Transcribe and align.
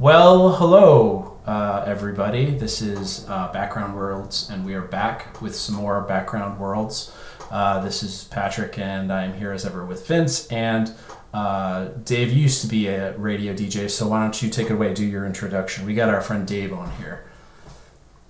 Well, 0.00 0.52
hello, 0.52 1.40
uh, 1.44 1.82
everybody. 1.84 2.52
This 2.52 2.80
is 2.80 3.28
uh, 3.28 3.50
Background 3.52 3.96
Worlds, 3.96 4.48
and 4.48 4.64
we 4.64 4.74
are 4.74 4.82
back 4.82 5.42
with 5.42 5.56
some 5.56 5.74
more 5.74 6.00
Background 6.02 6.60
Worlds. 6.60 7.12
Uh, 7.50 7.80
this 7.80 8.04
is 8.04 8.28
Patrick, 8.30 8.78
and 8.78 9.12
I'm 9.12 9.34
here 9.34 9.50
as 9.50 9.66
ever 9.66 9.84
with 9.84 10.06
Vince. 10.06 10.46
And 10.52 10.94
uh, 11.34 11.86
Dave, 12.04 12.32
used 12.32 12.60
to 12.60 12.68
be 12.68 12.86
a 12.86 13.18
radio 13.18 13.52
DJ, 13.52 13.90
so 13.90 14.06
why 14.06 14.22
don't 14.22 14.40
you 14.40 14.50
take 14.50 14.70
it 14.70 14.74
away, 14.74 14.94
do 14.94 15.04
your 15.04 15.26
introduction? 15.26 15.84
We 15.84 15.94
got 15.94 16.10
our 16.10 16.20
friend 16.20 16.46
Dave 16.46 16.72
on 16.72 16.92
here. 16.92 17.24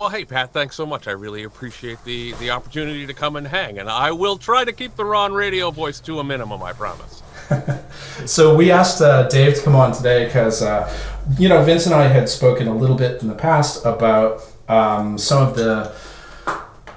Well, 0.00 0.09
hey, 0.09 0.25
Pat, 0.25 0.55
thanks 0.55 0.75
so 0.75 0.87
much. 0.87 1.07
I 1.07 1.11
really 1.11 1.43
appreciate 1.43 2.03
the, 2.03 2.32
the 2.41 2.48
opportunity 2.48 3.07
to 3.07 3.12
come 3.12 3.37
and 3.37 3.46
hang, 3.46 3.79
and 3.79 3.91
I 3.91 4.12
will 4.12 4.39
try 4.39 4.64
to 4.64 4.73
keep 4.73 4.96
the 4.96 5.05
Ron 5.05 5.35
radio 5.35 5.71
voice 5.71 6.00
to 6.00 6.19
a 6.19 6.25
minimum, 6.25 6.62
I 6.62 6.73
promise. 6.73 7.23
so 8.27 8.55
we 8.55 8.71
asked 8.71 9.01
uh, 9.01 9.29
Dave 9.29 9.57
to 9.57 9.62
come 9.62 9.75
on 9.75 9.93
today 9.93 10.27
because, 10.27 10.62
uh, 10.62 10.93
you 11.39 11.49
know, 11.49 11.63
Vince 11.63 11.87
and 11.87 11.95
I 11.95 12.09
had 12.09 12.29
spoken 12.29 12.69
a 12.69 12.75
little 12.75 12.96
bit 12.96 13.22
in 13.22 13.29
the 13.29 13.35
past 13.35 13.85
about 13.85 14.43
um, 14.68 15.18
some 15.18 15.46
of 15.46 15.57
the 15.57 15.95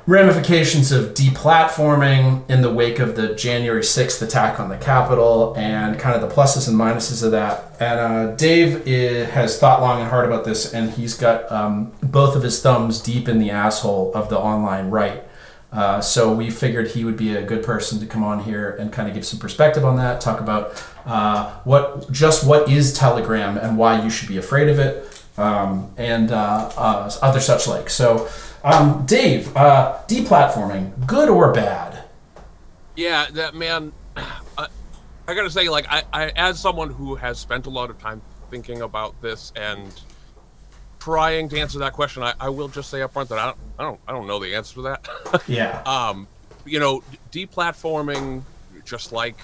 ramifications 0.08 0.92
of 0.92 1.14
deplatforming 1.14 2.50
in 2.50 2.62
the 2.62 2.74
wake 2.74 3.00
of 3.00 3.16
the 3.16 3.36
January 3.36 3.82
6th 3.82 4.22
attack 4.22 4.60
on 4.60 4.68
the 4.68 4.78
Capitol 4.78 5.54
and 5.56 6.00
kind 6.00 6.16
of 6.16 6.28
the 6.28 6.36
pluses 6.36 6.68
and 6.68 6.78
minuses 6.78 7.24
of 7.24 7.32
that. 7.32 7.76
And 7.80 8.00
uh, 8.00 8.36
Dave 8.36 8.88
is, 8.88 9.30
has 9.30 9.60
thought 9.60 9.82
long 9.82 10.02
and 10.02 10.10
hard 10.10 10.26
about 10.26 10.44
this, 10.44 10.74
and 10.74 10.90
he's 10.90 11.14
got 11.14 11.50
um, 11.52 11.92
both 12.02 12.36
of 12.36 12.44
his 12.44 12.62
thumbs 12.62 13.00
deep 13.00 13.30
in 13.30 13.40
the 13.40 13.52
asshole 13.52 14.12
of 14.14 14.30
the 14.30 14.38
online 14.38 14.90
right. 14.90 15.24
Uh, 15.72 16.02
so 16.02 16.34
we 16.34 16.50
figured 16.50 16.90
he 16.90 17.06
would 17.06 17.16
be 17.16 17.36
a 17.36 17.42
good 17.42 17.64
person 17.64 18.00
to 18.00 18.06
come 18.06 18.24
on 18.24 18.44
here 18.44 18.72
and 18.72 18.92
kind 18.92 19.08
of 19.08 19.14
give 19.14 19.26
some 19.26 19.40
perspective 19.40 19.86
on 19.86 19.96
that, 19.96 20.20
talk 20.20 20.42
about 20.42 20.84
uh, 21.06 21.52
what 21.64 22.12
just 22.12 22.46
what 22.46 22.70
is 22.70 22.94
Telegram 22.94 23.58
and 23.58 23.78
why 23.78 24.02
you 24.02 24.10
should 24.10 24.28
be 24.28 24.38
afraid 24.38 24.68
of 24.68 24.80
it, 24.80 25.24
um, 25.38 25.90
and 25.98 26.32
uh, 26.32 26.72
uh 26.76 27.12
other 27.22 27.40
such 27.40 27.68
like. 27.68 27.90
So, 27.90 28.28
um, 28.66 29.06
Dave, 29.06 29.56
uh, 29.56 30.00
deplatforming, 30.08 31.08
good 31.08 31.30
or 31.30 31.54
bad? 31.54 32.04
Yeah, 32.98 33.28
that 33.32 33.56
man. 33.56 33.94
I, 34.58 34.68
I 35.28 35.34
gotta 35.34 35.50
say, 35.50 35.70
like, 35.70 35.86
I, 35.90 36.04
I, 36.12 36.32
as 36.36 36.60
someone 36.60 36.90
who 36.90 37.16
has 37.16 37.40
spent 37.40 37.66
a 37.66 37.70
lot 37.70 37.90
of 37.90 37.98
time 37.98 38.22
thinking 38.50 38.82
about 38.82 39.20
this 39.22 39.54
and 39.56 39.90
trying 41.02 41.50
to 41.50 41.60
answer 41.60 41.80
that 41.80 41.94
question, 41.94 42.22
I, 42.22 42.34
I 42.40 42.50
will 42.50 42.68
just 42.68 42.92
say 42.92 43.02
up 43.02 43.14
front 43.14 43.30
that 43.30 43.40
I 43.40 43.46
don't, 43.48 43.58
I 43.80 43.84
don't, 43.84 44.00
I 44.08 44.12
don't 44.12 44.28
know 44.28 44.40
the 44.40 44.54
answer 44.54 44.76
to 44.76 44.82
that. 44.84 45.08
yeah. 45.48 45.82
Um, 45.82 46.28
you 46.64 46.80
know, 46.80 47.04
deplatforming, 47.32 48.44
just 48.86 49.12
like 49.12 49.36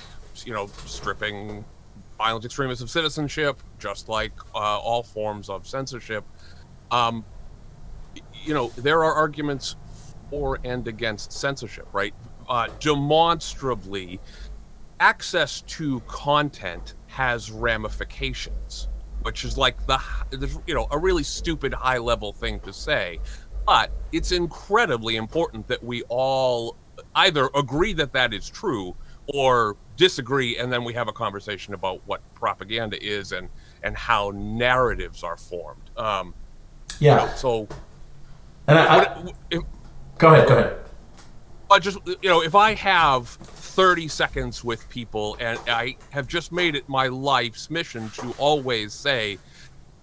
you 0.45 0.53
know, 0.53 0.67
stripping 0.86 1.66
violent 2.19 2.45
extremists 2.45 2.83
of 2.83 2.91
citizenship, 2.91 3.59
just 3.80 4.08
like 4.08 4.33
uh, 4.53 4.58
all 4.58 5.02
forms 5.02 5.49
of 5.49 5.67
censorship. 5.67 6.23
Um, 6.91 7.25
you 8.44 8.53
know, 8.53 8.71
there 8.77 9.03
are 9.03 9.14
arguments 9.16 9.75
for 10.30 10.59
and 10.64 10.88
against 10.88 11.31
censorship, 11.31 11.88
right? 11.92 12.14
Uh, 12.47 12.67
demonstrably, 12.80 14.19
access 14.99 15.61
to 15.61 16.02
content 16.02 16.94
has 17.08 17.49
ramifications 17.49 18.89
which 19.28 19.44
is 19.44 19.58
like 19.58 19.75
the 19.88 20.00
you 20.66 20.73
know 20.73 20.88
a 20.89 20.97
really 20.97 21.22
stupid 21.22 21.73
high 21.73 21.97
level 21.97 22.31
thing 22.31 22.61
to 22.61 22.72
say 22.72 23.20
but 23.66 23.92
it's 24.14 24.31
incredibly 24.31 25.17
important 25.17 25.67
that 25.67 25.83
we 25.83 26.02
all 26.03 26.78
either 27.14 27.50
agree 27.53 27.92
that 27.92 28.14
that 28.14 28.33
is 28.33 28.50
true 28.50 28.95
or 29.33 29.75
disagree 29.98 30.58
and 30.58 30.72
then 30.72 30.86
we 30.86 30.94
have 30.94 31.09
a 31.09 31.11
conversation 31.11 31.73
about 31.73 32.00
what 32.05 32.22
propaganda 32.36 32.98
is 33.03 33.33
and 33.33 33.50
and 33.83 33.98
how 33.98 34.31
narratives 34.33 35.25
are 35.25 35.36
formed. 35.36 35.89
Um 35.98 36.33
yeah. 37.00 37.23
you 37.23 37.28
know, 37.28 37.33
so 37.36 37.67
and 38.67 38.80
I, 38.80 39.03
I 39.03 39.31
if, 39.52 39.61
go 40.17 40.33
ahead 40.33 40.48
go 40.48 40.58
ahead. 40.58 40.78
I 41.70 41.80
just 41.80 41.98
you 42.05 42.30
know 42.30 42.42
if 42.42 42.55
i 42.55 42.75
have 42.75 43.38
30 43.77 44.08
seconds 44.08 44.64
with 44.64 44.89
people, 44.89 45.38
and 45.39 45.60
I 45.67 45.98
have 46.10 46.27
just 46.27 46.52
made 46.52 46.73
it 46.73 46.89
my 46.89 47.10
life's 47.10 47.70
mission 47.70 48.10
to 48.15 48.33
always 48.39 48.92
say, 48.92 49.38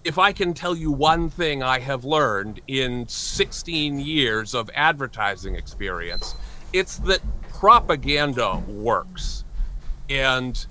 if 0.05 0.17
I 0.17 0.31
can 0.31 0.53
tell 0.53 0.77
you 0.77 0.93
one 0.93 1.29
thing 1.29 1.61
I 1.61 1.79
have 1.79 2.05
learned 2.05 2.61
in 2.67 3.05
16 3.05 3.99
years 3.99 4.55
of 4.55 4.69
advertising 4.73 5.55
experience, 5.55 6.35
it's 6.71 6.99
that 6.99 7.19
propaganda 7.49 8.63
works. 8.65 9.43
And 10.09 10.65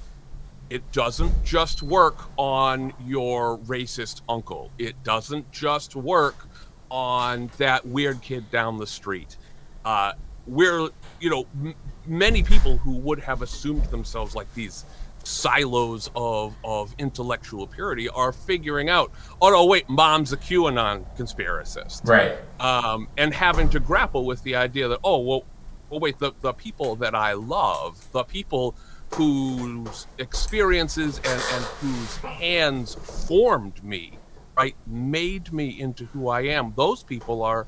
it 0.71 0.91
doesn't 0.91 1.45
just 1.45 1.83
work 1.83 2.31
on 2.39 2.95
your 3.05 3.59
racist 3.59 4.23
uncle, 4.31 4.71
it 4.79 5.03
doesn't 5.03 5.53
just 5.53 5.95
work 5.95 6.49
on 6.91 7.51
that 7.59 7.85
weird 7.87 8.23
kid 8.23 8.51
down 8.51 8.79
the 8.79 8.87
street. 8.87 9.37
Uh, 9.85 10.15
we're, 10.47 10.89
you 11.21 11.29
know, 11.29 11.75
many 12.07 12.43
people 12.43 12.79
who 12.79 12.93
would 12.93 13.21
have 13.21 13.43
assumed 13.43 13.85
themselves 13.87 14.35
like 14.35 14.53
these 14.55 14.85
silos 15.27 16.11
of 16.15 16.55
of 16.65 16.95
intellectual 16.99 17.67
purity 17.67 18.09
are 18.09 18.33
figuring 18.33 18.89
out, 18.89 19.11
oh 19.41 19.51
no, 19.51 19.65
wait, 19.65 19.89
mom's 19.89 20.33
a 20.33 20.37
QAnon 20.37 21.05
conspiracist, 21.17 22.07
right? 22.09 22.37
Um, 22.61 23.09
and 23.17 23.33
having 23.33 23.69
to 23.71 23.81
grapple 23.81 24.25
with 24.25 24.43
the 24.43 24.57
idea 24.57 24.89
that 24.89 25.01
oh 25.05 25.19
well, 25.19 25.45
well 25.91 26.01
wait, 26.01 26.19
the 26.19 26.33
the 26.41 26.53
people 26.53 26.97
that 26.97 27.15
I 27.15 27.33
love, 27.33 28.11
the 28.13 28.25
people 28.25 28.75
whose 29.15 30.07
experiences 30.19 31.19
and 31.19 31.43
and 31.53 31.65
whose 31.81 32.17
hands 32.17 32.95
formed 32.95 33.83
me, 33.83 34.19
right, 34.57 34.77
made 34.87 35.53
me 35.53 35.81
into 35.81 36.07
who 36.07 36.29
I 36.29 36.43
am. 36.43 36.75
Those 36.77 37.03
people 37.03 37.43
are 37.43 37.67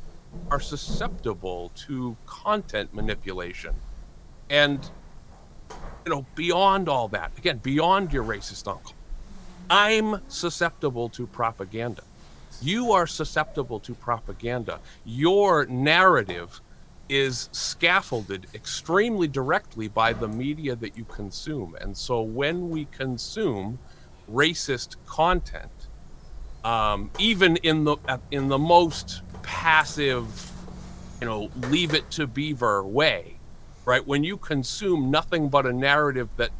are 0.50 0.60
susceptible 0.60 1.72
to 1.74 2.16
content 2.26 2.92
manipulation 2.92 3.74
and, 4.50 4.90
you 6.04 6.12
know, 6.12 6.26
beyond 6.34 6.88
all 6.88 7.08
that, 7.08 7.32
again, 7.38 7.58
beyond 7.58 8.12
your 8.12 8.24
racist 8.24 8.68
uncle, 8.68 8.92
I'm 9.68 10.20
susceptible 10.28 11.08
to 11.10 11.26
propaganda. 11.26 12.02
You 12.62 12.92
are 12.92 13.06
susceptible 13.06 13.80
to 13.80 13.94
propaganda. 13.94 14.80
Your 15.04 15.66
narrative 15.66 16.60
is 17.08 17.48
scaffolded 17.52 18.46
extremely 18.54 19.28
directly 19.28 19.88
by 19.88 20.12
the 20.12 20.28
media 20.28 20.74
that 20.76 20.96
you 20.96 21.04
consume. 21.04 21.76
And 21.80 21.96
so 21.96 22.20
when 22.22 22.70
we 22.70 22.86
consume 22.86 23.78
racist 24.30 24.96
content, 25.06 25.70
um, 26.64 27.10
even 27.18 27.56
in 27.58 27.84
the 27.84 27.96
in 28.30 28.48
the 28.48 28.58
most 28.58 29.22
passive, 29.42 30.50
you 31.20 31.26
know, 31.26 31.50
leave 31.68 31.94
it 31.94 32.10
to 32.12 32.26
Beaver 32.26 32.84
way, 32.84 33.35
right? 33.86 34.06
When 34.06 34.24
you 34.24 34.36
consume 34.36 35.10
nothing 35.10 35.48
but 35.48 35.64
a 35.64 35.72
narrative 35.72 36.28
that 36.36 36.50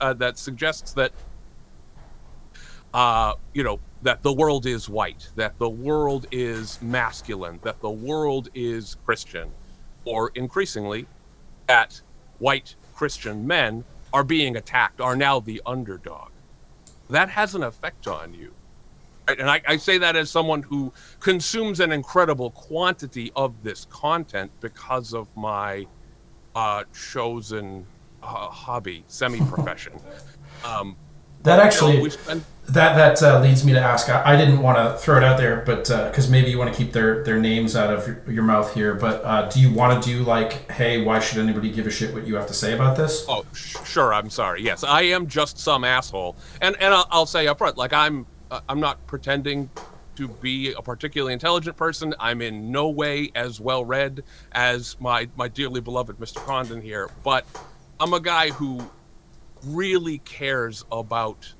uh, 0.00 0.14
that 0.14 0.38
suggests 0.38 0.92
that, 0.94 1.12
uh, 2.92 3.34
you 3.52 3.62
know, 3.62 3.78
that 4.02 4.22
the 4.22 4.32
world 4.32 4.66
is 4.66 4.88
white, 4.88 5.28
that 5.36 5.58
the 5.58 5.68
world 5.68 6.26
is 6.32 6.80
masculine, 6.82 7.60
that 7.62 7.80
the 7.80 7.90
world 7.90 8.48
is 8.54 8.96
Christian, 9.04 9.50
or 10.04 10.32
increasingly, 10.34 11.06
that 11.68 12.00
white 12.38 12.74
Christian 12.94 13.46
men 13.46 13.84
are 14.12 14.24
being 14.24 14.56
attacked, 14.56 15.00
are 15.00 15.16
now 15.16 15.40
the 15.40 15.60
underdog. 15.66 16.30
That 17.10 17.28
has 17.30 17.54
an 17.54 17.62
effect 17.62 18.06
on 18.06 18.32
you. 18.32 18.54
Right? 19.28 19.38
And 19.38 19.50
I, 19.50 19.60
I 19.66 19.76
say 19.76 19.98
that 19.98 20.16
as 20.16 20.30
someone 20.30 20.62
who 20.62 20.92
consumes 21.20 21.80
an 21.80 21.92
incredible 21.92 22.50
quantity 22.50 23.32
of 23.36 23.62
this 23.62 23.86
content 23.90 24.50
because 24.60 25.12
of 25.12 25.34
my 25.36 25.86
uh, 26.54 26.84
chosen 26.92 27.86
uh, 28.22 28.48
hobby, 28.48 29.04
semi-profession. 29.08 29.94
Um, 30.64 30.96
that 31.44 31.58
actually, 31.58 31.96
you 31.96 32.02
know, 32.04 32.08
spend... 32.08 32.44
that 32.70 32.94
that 32.96 33.22
uh, 33.22 33.38
leads 33.40 33.66
me 33.66 33.74
to 33.74 33.78
ask. 33.78 34.08
I, 34.08 34.32
I 34.32 34.36
didn't 34.36 34.62
want 34.62 34.78
to 34.78 34.96
throw 34.96 35.18
it 35.18 35.22
out 35.22 35.36
there, 35.36 35.62
but 35.66 35.88
because 35.88 36.28
uh, 36.28 36.30
maybe 36.30 36.50
you 36.50 36.56
want 36.56 36.72
to 36.72 36.76
keep 36.76 36.94
their 36.94 37.22
their 37.22 37.38
names 37.38 37.76
out 37.76 37.92
of 37.92 38.06
your, 38.06 38.22
your 38.26 38.42
mouth 38.42 38.72
here. 38.72 38.94
But 38.94 39.22
uh, 39.24 39.50
do 39.50 39.60
you 39.60 39.70
want 39.70 40.02
to 40.02 40.08
do 40.08 40.22
like, 40.24 40.70
hey, 40.70 41.02
why 41.02 41.20
should 41.20 41.38
anybody 41.38 41.70
give 41.70 41.86
a 41.86 41.90
shit 41.90 42.14
what 42.14 42.26
you 42.26 42.34
have 42.36 42.46
to 42.46 42.54
say 42.54 42.72
about 42.72 42.96
this? 42.96 43.26
Oh, 43.28 43.44
sh- 43.52 43.76
sure. 43.84 44.14
I'm 44.14 44.30
sorry. 44.30 44.62
Yes, 44.62 44.82
I 44.84 45.02
am 45.02 45.26
just 45.26 45.58
some 45.58 45.84
asshole, 45.84 46.34
and 46.62 46.76
and 46.80 46.94
I'll, 46.94 47.06
I'll 47.10 47.26
say 47.26 47.46
up 47.46 47.58
front, 47.58 47.76
like 47.76 47.92
I'm 47.92 48.24
uh, 48.50 48.60
I'm 48.66 48.80
not 48.80 49.06
pretending 49.06 49.68
to 50.16 50.28
be 50.28 50.72
a 50.72 50.82
particularly 50.82 51.32
intelligent 51.32 51.76
person. 51.76 52.14
I'm 52.18 52.42
in 52.42 52.70
no 52.70 52.88
way 52.88 53.30
as 53.34 53.60
well 53.60 53.84
read 53.84 54.24
as 54.52 54.96
my 55.00 55.28
my 55.36 55.48
dearly 55.48 55.80
beloved 55.80 56.18
Mr. 56.18 56.36
Condon 56.44 56.82
here, 56.82 57.10
but 57.22 57.46
I'm 58.00 58.12
a 58.12 58.20
guy 58.20 58.50
who 58.50 58.90
really 59.64 60.18
cares 60.18 60.84
about 60.90 61.54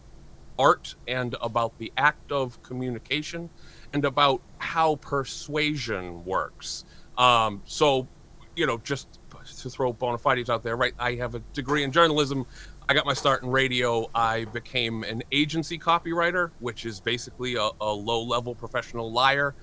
art 0.58 0.94
and 1.08 1.34
about 1.40 1.78
the 1.78 1.92
act 1.96 2.30
of 2.30 2.62
communication 2.62 3.50
and 3.92 4.04
about 4.04 4.40
how 4.58 4.96
persuasion 4.96 6.24
works. 6.24 6.84
Um, 7.16 7.62
so, 7.64 8.08
you 8.56 8.66
know, 8.66 8.78
just 8.78 9.20
to 9.60 9.70
throw 9.70 9.92
bona 9.92 10.18
fides 10.18 10.48
out 10.48 10.62
there, 10.62 10.76
right? 10.76 10.94
I 10.98 11.14
have 11.14 11.34
a 11.34 11.40
degree 11.52 11.82
in 11.82 11.92
journalism. 11.92 12.46
I 12.86 12.92
got 12.92 13.06
my 13.06 13.14
start 13.14 13.42
in 13.42 13.48
radio. 13.48 14.10
I 14.14 14.44
became 14.44 15.04
an 15.04 15.22
agency 15.32 15.78
copywriter, 15.78 16.50
which 16.60 16.84
is 16.84 17.00
basically 17.00 17.54
a, 17.56 17.70
a 17.80 17.90
low 17.90 18.22
level 18.22 18.54
professional 18.54 19.10
liar, 19.10 19.54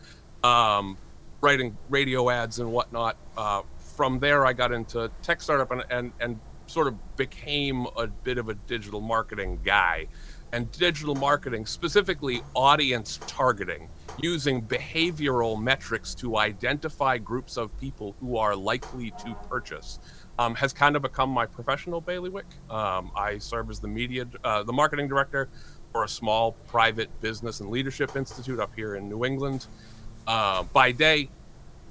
um, 0.44 0.98
writing 1.40 1.78
radio 1.90 2.32
ads 2.32 2.58
and 2.58 2.72
whatnot. 2.72 3.18
Uh, 3.38 3.62
from 3.78 4.18
there, 4.18 4.44
I 4.44 4.54
got 4.54 4.72
into 4.72 5.12
tech 5.22 5.40
startup 5.40 5.70
and, 5.70 5.84
and, 5.92 6.12
and 6.20 6.40
sort 6.66 6.88
of 6.88 7.16
became 7.16 7.86
a 7.96 8.08
bit 8.08 8.40
of 8.40 8.50
a 8.50 8.56
digital 8.56 9.02
marketing 9.02 9.60
guy. 9.64 10.08
And 10.52 10.72
digital 10.72 11.16
marketing, 11.16 11.68
specifically 11.68 12.42
audience 12.56 13.20
targeting, 13.28 13.88
using 14.20 14.64
behavioral 14.64 15.62
metrics 15.62 16.16
to 16.16 16.38
identify 16.38 17.20
groups 17.20 17.56
of 17.56 17.80
people 17.80 18.16
who 18.20 18.36
are 18.38 18.56
likely 18.56 19.12
to 19.12 19.36
purchase 19.48 20.00
um, 20.42 20.56
has 20.56 20.74
kind 20.74 20.96
of 20.96 21.02
become 21.02 21.30
my 21.30 21.46
professional 21.46 22.02
bailiwick. 22.02 22.46
Um, 22.70 23.12
I 23.16 23.38
serve 23.38 23.70
as 23.70 23.80
the 23.80 23.88
media, 23.88 24.26
uh, 24.44 24.64
the 24.64 24.74
marketing 24.74 25.08
director 25.08 25.50
for 25.92 26.04
a 26.04 26.08
small 26.08 26.54
private 26.68 27.10
business 27.22 27.60
and 27.60 27.70
leadership 27.70 28.16
institute 28.16 28.60
up 28.60 28.74
here 28.76 28.96
in 28.96 29.08
New 29.08 29.24
England 29.24 29.68
uh, 30.26 30.64
by 30.64 30.92
day, 30.92 31.30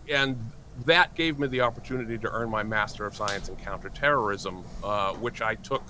and 0.09 0.37
that 0.85 1.15
gave 1.15 1.39
me 1.39 1.47
the 1.47 1.61
opportunity 1.61 2.19
to 2.19 2.31
earn 2.31 2.51
my 2.51 2.63
Master 2.63 3.07
of 3.07 3.15
Science 3.15 3.49
in 3.49 3.57
Counterterrorism, 3.57 4.65
uh, 4.83 5.13
which 5.15 5.43
I 5.43 5.55
took 5.57 5.83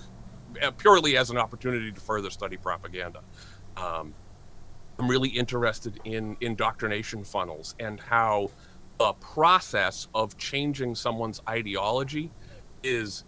uh, 0.60 0.70
purely 0.72 1.16
as 1.16 1.30
an 1.30 1.38
opportunity 1.38 1.92
to 1.92 2.00
further 2.00 2.28
study 2.28 2.56
propaganda. 2.56 3.20
Um, 3.76 4.12
I'm 4.98 5.08
really 5.08 5.30
interested 5.30 5.98
in 6.04 6.36
indoctrination 6.40 7.24
funnels 7.24 7.74
and 7.80 8.00
how 8.00 8.50
the 8.98 9.14
process 9.14 10.08
of 10.14 10.36
changing 10.36 10.94
someone's 10.94 11.40
ideology 11.48 12.30
is 12.82 13.24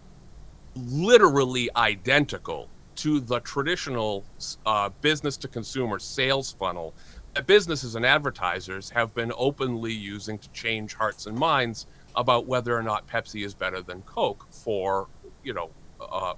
literally 0.75 1.69
identical 1.75 2.69
to 2.95 3.19
the 3.19 3.39
traditional 3.39 4.23
uh, 4.65 4.89
business 5.01 5.37
to 5.37 5.47
consumer 5.47 5.99
sales 5.99 6.55
funnel 6.59 6.93
that 7.33 7.47
businesses 7.47 7.95
and 7.95 8.05
advertisers 8.05 8.89
have 8.91 9.13
been 9.15 9.31
openly 9.35 9.93
using 9.93 10.37
to 10.37 10.49
change 10.49 10.93
hearts 10.93 11.25
and 11.25 11.37
minds 11.37 11.87
about 12.15 12.45
whether 12.45 12.77
or 12.77 12.83
not 12.83 13.07
Pepsi 13.07 13.43
is 13.43 13.53
better 13.53 13.81
than 13.81 14.01
Coke 14.03 14.45
for 14.51 15.07
you 15.43 15.53
know 15.53 15.71
uh, 15.99 16.35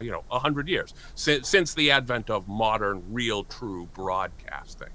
you 0.00 0.10
know 0.10 0.24
a 0.30 0.38
hundred 0.38 0.68
years 0.68 0.92
since 1.14 1.48
since 1.48 1.74
the 1.74 1.90
advent 1.90 2.30
of 2.30 2.46
modern, 2.48 3.02
real, 3.10 3.44
true 3.44 3.88
broadcasting. 3.94 4.90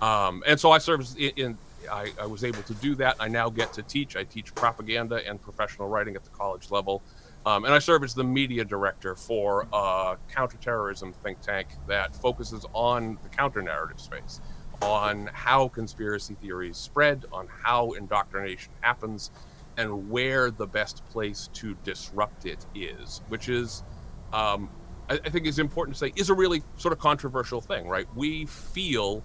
Um, 0.00 0.44
and 0.46 0.60
so 0.60 0.70
I 0.70 0.78
served 0.78 1.18
in, 1.18 1.32
in 1.36 1.58
I, 1.90 2.12
I, 2.20 2.26
was 2.26 2.44
able 2.44 2.62
to 2.62 2.74
do 2.74 2.94
that. 2.96 3.16
I 3.20 3.28
now 3.28 3.50
get 3.50 3.72
to 3.74 3.82
teach. 3.82 4.16
I 4.16 4.24
teach 4.24 4.54
propaganda 4.54 5.26
and 5.26 5.40
professional 5.40 5.88
writing 5.88 6.16
at 6.16 6.24
the 6.24 6.30
college 6.30 6.70
level. 6.70 7.02
Um, 7.46 7.64
and 7.64 7.72
I 7.72 7.78
serve 7.78 8.04
as 8.04 8.14
the 8.14 8.24
media 8.24 8.64
director 8.64 9.14
for 9.14 9.66
a 9.72 10.16
counterterrorism 10.30 11.12
think 11.12 11.40
tank 11.40 11.68
that 11.86 12.14
focuses 12.14 12.66
on 12.72 13.18
the 13.22 13.28
counter 13.28 13.62
narrative 13.62 14.00
space, 14.00 14.40
on 14.82 15.30
how 15.32 15.68
conspiracy 15.68 16.34
theories 16.34 16.76
spread, 16.76 17.24
on 17.32 17.48
how 17.62 17.92
indoctrination 17.92 18.72
happens, 18.80 19.30
and 19.76 20.10
where 20.10 20.50
the 20.50 20.66
best 20.66 21.04
place 21.06 21.48
to 21.54 21.74
disrupt 21.84 22.44
it 22.44 22.66
is, 22.74 23.22
which 23.28 23.48
is, 23.48 23.84
um, 24.32 24.68
I, 25.08 25.14
I 25.24 25.30
think, 25.30 25.46
is 25.46 25.58
important 25.58 25.96
to 25.96 26.00
say, 26.00 26.12
is 26.16 26.30
a 26.30 26.34
really 26.34 26.62
sort 26.76 26.92
of 26.92 26.98
controversial 26.98 27.60
thing, 27.60 27.88
right? 27.88 28.08
We 28.14 28.46
feel 28.46 29.22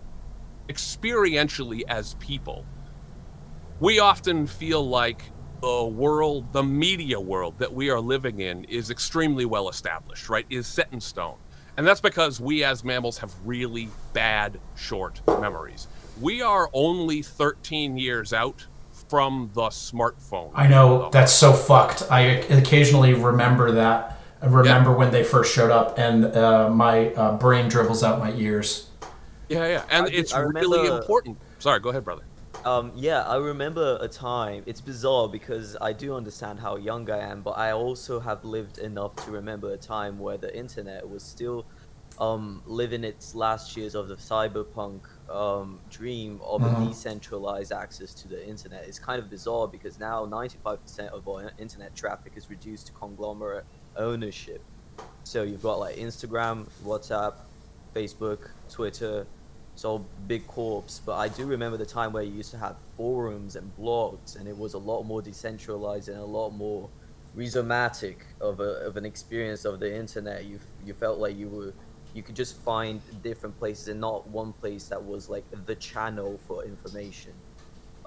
experientially 0.70 1.82
as 1.88 2.16
people, 2.16 2.66
we 3.80 4.00
often 4.00 4.48
feel 4.48 4.88
like 4.88 5.24
the 5.62 5.86
world, 5.86 6.52
the 6.52 6.64
media 6.64 7.20
world 7.20 7.58
that 7.60 7.74
we 7.74 7.90
are 7.90 8.00
living 8.00 8.40
in 8.40 8.66
is 8.66 8.90
extremely 8.90 9.46
well 9.46 9.70
established, 9.70 10.30
right? 10.30 10.46
Is 10.50 10.68
set 10.68 10.90
in 10.92 11.00
stone. 11.00 11.38
And 11.76 11.88
that's 11.88 12.02
because 12.02 12.40
we 12.40 12.64
as 12.64 12.84
mammals 12.84 13.18
have 13.20 13.34
really 13.46 13.90
bad 14.14 14.60
short 14.76 15.22
memories. 15.28 15.88
We 16.22 16.42
are 16.42 16.70
only 16.74 17.22
13 17.22 17.98
years 17.98 18.32
out 18.32 18.68
from 19.10 19.52
the 19.54 19.68
smartphone. 19.68 20.52
I 20.54 20.68
know 20.68 21.10
that's 21.12 21.34
so 21.34 21.54
fucked. 21.54 22.12
I 22.12 22.22
occasionally 22.22 23.14
remember 23.14 23.72
that. 23.72 24.20
I 24.42 24.48
remember 24.48 24.92
yeah. 24.92 24.98
when 24.98 25.12
they 25.12 25.24
first 25.24 25.54
showed 25.54 25.72
up, 25.72 25.98
and 25.98 26.26
uh, 26.26 26.70
my 26.70 27.14
uh, 27.14 27.38
brain 27.38 27.70
dribbles 27.70 28.04
out 28.04 28.20
my 28.20 28.34
ears. 28.34 28.90
Yeah, 29.54 29.68
yeah, 29.68 29.84
and 29.90 30.06
I, 30.08 30.10
it's 30.10 30.34
I 30.34 30.40
remember, 30.40 30.70
really 30.70 30.98
important. 30.98 31.38
Sorry, 31.60 31.80
go 31.80 31.90
ahead, 31.90 32.04
brother. 32.04 32.24
Um, 32.66 32.94
yeah, 32.96 33.24
I 33.24 33.36
remember 33.38 33.98
a 34.00 34.08
time. 34.08 34.64
It's 34.66 34.80
bizarre 34.80 35.28
because 35.28 35.76
I 35.82 35.92
do 35.92 36.16
understand 36.16 36.60
how 36.60 36.78
young 36.78 37.10
I 37.10 37.20
am, 37.20 37.42
but 37.42 37.52
I 37.52 37.72
also 37.72 38.20
have 38.20 38.46
lived 38.46 38.78
enough 38.78 39.16
to 39.26 39.32
remember 39.32 39.74
a 39.74 39.78
time 39.78 40.18
where 40.18 40.38
the 40.38 40.56
internet 40.56 41.08
was 41.08 41.24
still 41.24 41.66
um, 42.20 42.62
living 42.66 43.04
its 43.04 43.36
last 43.36 43.76
years 43.76 43.96
of 43.96 44.08
the 44.08 44.16
cyberpunk 44.16 45.02
um, 45.30 45.80
dream 45.90 46.40
of 46.44 46.62
mm-hmm. 46.62 46.84
a 46.84 46.88
decentralized 46.88 47.72
access 47.72 48.14
to 48.14 48.28
the 48.28 48.48
internet. 48.48 48.86
It's 48.88 49.00
kind 49.00 49.20
of 49.20 49.30
bizarre 49.30 49.68
because 49.68 50.00
now 50.00 50.26
95% 50.26 51.10
of 51.10 51.28
our 51.28 51.52
internet 51.58 51.96
traffic 51.96 52.34
is 52.36 52.50
reduced 52.50 52.88
to 52.88 52.94
conglomerate 52.94 53.66
ownership. 53.98 54.62
So 55.24 55.44
you've 55.44 55.64
got 55.64 55.80
like 55.80 55.96
Instagram, 55.96 56.68
WhatsApp, 56.86 57.34
Facebook, 57.96 58.50
Twitter, 58.70 59.26
all 59.84 60.06
big 60.28 60.46
corps. 60.48 61.02
But 61.06 61.16
I 61.16 61.28
do 61.28 61.46
remember 61.46 61.78
the 61.78 61.86
time 61.86 62.14
where 62.14 62.24
you 62.24 62.32
used 62.32 62.52
to 62.52 62.58
have 62.58 62.76
forums 62.96 63.56
and 63.56 63.72
blogs, 63.78 64.40
and 64.40 64.48
it 64.48 64.58
was 64.58 64.74
a 64.76 64.78
lot 64.78 65.04
more 65.04 65.22
decentralized 65.22 66.10
and 66.10 66.18
a 66.18 66.26
lot 66.26 66.52
more 66.52 66.90
rhizomatic 67.36 68.18
of, 68.40 68.60
a, 68.60 68.86
of 68.86 68.98
an 68.98 69.06
experience 69.06 69.66
of 69.66 69.80
the 69.80 69.94
internet. 69.94 70.46
You 70.46 70.60
you 70.86 70.94
felt 70.94 71.20
like 71.20 71.36
you 71.36 71.50
were 71.50 71.74
you 72.14 72.22
could 72.22 72.36
just 72.36 72.58
find 72.58 73.02
different 73.24 73.58
places 73.58 73.88
and 73.88 74.00
not 74.00 74.28
one 74.28 74.54
place 74.54 74.88
that 74.88 75.04
was 75.04 75.30
like 75.30 75.44
the 75.66 75.76
channel 75.76 76.40
for 76.48 76.64
information. 76.64 77.34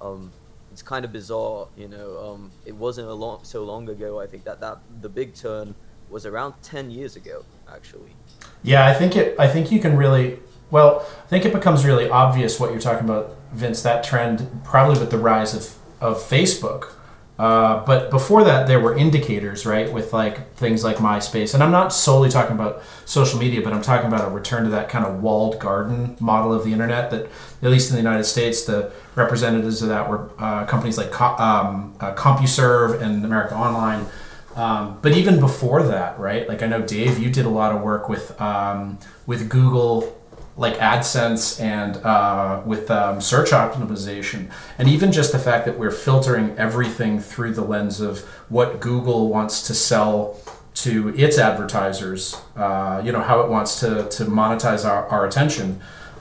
Um, 0.00 0.32
it's 0.72 0.82
kind 0.82 1.04
of 1.04 1.12
bizarre, 1.12 1.66
you 1.76 1.88
know. 1.88 2.19
Um, 2.19 2.50
it 2.64 2.74
wasn't 2.74 3.08
a 3.08 3.14
long 3.14 3.40
so 3.42 3.64
long 3.64 3.88
ago. 3.88 4.20
I 4.20 4.26
think 4.26 4.44
that 4.44 4.60
that 4.60 4.78
the 5.00 5.08
big 5.08 5.34
turn 5.34 5.74
was 6.10 6.26
around 6.26 6.54
ten 6.62 6.90
years 6.90 7.16
ago, 7.16 7.44
actually. 7.72 8.14
Yeah, 8.62 8.86
I 8.86 8.94
think 8.94 9.16
it. 9.16 9.34
I 9.38 9.48
think 9.48 9.72
you 9.72 9.80
can 9.80 9.96
really 9.96 10.38
well. 10.70 11.06
I 11.24 11.28
think 11.28 11.44
it 11.44 11.52
becomes 11.52 11.84
really 11.84 12.08
obvious 12.08 12.60
what 12.60 12.70
you're 12.70 12.80
talking 12.80 13.08
about, 13.08 13.36
Vince. 13.52 13.82
That 13.82 14.04
trend 14.04 14.62
probably 14.64 14.98
with 14.98 15.10
the 15.10 15.18
rise 15.18 15.54
of 15.54 15.76
of 16.00 16.18
Facebook. 16.18 16.92
Uh, 17.38 17.84
but 17.84 18.10
before 18.10 18.44
that, 18.44 18.66
there 18.66 18.80
were 18.80 18.96
indicators, 18.96 19.66
right, 19.66 19.92
with 19.92 20.14
like 20.14 20.54
things 20.54 20.82
like 20.82 20.96
MySpace. 20.96 21.52
And 21.52 21.62
I'm 21.62 21.70
not 21.70 21.92
solely 21.92 22.30
talking 22.30 22.56
about 22.56 22.82
social 23.04 23.38
media, 23.38 23.60
but 23.60 23.74
I'm 23.74 23.82
talking 23.82 24.06
about 24.06 24.26
a 24.26 24.30
return 24.30 24.64
to 24.64 24.70
that 24.70 24.88
kind 24.88 25.04
of 25.04 25.22
walled 25.22 25.58
garden 25.58 26.16
model 26.18 26.54
of 26.54 26.64
the 26.64 26.72
internet. 26.72 27.10
That, 27.10 27.26
at 27.62 27.70
least 27.70 27.90
in 27.90 27.96
the 27.96 28.02
United 28.02 28.24
States, 28.24 28.64
the 28.64 28.90
representatives 29.17 29.82
of 29.82 29.91
that 29.91 30.08
were 30.08 30.31
uh, 30.38 30.64
companies 30.64 30.96
like 30.96 31.20
um, 31.20 31.94
uh, 32.00 32.14
CompuServe 32.14 33.02
and 33.02 33.22
America 33.22 33.55
Online. 33.55 34.06
Um, 34.55 34.98
but 35.02 35.12
even 35.12 35.38
before 35.38 35.82
that, 35.82 36.19
right? 36.19 36.48
Like 36.48 36.62
I 36.62 36.67
know 36.67 36.81
Dave, 36.81 37.19
you 37.19 37.31
did 37.31 37.44
a 37.44 37.50
lot 37.50 37.74
of 37.74 37.82
work 37.82 38.08
with 38.08 38.41
um, 38.41 38.98
with 39.26 39.50
Google, 39.50 40.16
like 40.56 40.77
AdSense, 40.79 41.60
and 41.60 41.96
uh, 41.98 42.63
with 42.65 42.91
um, 42.91 43.20
search 43.20 43.51
optimization, 43.51 44.51
and 44.79 44.89
even 44.89 45.13
just 45.13 45.32
the 45.32 45.39
fact 45.39 45.67
that 45.67 45.79
we're 45.79 45.91
filtering 45.91 46.56
everything 46.56 47.20
through 47.20 47.53
the 47.53 47.63
lens 47.63 48.01
of 48.01 48.20
what 48.48 48.81
Google 48.81 49.29
wants 49.29 49.67
to 49.67 49.75
sell 49.75 50.41
to 50.77 51.15
its 51.17 51.39
advertisers. 51.39 52.41
Uh, 52.56 53.03
you 53.05 53.13
know 53.13 53.20
how 53.20 53.41
it 53.41 53.51
wants 53.51 53.81
to 53.81 54.08
to 54.08 54.25
monetize 54.25 54.89
our, 54.89 55.06
our 55.08 55.27
attention. 55.27 55.81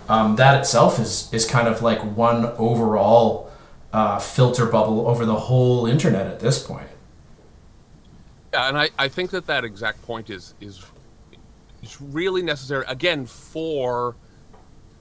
Um, 0.10 0.36
that 0.36 0.60
itself 0.60 1.00
is 1.00 1.30
is 1.34 1.46
kind 1.46 1.68
of 1.68 1.82
like 1.82 2.00
one 2.00 2.46
overall 2.58 3.52
uh, 3.94 4.20
filter 4.20 4.66
bubble 4.66 5.08
over 5.08 5.26
the 5.26 5.36
whole 5.36 5.86
internet 5.86 6.28
at 6.28 6.42
this 6.42 6.62
point. 6.62 6.88
Yeah, 8.54 8.68
and 8.68 8.78
I, 8.78 8.90
I 8.98 9.08
think 9.08 9.32
that 9.32 9.48
that 9.48 9.64
exact 9.64 10.02
point 10.02 10.30
is 10.30 10.54
is 10.60 10.86
is 11.82 12.02
really 12.02 12.42
necessary 12.42 12.84
again 12.88 13.26
for 13.26 14.16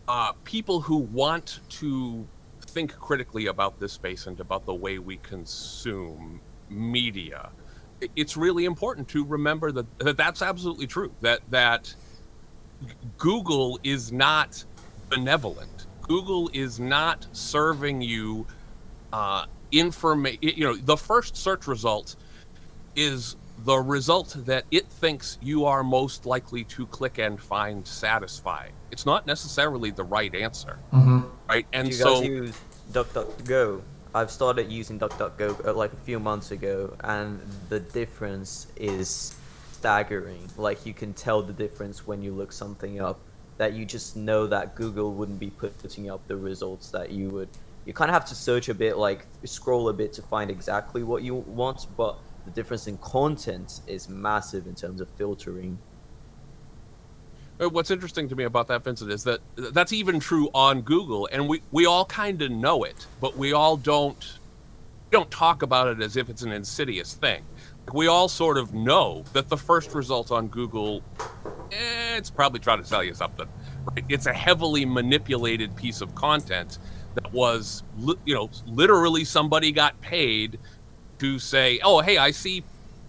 uh, 0.08 0.32
people 0.44 0.80
who 0.80 0.96
want 0.96 1.60
to 1.68 2.26
think 2.66 2.96
critically 2.98 3.46
about 3.46 3.78
this 3.80 3.92
space 3.92 4.26
and 4.26 4.40
about 4.40 4.66
the 4.66 4.74
way 4.74 4.98
we 4.98 5.16
consume 5.18 6.40
media. 6.68 7.50
It's 8.16 8.36
really 8.36 8.64
important 8.64 9.08
to 9.08 9.24
remember 9.24 9.72
that, 9.72 9.98
that 9.98 10.16
that's 10.16 10.42
absolutely 10.42 10.86
true. 10.86 11.12
That 11.20 11.40
that 11.50 11.94
Google 13.16 13.78
is 13.82 14.12
not 14.12 14.64
benevolent. 15.08 15.86
Google 16.02 16.50
is 16.52 16.78
not 16.78 17.26
serving 17.32 18.02
you 18.02 18.46
uh, 19.12 19.46
information. 19.72 20.38
You 20.42 20.64
know, 20.64 20.76
the 20.76 20.96
first 20.96 21.36
search 21.36 21.66
result 21.66 22.16
is 22.96 23.36
the 23.58 23.76
result 23.76 24.36
that 24.46 24.64
it 24.70 24.86
thinks 24.88 25.38
you 25.40 25.64
are 25.64 25.82
most 25.82 26.26
likely 26.26 26.64
to 26.64 26.86
click 26.86 27.18
and 27.18 27.40
find 27.40 27.86
satisfying. 27.86 28.72
It's 28.94 29.04
not 29.04 29.26
necessarily 29.26 29.90
the 29.90 30.04
right 30.04 30.32
answer, 30.32 30.78
mm-hmm. 30.92 31.22
right? 31.48 31.66
And 31.72 31.90
Do 31.90 31.96
you 31.96 32.00
so, 32.00 32.20
guys 32.20 32.28
use 32.28 32.60
DuckDuckGo? 32.92 33.82
I've 34.14 34.30
started 34.30 34.70
using 34.70 35.00
DuckDuckGo 35.00 35.66
uh, 35.66 35.74
like 35.74 35.92
a 35.92 35.96
few 35.96 36.20
months 36.20 36.52
ago, 36.52 36.96
and 37.02 37.40
the 37.70 37.80
difference 37.80 38.68
is 38.76 39.34
staggering. 39.72 40.48
Like 40.56 40.86
you 40.86 40.94
can 40.94 41.12
tell 41.12 41.42
the 41.42 41.52
difference 41.52 42.06
when 42.06 42.22
you 42.22 42.32
look 42.32 42.52
something 42.52 43.00
up. 43.00 43.18
That 43.56 43.72
you 43.72 43.84
just 43.84 44.14
know 44.14 44.46
that 44.46 44.76
Google 44.76 45.12
wouldn't 45.12 45.40
be 45.40 45.50
putting 45.50 46.08
up 46.08 46.24
the 46.28 46.36
results 46.36 46.92
that 46.92 47.10
you 47.10 47.30
would. 47.30 47.48
You 47.86 47.94
kind 47.94 48.08
of 48.08 48.14
have 48.14 48.26
to 48.26 48.36
search 48.36 48.68
a 48.68 48.74
bit, 48.74 48.96
like 48.96 49.26
scroll 49.44 49.88
a 49.88 49.92
bit 49.92 50.12
to 50.12 50.22
find 50.22 50.52
exactly 50.52 51.02
what 51.02 51.24
you 51.24 51.34
want, 51.34 51.88
but 51.96 52.16
the 52.44 52.52
difference 52.52 52.86
in 52.86 52.96
content 52.98 53.80
is 53.88 54.08
massive 54.08 54.68
in 54.68 54.76
terms 54.76 55.00
of 55.00 55.08
filtering. 55.18 55.78
Uh, 57.60 57.68
What's 57.68 57.90
interesting 57.90 58.28
to 58.28 58.36
me 58.36 58.44
about 58.44 58.68
that, 58.68 58.82
Vincent, 58.84 59.10
is 59.10 59.24
that 59.24 59.40
that's 59.56 59.92
even 59.92 60.18
true 60.20 60.48
on 60.54 60.82
Google, 60.82 61.28
and 61.32 61.48
we, 61.48 61.62
we 61.70 61.86
all 61.86 62.04
kind 62.04 62.40
of 62.42 62.50
know 62.50 62.84
it, 62.84 63.06
but 63.20 63.36
we 63.36 63.52
all 63.52 63.76
don't 63.76 64.38
don't 65.10 65.30
talk 65.30 65.62
about 65.62 65.86
it 65.86 66.02
as 66.02 66.16
if 66.16 66.28
it's 66.28 66.42
an 66.42 66.50
insidious 66.50 67.14
thing. 67.14 67.44
We 67.92 68.08
all 68.08 68.28
sort 68.28 68.58
of 68.58 68.74
know 68.74 69.24
that 69.32 69.48
the 69.48 69.56
first 69.56 69.94
result 69.94 70.32
on 70.32 70.48
Google, 70.48 71.04
eh, 71.70 72.16
it's 72.16 72.30
probably 72.30 72.58
trying 72.58 72.78
to 72.78 72.84
sell 72.84 73.04
you 73.04 73.14
something. 73.14 73.46
Right? 73.84 74.04
It's 74.08 74.26
a 74.26 74.32
heavily 74.32 74.84
manipulated 74.84 75.76
piece 75.76 76.00
of 76.00 76.14
content 76.16 76.78
that 77.14 77.32
was, 77.32 77.84
you 78.24 78.34
know, 78.34 78.50
literally 78.66 79.24
somebody 79.24 79.70
got 79.70 80.00
paid 80.00 80.58
to 81.20 81.38
say, 81.38 81.78
"Oh, 81.84 82.00
hey, 82.00 82.18
I 82.18 82.32
see, 82.32 82.56
you 82.56 82.64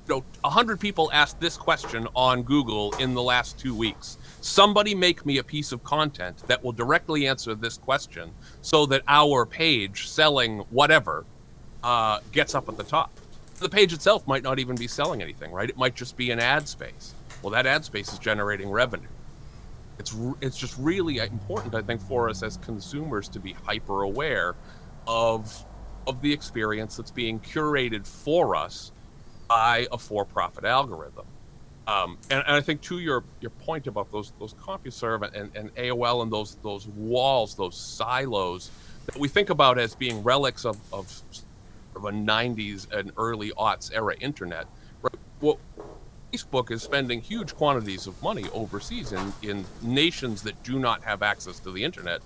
know, 0.08 0.26
a 0.44 0.50
hundred 0.52 0.80
people 0.80 1.10
asked 1.12 1.40
this 1.40 1.58
question 1.58 2.08
on 2.16 2.44
Google 2.44 2.94
in 3.00 3.16
the 3.16 3.24
last 3.24 3.58
two 3.58 3.74
weeks. 3.74 4.20
Somebody 4.46 4.94
make 4.94 5.26
me 5.26 5.40
a 5.40 5.44
piece 5.44 5.72
of 5.72 5.84
content 5.84 6.44
that 6.46 6.64
will 6.64 6.72
directly 6.72 7.28
answer 7.28 7.56
this 7.56 7.80
question, 7.80 8.30
so 8.62 8.86
that 8.86 9.02
our 9.08 9.44
page 9.44 10.08
selling 10.08 10.60
whatever 10.70 11.26
uh, 11.84 12.20
gets 12.32 12.54
up 12.54 12.70
at 12.70 12.78
the 12.78 12.84
top. 12.84 13.10
The 13.58 13.68
page 13.68 13.92
itself 13.92 14.28
might 14.28 14.44
not 14.44 14.60
even 14.60 14.76
be 14.76 14.86
selling 14.86 15.24
anything, 15.24 15.52
right? 15.52 15.68
It 15.68 15.78
might 15.78 15.96
just 15.96 16.16
be 16.16 16.30
an 16.30 16.40
ad 16.40 16.68
space. 16.68 17.16
Well, 17.42 17.50
that 17.54 17.66
ad 17.66 17.86
space 17.86 18.14
is 18.14 18.20
generating 18.20 18.70
revenue. 18.70 19.08
It's 19.98 20.16
it's 20.42 20.60
just 20.60 20.78
really 20.78 21.18
important, 21.18 21.74
I 21.74 21.82
think, 21.82 22.00
for 22.02 22.30
us 22.30 22.44
as 22.44 22.58
consumers 22.58 23.28
to 23.30 23.40
be 23.40 23.54
hyper 23.54 24.04
aware 24.04 24.54
of 25.08 25.66
of 26.06 26.22
the 26.22 26.32
experience 26.32 26.98
that's 26.98 27.10
being 27.10 27.40
curated 27.40 28.06
for 28.06 28.56
us 28.56 28.92
by 29.48 29.88
a 29.92 29.98
for-profit 29.98 30.66
algorithm. 30.66 31.26
Um, 31.88 32.18
and, 32.32 32.44
and 32.48 32.56
I 32.56 32.62
think 32.62 32.82
to 32.84 33.00
your 33.00 33.24
your 33.42 33.52
point 33.52 33.88
about 33.88 34.12
those 34.12 34.34
those 34.40 34.54
CompuServe 34.56 35.32
and, 35.34 35.56
and 35.56 35.76
AOL 35.76 36.24
and 36.24 36.32
those 36.32 36.56
those 36.64 36.88
walls, 36.88 37.56
those 37.56 37.78
silos 37.78 38.72
that 39.06 39.18
we 39.18 39.28
think 39.28 39.50
about 39.52 39.78
as 39.78 39.94
being 39.94 40.24
relics 40.24 40.66
of, 40.66 40.78
of, 40.92 41.22
of 41.96 42.06
a 42.06 42.12
90s 42.12 42.92
and 42.92 43.12
early 43.18 43.52
aughts 43.52 43.92
era 43.94 44.16
internet. 44.20 44.66
Right? 45.04 45.14
Well, 45.42 45.60
Facebook 46.34 46.72
is 46.72 46.82
spending 46.82 47.22
huge 47.22 47.56
quantities 47.56 48.08
of 48.08 48.20
money 48.24 48.46
overseas 48.52 49.12
in, 49.12 49.32
in 49.44 49.64
nations 49.84 50.42
that 50.42 50.62
do 50.64 50.80
not 50.80 51.04
have 51.04 51.22
access 51.22 51.60
to 51.60 51.72
the 51.72 51.84
internet 51.84 52.22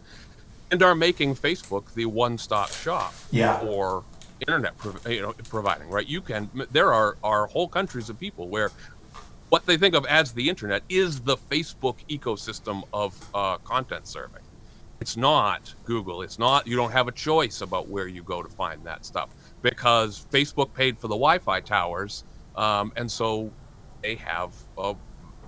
and 0.71 0.81
are 0.81 0.95
making 0.95 1.35
Facebook 1.35 1.93
the 1.95 2.05
one-stop 2.05 2.69
shop 2.71 3.13
Yeah. 3.29 3.59
for 3.59 4.03
internet 4.39 4.77
prov- 4.77 5.05
you 5.05 5.21
know, 5.21 5.33
providing. 5.49 5.89
Right? 5.89 6.07
You 6.07 6.21
can. 6.21 6.49
There 6.71 6.93
are 6.93 7.17
are 7.25 7.47
whole 7.47 7.67
countries 7.67 8.09
of 8.09 8.17
people 8.17 8.47
where 8.47 8.71
what 9.49 9.65
they 9.65 9.77
think 9.77 9.95
of 9.95 10.05
as 10.05 10.31
the 10.31 10.49
internet 10.49 10.83
is 10.89 11.21
the 11.21 11.35
Facebook 11.37 11.97
ecosystem 12.09 12.83
of 12.93 13.15
uh, 13.33 13.57
content 13.57 14.07
serving. 14.07 14.41
It's 15.01 15.15
not 15.15 15.73
Google. 15.85 16.21
It's 16.21 16.37
not. 16.37 16.67
You 16.67 16.75
don't 16.75 16.91
have 16.91 17.07
a 17.07 17.11
choice 17.11 17.61
about 17.61 17.87
where 17.87 18.07
you 18.07 18.21
go 18.21 18.43
to 18.43 18.49
find 18.49 18.83
that 18.85 19.05
stuff 19.05 19.29
because 19.61 20.25
Facebook 20.31 20.73
paid 20.73 20.97
for 20.97 21.07
the 21.07 21.15
Wi-Fi 21.15 21.61
towers, 21.61 22.23
um, 22.55 22.91
and 22.95 23.09
so 23.09 23.51
they 24.01 24.15
have 24.15 24.53
a 24.77 24.95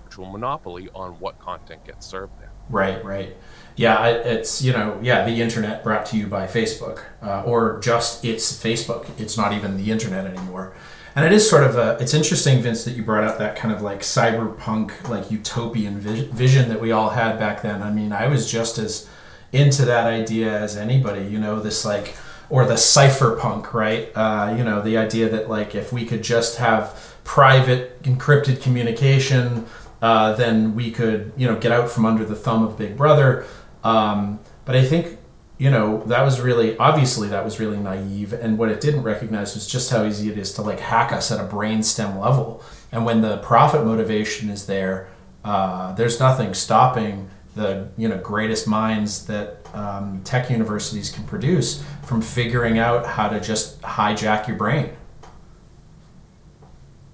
virtual 0.02 0.30
monopoly 0.30 0.88
on 0.94 1.12
what 1.20 1.38
content 1.38 1.84
gets 1.84 2.06
served 2.06 2.32
there. 2.40 2.50
Right, 2.70 3.04
right. 3.04 3.36
Yeah, 3.76 4.06
it's, 4.06 4.62
you 4.62 4.72
know, 4.72 4.98
yeah, 5.02 5.24
the 5.24 5.40
internet 5.40 5.82
brought 5.82 6.06
to 6.06 6.16
you 6.16 6.26
by 6.26 6.46
Facebook, 6.46 7.02
uh, 7.22 7.42
or 7.44 7.80
just 7.80 8.24
it's 8.24 8.52
Facebook. 8.52 9.08
It's 9.18 9.36
not 9.36 9.52
even 9.52 9.76
the 9.76 9.90
internet 9.90 10.26
anymore. 10.26 10.74
And 11.14 11.26
it 11.26 11.32
is 11.32 11.48
sort 11.48 11.64
of 11.64 11.76
a, 11.76 11.98
it's 12.00 12.14
interesting, 12.14 12.62
Vince, 12.62 12.84
that 12.84 12.92
you 12.92 13.02
brought 13.02 13.24
up 13.24 13.38
that 13.38 13.54
kind 13.54 13.74
of 13.74 13.82
like 13.82 14.00
cyberpunk, 14.00 15.08
like 15.08 15.30
utopian 15.30 16.00
vi- 16.00 16.28
vision 16.32 16.68
that 16.70 16.80
we 16.80 16.90
all 16.90 17.10
had 17.10 17.38
back 17.38 17.60
then. 17.60 17.82
I 17.82 17.90
mean, 17.90 18.12
I 18.12 18.28
was 18.28 18.50
just 18.50 18.78
as 18.78 19.08
into 19.52 19.84
that 19.84 20.06
idea 20.06 20.58
as 20.58 20.76
anybody, 20.76 21.24
you 21.26 21.38
know, 21.38 21.60
this 21.60 21.84
like, 21.84 22.16
or 22.48 22.64
the 22.64 22.74
cypherpunk, 22.74 23.74
right? 23.74 24.10
Uh, 24.14 24.54
you 24.56 24.64
know, 24.64 24.80
the 24.80 24.96
idea 24.96 25.28
that 25.28 25.50
like 25.50 25.74
if 25.74 25.92
we 25.92 26.06
could 26.06 26.22
just 26.22 26.56
have 26.56 27.14
private 27.24 28.02
encrypted 28.02 28.62
communication, 28.62 29.66
uh, 30.00 30.34
then 30.34 30.74
we 30.74 30.90
could, 30.90 31.32
you 31.36 31.46
know, 31.46 31.58
get 31.58 31.72
out 31.72 31.90
from 31.90 32.06
under 32.06 32.24
the 32.24 32.34
thumb 32.34 32.62
of 32.62 32.78
Big 32.78 32.96
Brother. 32.96 33.44
Um, 33.84 34.40
but 34.64 34.76
I 34.76 34.84
think, 34.84 35.18
you 35.62 35.70
know, 35.70 36.02
that 36.06 36.24
was 36.24 36.40
really 36.40 36.76
obviously 36.78 37.28
that 37.28 37.44
was 37.44 37.60
really 37.60 37.78
naive, 37.78 38.32
and 38.32 38.58
what 38.58 38.68
it 38.68 38.80
didn't 38.80 39.04
recognize 39.04 39.54
was 39.54 39.64
just 39.64 39.90
how 39.90 40.04
easy 40.04 40.28
it 40.28 40.36
is 40.36 40.52
to 40.54 40.62
like 40.62 40.80
hack 40.80 41.12
us 41.12 41.30
at 41.30 41.38
a 41.38 41.44
brainstem 41.44 42.20
level. 42.20 42.64
And 42.90 43.04
when 43.04 43.20
the 43.20 43.36
profit 43.38 43.84
motivation 43.84 44.50
is 44.50 44.66
there, 44.66 45.08
uh, 45.44 45.92
there's 45.92 46.18
nothing 46.18 46.52
stopping 46.52 47.30
the 47.54 47.88
you 47.96 48.08
know 48.08 48.18
greatest 48.18 48.66
minds 48.66 49.24
that 49.26 49.58
um, 49.72 50.20
tech 50.24 50.50
universities 50.50 51.10
can 51.10 51.22
produce 51.28 51.84
from 52.02 52.20
figuring 52.20 52.80
out 52.80 53.06
how 53.06 53.28
to 53.28 53.38
just 53.38 53.80
hijack 53.82 54.48
your 54.48 54.56
brain. 54.56 54.90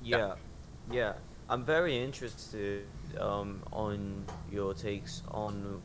Yeah, 0.03 0.37
yeah. 0.91 1.13
I'm 1.51 1.65
very 1.65 2.03
interested 2.03 2.87
um, 3.21 3.63
on 3.75 4.25
your 4.51 4.73
takes 4.73 5.23
on 5.33 5.83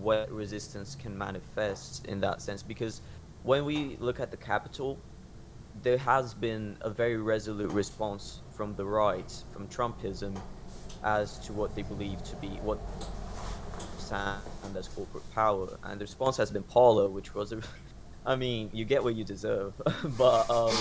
what 0.00 0.30
resistance 0.30 0.94
can 0.94 1.16
manifest 1.16 2.06
in 2.06 2.20
that 2.20 2.42
sense. 2.42 2.62
Because 2.62 3.00
when 3.42 3.64
we 3.64 3.96
look 4.00 4.20
at 4.20 4.30
the 4.30 4.36
capital, 4.36 4.98
there 5.82 5.98
has 5.98 6.34
been 6.34 6.76
a 6.80 6.90
very 6.90 7.16
resolute 7.16 7.72
response 7.72 8.40
from 8.52 8.74
the 8.76 8.84
right, 8.84 9.32
from 9.52 9.68
Trumpism, 9.68 10.38
as 11.02 11.38
to 11.40 11.52
what 11.52 11.74
they 11.74 11.82
believe 11.82 12.22
to 12.24 12.36
be 12.36 12.48
what 12.62 12.78
and 14.12 14.76
as 14.76 14.88
corporate 14.88 15.24
power, 15.34 15.78
and 15.84 16.00
the 16.00 16.04
response 16.04 16.36
has 16.36 16.50
been 16.50 16.62
Parler, 16.62 17.08
which 17.08 17.34
was 17.34 17.52
a 17.52 17.60
I 18.26 18.36
mean, 18.36 18.70
you 18.72 18.84
get 18.84 19.02
what 19.02 19.16
you 19.16 19.24
deserve, 19.24 19.74
but 20.18 20.48
um, 20.48 20.74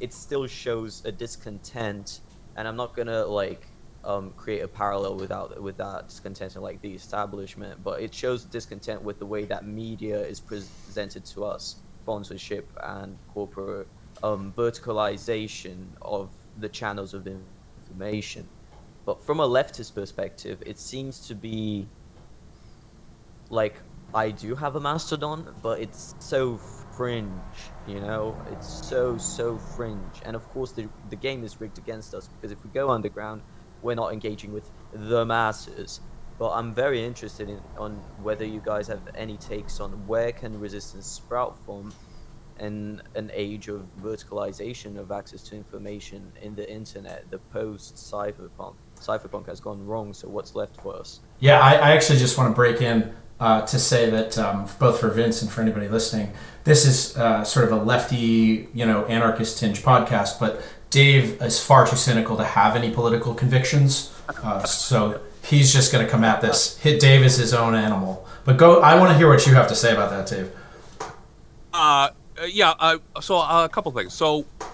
it 0.00 0.12
still 0.12 0.46
shows 0.46 1.04
a 1.04 1.12
discontent, 1.12 2.20
and 2.56 2.66
I'm 2.66 2.76
not 2.76 2.94
gonna 2.94 3.24
like 3.24 3.66
um, 4.06 4.32
create 4.36 4.60
a 4.60 4.68
parallel 4.68 5.16
without 5.16 5.60
with 5.60 5.76
that 5.78 6.08
discontent 6.08 6.54
in 6.56 6.62
like 6.62 6.80
the 6.80 6.94
establishment, 6.94 7.82
but 7.82 8.00
it 8.00 8.14
shows 8.14 8.44
discontent 8.44 9.02
with 9.02 9.18
the 9.18 9.26
way 9.26 9.44
that 9.44 9.66
media 9.66 10.20
is 10.20 10.40
presented 10.40 11.24
to 11.26 11.44
us, 11.44 11.76
sponsorship 12.02 12.70
and 12.82 13.18
corporate 13.34 13.88
um, 14.22 14.54
verticalization 14.56 15.86
of 16.00 16.30
the 16.58 16.68
channels 16.68 17.14
of 17.14 17.26
information. 17.26 18.48
But 19.04 19.22
from 19.22 19.40
a 19.40 19.48
leftist 19.48 19.94
perspective, 19.94 20.62
it 20.64 20.78
seems 20.78 21.26
to 21.26 21.34
be 21.34 21.86
like 23.50 23.80
I 24.14 24.30
do 24.30 24.54
have 24.54 24.76
a 24.76 24.80
mastodon, 24.80 25.52
but 25.62 25.80
it's 25.80 26.14
so 26.20 26.56
fringe, 26.56 27.30
you 27.86 28.00
know. 28.00 28.36
It's 28.52 28.88
so 28.88 29.18
so 29.18 29.58
fringe, 29.58 30.22
and 30.24 30.36
of 30.36 30.48
course 30.50 30.70
the 30.72 30.88
the 31.10 31.16
game 31.16 31.42
is 31.44 31.60
rigged 31.60 31.78
against 31.78 32.14
us 32.14 32.28
because 32.28 32.52
if 32.52 32.62
we 32.64 32.70
go 32.70 32.90
underground, 32.90 33.42
we're 33.86 33.94
not 33.94 34.12
engaging 34.12 34.52
with 34.52 34.70
the 34.92 35.24
masses. 35.24 36.00
But 36.38 36.50
I'm 36.50 36.74
very 36.74 37.02
interested 37.02 37.48
in 37.48 37.60
on 37.78 37.92
whether 38.22 38.44
you 38.44 38.60
guys 38.62 38.86
have 38.88 39.00
any 39.14 39.38
takes 39.38 39.80
on 39.80 39.90
where 40.06 40.32
can 40.32 40.60
resistance 40.60 41.06
sprout 41.06 41.56
from, 41.64 41.94
in 42.60 43.02
an 43.14 43.30
age 43.34 43.68
of 43.68 43.86
verticalization 44.02 44.98
of 44.98 45.12
access 45.12 45.42
to 45.42 45.56
information 45.56 46.32
in 46.42 46.54
the 46.54 46.70
internet, 46.70 47.30
the 47.30 47.38
post 47.38 47.96
cypherpunk. 47.96 48.74
Cypherpunk 48.98 49.46
has 49.46 49.60
gone 49.60 49.86
wrong, 49.86 50.12
so 50.14 50.28
what's 50.28 50.54
left 50.54 50.80
for 50.80 50.96
us? 50.96 51.20
Yeah, 51.38 51.60
I, 51.60 51.72
I 51.74 51.90
actually 51.92 52.18
just 52.18 52.38
want 52.38 52.50
to 52.50 52.54
break 52.54 52.80
in 52.80 53.14
uh, 53.40 53.66
to 53.66 53.78
say 53.78 54.08
that 54.10 54.38
um, 54.38 54.66
both 54.78 55.00
for 55.00 55.10
Vince 55.10 55.42
and 55.42 55.50
for 55.50 55.60
anybody 55.60 55.88
listening, 55.88 56.32
this 56.64 56.86
is 56.86 57.16
uh, 57.16 57.44
sort 57.44 57.66
of 57.66 57.72
a 57.72 57.82
lefty, 57.84 58.68
you 58.72 58.86
know, 58.86 59.04
anarchist 59.04 59.58
tinge 59.58 59.82
podcast. 59.82 60.40
But 60.40 60.62
Dave 60.96 61.42
is 61.42 61.62
far 61.62 61.86
too 61.86 61.94
cynical 61.94 62.38
to 62.38 62.44
have 62.44 62.74
any 62.74 62.90
political 62.90 63.34
convictions, 63.34 64.18
uh, 64.42 64.64
so 64.64 65.20
he's 65.44 65.70
just 65.70 65.92
going 65.92 66.02
to 66.02 66.10
come 66.10 66.24
at 66.24 66.40
this. 66.40 66.78
Hit 66.78 67.00
Dave 67.00 67.22
is 67.22 67.36
his 67.36 67.52
own 67.52 67.74
animal. 67.74 68.26
But 68.46 68.56
go. 68.56 68.80
I 68.80 68.98
want 68.98 69.10
to 69.10 69.18
hear 69.18 69.28
what 69.28 69.46
you 69.46 69.52
have 69.52 69.68
to 69.68 69.74
say 69.74 69.92
about 69.92 70.08
that, 70.08 70.26
Dave. 70.26 70.50
Uh, 71.74 72.08
yeah. 72.48 72.72
Uh, 72.78 72.96
so 73.20 73.36
uh, 73.36 73.66
a 73.66 73.68
couple 73.68 73.92
things. 73.92 74.14
So 74.14 74.46
I 74.62 74.64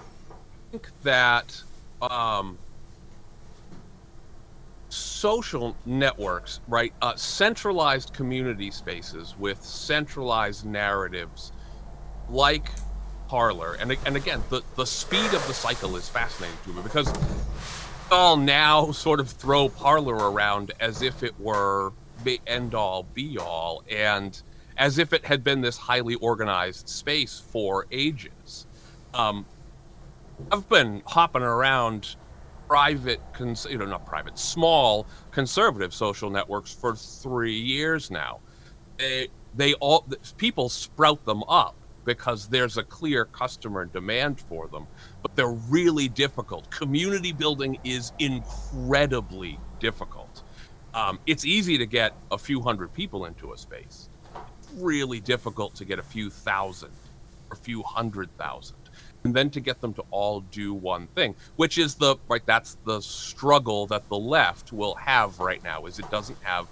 think 0.71 0.87
that 1.03 1.61
um, 2.01 2.57
social 4.87 5.75
networks, 5.85 6.61
right? 6.69 6.93
Uh, 7.01 7.15
centralized 7.15 8.13
community 8.13 8.71
spaces 8.71 9.35
with 9.37 9.61
centralized 9.61 10.65
narratives, 10.65 11.51
like 12.29 12.69
Parler, 13.33 13.73
and 13.79 13.97
and 14.05 14.15
again, 14.15 14.43
the 14.51 14.61
the 14.75 14.85
speed 14.85 15.33
of 15.33 15.47
the 15.47 15.55
cycle 15.55 15.95
is 15.95 16.07
fascinating 16.07 16.55
to 16.65 16.69
me 16.69 16.83
because 16.83 17.11
all 18.11 18.37
now 18.37 18.91
sort 18.91 19.19
of 19.19 19.27
throw 19.27 19.69
Parler 19.69 20.13
around 20.13 20.71
as 20.79 21.01
if 21.01 21.23
it 21.23 21.33
were 21.39 21.93
the 22.23 22.39
end 22.45 22.75
all 22.75 23.01
be 23.01 23.39
all 23.39 23.83
and 23.89 24.39
as 24.77 24.99
if 24.99 25.13
it 25.13 25.25
had 25.25 25.43
been 25.43 25.61
this 25.61 25.77
highly 25.77 26.13
organized 26.13 26.87
space 26.87 27.39
for 27.39 27.87
ages. 27.91 28.67
Um, 29.15 29.47
I've 30.51 30.69
been 30.69 31.01
hopping 31.03 31.41
around 31.41 32.15
private, 32.67 33.19
cons- 33.33 33.65
you 33.67 33.79
know, 33.79 33.85
not 33.85 34.05
private, 34.05 34.37
small 34.37 35.07
conservative 35.31 35.91
social 35.91 36.29
networks 36.29 36.71
for 36.71 36.95
three 36.95 37.59
years 37.59 38.11
now. 38.11 38.41
They, 38.99 39.29
they 39.55 39.73
all 39.73 40.05
people 40.37 40.69
sprout 40.69 41.25
them 41.25 41.41
up 41.47 41.75
because 42.05 42.47
there's 42.47 42.77
a 42.77 42.83
clear 42.83 43.25
customer 43.25 43.85
demand 43.85 44.39
for 44.41 44.67
them, 44.67 44.87
but 45.21 45.35
they're 45.35 45.51
really 45.51 46.09
difficult. 46.09 46.69
Community 46.71 47.31
building 47.33 47.77
is 47.83 48.11
incredibly 48.19 49.59
difficult. 49.79 50.43
Um, 50.93 51.19
it's 51.27 51.45
easy 51.45 51.77
to 51.77 51.85
get 51.85 52.13
a 52.31 52.37
few 52.37 52.61
hundred 52.61 52.93
people 52.93 53.25
into 53.25 53.53
a 53.53 53.57
space. 53.57 54.09
really 54.75 55.19
difficult 55.19 55.75
to 55.75 55.85
get 55.85 55.99
a 55.99 56.03
few 56.03 56.29
thousand, 56.29 56.91
or 57.49 57.53
a 57.53 57.57
few 57.57 57.83
hundred 57.83 58.35
thousand 58.37 58.77
and 59.23 59.33
then 59.35 59.49
to 59.51 59.59
get 59.61 59.81
them 59.81 59.93
to 59.93 60.03
all 60.11 60.41
do 60.41 60.73
one 60.73 61.07
thing 61.07 61.35
which 61.57 61.77
is 61.77 61.95
the 61.95 62.17
right 62.29 62.45
that's 62.45 62.77
the 62.85 63.01
struggle 63.01 63.87
that 63.87 64.07
the 64.09 64.17
left 64.17 64.73
will 64.73 64.95
have 64.95 65.39
right 65.39 65.63
now 65.63 65.85
is 65.85 65.99
it 65.99 66.09
doesn't 66.11 66.37
have 66.43 66.67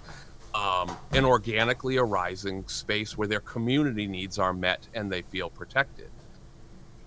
um, 0.54 0.96
an 1.12 1.24
organically 1.24 1.96
arising 1.96 2.66
space 2.66 3.16
where 3.16 3.28
their 3.28 3.40
community 3.40 4.06
needs 4.06 4.38
are 4.38 4.52
met 4.52 4.88
and 4.94 5.10
they 5.10 5.22
feel 5.22 5.50
protected 5.50 6.10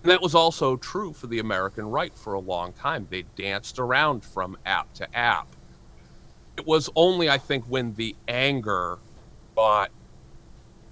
and 0.02 0.10
that 0.10 0.20
was 0.20 0.34
also 0.34 0.76
true 0.76 1.12
for 1.12 1.26
the 1.26 1.38
american 1.38 1.86
right 1.86 2.16
for 2.16 2.34
a 2.34 2.40
long 2.40 2.72
time 2.72 3.06
they 3.10 3.22
danced 3.36 3.78
around 3.78 4.24
from 4.24 4.56
app 4.66 4.92
to 4.94 5.16
app 5.16 5.48
it 6.56 6.66
was 6.66 6.90
only 6.96 7.28
i 7.28 7.38
think 7.38 7.64
when 7.66 7.94
the 7.94 8.14
anger 8.28 8.98
got 9.54 9.90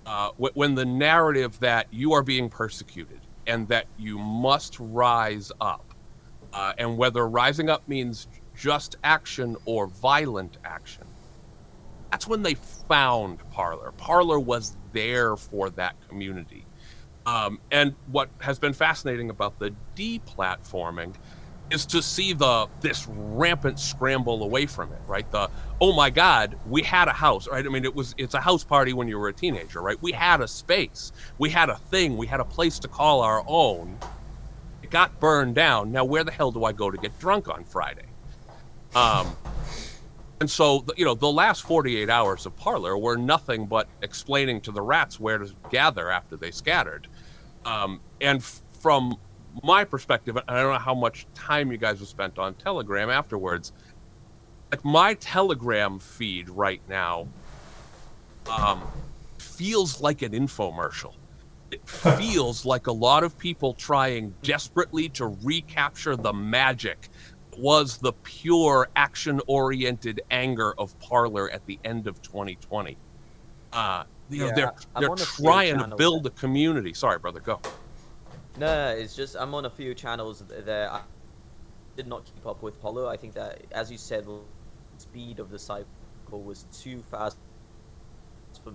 uh, 0.06 0.30
when 0.36 0.74
the 0.74 0.84
narrative 0.84 1.58
that 1.60 1.86
you 1.90 2.12
are 2.12 2.22
being 2.22 2.48
persecuted 2.48 3.20
and 3.46 3.68
that 3.68 3.86
you 3.98 4.18
must 4.18 4.76
rise 4.78 5.50
up. 5.60 5.94
Uh, 6.52 6.72
and 6.78 6.96
whether 6.96 7.26
rising 7.26 7.68
up 7.68 7.86
means 7.88 8.28
just 8.56 8.96
action 9.02 9.56
or 9.64 9.86
violent 9.86 10.58
action, 10.64 11.04
that's 12.14 12.28
when 12.28 12.44
they 12.44 12.54
found 12.54 13.40
Parler. 13.50 13.90
Parler 13.96 14.38
was 14.38 14.76
there 14.92 15.34
for 15.34 15.68
that 15.70 15.96
community. 16.08 16.64
Um, 17.26 17.58
and 17.72 17.96
what 18.06 18.28
has 18.38 18.56
been 18.60 18.72
fascinating 18.72 19.30
about 19.30 19.58
the 19.58 19.74
deplatforming 19.96 21.16
is 21.72 21.84
to 21.86 22.00
see 22.00 22.32
the 22.32 22.68
this 22.80 23.08
rampant 23.08 23.80
scramble 23.80 24.44
away 24.44 24.64
from 24.66 24.92
it, 24.92 25.00
right? 25.08 25.28
The 25.32 25.50
oh 25.80 25.92
my 25.92 26.08
god, 26.08 26.56
we 26.68 26.82
had 26.82 27.08
a 27.08 27.12
house, 27.12 27.48
right? 27.48 27.66
I 27.66 27.68
mean, 27.68 27.84
it 27.84 27.96
was 27.96 28.14
it's 28.16 28.34
a 28.34 28.40
house 28.40 28.62
party 28.62 28.92
when 28.92 29.08
you 29.08 29.18
were 29.18 29.26
a 29.26 29.32
teenager, 29.32 29.82
right? 29.82 30.00
We 30.00 30.12
had 30.12 30.40
a 30.40 30.46
space, 30.46 31.10
we 31.38 31.50
had 31.50 31.68
a 31.68 31.78
thing, 31.78 32.16
we 32.16 32.28
had 32.28 32.38
a 32.38 32.44
place 32.44 32.78
to 32.78 32.86
call 32.86 33.22
our 33.22 33.42
own. 33.48 33.98
It 34.84 34.90
got 34.90 35.18
burned 35.18 35.56
down. 35.56 35.90
Now 35.90 36.04
where 36.04 36.22
the 36.22 36.30
hell 36.30 36.52
do 36.52 36.62
I 36.62 36.70
go 36.70 36.92
to 36.92 36.96
get 36.96 37.18
drunk 37.18 37.48
on 37.48 37.64
Friday? 37.64 38.06
Um, 38.94 39.36
and 40.40 40.50
so 40.50 40.84
you 40.96 41.04
know 41.04 41.14
the 41.14 41.30
last 41.30 41.62
48 41.62 42.10
hours 42.10 42.46
of 42.46 42.56
Parler 42.56 42.98
were 42.98 43.16
nothing 43.16 43.66
but 43.66 43.88
explaining 44.02 44.60
to 44.62 44.72
the 44.72 44.82
rats 44.82 45.18
where 45.20 45.38
to 45.38 45.52
gather 45.70 46.10
after 46.10 46.36
they 46.36 46.50
scattered. 46.50 47.08
Um, 47.64 48.00
and 48.20 48.38
f- 48.38 48.62
from 48.80 49.16
my 49.62 49.84
perspective, 49.84 50.36
I 50.36 50.60
don't 50.60 50.72
know 50.72 50.78
how 50.78 50.94
much 50.94 51.26
time 51.34 51.70
you 51.70 51.78
guys 51.78 52.00
have 52.00 52.08
spent 52.08 52.38
on 52.38 52.54
Telegram 52.54 53.10
afterwards. 53.10 53.72
Like 54.70 54.84
my 54.84 55.14
Telegram 55.14 55.98
feed 55.98 56.48
right 56.50 56.82
now 56.88 57.28
um, 58.50 58.82
feels 59.38 60.00
like 60.00 60.22
an 60.22 60.32
infomercial. 60.32 61.14
It 61.70 61.88
feels 61.88 62.64
like 62.64 62.86
a 62.86 62.92
lot 62.92 63.24
of 63.24 63.38
people 63.38 63.74
trying 63.74 64.34
desperately 64.42 65.08
to 65.10 65.26
recapture 65.42 66.16
the 66.16 66.32
magic 66.32 67.08
was 67.58 67.98
the 67.98 68.12
pure 68.12 68.88
action 68.96 69.40
oriented 69.46 70.20
anger 70.30 70.74
of 70.78 70.98
Parler 70.98 71.50
at 71.50 71.64
the 71.66 71.78
end 71.84 72.06
of 72.06 72.20
2020. 72.22 72.96
Uh, 73.72 74.04
you 74.30 74.38
yeah, 74.38 74.46
know, 74.46 74.54
they're, 74.54 74.72
they're 75.00 75.16
trying 75.16 75.78
to 75.78 75.96
build 75.96 76.26
a 76.26 76.30
community. 76.30 76.94
Sorry, 76.94 77.18
brother, 77.18 77.40
go. 77.40 77.60
No, 78.56 78.66
no, 78.66 78.96
it's 78.96 79.16
just 79.16 79.36
I'm 79.36 79.54
on 79.54 79.64
a 79.64 79.70
few 79.70 79.94
channels 79.94 80.44
that 80.48 80.88
I 80.90 81.02
did 81.96 82.06
not 82.06 82.24
keep 82.24 82.46
up 82.46 82.62
with 82.62 82.80
Parler. 82.80 83.08
I 83.08 83.16
think 83.16 83.34
that, 83.34 83.64
as 83.72 83.90
you 83.90 83.98
said, 83.98 84.24
the 84.26 84.40
speed 84.98 85.40
of 85.40 85.50
the 85.50 85.58
cycle 85.58 85.86
was 86.30 86.66
too 86.72 87.02
fast 87.10 87.36
for 88.62 88.72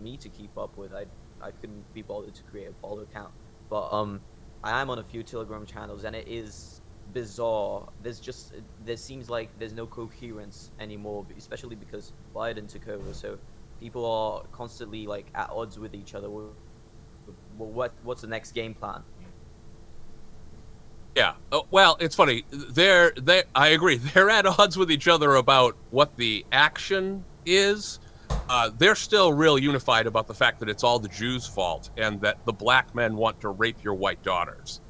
me 0.00 0.16
to 0.16 0.28
keep 0.28 0.56
up 0.56 0.76
with. 0.76 0.94
I 0.94 1.06
I 1.40 1.50
couldn't 1.50 1.92
be 1.92 2.02
bothered 2.02 2.34
to 2.34 2.42
create 2.44 2.68
a 2.68 2.72
Parler 2.72 3.02
account, 3.02 3.32
but 3.68 3.92
um, 3.92 4.20
I 4.62 4.80
am 4.80 4.90
on 4.90 4.98
a 4.98 5.04
few 5.04 5.22
Telegram 5.22 5.66
channels, 5.66 6.04
and 6.04 6.14
it 6.14 6.28
is 6.28 6.80
bizarre. 7.12 7.88
There's 8.02 8.20
just 8.20 8.54
there 8.84 8.96
seems 8.96 9.30
like 9.30 9.48
there's 9.58 9.72
no 9.72 9.86
coherence 9.86 10.70
anymore, 10.80 11.26
especially 11.36 11.76
because 11.76 12.12
Biden 12.34 12.68
took 12.68 12.88
over. 12.88 13.12
So 13.14 13.38
people 13.80 14.04
are 14.06 14.42
constantly 14.52 15.06
like 15.06 15.26
at 15.34 15.50
odds 15.50 15.78
with 15.78 15.94
each 15.94 16.14
other 16.14 16.30
well, 16.30 16.50
what 17.56 17.92
what's 18.02 18.22
the 18.22 18.28
next 18.28 18.52
game 18.52 18.74
plan? 18.74 19.02
Yeah. 21.14 21.34
Oh, 21.52 21.66
well, 21.70 21.96
it's 22.00 22.16
funny. 22.16 22.44
They're 22.50 23.12
they. 23.12 23.44
I 23.54 23.68
agree. 23.68 23.96
They're 24.14 24.30
at 24.30 24.46
odds 24.46 24.76
with 24.76 24.90
each 24.90 25.06
other 25.08 25.36
about 25.36 25.76
what 25.90 26.16
the 26.16 26.44
action 26.50 27.24
is. 27.46 28.00
Uh, 28.48 28.70
they're 28.76 28.96
still 28.96 29.32
real 29.32 29.58
unified 29.58 30.06
about 30.06 30.26
the 30.26 30.34
fact 30.34 30.60
that 30.60 30.68
it's 30.68 30.82
all 30.82 30.98
the 30.98 31.08
Jews' 31.08 31.46
fault 31.46 31.90
and 31.96 32.20
that 32.20 32.44
the 32.44 32.52
black 32.52 32.94
men 32.94 33.16
want 33.16 33.40
to 33.42 33.48
rape 33.48 33.82
your 33.82 33.94
white 33.94 34.22
daughters. 34.22 34.80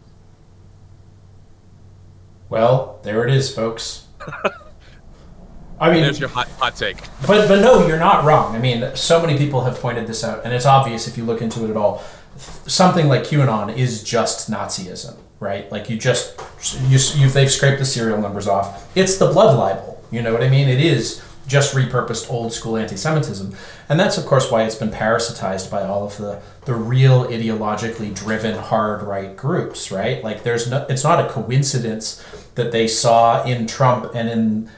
Well, 2.55 3.01
there 3.03 3.27
it 3.27 3.35
is, 3.35 3.55
folks. 3.55 4.07
I 5.81 5.93
mean, 5.93 6.03
there's 6.03 6.21
your 6.21 6.29
hot, 6.29 6.49
hot 6.51 6.77
take. 6.77 6.99
But 7.27 7.49
but 7.49 7.61
no, 7.61 7.87
you're 7.87 7.99
not 7.99 8.25
wrong. 8.25 8.55
I 8.55 8.61
mean, 8.61 8.95
so 8.95 9.21
many 9.21 9.37
people 9.37 9.65
have 9.65 9.81
pointed 9.81 10.07
this 10.07 10.23
out, 10.23 10.45
and 10.45 10.55
it's 10.55 10.65
obvious 10.65 11.09
if 11.09 11.19
you 11.19 11.25
look 11.25 11.43
into 11.43 11.65
it 11.65 11.71
at 11.71 11.77
all 11.77 12.03
something 12.37 13.09
like 13.09 13.23
QAnon 13.23 13.77
is 13.77 14.03
just 14.03 14.51
Nazism, 14.51 15.17
right? 15.41 15.71
Like 15.71 15.89
you 15.89 15.97
just 15.97 16.41
you, 16.89 16.99
you 17.21 17.31
they've 17.31 17.51
scraped 17.51 17.79
the 17.79 17.85
serial 17.85 18.21
numbers 18.21 18.49
off. 18.49 18.91
It's 18.97 19.17
the 19.19 19.27
blood 19.27 19.57
libel. 19.57 20.03
You 20.11 20.23
know 20.23 20.33
what 20.33 20.43
I 20.43 20.49
mean? 20.49 20.69
It 20.69 20.81
is 20.81 21.23
just 21.47 21.75
repurposed 21.75 22.31
old 22.31 22.53
school 22.53 22.77
anti-Semitism, 22.77 23.55
and 23.89 24.01
that's 24.01 24.17
of 24.17 24.27
course 24.27 24.51
why 24.51 24.65
it's 24.65 24.75
been 24.75 24.91
parasitized 24.91 25.71
by 25.71 25.83
all 25.83 26.05
of 26.05 26.17
the 26.17 26.41
the 26.65 26.75
real 26.75 27.27
ideologically 27.27 28.15
driven 28.15 28.57
hard 28.57 29.03
right 29.03 29.37
groups, 29.37 29.91
right? 29.91 30.25
Like 30.25 30.43
there's 30.43 30.71
no, 30.71 30.87
it's 30.89 31.05
not 31.05 31.25
a 31.25 31.29
coincidence 31.29 32.25
that 32.55 32.73
they 32.73 32.87
saw 32.87 33.45
in 33.45 33.67
Trump 33.67 34.15
and 34.15 34.29
in 34.29 34.71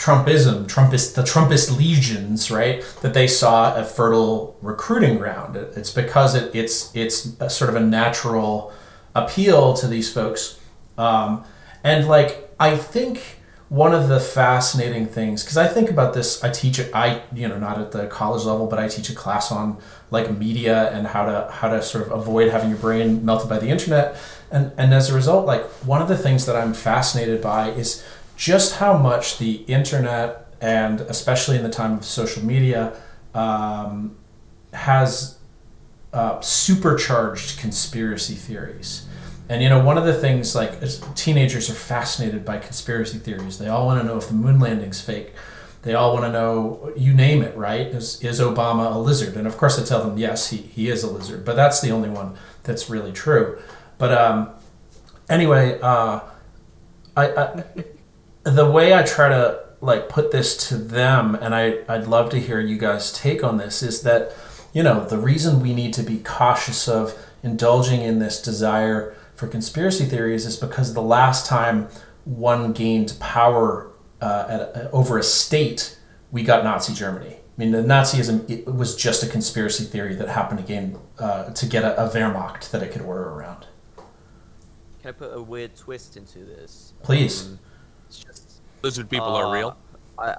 Trumpism, 0.00 0.66
Trumpist, 0.66 1.14
the 1.14 1.22
Trumpist 1.22 1.76
legions, 1.76 2.50
right? 2.50 2.82
That 3.02 3.12
they 3.12 3.26
saw 3.26 3.76
a 3.76 3.84
fertile 3.84 4.56
recruiting 4.62 5.18
ground. 5.18 5.56
It's 5.56 5.90
because 5.90 6.34
it, 6.34 6.54
it's 6.54 6.94
it's 6.96 7.36
sort 7.54 7.68
of 7.68 7.76
a 7.76 7.80
natural 7.80 8.72
appeal 9.14 9.74
to 9.74 9.86
these 9.86 10.10
folks, 10.10 10.58
um, 10.96 11.44
and 11.84 12.08
like 12.08 12.50
I 12.58 12.78
think 12.78 13.40
one 13.68 13.94
of 13.94 14.08
the 14.08 14.18
fascinating 14.18 15.06
things 15.06 15.44
because 15.44 15.56
I 15.56 15.68
think 15.68 15.90
about 15.90 16.14
this. 16.14 16.42
I 16.42 16.50
teach 16.50 16.78
it. 16.78 16.90
I 16.94 17.22
you 17.34 17.46
know 17.46 17.58
not 17.58 17.78
at 17.78 17.92
the 17.92 18.06
college 18.06 18.44
level, 18.44 18.66
but 18.66 18.78
I 18.78 18.88
teach 18.88 19.10
a 19.10 19.14
class 19.14 19.52
on 19.52 19.76
like 20.10 20.36
media 20.36 20.90
and 20.92 21.06
how 21.06 21.26
to 21.26 21.50
how 21.52 21.68
to 21.68 21.82
sort 21.82 22.06
of 22.06 22.12
avoid 22.12 22.50
having 22.50 22.70
your 22.70 22.78
brain 22.78 23.22
melted 23.22 23.50
by 23.50 23.58
the 23.58 23.68
internet. 23.68 24.16
And 24.50 24.72
and 24.76 24.92
as 24.92 25.10
a 25.10 25.14
result, 25.14 25.46
like 25.46 25.64
one 25.86 26.02
of 26.02 26.08
the 26.08 26.18
things 26.18 26.46
that 26.46 26.56
I'm 26.56 26.74
fascinated 26.74 27.40
by 27.40 27.70
is 27.70 28.04
just 28.36 28.76
how 28.76 28.96
much 28.96 29.38
the 29.38 29.56
internet 29.66 30.46
and 30.60 31.00
especially 31.02 31.56
in 31.56 31.62
the 31.62 31.70
time 31.70 31.98
of 31.98 32.04
social 32.04 32.44
media 32.44 32.94
um, 33.34 34.16
has 34.72 35.38
uh, 36.12 36.40
supercharged 36.40 37.58
conspiracy 37.58 38.34
theories. 38.34 39.06
And 39.48 39.62
you 39.62 39.68
know, 39.68 39.82
one 39.82 39.98
of 39.98 40.04
the 40.04 40.14
things 40.14 40.54
like 40.54 40.80
teenagers 41.16 41.70
are 41.70 41.74
fascinated 41.74 42.44
by 42.44 42.58
conspiracy 42.58 43.18
theories. 43.18 43.58
They 43.58 43.68
all 43.68 43.86
want 43.86 44.00
to 44.00 44.06
know 44.06 44.16
if 44.16 44.28
the 44.28 44.34
moon 44.34 44.60
landing's 44.60 45.00
fake. 45.00 45.32
They 45.82 45.94
all 45.94 46.12
want 46.12 46.26
to 46.26 46.32
know, 46.32 46.92
you 46.94 47.14
name 47.14 47.42
it, 47.42 47.56
right? 47.56 47.86
Is, 47.86 48.22
is 48.22 48.38
Obama 48.38 48.94
a 48.94 48.98
lizard? 48.98 49.36
And 49.36 49.46
of 49.46 49.56
course, 49.56 49.78
I 49.78 49.84
tell 49.84 50.04
them, 50.04 50.18
yes, 50.18 50.50
he, 50.50 50.58
he 50.58 50.90
is 50.90 51.02
a 51.02 51.10
lizard. 51.10 51.44
But 51.44 51.56
that's 51.56 51.80
the 51.80 51.90
only 51.90 52.10
one 52.10 52.36
that's 52.64 52.90
really 52.90 53.12
true. 53.12 53.58
But 54.00 54.12
um, 54.12 54.48
anyway, 55.28 55.78
uh, 55.80 56.20
I, 57.16 57.26
I 57.26 57.64
the 58.44 58.68
way 58.68 58.94
I 58.94 59.02
try 59.02 59.28
to 59.28 59.60
like 59.82 60.08
put 60.08 60.32
this 60.32 60.68
to 60.68 60.76
them, 60.76 61.34
and 61.34 61.54
I, 61.54 61.80
I'd 61.86 62.06
love 62.06 62.30
to 62.30 62.40
hear 62.40 62.60
you 62.60 62.78
guys 62.78 63.12
take 63.12 63.44
on 63.44 63.58
this, 63.58 63.82
is 63.82 64.02
that, 64.02 64.32
you 64.72 64.82
know, 64.82 65.04
the 65.04 65.18
reason 65.18 65.60
we 65.60 65.74
need 65.74 65.92
to 65.94 66.02
be 66.02 66.18
cautious 66.18 66.88
of 66.88 67.16
indulging 67.42 68.00
in 68.00 68.18
this 68.18 68.40
desire 68.42 69.14
for 69.34 69.46
conspiracy 69.46 70.06
theories 70.06 70.46
is 70.46 70.56
because 70.56 70.94
the 70.94 71.02
last 71.02 71.46
time 71.46 71.88
one 72.24 72.72
gained 72.72 73.14
power 73.20 73.90
uh, 74.22 74.46
at 74.48 74.60
a, 74.60 74.90
over 74.92 75.18
a 75.18 75.22
state, 75.22 75.98
we 76.30 76.42
got 76.42 76.64
Nazi 76.64 76.94
Germany. 76.94 77.36
I 77.36 77.62
mean, 77.62 77.72
the 77.72 77.82
Nazism 77.82 78.64
was 78.64 78.96
just 78.96 79.22
a 79.22 79.26
conspiracy 79.26 79.84
theory 79.84 80.14
that 80.14 80.28
happened 80.28 80.60
again 80.60 80.98
uh, 81.18 81.50
to 81.50 81.66
get 81.66 81.84
a, 81.84 82.06
a 82.06 82.08
Wehrmacht 82.08 82.70
that 82.70 82.82
it 82.82 82.92
could 82.92 83.02
order 83.02 83.28
around. 83.28 83.66
Can 85.00 85.08
I 85.08 85.12
put 85.12 85.34
a 85.34 85.40
weird 85.40 85.74
twist 85.76 86.16
into 86.16 86.40
this? 86.40 86.92
Please. 87.02 87.46
Um, 87.46 87.58
it's 88.06 88.18
just, 88.18 88.62
Lizard 88.82 89.08
people 89.08 89.28
are 89.28 89.52
real. 89.52 89.76
uh, 90.18 90.22
I, 90.22 90.36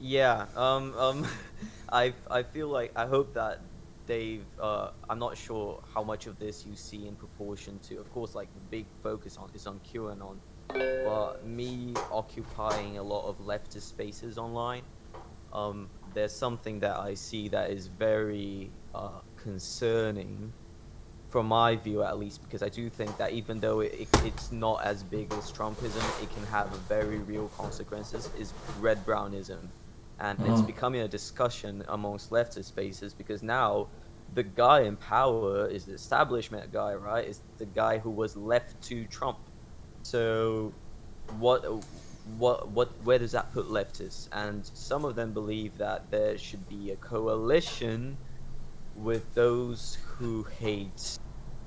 yeah. 0.00 0.46
Um. 0.56 0.94
Um. 0.96 1.26
I. 1.92 2.14
I 2.30 2.42
feel 2.42 2.68
like 2.68 2.92
I 2.96 3.06
hope 3.06 3.34
that 3.34 3.60
Dave. 4.06 4.44
Uh. 4.58 4.90
I'm 5.10 5.18
not 5.18 5.36
sure 5.36 5.82
how 5.92 6.02
much 6.02 6.26
of 6.26 6.38
this 6.38 6.64
you 6.66 6.74
see 6.74 7.06
in 7.06 7.16
proportion 7.16 7.78
to. 7.88 7.98
Of 7.98 8.10
course, 8.12 8.34
like 8.34 8.48
the 8.54 8.60
big 8.70 8.86
focus 9.02 9.36
on 9.36 9.50
is 9.54 9.66
on 9.66 9.80
QAnon, 9.92 10.36
but 10.68 11.46
me 11.46 11.92
occupying 12.10 12.96
a 12.98 13.02
lot 13.02 13.28
of 13.28 13.38
leftist 13.40 13.82
spaces 13.82 14.38
online. 14.38 14.82
Um. 15.52 15.90
There's 16.14 16.32
something 16.32 16.78
that 16.78 16.96
I 16.96 17.14
see 17.14 17.48
that 17.48 17.70
is 17.70 17.88
very 17.88 18.70
uh, 18.94 19.18
concerning 19.36 20.52
from 21.34 21.46
my 21.46 21.74
view 21.74 22.04
at 22.04 22.16
least, 22.16 22.40
because 22.44 22.62
I 22.62 22.68
do 22.68 22.88
think 22.88 23.18
that 23.18 23.32
even 23.32 23.58
though 23.58 23.80
it, 23.80 23.92
it, 24.02 24.08
it's 24.24 24.52
not 24.52 24.84
as 24.84 25.02
big 25.02 25.32
as 25.32 25.50
Trumpism, 25.50 26.22
it 26.22 26.30
can 26.32 26.46
have 26.46 26.68
very 26.86 27.18
real 27.32 27.48
consequences, 27.58 28.30
is 28.38 28.52
red 28.78 29.04
brownism. 29.04 29.68
And 30.20 30.38
it's 30.38 30.60
Mhm. 30.60 30.66
becoming 30.66 31.00
a 31.00 31.08
discussion 31.08 31.82
amongst 31.88 32.30
leftist 32.30 32.66
spaces 32.66 33.12
because 33.14 33.42
now 33.42 33.88
the 34.32 34.44
guy 34.44 34.82
in 34.82 34.96
power 34.96 35.66
is 35.66 35.86
the 35.86 35.94
establishment 35.94 36.72
guy, 36.72 36.94
right? 36.94 37.26
Is 37.26 37.40
the 37.58 37.66
guy 37.66 37.98
who 37.98 38.10
was 38.10 38.36
left 38.36 38.80
to 38.90 39.04
Trump. 39.08 39.38
So 40.04 40.72
what 41.40 41.62
what 42.38 42.68
what 42.68 42.88
where 43.02 43.18
does 43.18 43.32
that 43.32 43.52
put 43.52 43.66
leftists? 43.78 44.28
And 44.30 44.64
some 44.72 45.04
of 45.04 45.16
them 45.16 45.32
believe 45.32 45.78
that 45.78 46.12
there 46.12 46.38
should 46.38 46.64
be 46.68 46.92
a 46.92 46.96
coalition 46.96 48.18
with 48.94 49.34
those 49.34 49.98
who 50.16 50.44
hate 50.60 51.18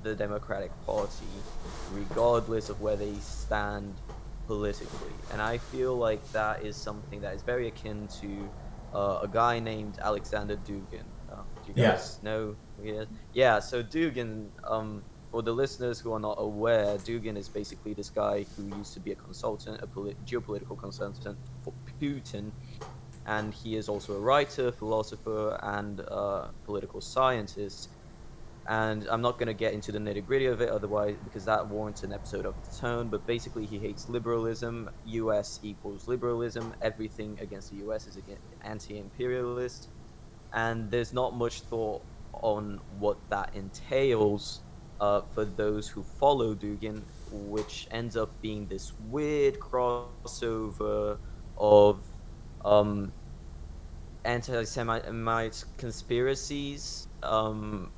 the 0.02 0.14
Democratic 0.14 0.70
Party, 0.86 1.26
regardless 1.92 2.68
of 2.68 2.80
where 2.80 2.96
they 2.96 3.14
stand 3.14 3.94
politically. 4.46 5.12
And 5.32 5.42
I 5.42 5.58
feel 5.58 5.96
like 5.96 6.20
that 6.32 6.64
is 6.64 6.76
something 6.76 7.20
that 7.20 7.34
is 7.34 7.42
very 7.42 7.68
akin 7.68 8.08
to 8.20 8.48
uh, 8.94 9.20
a 9.22 9.28
guy 9.28 9.58
named 9.58 9.98
Alexander 10.00 10.56
Dugin. 10.56 11.04
Uh, 11.30 11.42
do 11.64 11.72
you 11.72 11.82
Yeah. 11.82 11.90
guys 11.92 12.18
know 12.22 12.56
who 12.76 12.82
he 12.82 12.90
is? 12.90 13.08
Yeah, 13.34 13.58
so 13.58 13.82
Dugin, 13.82 14.48
um, 14.64 15.02
for 15.30 15.42
the 15.42 15.52
listeners 15.52 16.00
who 16.00 16.12
are 16.14 16.20
not 16.20 16.36
aware, 16.38 16.96
Dugin 16.98 17.36
is 17.36 17.48
basically 17.48 17.92
this 17.92 18.08
guy 18.08 18.46
who 18.56 18.62
used 18.78 18.94
to 18.94 19.00
be 19.00 19.12
a 19.12 19.14
consultant, 19.14 19.82
a 19.82 19.86
polit- 19.86 20.24
geopolitical 20.24 20.78
consultant 20.78 21.36
for 21.62 21.74
Putin 22.00 22.52
and 23.26 23.52
he 23.52 23.76
is 23.76 23.90
also 23.90 24.16
a 24.16 24.20
writer, 24.20 24.72
philosopher, 24.72 25.58
and 25.62 26.00
uh, 26.08 26.46
political 26.64 27.00
scientist. 27.02 27.90
And 28.68 29.08
I'm 29.08 29.22
not 29.22 29.38
going 29.38 29.46
to 29.46 29.54
get 29.54 29.72
into 29.72 29.92
the 29.92 29.98
nitty 29.98 30.26
gritty 30.26 30.44
of 30.44 30.60
it, 30.60 30.68
otherwise, 30.68 31.16
because 31.24 31.46
that 31.46 31.66
warrants 31.66 32.02
an 32.02 32.12
episode 32.12 32.44
of 32.44 32.54
its 32.64 32.84
own. 32.84 33.08
But 33.08 33.26
basically, 33.26 33.64
he 33.64 33.78
hates 33.78 34.10
liberalism. 34.10 34.90
U.S. 35.06 35.58
equals 35.62 36.06
liberalism. 36.06 36.74
Everything 36.82 37.38
against 37.40 37.70
the 37.70 37.78
U.S. 37.78 38.06
is 38.06 38.18
anti-imperialist, 38.62 39.88
and 40.52 40.90
there's 40.90 41.14
not 41.14 41.34
much 41.34 41.62
thought 41.62 42.02
on 42.34 42.78
what 42.98 43.16
that 43.30 43.54
entails 43.54 44.60
uh, 45.00 45.22
for 45.34 45.44
those 45.44 45.88
who 45.88 46.02
follow 46.02 46.54
Dugin, 46.54 47.02
which 47.32 47.86
ends 47.90 48.16
up 48.16 48.30
being 48.42 48.66
this 48.66 48.92
weird 49.08 49.58
crossover 49.58 51.18
of 51.56 52.00
um, 52.64 53.12
anti-Semite 54.24 55.64
conspiracies, 55.76 57.08
um, 57.22 57.90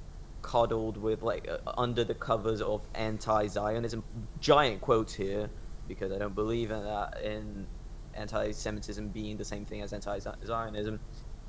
coddled 0.42 0.96
with 0.96 1.22
like 1.22 1.48
uh, 1.48 1.58
under 1.78 2.04
the 2.04 2.14
covers 2.14 2.60
of 2.60 2.86
anti-Zionism. 2.94 4.02
Giant 4.40 4.80
quotes 4.80 5.14
here 5.14 5.50
because 5.88 6.12
I 6.12 6.18
don't 6.18 6.34
believe 6.34 6.70
in 6.70 6.82
that 6.84 7.20
in 7.22 7.66
anti-Semitism 8.14 9.08
being 9.08 9.36
the 9.36 9.44
same 9.44 9.64
thing 9.64 9.82
as 9.82 9.92
anti-Zionism. 9.92 11.00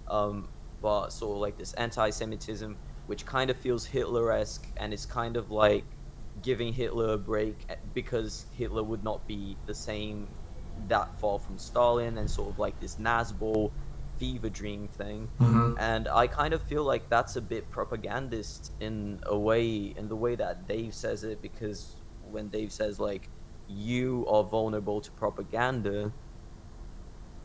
Um, 0.08 0.50
but 0.82 1.10
sort 1.10 1.36
of 1.36 1.42
like 1.42 1.58
this 1.58 1.74
anti-Semitism, 1.74 2.76
which 3.06 3.26
kind 3.26 3.50
of 3.50 3.58
feels 3.58 3.86
Hitler-esque 3.86 4.68
and 4.78 4.94
is 4.94 5.06
kind 5.06 5.38
of 5.38 5.52
like 5.52 5.84
giving 6.42 6.74
Hitler 6.74 7.14
a 7.14 7.18
break 7.18 7.56
eh, 7.70 7.76
because 7.94 8.46
Hitler 8.54 8.84
would 8.84 9.04
not 9.04 9.26
be 9.28 9.58
the 9.66 9.76
same 9.76 10.28
that 10.88 11.16
far 11.20 11.38
from 11.38 11.58
Stalin 11.58 12.18
and 12.18 12.30
sort 12.30 12.50
of 12.50 12.60
like 12.60 12.80
this 12.80 12.96
Nazbol 12.96 13.72
fever 14.22 14.50
dream 14.50 14.88
thing. 14.88 15.30
Mhm. 15.40 15.76
And 15.80 16.08
I 16.08 16.28
kind 16.28 16.54
of 16.54 16.62
feel 16.62 16.84
like 16.84 17.10
that's 17.10 17.36
a 17.36 17.42
bit 17.42 17.64
propagandist 17.72 18.72
in 18.80 19.20
a 19.26 19.38
way, 19.50 19.96
in 19.98 20.10
the 20.10 20.16
way 20.16 20.36
that 20.36 20.68
Dave 20.68 20.94
says 20.94 21.24
it, 21.24 21.42
because 21.42 21.96
when 22.30 22.50
Dave 22.50 22.72
says 22.72 23.00
like 23.00 23.24
you 23.68 24.26
are 24.30 24.44
vulnerable 24.44 25.02
to 25.02 25.10
propaganda, 25.24 26.12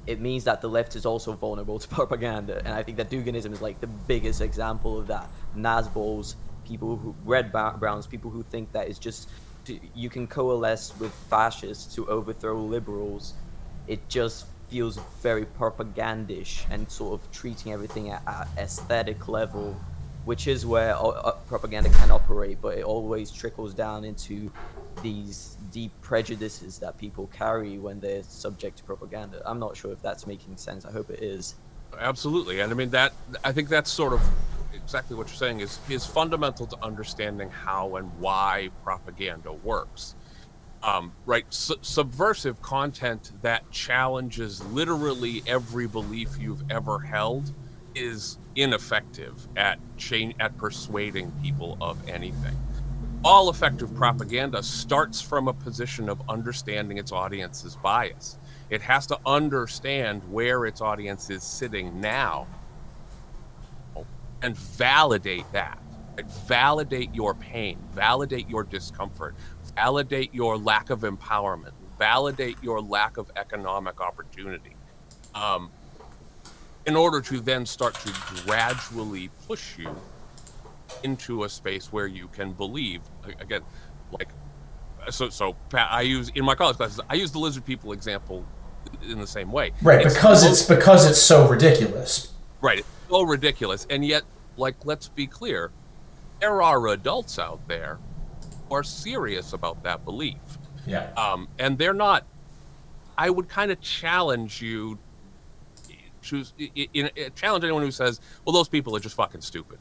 it 0.07 0.21
means 0.21 0.45
that 0.45 0.61
the 0.61 0.69
left 0.69 0.95
is 0.97 1.07
also 1.07 1.33
vulnerable 1.33 1.79
to 1.79 1.89
propaganda. 2.01 2.59
And 2.59 2.75
I 2.81 2.83
think 2.83 2.99
that 2.99 3.09
Duginism 3.11 3.53
is 3.53 3.63
like 3.63 3.81
the 3.81 3.93
biggest 4.13 4.41
example 4.43 4.99
of 5.01 5.07
that. 5.07 5.31
Nazbols, 5.57 6.35
people 6.67 6.97
who 6.97 7.15
red 7.25 7.51
browns, 7.53 8.07
people 8.07 8.31
who 8.31 8.43
think 8.43 8.71
that 8.73 8.87
it's 8.89 8.99
just 8.99 9.31
you 9.95 10.11
can 10.11 10.27
coalesce 10.27 10.93
with 11.01 11.13
fascists 11.31 11.95
to 11.95 12.07
overthrow 12.09 12.59
liberals. 12.77 13.33
It 13.89 14.01
just 14.09 14.47
feels 14.69 14.99
very 15.23 15.45
propagandish 15.45 16.65
and 16.71 16.91
sort 16.91 17.21
of 17.21 17.31
treating 17.33 17.73
everything 17.73 18.11
at, 18.11 18.23
at 18.27 18.49
aesthetic 18.59 19.29
level, 19.29 19.77
which 20.25 20.47
is 20.47 20.67
where 20.67 20.95
uh, 20.97 21.03
uh, 21.03 21.33
propaganda 21.47 21.89
can 21.91 22.11
operate, 22.11 22.59
but 22.61 22.79
it 22.79 22.85
always 22.85 23.31
trickles 23.31 23.75
down 23.75 24.05
into 24.05 24.51
these 25.03 25.57
deep 25.71 25.93
prejudices 26.01 26.79
that 26.79 26.97
people 26.99 27.29
carry 27.29 27.79
when 27.79 28.01
they're 28.01 28.23
subject 28.23 28.79
to 28.79 28.85
propaganda. 28.85 29.43
I'm 29.45 29.59
not 29.59 29.77
sure 29.77 29.93
if 29.93 30.03
that's 30.03 30.27
making 30.27 30.57
sense. 30.57 30.85
I 30.85 30.93
hope 30.93 31.11
it 31.11 31.23
is. 31.23 31.55
Absolutely, 31.99 32.61
and 32.61 32.73
I 32.73 32.75
mean 32.75 32.91
that. 32.91 33.13
I 33.45 33.53
think 33.53 33.69
that's 33.69 33.91
sort 33.91 34.13
of 34.13 34.21
exactly 34.75 35.17
what 35.17 35.29
you're 35.29 35.37
saying 35.37 35.61
is 35.61 35.79
is 35.89 36.05
fundamental 36.05 36.67
to 36.67 36.77
understanding 36.83 37.51
how 37.51 37.97
and 37.97 38.11
why 38.19 38.71
propaganda 38.85 39.53
works. 39.53 40.15
Um, 40.87 41.13
right, 41.27 41.47
Su- 41.51 41.77
subversive 41.83 42.63
content 42.63 43.33
that 43.43 43.71
challenges 43.73 44.65
literally 44.67 45.43
every 45.49 45.89
belief 45.89 46.39
you've 46.41 46.65
ever 46.71 47.01
held 47.01 47.55
is 47.97 48.39
ineffective 48.57 49.49
at 49.57 49.81
change 49.99 50.37
at 50.41 50.57
persuading 50.59 51.33
people 51.43 51.79
of 51.83 51.99
anything. 52.09 52.57
All 53.25 53.51
effective 53.51 53.95
propaganda 53.97 54.63
starts 54.63 55.21
from 55.23 55.49
a 55.49 55.55
position 55.55 56.09
of 56.09 56.23
understanding 56.31 56.99
its 56.99 57.13
audience's 57.13 57.77
bias. 57.77 58.39
It 58.71 58.83
has 58.83 59.07
to 59.09 59.19
understand 59.27 60.23
where 60.33 60.67
its 60.67 60.83
audience 60.83 61.31
is 61.31 61.45
sitting 61.45 62.01
now 62.01 62.49
and 64.43 64.57
validate 64.57 65.51
that. 65.53 65.79
Validate 66.47 67.15
your 67.15 67.35
pain, 67.35 67.79
validate 67.95 68.49
your 68.49 68.65
discomfort, 68.65 69.37
validate 69.77 70.35
your 70.35 70.59
lack 70.59 70.91
of 70.91 71.01
empowerment, 71.01 71.73
validate 71.99 72.57
your 72.63 72.81
lack 72.81 73.17
of 73.19 73.31
economic 73.37 74.01
opportunity. 74.01 74.75
Um, 75.35 75.71
in 76.87 76.97
order 76.97 77.21
to 77.21 77.41
then 77.41 77.67
start 77.67 77.95
to 77.95 78.13
gradually 78.45 79.31
push 79.47 79.79
you 79.79 79.95
into 81.05 81.45
a 81.45 81.49
space 81.49 81.93
where 81.93 82.07
you 82.07 82.29
can 82.29 82.53
believe 82.53 83.03
again 83.41 83.61
like 84.13 84.29
so 85.11 85.29
so 85.29 85.55
Pat, 85.69 85.89
i 85.91 86.01
use 86.01 86.31
in 86.35 86.45
my 86.45 86.55
college 86.55 86.77
classes 86.77 87.01
i 87.11 87.15
use 87.15 87.33
the 87.33 87.39
lizard 87.39 87.65
people 87.67 87.93
example 87.93 88.47
in 89.03 89.19
the 89.21 89.27
same 89.27 89.53
way 89.53 89.73
Right, 89.83 90.07
It's 90.07 90.15
because 90.15 90.43
the 90.43 90.51
it's 90.51 90.63
because 90.63 91.09
it's 91.11 91.21
so 91.21 91.49
ridiculous. 91.49 92.33
Right. 92.61 92.79
It's 92.79 92.89
so 93.09 93.23
ridiculous. 93.23 93.87
And 93.91 94.05
yet, 94.05 94.23
like, 94.57 94.77
let's 94.85 95.09
be 95.09 95.27
clear 95.27 95.71
there 96.41 96.63
are 96.63 96.89
adults 96.89 97.39
out 97.39 97.67
there 97.69 97.99
are 98.71 98.83
serious 98.83 99.53
about 99.53 99.83
that 99.85 100.05
belief. 100.05 100.37
Yeah. 100.87 101.11
Um, 101.17 101.49
and 101.59 101.79
they're 101.79 101.95
not, 101.95 102.25
I 103.19 103.31
would 103.31 103.49
kind 103.49 103.71
of 103.71 103.81
challenge 103.81 104.63
you 104.63 104.99
to 106.25 106.45
in, 106.93 107.11
challenge 107.35 107.65
anyone 107.65 107.83
who 107.83 107.91
says, 107.91 108.21
well, 108.45 108.53
those 108.53 108.69
people 108.69 108.97
are 108.97 109.01
just 109.01 109.17
fucking 109.17 109.41
stupid. 109.41 109.79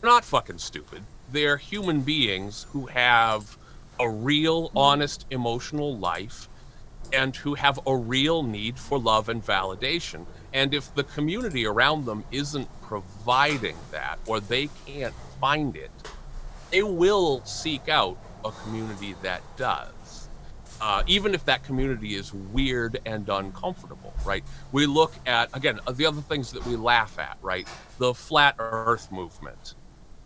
They're 0.00 0.10
not 0.10 0.24
fucking 0.24 0.58
stupid. 0.58 1.02
They're 1.30 1.56
human 1.56 2.02
beings 2.02 2.66
who 2.70 2.86
have 2.86 3.58
a 3.98 4.08
real, 4.08 4.70
honest, 4.76 5.26
emotional 5.30 5.96
life 5.96 6.48
and 7.12 7.34
who 7.36 7.54
have 7.54 7.78
a 7.86 7.96
real 7.96 8.42
need 8.42 8.78
for 8.78 8.98
love 8.98 9.28
and 9.28 9.44
validation. 9.44 10.26
And 10.52 10.74
if 10.74 10.94
the 10.94 11.04
community 11.04 11.66
around 11.66 12.04
them 12.04 12.24
isn't 12.30 12.68
providing 12.82 13.76
that 13.90 14.18
or 14.26 14.40
they 14.40 14.68
can't 14.86 15.14
find 15.40 15.76
it, 15.76 15.90
they 16.76 16.82
will 16.82 17.42
seek 17.46 17.88
out 17.88 18.18
a 18.44 18.50
community 18.50 19.14
that 19.22 19.40
does. 19.56 20.28
uh, 20.80 21.02
even 21.06 21.34
if 21.34 21.44
that 21.44 21.62
community 21.64 22.14
is 22.14 22.32
weird 22.32 22.98
and 23.06 23.28
uncomfortable, 23.28 24.12
right? 24.24 24.44
We 24.72 24.86
look 24.86 25.12
at, 25.26 25.54
again, 25.56 25.80
the 25.90 26.06
other 26.06 26.20
things 26.20 26.52
that 26.52 26.66
we 26.66 26.76
laugh 26.76 27.18
at, 27.18 27.38
right? 27.42 27.66
The 27.98 28.14
flat 28.14 28.56
earth 28.58 29.10
movement 29.10 29.74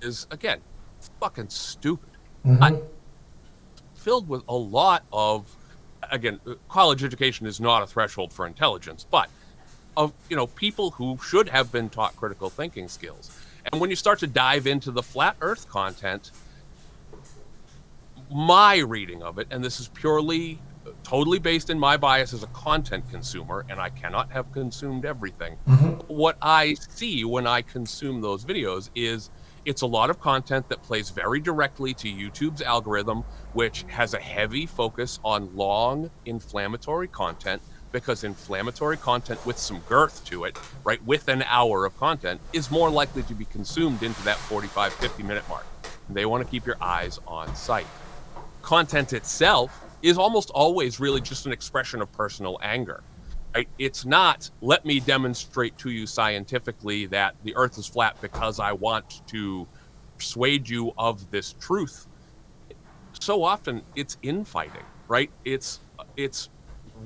is, 0.01 0.27
again, 0.31 0.61
fucking 1.21 1.51
stupid. 1.51 2.11
Mm-hmm. 2.45 2.85
Filled 3.95 4.29
with 4.29 4.43
a 4.49 4.57
lot 4.57 5.05
of, 5.13 5.55
again, 6.11 6.41
college 6.69 7.05
education 7.05 7.47
is 7.47 7.61
not 7.61 7.83
a 7.83 7.87
threshold 7.87 8.33
for 8.33 8.47
intelligence, 8.47 9.07
but 9.09 9.29
of, 9.97 10.13
you 10.29 10.37
know, 10.37 10.47
people 10.47 10.93
who 10.93 11.19
should 11.23 11.49
have 11.51 11.71
been 11.71 11.91
taught 11.91 12.17
critical 12.17 12.49
thinking 12.51 12.89
skills. 12.89 13.37
And 13.73 13.81
when 13.81 13.91
you 13.91 13.97
start 13.97 14.19
to 14.21 14.27
dive 14.27 14.67
into 14.67 14.91
the 14.91 15.03
flat 15.03 15.37
earth 15.41 15.69
content, 15.69 16.33
my 18.31 18.79
reading 18.79 19.23
of 19.23 19.39
it, 19.39 19.47
and 19.51 19.63
this 19.63 19.81
is 19.81 19.89
purely 19.89 20.61
totally 21.03 21.39
based 21.39 21.71
in 21.71 21.79
my 21.79 21.97
bias 21.97 22.33
as 22.33 22.43
a 22.43 22.49
content 22.49 23.09
consumer, 23.11 23.65
and 23.69 23.81
I 23.81 23.91
cannot 23.91 24.31
have 24.33 24.51
consumed 24.53 25.05
everything. 25.05 25.57
Mm-hmm. 25.69 26.13
What 26.13 26.37
I 26.41 26.75
see 26.75 27.25
when 27.25 27.47
I 27.47 27.63
consume 27.63 28.21
those 28.21 28.45
videos 28.45 28.91
is 28.95 29.31
it's 29.65 29.83
a 29.83 29.87
lot 29.87 30.11
of 30.11 30.21
content 30.21 30.69
that 30.69 30.83
plays 30.83 31.11
very 31.11 31.41
directly 31.41 31.95
to 31.95 32.09
YouTube's 32.09 32.63
algorithm, 32.63 33.25
which 33.53 33.85
has 33.89 34.15
a 34.15 34.21
heavy 34.21 34.67
focus 34.67 35.21
on 35.25 35.55
long, 35.55 36.11
inflammatory 36.25 37.09
content. 37.09 37.63
Because 37.93 38.25
inflammatory 38.25 38.97
content 38.97 39.45
with 39.45 39.59
some 39.59 39.81
girth 39.89 40.25
to 40.27 40.45
it, 40.45 40.59
right, 40.85 41.03
with 41.05 41.29
an 41.29 41.43
hour 41.43 41.85
of 41.85 41.97
content, 41.99 42.41
is 42.53 42.71
more 42.71 42.91
likely 42.91 43.23
to 43.25 43.35
be 43.35 43.45
consumed 43.47 44.03
into 44.03 44.23
that 44.23 44.37
45, 44.37 44.93
50 44.93 45.23
minute 45.25 45.45
mark. 45.49 45.67
They 46.09 46.27
want 46.27 46.45
to 46.45 46.51
keep 46.51 46.67
your 46.67 46.77
eyes 46.81 47.19
on 47.27 47.55
site 47.55 47.87
content 48.63 49.13
itself 49.13 49.85
is 50.03 50.19
almost 50.19 50.51
always 50.51 51.01
really 51.01 51.21
just 51.21 51.47
an 51.47 51.53
expression 51.53 52.01
of 52.01 52.11
personal 52.13 52.59
anger. 52.63 53.03
Right? 53.55 53.69
It's 53.79 54.05
not 54.05 54.51
let 54.61 54.85
me 54.85 55.01
demonstrate 55.01 55.77
to 55.79 55.91
you 55.91 56.07
scientifically 56.07 57.07
that 57.07 57.35
the 57.43 57.55
earth 57.57 57.79
is 57.79 57.87
flat 57.87 58.21
because 58.21 58.61
I 58.61 58.73
want 58.73 59.27
to 59.29 59.67
persuade 60.17 60.69
you 60.69 60.93
of 60.97 61.31
this 61.31 61.55
truth. 61.55 62.07
So 63.21 63.43
often 63.43 63.83
it's 63.97 64.19
infighting, 64.23 64.85
right? 65.09 65.31
It's 65.45 65.81
it's 66.17 66.49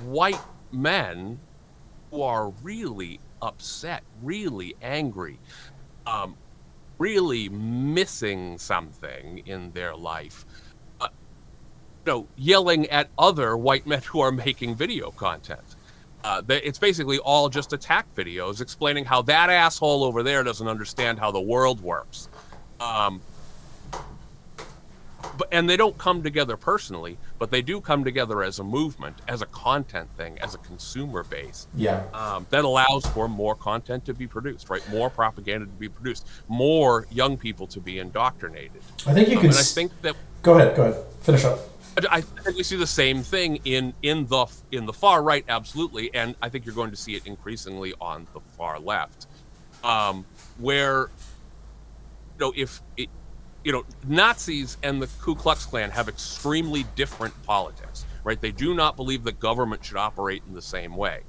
white 0.05 0.41
men 0.75 1.39
who 2.11 2.23
are 2.23 2.51
really 2.63 3.21
upset, 3.41 4.03
really 4.23 4.75
angry, 4.83 5.39
um, 6.07 6.37
really 6.99 7.49
missing 7.49 8.59
something 8.59 9.43
in 9.47 9.73
their 9.73 9.95
life 9.95 10.45
you 12.05 12.13
know, 12.13 12.29
yelling 12.37 12.87
at 12.89 13.09
other 13.19 13.57
white 13.57 13.87
men 13.87 14.03
who 14.03 14.21
are 14.21 14.33
making 14.33 14.75
video 14.75 15.11
content. 15.11 15.77
Uh, 16.23 16.43
it's 16.49 16.79
basically 16.79 17.19
all 17.19 17.49
just 17.49 17.73
attack 17.73 18.07
videos 18.15 18.61
explaining 18.61 19.05
how 19.05 19.21
that 19.23 19.51
asshole 19.51 20.05
over 20.05 20.23
there 20.23 20.43
doesn't 20.43 20.69
understand 20.69 21.19
how 21.19 21.31
the 21.31 21.41
world 21.41 21.81
works. 21.83 22.29
Um, 22.81 23.21
but 25.39 25.49
and 25.53 25.69
they 25.69 25.77
don't 25.77 25.97
come 25.99 26.23
together 26.23 26.57
personally, 26.57 27.19
but 27.39 27.51
they 27.51 27.63
do 27.63 27.81
come 27.81 28.05
together 28.05 28.43
as 28.43 28.59
a 28.59 28.65
movement, 28.65 29.17
as 29.29 29.43
a 29.43 29.47
content 29.47 30.09
thing, 30.17 30.39
as 30.41 30.55
a 30.55 30.59
consumer 30.59 31.25
base. 31.25 31.67
Yeah. 31.75 32.05
Um, 32.13 32.47
that 32.51 32.65
allows 32.65 33.07
for 33.07 33.29
more 33.29 33.55
content 33.55 34.05
to 34.07 34.15
be 34.15 34.27
produced, 34.27 34.71
right? 34.71 34.87
More 34.91 35.11
propaganda 35.11 35.67
to 35.67 35.73
be 35.73 35.89
produced, 35.89 36.27
more 36.49 37.07
young 37.11 37.37
people 37.37 37.67
to 37.69 37.81
be 37.81 37.99
indoctrinated. 37.99 38.83
I 39.07 39.15
think 39.15 39.29
you 39.29 39.37
Um, 39.37 39.41
can. 39.43 39.51
and 39.51 39.59
I 39.59 39.63
think 39.63 39.93
that 40.03 40.17
Go 40.43 40.55
ahead. 40.59 40.77
Go 40.77 40.83
ahead. 40.83 41.05
Finish 41.23 41.45
up. 41.45 41.59
I 42.11 42.21
think 42.23 42.57
we 42.57 42.65
see 42.65 42.77
the 42.77 42.87
same 42.89 43.23
thing 43.23 43.61
in 43.65 43.95
in 44.03 44.27
the 44.27 44.47
in 44.73 44.85
the 44.87 44.93
far 44.93 45.23
right, 45.23 45.45
absolutely, 45.49 46.13
and 46.13 46.35
I 46.43 46.49
think 46.49 46.67
you're 46.67 46.75
going 46.75 46.91
to 46.91 46.97
see 46.97 47.15
it 47.15 47.25
increasingly 47.25 47.95
on 48.01 48.27
the 48.35 48.41
far 48.59 48.81
left, 48.81 49.27
um, 49.85 50.25
where 50.59 51.09
you 52.37 52.41
know 52.41 52.53
if 52.57 52.83
it, 52.97 53.09
you 53.65 53.73
know 53.73 53.85
Nazis 54.07 54.77
and 54.83 55.03
the 55.03 55.09
Ku 55.21 55.35
Klux 55.35 55.65
Klan 55.65 55.91
have 55.91 56.09
extremely 56.09 56.85
different 56.95 57.43
politics, 57.45 58.05
right? 58.23 58.41
They 58.41 58.53
do 58.53 58.75
not 58.75 58.95
believe 58.95 59.25
the 59.25 59.33
government 59.33 59.85
should 59.85 59.97
operate 59.97 60.43
in 60.47 60.55
the 60.55 60.63
same 60.63 60.95
way. 60.95 61.23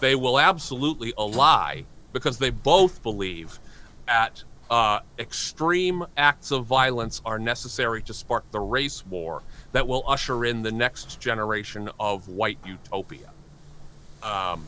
They 0.00 0.14
will 0.14 0.40
absolutely 0.40 1.12
ally 1.18 1.82
because 2.12 2.38
they 2.38 2.50
both 2.50 3.02
believe 3.02 3.58
that 4.06 4.42
uh, 4.70 5.00
extreme 5.18 6.06
acts 6.16 6.50
of 6.50 6.64
violence 6.64 7.20
are 7.26 7.38
necessary 7.38 8.00
to 8.02 8.14
spark 8.14 8.50
the 8.52 8.60
race 8.60 9.04
war 9.06 9.42
that 9.72 9.86
will 9.86 10.02
usher 10.06 10.46
in 10.46 10.62
the 10.62 10.72
next 10.72 11.20
generation 11.20 11.90
of 12.00 12.26
white 12.28 12.58
utopia. 12.64 13.30
Um, 14.22 14.66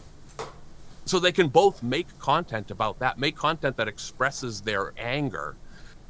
so 1.06 1.18
they 1.18 1.32
can 1.32 1.48
both 1.48 1.82
make 1.82 2.18
content 2.18 2.70
about 2.70 2.98
that, 2.98 3.18
make 3.18 3.36
content 3.36 3.78
that 3.78 3.88
expresses 3.88 4.60
their 4.62 4.92
anger 4.98 5.56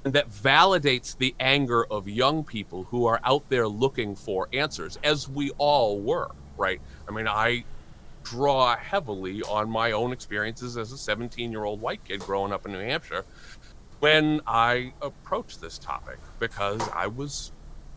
that 0.05 0.31
validates 0.31 1.17
the 1.17 1.35
anger 1.41 1.85
of 1.87 2.09
young 2.09 2.45
people 2.45 2.85
who 2.85 3.07
are 3.07 3.21
out 3.25 3.49
there 3.49 3.67
looking 3.67 4.15
for 4.15 4.49
answers, 4.53 4.99
as 5.03 5.29
we 5.29 5.51
all 5.59 5.99
were, 5.99 6.31
right? 6.57 6.81
I 7.09 7.13
mean, 7.13 7.27
I 7.27 7.65
draw 8.23 8.77
heavily 8.77 9.43
on 9.43 9.69
my 9.69 9.93
own 9.93 10.13
experiences 10.13 10.77
as 10.77 10.93
a 10.93 10.99
17 10.99 11.51
year 11.51 11.65
old 11.65 11.81
white 11.81 12.05
kid 12.05 12.21
growing 12.21 12.53
up 12.53 12.65
in 12.67 12.73
New 12.73 12.81
Hampshire 12.81 13.25
when 14.01 14.41
I 14.47 14.93
approached 15.01 15.61
this 15.61 15.79
topic 15.79 16.19
because 16.39 16.87
I 16.95 17.07
was 17.07 17.53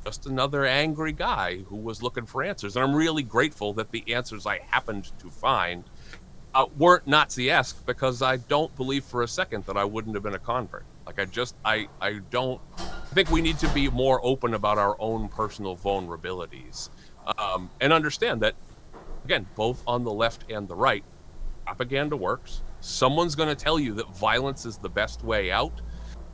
just 0.06 0.26
another 0.26 0.66
angry 0.66 1.12
guy 1.12 1.58
who 1.68 1.76
was 1.76 2.02
looking 2.02 2.26
for 2.26 2.44
answers. 2.44 2.78
And 2.78 2.86
I'm 2.86 2.96
really 2.96 3.24
grateful 3.24 3.74
that 3.74 3.92
the 3.92 4.14
answers 4.14 4.46
I 4.46 4.60
happened 4.60 5.12
to 5.20 5.30
find 5.30 5.84
uh, 6.54 6.66
weren't 6.78 7.08
Nazi-esque 7.08 7.86
because 7.86 8.22
I 8.22 8.38
don't 8.38 8.74
believe 8.78 9.04
for 9.04 9.22
a 9.22 9.28
second 9.28 9.66
that 9.66 9.76
I 9.76 9.84
wouldn't 9.84 10.16
have 10.16 10.24
been 10.24 10.34
a 10.34 10.40
convert. 10.40 10.86
Like 11.08 11.20
I 11.20 11.26
just, 11.26 11.56
I, 11.66 11.88
I 12.02 12.20
don't 12.30 12.62
I 12.78 13.16
think 13.16 13.32
we 13.32 13.42
need 13.42 13.58
to 13.60 13.70
be 13.70 13.90
more 13.90 14.20
open 14.22 14.54
about 14.54 14.78
our 14.78 14.96
own 15.00 15.30
personal 15.30 15.78
vulnerabilities 15.78 16.90
um, 17.38 17.70
and 17.80 17.94
understand 17.94 18.42
that, 18.42 18.56
again, 19.24 19.48
both 19.56 19.82
on 19.88 20.04
the 20.04 20.12
left 20.12 20.52
and 20.52 20.68
the 20.68 20.76
right, 20.76 21.06
propaganda 21.66 22.18
works. 22.18 22.62
Someone's 22.82 23.34
going 23.34 23.48
to 23.50 23.56
tell 23.56 23.80
you 23.80 23.94
that 23.94 24.14
violence 24.14 24.66
is 24.66 24.78
the 24.78 24.90
best 24.90 25.24
way 25.24 25.50
out. 25.50 25.82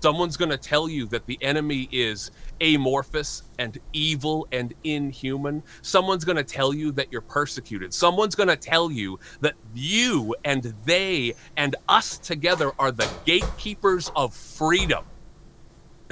Someone's 0.03 0.35
going 0.35 0.51
to 0.51 0.57
tell 0.57 0.89
you 0.89 1.05
that 1.05 1.25
the 1.27 1.37
enemy 1.41 1.87
is 1.89 2.29
amorphous 2.59 3.43
and 3.57 3.79
evil 3.93 4.45
and 4.51 4.73
inhuman. 4.83 5.63
Someone's 5.81 6.25
going 6.25 6.35
to 6.35 6.43
tell 6.43 6.73
you 6.73 6.91
that 6.91 7.09
you're 7.09 7.21
persecuted. 7.21 7.93
Someone's 7.93 8.35
going 8.35 8.49
to 8.49 8.57
tell 8.57 8.91
you 8.91 9.17
that 9.39 9.53
you 9.73 10.35
and 10.43 10.75
they 10.83 11.35
and 11.55 11.77
us 11.87 12.17
together 12.17 12.73
are 12.77 12.91
the 12.91 13.09
gatekeepers 13.23 14.11
of 14.13 14.35
freedom. 14.35 15.05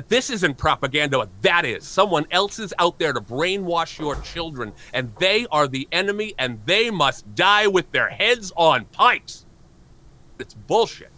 This 0.08 0.30
isn't 0.30 0.58
propaganda. 0.58 1.27
That 1.41 1.65
is. 1.65 1.86
Someone 1.86 2.27
else 2.32 2.60
is 2.60 2.73
out 2.80 2.97
there 2.97 3.12
to 3.12 3.19
brainwash 3.19 3.99
your 3.99 4.15
children, 4.21 4.71
and 4.93 5.12
they 5.19 5.47
are 5.51 5.67
the 5.67 5.89
enemy, 5.91 6.34
and 6.39 6.62
they 6.65 6.89
must 6.91 7.36
die 7.36 7.67
with 7.67 7.91
their 7.91 8.08
heads 8.08 8.54
on 8.56 8.86
pikes. 8.86 9.45
It's 10.39 10.54
bullshit. 10.54 11.12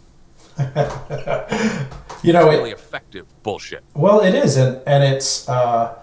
You 2.24 2.32
know, 2.32 2.50
it, 2.50 2.56
Really 2.56 2.70
effective 2.70 3.26
bullshit. 3.42 3.84
Well, 3.92 4.20
it 4.20 4.34
is, 4.34 4.56
and 4.56 4.80
and 4.86 5.04
it's 5.04 5.46
uh, 5.46 5.94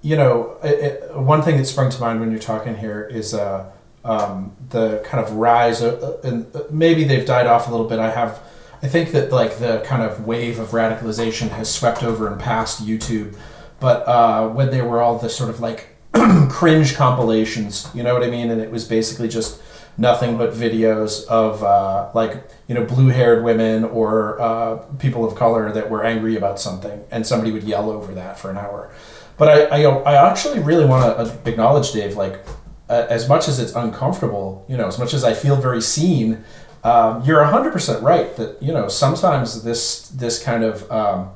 you 0.00 0.16
know 0.16 0.58
it, 0.62 0.68
it, 0.68 1.16
one 1.16 1.42
thing 1.42 1.56
that 1.56 1.64
sprung 1.64 1.90
to 1.90 2.00
mind 2.00 2.20
when 2.20 2.30
you're 2.30 2.38
talking 2.38 2.76
here 2.76 3.02
is 3.02 3.34
uh, 3.34 3.68
um, 4.04 4.54
the 4.70 5.02
kind 5.04 5.24
of 5.24 5.32
rise, 5.32 5.82
of, 5.82 6.00
uh, 6.02 6.28
and 6.28 6.46
maybe 6.70 7.02
they've 7.02 7.26
died 7.26 7.48
off 7.48 7.66
a 7.66 7.72
little 7.72 7.88
bit. 7.88 7.98
I 7.98 8.10
have, 8.10 8.40
I 8.80 8.86
think 8.86 9.10
that 9.10 9.32
like 9.32 9.58
the 9.58 9.82
kind 9.84 10.02
of 10.02 10.24
wave 10.24 10.60
of 10.60 10.68
radicalization 10.68 11.48
has 11.48 11.68
swept 11.68 12.04
over 12.04 12.28
and 12.28 12.40
past 12.40 12.86
YouTube, 12.86 13.36
but 13.80 14.06
uh, 14.06 14.48
when 14.48 14.70
they 14.70 14.82
were 14.82 15.02
all 15.02 15.18
the 15.18 15.28
sort 15.28 15.50
of 15.50 15.58
like 15.58 15.88
cringe 16.48 16.94
compilations, 16.94 17.88
you 17.92 18.04
know 18.04 18.14
what 18.14 18.22
I 18.22 18.30
mean, 18.30 18.52
and 18.52 18.60
it 18.60 18.70
was 18.70 18.84
basically 18.84 19.26
just 19.26 19.60
nothing 19.98 20.36
but 20.36 20.52
videos 20.52 21.26
of 21.26 21.62
uh, 21.62 22.10
like 22.14 22.48
you 22.68 22.74
know 22.74 22.84
blue-haired 22.84 23.44
women 23.44 23.84
or 23.84 24.40
uh, 24.40 24.76
people 24.98 25.24
of 25.24 25.34
color 25.34 25.72
that 25.72 25.90
were 25.90 26.04
angry 26.04 26.36
about 26.36 26.60
something, 26.60 27.04
and 27.10 27.26
somebody 27.26 27.52
would 27.52 27.64
yell 27.64 27.90
over 27.90 28.12
that 28.14 28.38
for 28.38 28.50
an 28.50 28.58
hour. 28.58 28.92
But 29.38 29.72
I, 29.72 29.84
I, 29.84 29.90
I 30.12 30.30
actually 30.30 30.60
really 30.60 30.86
want 30.86 31.04
to 31.18 31.50
acknowledge 31.50 31.92
Dave, 31.92 32.16
like 32.16 32.40
uh, 32.88 33.06
as 33.10 33.28
much 33.28 33.48
as 33.48 33.58
it's 33.58 33.74
uncomfortable, 33.74 34.64
you 34.68 34.76
know, 34.76 34.86
as 34.86 34.98
much 34.98 35.12
as 35.12 35.24
I 35.24 35.34
feel 35.34 35.56
very 35.56 35.82
seen, 35.82 36.44
um, 36.84 37.22
you're 37.24 37.42
hundred 37.44 37.72
percent 37.72 38.02
right 38.02 38.34
that 38.36 38.62
you 38.62 38.72
know 38.72 38.88
sometimes 38.88 39.62
this 39.62 40.08
this 40.08 40.42
kind 40.42 40.62
of 40.62 40.90
um, 40.90 41.30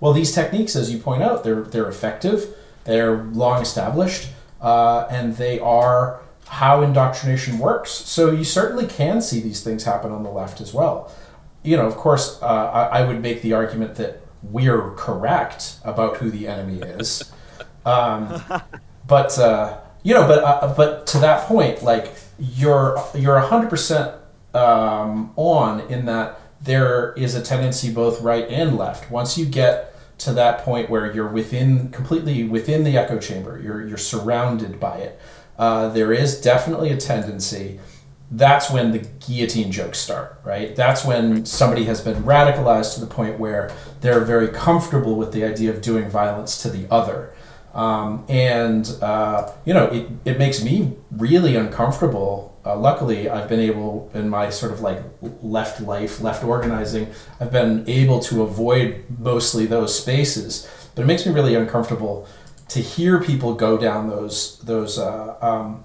well 0.00 0.12
these 0.12 0.32
techniques, 0.32 0.76
as 0.76 0.92
you 0.92 0.98
point 0.98 1.22
out, 1.22 1.44
they're 1.44 1.62
they're 1.62 1.88
effective, 1.88 2.54
they're 2.84 3.24
long 3.24 3.60
established, 3.62 4.28
uh, 4.60 5.06
and 5.10 5.36
they 5.36 5.58
are 5.58 6.20
how 6.48 6.82
indoctrination 6.82 7.58
works. 7.58 7.90
So 7.90 8.30
you 8.30 8.44
certainly 8.44 8.86
can 8.86 9.20
see 9.20 9.40
these 9.40 9.62
things 9.62 9.84
happen 9.84 10.12
on 10.12 10.22
the 10.22 10.30
left 10.30 10.60
as 10.60 10.74
well. 10.74 11.12
You 11.62 11.76
know, 11.76 11.86
of 11.86 11.96
course, 11.96 12.38
uh, 12.42 12.46
I, 12.46 13.00
I 13.00 13.06
would 13.06 13.22
make 13.22 13.42
the 13.42 13.54
argument 13.54 13.96
that 13.96 14.20
we're 14.42 14.90
correct 14.92 15.78
about 15.84 16.18
who 16.18 16.30
the 16.30 16.46
enemy 16.46 16.80
is. 16.80 17.32
Um, 17.86 18.42
but 19.06 19.38
uh, 19.38 19.78
you 20.02 20.14
know, 20.14 20.26
but 20.26 20.44
uh, 20.44 20.74
but 20.76 21.06
to 21.08 21.18
that 21.18 21.46
point, 21.46 21.82
like 21.82 22.12
you're 22.38 23.02
you're 23.14 23.38
hundred 23.40 23.70
percent 23.70 24.14
um, 24.52 25.32
on 25.36 25.80
in 25.90 26.04
that 26.06 26.40
there 26.60 27.12
is 27.14 27.34
a 27.34 27.42
tendency 27.42 27.92
both 27.92 28.20
right 28.22 28.48
and 28.48 28.76
left. 28.76 29.10
Once 29.10 29.36
you 29.36 29.46
get 29.46 29.94
to 30.18 30.32
that 30.32 30.60
point 30.60 30.88
where 30.88 31.12
you're 31.12 31.28
within 31.28 31.90
completely 31.90 32.44
within 32.44 32.84
the 32.84 32.96
echo 32.96 33.18
chamber, 33.18 33.60
you're 33.62 33.86
you're 33.86 33.98
surrounded 33.98 34.78
by 34.78 34.98
it. 34.98 35.20
Uh, 35.58 35.88
there 35.88 36.12
is 36.12 36.40
definitely 36.40 36.90
a 36.90 36.96
tendency. 36.96 37.80
That's 38.30 38.70
when 38.70 38.90
the 38.90 38.98
guillotine 38.98 39.70
jokes 39.70 39.98
start, 39.98 40.40
right? 40.44 40.74
That's 40.74 41.04
when 41.04 41.46
somebody 41.46 41.84
has 41.84 42.00
been 42.00 42.22
radicalized 42.24 42.94
to 42.94 43.00
the 43.00 43.06
point 43.06 43.38
where 43.38 43.70
they're 44.00 44.24
very 44.24 44.48
comfortable 44.48 45.14
with 45.14 45.32
the 45.32 45.44
idea 45.44 45.70
of 45.70 45.80
doing 45.80 46.08
violence 46.08 46.60
to 46.62 46.70
the 46.70 46.90
other. 46.90 47.32
Um, 47.74 48.24
and, 48.28 48.88
uh, 49.02 49.52
you 49.64 49.74
know, 49.74 49.86
it, 49.86 50.08
it 50.24 50.38
makes 50.38 50.62
me 50.62 50.96
really 51.10 51.56
uncomfortable. 51.56 52.58
Uh, 52.64 52.76
luckily, 52.76 53.28
I've 53.28 53.48
been 53.48 53.60
able, 53.60 54.10
in 54.14 54.28
my 54.28 54.48
sort 54.50 54.72
of 54.72 54.80
like 54.80 55.02
left 55.42 55.80
life, 55.80 56.20
left 56.20 56.44
organizing, 56.44 57.08
I've 57.40 57.52
been 57.52 57.84
able 57.88 58.20
to 58.20 58.42
avoid 58.42 59.04
mostly 59.18 59.66
those 59.66 59.96
spaces. 59.96 60.68
But 60.94 61.02
it 61.02 61.06
makes 61.06 61.26
me 61.26 61.32
really 61.32 61.56
uncomfortable 61.56 62.26
to 62.68 62.80
hear 62.80 63.20
people 63.20 63.54
go 63.54 63.76
down 63.76 64.08
those, 64.08 64.58
those 64.60 64.98
uh, 64.98 65.36
um, 65.40 65.84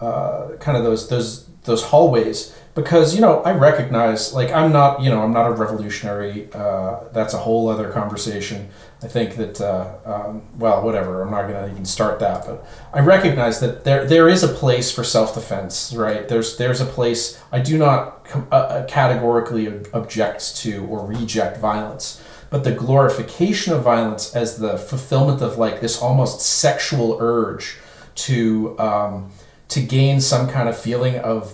uh, 0.00 0.56
kind 0.60 0.76
of 0.76 0.84
those, 0.84 1.08
those, 1.08 1.46
those 1.64 1.82
hallways 1.82 2.54
because 2.74 3.14
you 3.14 3.20
know 3.20 3.40
I 3.42 3.52
recognize 3.52 4.32
like 4.32 4.50
I'm 4.52 4.72
not 4.72 5.00
you 5.00 5.10
know 5.10 5.22
I'm 5.22 5.32
not 5.32 5.46
a 5.46 5.52
revolutionary. 5.52 6.48
Uh, 6.52 7.04
that's 7.12 7.34
a 7.34 7.38
whole 7.38 7.68
other 7.68 7.90
conversation. 7.90 8.68
I 9.02 9.06
think 9.06 9.36
that 9.36 9.60
uh, 9.60 9.94
um, 10.04 10.42
well 10.58 10.82
whatever 10.82 11.22
I'm 11.22 11.30
not 11.30 11.48
going 11.48 11.64
to 11.64 11.70
even 11.70 11.84
start 11.84 12.18
that, 12.20 12.44
but 12.46 12.66
I 12.92 13.00
recognize 13.00 13.60
that 13.60 13.84
there 13.84 14.04
there 14.06 14.28
is 14.28 14.42
a 14.42 14.48
place 14.48 14.90
for 14.90 15.04
self 15.04 15.34
defense. 15.34 15.92
Right 15.94 16.28
there's 16.28 16.56
there's 16.56 16.80
a 16.80 16.86
place. 16.86 17.40
I 17.52 17.60
do 17.60 17.78
not 17.78 18.24
com- 18.24 18.48
uh, 18.50 18.54
uh 18.54 18.86
categorically 18.86 19.68
object 19.92 20.56
to 20.56 20.84
or 20.86 21.06
reject 21.06 21.58
violence. 21.58 22.20
But 22.54 22.62
the 22.62 22.70
glorification 22.70 23.72
of 23.72 23.82
violence 23.82 24.32
as 24.36 24.58
the 24.58 24.78
fulfillment 24.78 25.42
of 25.42 25.58
like 25.58 25.80
this 25.80 26.00
almost 26.00 26.40
sexual 26.40 27.18
urge 27.20 27.78
to 28.14 28.78
um, 28.78 29.32
to 29.70 29.80
gain 29.80 30.20
some 30.20 30.48
kind 30.48 30.68
of 30.68 30.78
feeling 30.78 31.16
of 31.16 31.52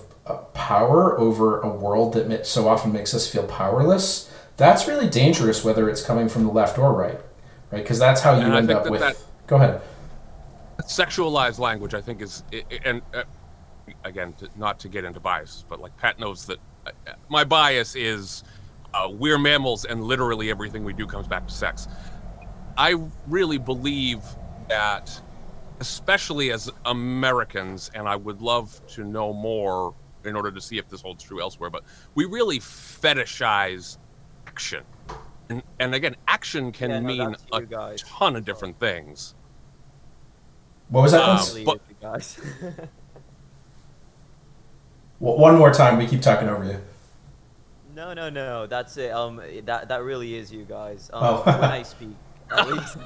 power 0.52 1.18
over 1.18 1.62
a 1.62 1.70
world 1.70 2.12
that 2.12 2.46
so 2.46 2.68
often 2.68 2.92
makes 2.92 3.14
us 3.14 3.26
feel 3.26 3.44
powerless, 3.44 4.30
that's 4.58 4.86
really 4.86 5.08
dangerous, 5.08 5.64
whether 5.64 5.88
it's 5.88 6.02
coming 6.02 6.28
from 6.28 6.44
the 6.44 6.52
left 6.52 6.76
or 6.76 6.92
right, 6.92 7.18
right? 7.72 7.82
Because 7.82 7.98
that's 7.98 8.20
how 8.20 8.34
you 8.34 8.42
and 8.42 8.52
end 8.52 8.70
up 8.70 8.84
that 8.84 8.92
with. 8.92 9.00
That 9.00 9.16
Go 9.46 9.56
ahead. 9.56 9.80
Sexualized 10.82 11.58
language, 11.58 11.94
I 11.94 12.02
think, 12.02 12.20
is 12.20 12.42
and 12.84 13.00
uh, 13.14 13.22
again, 14.04 14.34
not 14.54 14.78
to 14.80 14.88
get 14.90 15.06
into 15.06 15.18
bias, 15.18 15.64
but 15.66 15.80
like 15.80 15.96
Pat 15.96 16.20
knows 16.20 16.44
that 16.44 16.58
uh, 16.86 16.90
my 17.30 17.44
bias 17.44 17.96
is 17.96 18.44
uh, 18.94 19.08
we're 19.10 19.38
mammals, 19.38 19.84
and 19.84 20.02
literally 20.02 20.50
everything 20.50 20.84
we 20.84 20.92
do 20.92 21.06
comes 21.06 21.26
back 21.26 21.46
to 21.46 21.54
sex. 21.54 21.88
I 22.76 22.96
really 23.26 23.58
believe 23.58 24.22
that 24.68 25.20
especially 25.80 26.52
as 26.52 26.70
Americans, 26.84 27.90
and 27.94 28.06
I 28.08 28.14
would 28.16 28.40
love 28.42 28.80
to 28.88 29.04
know 29.04 29.32
more 29.32 29.94
in 30.24 30.36
order 30.36 30.52
to 30.52 30.60
see 30.60 30.78
if 30.78 30.88
this 30.88 31.00
holds 31.00 31.24
true 31.24 31.40
elsewhere. 31.40 31.70
But 31.70 31.84
we 32.14 32.26
really 32.26 32.60
fetishize 32.60 33.98
action, 34.46 34.84
and, 35.48 35.62
and 35.78 35.94
again, 35.94 36.16
action 36.28 36.70
can 36.70 36.90
yeah, 36.90 37.00
no, 37.00 37.08
mean 37.08 37.36
a 37.52 37.62
guys. 37.62 38.02
ton 38.02 38.36
of 38.36 38.44
different 38.44 38.78
things. 38.78 39.34
What 40.90 41.02
was 41.02 41.12
that? 41.12 41.22
Um, 41.22 41.64
but, 41.64 41.80
guys. 42.00 42.38
One 45.18 45.58
more 45.58 45.72
time, 45.72 45.98
we 45.98 46.06
keep 46.06 46.22
talking 46.22 46.48
over 46.48 46.64
you. 46.64 46.80
No, 48.00 48.14
no, 48.14 48.30
no. 48.30 48.66
That's 48.66 48.96
it. 48.96 49.10
Um, 49.10 49.42
that 49.66 49.88
that 49.88 50.02
really 50.02 50.34
is 50.34 50.50
you 50.50 50.64
guys. 50.64 51.10
Um, 51.12 51.22
oh. 51.22 51.42
when 51.44 51.70
I 51.70 51.82
speak, 51.82 52.16
at 52.50 52.66
least. 52.66 52.96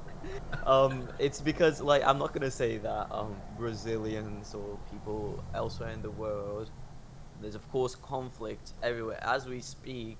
um, 0.66 1.08
it's 1.18 1.40
because 1.40 1.80
like 1.80 2.04
I'm 2.04 2.18
not 2.18 2.34
gonna 2.34 2.50
say 2.50 2.76
that 2.76 3.06
um, 3.10 3.34
Brazilians 3.56 4.54
or 4.54 4.78
people 4.92 5.42
elsewhere 5.54 5.92
in 5.92 6.02
the 6.02 6.10
world. 6.10 6.70
There's 7.40 7.54
of 7.54 7.66
course 7.72 7.94
conflict 7.94 8.74
everywhere 8.82 9.18
as 9.24 9.46
we 9.46 9.62
speak. 9.62 10.18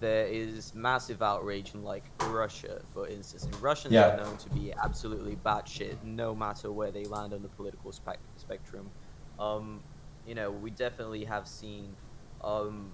There 0.00 0.26
is 0.26 0.74
massive 0.74 1.22
outrage 1.22 1.72
in 1.72 1.82
like 1.82 2.04
Russia, 2.24 2.82
for 2.92 3.08
instance. 3.08 3.44
And 3.44 3.62
Russians 3.62 3.94
yeah. 3.94 4.10
are 4.10 4.16
known 4.18 4.36
to 4.36 4.50
be 4.50 4.74
absolutely 4.84 5.36
batshit, 5.36 5.96
no 6.04 6.34
matter 6.34 6.70
where 6.70 6.90
they 6.90 7.04
land 7.04 7.32
on 7.32 7.40
the 7.40 7.48
political 7.48 7.90
spe- 7.90 8.20
spectrum. 8.36 8.90
Um, 9.38 9.82
you 10.26 10.34
know, 10.34 10.50
we 10.50 10.70
definitely 10.72 11.24
have 11.24 11.48
seen 11.48 11.96
um, 12.44 12.90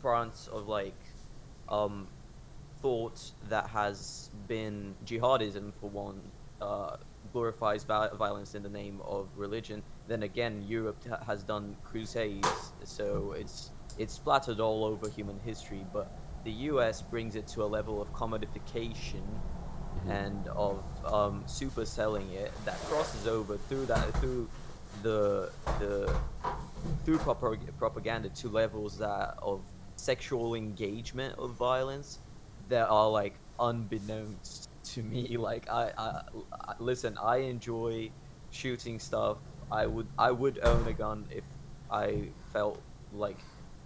fronts 0.00 0.48
of 0.48 0.68
like 0.68 0.94
um, 1.68 2.06
thought 2.80 3.20
that 3.48 3.68
has 3.68 4.30
been 4.46 4.94
jihadism 5.04 5.72
for 5.80 5.90
one 5.90 6.20
uh, 6.60 6.96
glorifies 7.32 7.84
violence 7.84 8.54
in 8.54 8.62
the 8.62 8.68
name 8.68 9.00
of 9.04 9.28
religion. 9.36 9.82
Then 10.06 10.22
again, 10.22 10.64
Europe 10.66 11.02
has 11.26 11.42
done 11.42 11.76
crusades, 11.84 12.72
so 12.84 13.34
it's 13.36 13.70
it's 13.98 14.14
splattered 14.14 14.60
all 14.60 14.84
over 14.84 15.08
human 15.08 15.38
history. 15.44 15.84
But 15.92 16.10
the 16.44 16.52
U.S. 16.52 17.02
brings 17.02 17.36
it 17.36 17.46
to 17.48 17.64
a 17.64 17.66
level 17.66 18.00
of 18.00 18.12
commodification 18.12 19.22
mm-hmm. 19.22 20.10
and 20.10 20.48
of 20.48 20.82
um, 21.04 21.42
super 21.46 21.84
selling 21.84 22.30
it 22.32 22.52
that 22.64 22.78
crosses 22.84 23.26
over 23.26 23.56
through 23.56 23.86
that 23.86 24.14
through 24.20 24.48
the 25.02 25.50
the 25.78 26.14
through 27.04 27.18
propaganda 27.18 28.28
to 28.30 28.48
levels 28.48 28.98
that 28.98 29.34
of 29.42 29.60
sexual 29.98 30.54
engagement 30.54 31.34
of 31.38 31.50
violence 31.52 32.18
that 32.68 32.88
are 32.88 33.08
like 33.10 33.34
unbeknownst 33.60 34.68
to 34.94 35.02
me. 35.02 35.36
Like 35.38 35.68
I, 35.70 35.92
I, 35.96 36.22
I, 36.52 36.74
listen, 36.78 37.16
I 37.18 37.38
enjoy 37.38 38.10
shooting 38.50 38.98
stuff. 38.98 39.38
I 39.70 39.86
would 39.86 40.06
I 40.18 40.30
would 40.30 40.58
own 40.62 40.86
a 40.86 40.92
gun 40.92 41.26
if 41.30 41.44
I 41.90 42.28
felt 42.52 42.80
like 43.12 43.38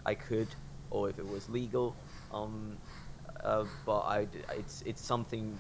I 0.07 0.15
could 0.15 0.49
or 0.91 1.09
if 1.11 1.19
it 1.19 1.27
was 1.27 1.49
legal. 1.49 1.97
Um, 2.33 2.77
uh, 3.43 3.65
but 3.85 4.01
I, 4.01 4.29
it's 4.51 4.83
it's 4.87 5.05
something 5.05 5.59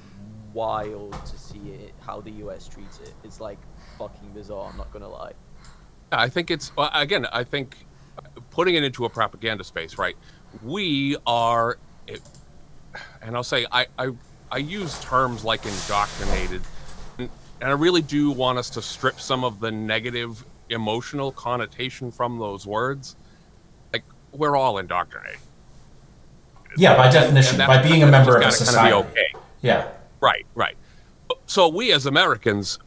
wild 0.52 1.12
to 1.26 1.38
see 1.38 1.70
it 1.70 1.94
how 2.00 2.20
the 2.20 2.30
U.S. 2.44 2.68
treats 2.68 3.00
it. 3.00 3.14
It's 3.24 3.40
like 3.40 3.58
fucking 3.98 4.30
bizarre. 4.34 4.70
I'm 4.70 4.76
not 4.76 4.92
gonna 4.92 5.08
lie. 5.08 5.32
I 6.12 6.28
think 6.28 6.50
it's 6.50 6.70
again. 6.76 7.26
I 7.32 7.42
think 7.42 7.86
putting 8.50 8.74
it 8.74 8.84
into 8.84 9.04
a 9.04 9.10
propaganda 9.10 9.64
space, 9.64 9.98
right? 9.98 10.16
We 10.62 11.16
are 11.26 11.78
and 13.22 13.36
I'll 13.36 13.44
say 13.44 13.66
I, 13.70 13.86
I, 13.98 14.10
I 14.50 14.58
use 14.58 14.98
terms 15.00 15.44
like 15.44 15.64
indoctrinated, 15.64 16.62
and, 17.18 17.30
and 17.60 17.70
I 17.70 17.72
really 17.72 18.02
do 18.02 18.30
want 18.30 18.58
us 18.58 18.70
to 18.70 18.82
strip 18.82 19.20
some 19.20 19.44
of 19.44 19.60
the 19.60 19.70
negative 19.70 20.44
emotional 20.68 21.32
connotation 21.32 22.10
from 22.10 22.38
those 22.38 22.66
words. 22.66 23.16
Like 23.92 24.04
we're 24.32 24.56
all 24.56 24.78
indoctrinated. 24.78 25.40
Yeah, 26.76 26.96
by 26.96 27.10
definition, 27.10 27.58
by 27.58 27.82
being 27.82 28.02
a 28.02 28.06
member 28.06 28.36
of 28.36 28.46
a 28.46 28.50
society. 28.50 28.94
okay. 28.94 29.34
Yeah. 29.60 29.88
Right, 30.20 30.46
right. 30.54 30.76
So 31.46 31.68
we 31.68 31.92
as 31.92 32.06
Americans, 32.06 32.78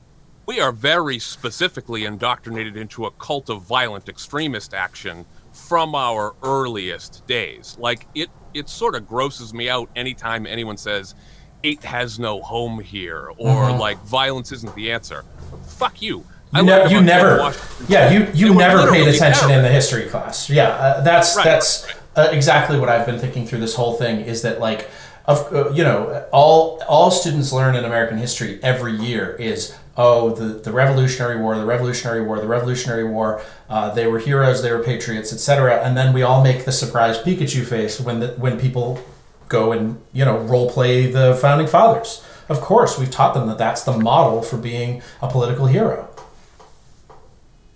we 0.47 0.60
are 0.60 0.71
very 0.71 1.19
specifically 1.19 2.06
indoctrinated 2.06 2.78
into 2.78 3.06
a 3.06 3.12
cult 3.12 3.49
of 3.49 3.62
violent 3.62 4.10
extremist 4.10 4.73
action 4.73 5.25
from 5.56 5.96
our 5.96 6.36
earliest 6.44 7.26
days. 7.28 7.78
Like 7.80 8.08
it 8.13 8.30
it 8.54 8.70
sort 8.70 8.96
of 8.96 9.08
grosses 9.08 9.54
me 9.54 9.70
out 9.70 9.89
anytime 9.96 10.46
anyone 10.46 10.78
says 10.78 11.15
it 11.63 11.84
has 11.84 12.20
no 12.20 12.41
home 12.41 12.80
here 12.80 13.30
or 13.38 13.56
mm-hmm. 13.56 13.80
like 13.80 13.98
violence 14.04 14.52
isn't 14.52 14.76
the 14.76 14.91
answer. 14.91 15.26
Fuck 15.65 16.02
you. 16.02 16.26
You, 16.54 16.63
ne- 16.63 16.89
you 16.89 17.02
never, 17.02 17.54
yeah, 17.89 18.12
you 18.12 18.28
you 18.34 18.54
never 18.54 18.90
paid 18.90 19.08
attention 19.08 19.50
terrible. 19.50 19.56
in 19.56 19.63
the 19.63 19.69
history 19.69 20.06
class. 20.06 20.50
Yeah, 20.50 20.69
uh, 20.69 21.02
that's 21.02 21.36
right, 21.36 21.44
that's 21.44 21.86
right. 21.86 22.27
Uh, 22.27 22.29
exactly 22.32 22.79
what 22.79 22.88
I've 22.88 23.06
been 23.06 23.19
thinking 23.19 23.46
through 23.46 23.60
this 23.60 23.75
whole 23.75 23.96
thing. 23.96 24.21
Is 24.21 24.42
that 24.44 24.62
like, 24.62 24.90
of 25.28 25.54
uh, 25.54 25.71
you 25.71 25.84
know, 25.84 26.28
all 26.32 26.82
all 26.88 27.12
students 27.12 27.52
learn 27.52 27.76
in 27.76 27.86
American 27.86 28.17
history 28.17 28.60
every 28.62 28.94
year 28.94 29.36
is 29.36 29.76
oh, 29.98 30.32
the, 30.32 30.60
the 30.60 30.71
Revolutionary 30.71 31.40
War, 31.40 31.58
the 31.58 31.65
Revolutionary 31.65 32.21
War, 32.26 32.40
the 32.40 32.48
Revolutionary 32.48 33.06
War, 33.06 33.42
uh, 33.69 33.94
they 33.94 34.08
were 34.08 34.19
heroes, 34.19 34.62
they 34.62 34.71
were 34.71 34.84
patriots, 34.84 35.32
etc. 35.32 35.82
And 35.82 35.96
then 35.96 36.13
we 36.13 36.21
all 36.21 36.44
make 36.44 36.65
the 36.65 36.71
surprise 36.71 37.17
Pikachu 37.17 37.65
face 37.65 38.00
when 38.00 38.19
the, 38.19 38.28
when 38.30 38.60
people 38.60 39.00
go 39.48 39.71
and 39.71 40.02
you 40.12 40.26
know 40.26 40.38
role 40.40 40.69
play 40.69 41.12
the 41.12 41.38
founding 41.42 41.67
fathers. 41.67 42.23
Of 42.50 42.62
course, 42.62 43.00
we've 43.00 43.10
taught 43.10 43.34
them 43.34 43.48
that 43.48 43.58
that's 43.58 43.84
the 43.84 43.98
model 43.98 44.42
for 44.42 44.58
being 44.58 45.02
a 45.21 45.30
political 45.30 45.65
hero. 45.65 46.08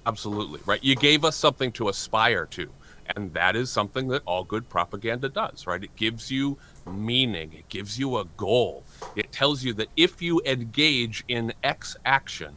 Absolutely 0.05 0.59
right. 0.65 0.83
You 0.83 0.95
gave 0.95 1.23
us 1.25 1.35
something 1.35 1.71
to 1.73 1.89
aspire 1.89 2.45
to, 2.47 2.69
and 3.15 3.33
that 3.33 3.55
is 3.55 3.71
something 3.71 4.07
that 4.09 4.21
all 4.25 4.43
good 4.43 4.69
propaganda 4.69 5.29
does. 5.29 5.65
Right? 5.65 5.83
It 5.83 5.95
gives 5.95 6.29
you 6.29 6.57
meaning. 6.89 7.53
It 7.53 7.69
gives 7.69 7.97
you 7.97 8.17
a 8.17 8.25
goal. 8.25 8.83
It 9.15 9.31
tells 9.31 9.63
you 9.63 9.73
that 9.73 9.89
if 9.95 10.21
you 10.21 10.41
engage 10.45 11.23
in 11.27 11.53
X 11.63 11.95
action, 12.05 12.55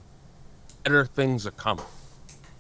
better 0.83 1.05
things 1.05 1.47
are 1.47 1.53
coming. 1.53 1.85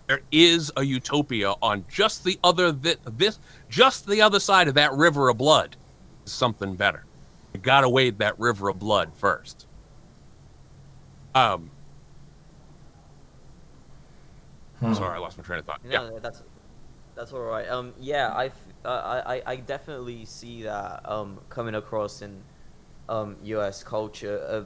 There 0.07 0.21
is 0.31 0.71
a 0.77 0.85
utopia 0.85 1.55
on 1.63 1.85
just 1.89 2.25
the 2.25 2.39
other 2.45 2.73
th- 2.73 2.99
this 3.05 3.39
just 3.69 4.07
the 4.07 4.21
other 4.21 4.41
side 4.41 4.69
of 4.69 4.75
that 4.75 4.93
river 4.93 5.29
of 5.29 5.39
blood. 5.39 5.77
is 6.27 6.33
Something 6.33 6.75
better. 6.75 7.05
You 7.55 7.61
gotta 7.61 7.89
wade 7.89 8.19
that 8.19 8.39
river 8.39 8.69
of 8.69 8.79
blood 8.79 9.13
first. 9.15 9.67
Um. 11.35 11.71
Hmm. 14.81 14.95
Sorry, 14.95 15.17
I 15.17 15.19
lost 15.19 15.39
my 15.39 15.45
train 15.45 15.61
of 15.61 15.65
thought. 15.65 15.81
No, 15.85 16.13
yeah. 16.13 16.19
that's 16.21 16.43
that's 17.15 17.33
all 17.33 17.41
right. 17.41 17.69
Um, 17.69 17.93
yeah, 18.01 18.29
I, 18.29 18.47
f- 18.47 18.72
I, 18.85 19.37
I- 19.37 19.43
I 19.47 19.57
definitely 19.57 20.25
see 20.25 20.63
that 20.65 21.01
um 21.09 21.41
coming 21.49 21.75
across 21.75 22.23
in 22.23 22.43
um 23.09 23.37
U.S. 23.45 23.83
culture. 23.85 24.41
Uh, 24.49 24.65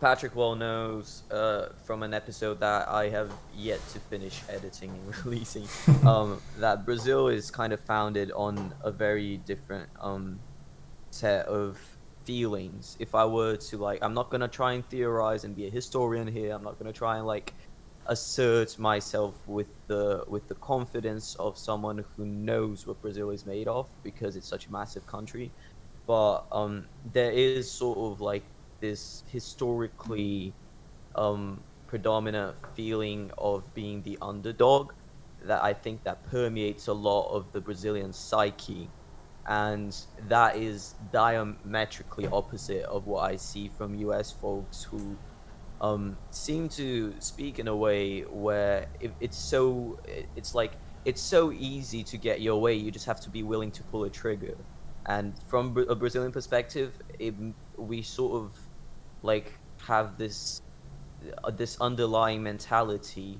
Patrick 0.00 0.34
well 0.34 0.54
knows 0.54 1.22
uh 1.30 1.68
from 1.84 2.02
an 2.02 2.14
episode 2.14 2.60
that 2.60 2.88
I 2.88 3.10
have 3.10 3.30
yet 3.54 3.80
to 3.88 3.98
finish 4.00 4.42
editing 4.48 4.90
and 4.90 5.14
releasing 5.24 5.66
um 6.06 6.40
that 6.58 6.86
Brazil 6.86 7.28
is 7.28 7.50
kind 7.50 7.72
of 7.74 7.80
founded 7.80 8.32
on 8.32 8.72
a 8.82 8.90
very 8.90 9.36
different 9.38 9.88
um 10.00 10.38
set 11.10 11.46
of 11.46 11.78
feelings. 12.24 12.96
If 12.98 13.14
I 13.14 13.24
were 13.26 13.56
to 13.56 13.76
like, 13.78 14.00
I'm 14.02 14.14
not 14.14 14.30
gonna 14.30 14.48
try 14.48 14.72
and 14.72 14.88
theorize 14.88 15.44
and 15.44 15.54
be 15.54 15.66
a 15.66 15.70
historian 15.70 16.26
here. 16.26 16.52
I'm 16.54 16.64
not 16.64 16.78
gonna 16.78 16.92
try 16.92 17.18
and 17.18 17.26
like 17.26 17.54
assert 18.08 18.78
myself 18.78 19.34
with 19.46 19.68
the 19.86 20.24
with 20.28 20.46
the 20.48 20.54
confidence 20.56 21.36
of 21.36 21.56
someone 21.58 22.04
who 22.16 22.24
knows 22.26 22.86
what 22.86 23.00
Brazil 23.02 23.30
is 23.30 23.46
made 23.46 23.68
of 23.68 23.88
because 24.02 24.36
it's 24.36 24.48
such 24.48 24.66
a 24.66 24.72
massive 24.72 25.06
country. 25.06 25.50
But 26.06 26.44
um, 26.52 26.86
there 27.12 27.32
is 27.32 27.70
sort 27.70 27.98
of 27.98 28.20
like 28.20 28.44
this 28.80 29.24
historically 29.28 30.52
um, 31.14 31.60
predominant 31.86 32.56
feeling 32.74 33.30
of 33.38 33.62
being 33.74 34.02
the 34.02 34.18
underdog 34.22 34.92
that 35.42 35.62
I 35.62 35.72
think 35.72 36.04
that 36.04 36.24
permeates 36.30 36.86
a 36.88 36.92
lot 36.92 37.30
of 37.30 37.50
the 37.52 37.60
Brazilian 37.60 38.12
psyche 38.12 38.88
and 39.46 39.96
that 40.28 40.56
is 40.56 40.94
diametrically 41.12 42.26
opposite 42.26 42.82
of 42.84 43.06
what 43.06 43.30
I 43.30 43.36
see 43.36 43.68
from 43.68 43.94
US 43.94 44.32
folks 44.32 44.82
who 44.82 45.16
um, 45.80 46.16
seem 46.30 46.68
to 46.70 47.14
speak 47.18 47.58
in 47.58 47.68
a 47.68 47.76
way 47.76 48.22
where 48.22 48.86
it, 49.00 49.12
it's 49.20 49.36
so 49.38 49.98
it's 50.34 50.54
like 50.54 50.72
it's 51.04 51.20
so 51.20 51.52
easy 51.52 52.02
to 52.02 52.16
get 52.16 52.40
your 52.40 52.60
way 52.60 52.74
you 52.74 52.90
just 52.90 53.06
have 53.06 53.20
to 53.20 53.30
be 53.30 53.42
willing 53.42 53.70
to 53.72 53.82
pull 53.84 54.04
a 54.04 54.10
trigger. 54.10 54.56
And 55.08 55.34
from 55.46 55.76
a 55.88 55.94
Brazilian 55.94 56.32
perspective 56.32 56.92
it, 57.18 57.34
we 57.76 58.02
sort 58.02 58.42
of 58.42 58.58
like 59.22 59.52
have 59.86 60.18
this 60.18 60.62
uh, 61.44 61.50
this 61.50 61.80
underlying 61.80 62.42
mentality 62.42 63.38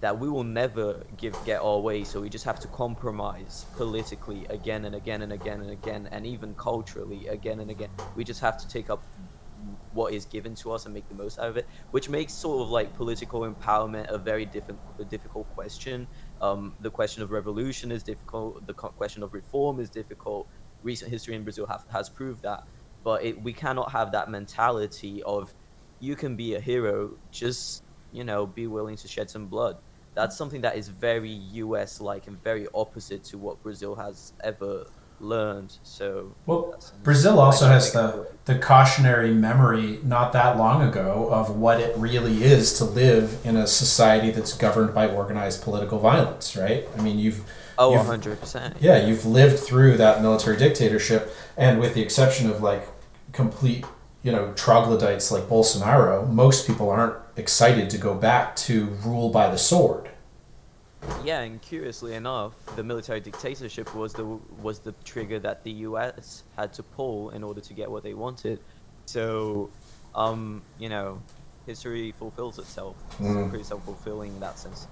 that 0.00 0.18
we 0.18 0.28
will 0.28 0.44
never 0.44 1.02
give 1.16 1.34
get 1.46 1.60
our 1.62 1.78
way 1.78 2.04
so 2.04 2.20
we 2.20 2.28
just 2.28 2.44
have 2.44 2.60
to 2.60 2.68
compromise 2.68 3.64
politically 3.76 4.44
again 4.50 4.84
and 4.84 4.94
again 4.94 5.22
and 5.22 5.32
again 5.32 5.60
and 5.62 5.70
again 5.70 6.06
and 6.12 6.26
even 6.26 6.54
culturally 6.54 7.26
again 7.28 7.60
and 7.60 7.70
again. 7.70 7.90
We 8.14 8.24
just 8.24 8.40
have 8.40 8.58
to 8.58 8.68
take 8.68 8.90
up 8.90 9.02
what 9.92 10.12
is 10.12 10.24
given 10.24 10.54
to 10.54 10.72
us 10.72 10.84
and 10.84 10.94
make 10.94 11.08
the 11.08 11.14
most 11.14 11.38
out 11.38 11.48
of 11.48 11.56
it 11.56 11.66
which 11.90 12.08
makes 12.08 12.32
sort 12.32 12.62
of 12.62 12.70
like 12.70 12.94
political 12.94 13.40
empowerment 13.40 14.08
a 14.08 14.18
very 14.18 14.44
different 14.46 14.80
a 14.98 15.04
difficult 15.04 15.48
question. 15.50 16.06
Um, 16.40 16.76
the 16.80 16.90
question 16.90 17.22
of 17.22 17.30
revolution 17.30 17.90
is 17.92 18.02
difficult. 18.02 18.66
The 18.66 18.74
question 18.74 19.22
of 19.22 19.32
reform 19.34 19.80
is 19.80 19.90
difficult. 19.90 20.48
Recent 20.82 21.10
history 21.10 21.34
in 21.34 21.44
brazil 21.44 21.66
have, 21.66 21.84
has 21.90 22.08
proved 22.08 22.42
that. 22.42 22.64
But 23.04 23.24
it, 23.24 23.40
we 23.42 23.52
cannot 23.52 23.92
have 23.92 24.12
that 24.12 24.30
mentality 24.30 25.22
of 25.22 25.54
you 25.98 26.16
can 26.16 26.36
be 26.36 26.54
a 26.54 26.60
hero 26.60 27.18
just 27.30 27.84
you 28.12 28.24
know 28.24 28.46
be 28.46 28.66
willing 28.66 28.96
to 28.96 29.08
shed 29.08 29.30
some 29.30 29.46
blood. 29.48 29.76
That's 30.14 30.36
something 30.36 30.62
that 30.62 30.76
is 30.76 30.88
very 30.88 31.30
us 31.32 32.00
like 32.00 32.26
and 32.26 32.42
very 32.42 32.66
opposite 32.74 33.22
to 33.24 33.38
what 33.38 33.62
brazil 33.62 33.94
has 33.94 34.32
ever 34.42 34.86
learned 35.20 35.76
so 35.82 36.34
Well, 36.46 36.78
Brazil 37.02 37.38
also 37.38 37.66
has 37.66 37.92
the, 37.92 38.26
the 38.44 38.58
cautionary 38.58 39.32
memory 39.32 39.98
not 40.02 40.32
that 40.32 40.56
long 40.56 40.82
ago 40.82 41.28
of 41.30 41.56
what 41.56 41.80
it 41.80 41.96
really 41.96 42.44
is 42.44 42.72
to 42.78 42.84
live 42.84 43.38
in 43.44 43.56
a 43.56 43.66
society 43.66 44.30
that's 44.30 44.52
governed 44.52 44.94
by 44.94 45.08
organized 45.08 45.62
political 45.62 45.98
violence, 45.98 46.56
right? 46.56 46.86
I 46.96 47.02
mean, 47.02 47.18
you've 47.18 47.44
oh 47.78 47.92
you've- 47.92 48.04
100% 48.08 48.74
yeah, 48.80 49.04
you've 49.06 49.24
lived 49.26 49.58
through 49.58 49.96
that 49.96 50.22
military 50.22 50.56
dictatorship, 50.56 51.34
and 51.56 51.80
with 51.80 51.94
the 51.94 52.02
exception 52.02 52.50
of 52.50 52.62
like 52.62 52.88
complete, 53.32 53.84
you 54.22 54.32
know, 54.32 54.52
troglodytes 54.54 55.30
like 55.30 55.44
Bolsonaro, 55.44 56.28
most 56.30 56.66
people 56.66 56.90
aren't 56.90 57.14
excited 57.36 57.90
to 57.90 57.98
go 57.98 58.14
back 58.14 58.56
to 58.56 58.86
rule 59.04 59.28
by 59.28 59.48
the 59.48 59.58
sword. 59.58 60.10
Yeah, 61.24 61.40
and 61.40 61.60
curiously 61.60 62.14
enough, 62.14 62.52
the 62.76 62.84
military 62.84 63.20
dictatorship 63.20 63.94
was 63.94 64.12
the 64.12 64.24
was 64.24 64.80
the 64.80 64.92
trigger 65.04 65.38
that 65.40 65.64
the 65.64 65.72
U.S. 65.88 66.44
had 66.56 66.72
to 66.74 66.82
pull 66.82 67.30
in 67.30 67.42
order 67.42 67.60
to 67.60 67.74
get 67.74 67.90
what 67.90 68.02
they 68.02 68.14
wanted. 68.14 68.60
So, 69.06 69.70
um, 70.14 70.62
you 70.78 70.88
know, 70.88 71.20
history 71.66 72.12
fulfills 72.12 72.58
itself. 72.58 72.96
It's 73.10 73.20
Mm. 73.20 73.48
pretty 73.50 73.64
self-fulfilling 73.64 74.34
in 74.34 74.40
that 74.40 74.58
sense. 74.58 74.86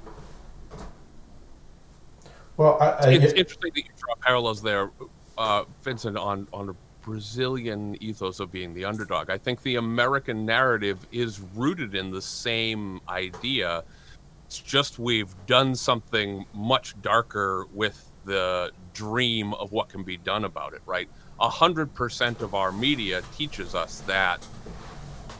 Well, 2.56 2.78
I, 2.80 2.86
I, 2.90 3.10
it's 3.10 3.32
interesting 3.32 3.72
that 3.74 3.84
you 3.84 3.90
draw 3.98 4.14
parallels 4.22 4.62
there, 4.62 4.90
uh, 5.38 5.64
Vincent, 5.82 6.16
on 6.16 6.46
on 6.52 6.68
a 6.70 6.74
Brazilian 7.02 7.96
ethos 8.02 8.40
of 8.40 8.50
being 8.50 8.72
the 8.74 8.84
underdog. 8.84 9.28
I 9.30 9.38
think 9.38 9.62
the 9.62 9.76
American 9.76 10.46
narrative 10.46 11.06
is 11.12 11.40
rooted 11.54 11.94
in 11.94 12.10
the 12.10 12.22
same 12.22 13.00
idea. 13.08 13.84
It's 14.55 14.62
just 14.62 15.00
we've 15.00 15.34
done 15.48 15.74
something 15.74 16.46
much 16.55 16.94
darker 17.02 17.66
with 17.72 18.12
the 18.24 18.70
dream 18.92 19.52
of 19.52 19.72
what 19.72 19.88
can 19.88 20.05
be 20.05 20.16
done 20.16 20.44
about 20.44 20.74
it. 20.74 20.82
Right, 20.86 21.09
a 21.40 21.48
hundred 21.48 21.92
percent 21.92 22.40
of 22.40 22.55
our 22.55 22.70
media 22.70 23.22
teaches 23.36 23.74
us 23.74 23.98
that 24.07 24.46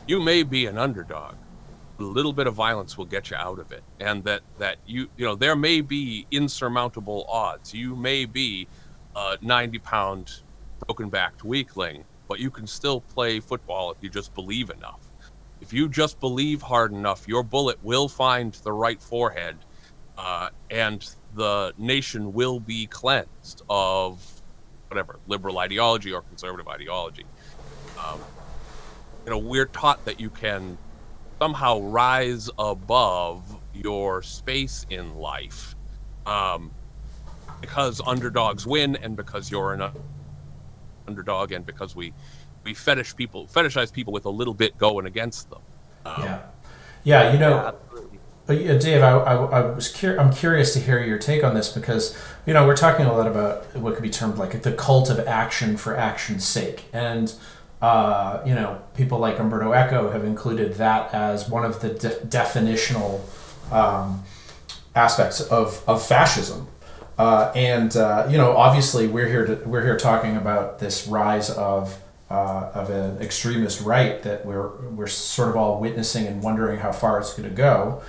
you 0.05 0.19
may 0.21 0.43
be 0.43 0.65
an 0.65 0.77
underdog. 0.77 1.35
A 1.97 2.03
little 2.03 2.33
bit 2.33 2.45
of 2.45 2.55
violence 2.55 2.97
will 2.97 3.05
get 3.05 3.29
you 3.29 3.37
out 3.37 3.57
of 3.57 3.71
it 3.71 3.85
and 4.01 4.21
that 4.25 4.41
that 4.57 4.79
you 4.85 5.07
you 5.15 5.25
know 5.25 5.35
there 5.35 5.55
may 5.55 5.79
be 5.79 6.27
insurmountable 6.29 7.25
odds. 7.29 7.73
You 7.73 7.95
may 7.95 8.25
be 8.25 8.67
a 9.15 9.37
90 9.41 9.79
pound 9.79 10.41
broken 10.85 11.09
backed 11.09 11.45
weakling 11.45 12.03
but 12.27 12.39
you 12.41 12.51
can 12.51 12.67
still 12.67 12.99
play 12.99 13.39
football 13.39 13.91
if 13.91 13.97
you 14.01 14.09
just 14.09 14.33
believe 14.33 14.69
enough 14.69 15.04
if 15.65 15.73
you 15.73 15.89
just 15.89 16.19
believe 16.19 16.61
hard 16.61 16.93
enough 16.93 17.27
your 17.27 17.43
bullet 17.43 17.83
will 17.83 18.07
find 18.07 18.53
the 18.63 18.71
right 18.71 19.01
forehead 19.01 19.57
uh, 20.15 20.49
and 20.69 21.15
the 21.33 21.73
nation 21.77 22.33
will 22.33 22.59
be 22.59 22.85
cleansed 22.85 23.63
of 23.67 24.41
whatever 24.89 25.19
liberal 25.27 25.57
ideology 25.57 26.13
or 26.13 26.21
conservative 26.21 26.67
ideology. 26.67 27.25
Um, 27.97 28.19
you 29.25 29.31
know 29.31 29.39
we're 29.39 29.65
taught 29.65 30.05
that 30.05 30.19
you 30.19 30.29
can 30.29 30.77
somehow 31.41 31.79
rise 31.79 32.47
above 32.59 33.57
your 33.73 34.21
space 34.21 34.85
in 34.91 35.15
life 35.15 35.75
um, 36.27 36.71
because 37.59 38.01
underdogs 38.05 38.67
win 38.67 38.95
and 38.97 39.17
because 39.17 39.49
you're 39.49 39.73
an 39.73 39.89
underdog 41.07 41.51
and 41.51 41.65
because 41.65 41.95
we 41.95 42.13
we 42.65 42.73
fetish 42.73 43.15
people 43.15 43.47
fetishize 43.47 43.93
people 43.93 44.11
with 44.11 44.25
a 44.25 44.29
little 44.29 44.53
bit 44.53 44.77
going 44.77 45.05
against 45.05 45.49
them 45.49 45.61
um, 46.05 46.23
yeah, 46.23 46.41
yeah, 47.03 47.33
you 47.33 47.39
know. 47.39 47.49
yeah. 47.49 47.71
But 48.47 48.61
yeah, 48.61 48.77
Dave, 48.77 49.01
I, 49.01 49.11
I, 49.11 49.33
I 49.33 49.61
was 49.73 49.91
cur- 49.91 50.19
I'm 50.19 50.31
curious 50.31 50.73
to 50.73 50.79
hear 50.79 51.03
your 51.03 51.17
take 51.17 51.43
on 51.43 51.55
this 51.55 51.71
because 51.71 52.15
you 52.45 52.53
know 52.53 52.67
we're 52.67 52.77
talking 52.77 53.07
a 53.07 53.13
lot 53.13 53.25
about 53.27 53.75
what 53.75 53.95
could 53.95 54.03
be 54.03 54.09
termed 54.09 54.37
like 54.37 54.61
the 54.61 54.73
cult 54.73 55.09
of 55.09 55.19
action 55.27 55.77
for 55.77 55.95
action's 55.97 56.45
sake, 56.45 56.85
and 56.93 57.33
uh, 57.81 58.41
you 58.45 58.53
know 58.53 58.81
people 58.95 59.17
like 59.17 59.39
Umberto 59.39 59.71
Eco 59.73 60.11
have 60.11 60.23
included 60.23 60.75
that 60.75 61.11
as 61.11 61.49
one 61.49 61.65
of 61.65 61.81
the 61.81 61.89
de- 61.89 62.19
definitional 62.27 63.21
um, 63.71 64.23
aspects 64.95 65.41
of, 65.41 65.83
of 65.87 66.05
fascism. 66.05 66.67
Uh, 67.17 67.51
and 67.55 67.95
uh, 67.97 68.27
you 68.29 68.37
know, 68.37 68.55
obviously, 68.55 69.07
we're 69.07 69.27
here 69.27 69.45
to, 69.47 69.55
we're 69.67 69.83
here 69.83 69.97
talking 69.97 70.37
about 70.37 70.77
this 70.77 71.07
rise 71.07 71.49
of 71.49 71.97
uh, 72.29 72.71
of 72.73 72.89
an 72.89 73.21
extremist 73.21 73.81
right 73.81 74.21
that 74.23 74.45
we're 74.45 74.75
we're 74.89 75.07
sort 75.07 75.49
of 75.49 75.55
all 75.55 75.79
witnessing 75.79 76.25
and 76.25 76.41
wondering 76.41 76.79
how 76.79 76.91
far 76.91 77.19
it's 77.19 77.33
going 77.33 77.47
to 77.47 77.55
go. 77.55 78.01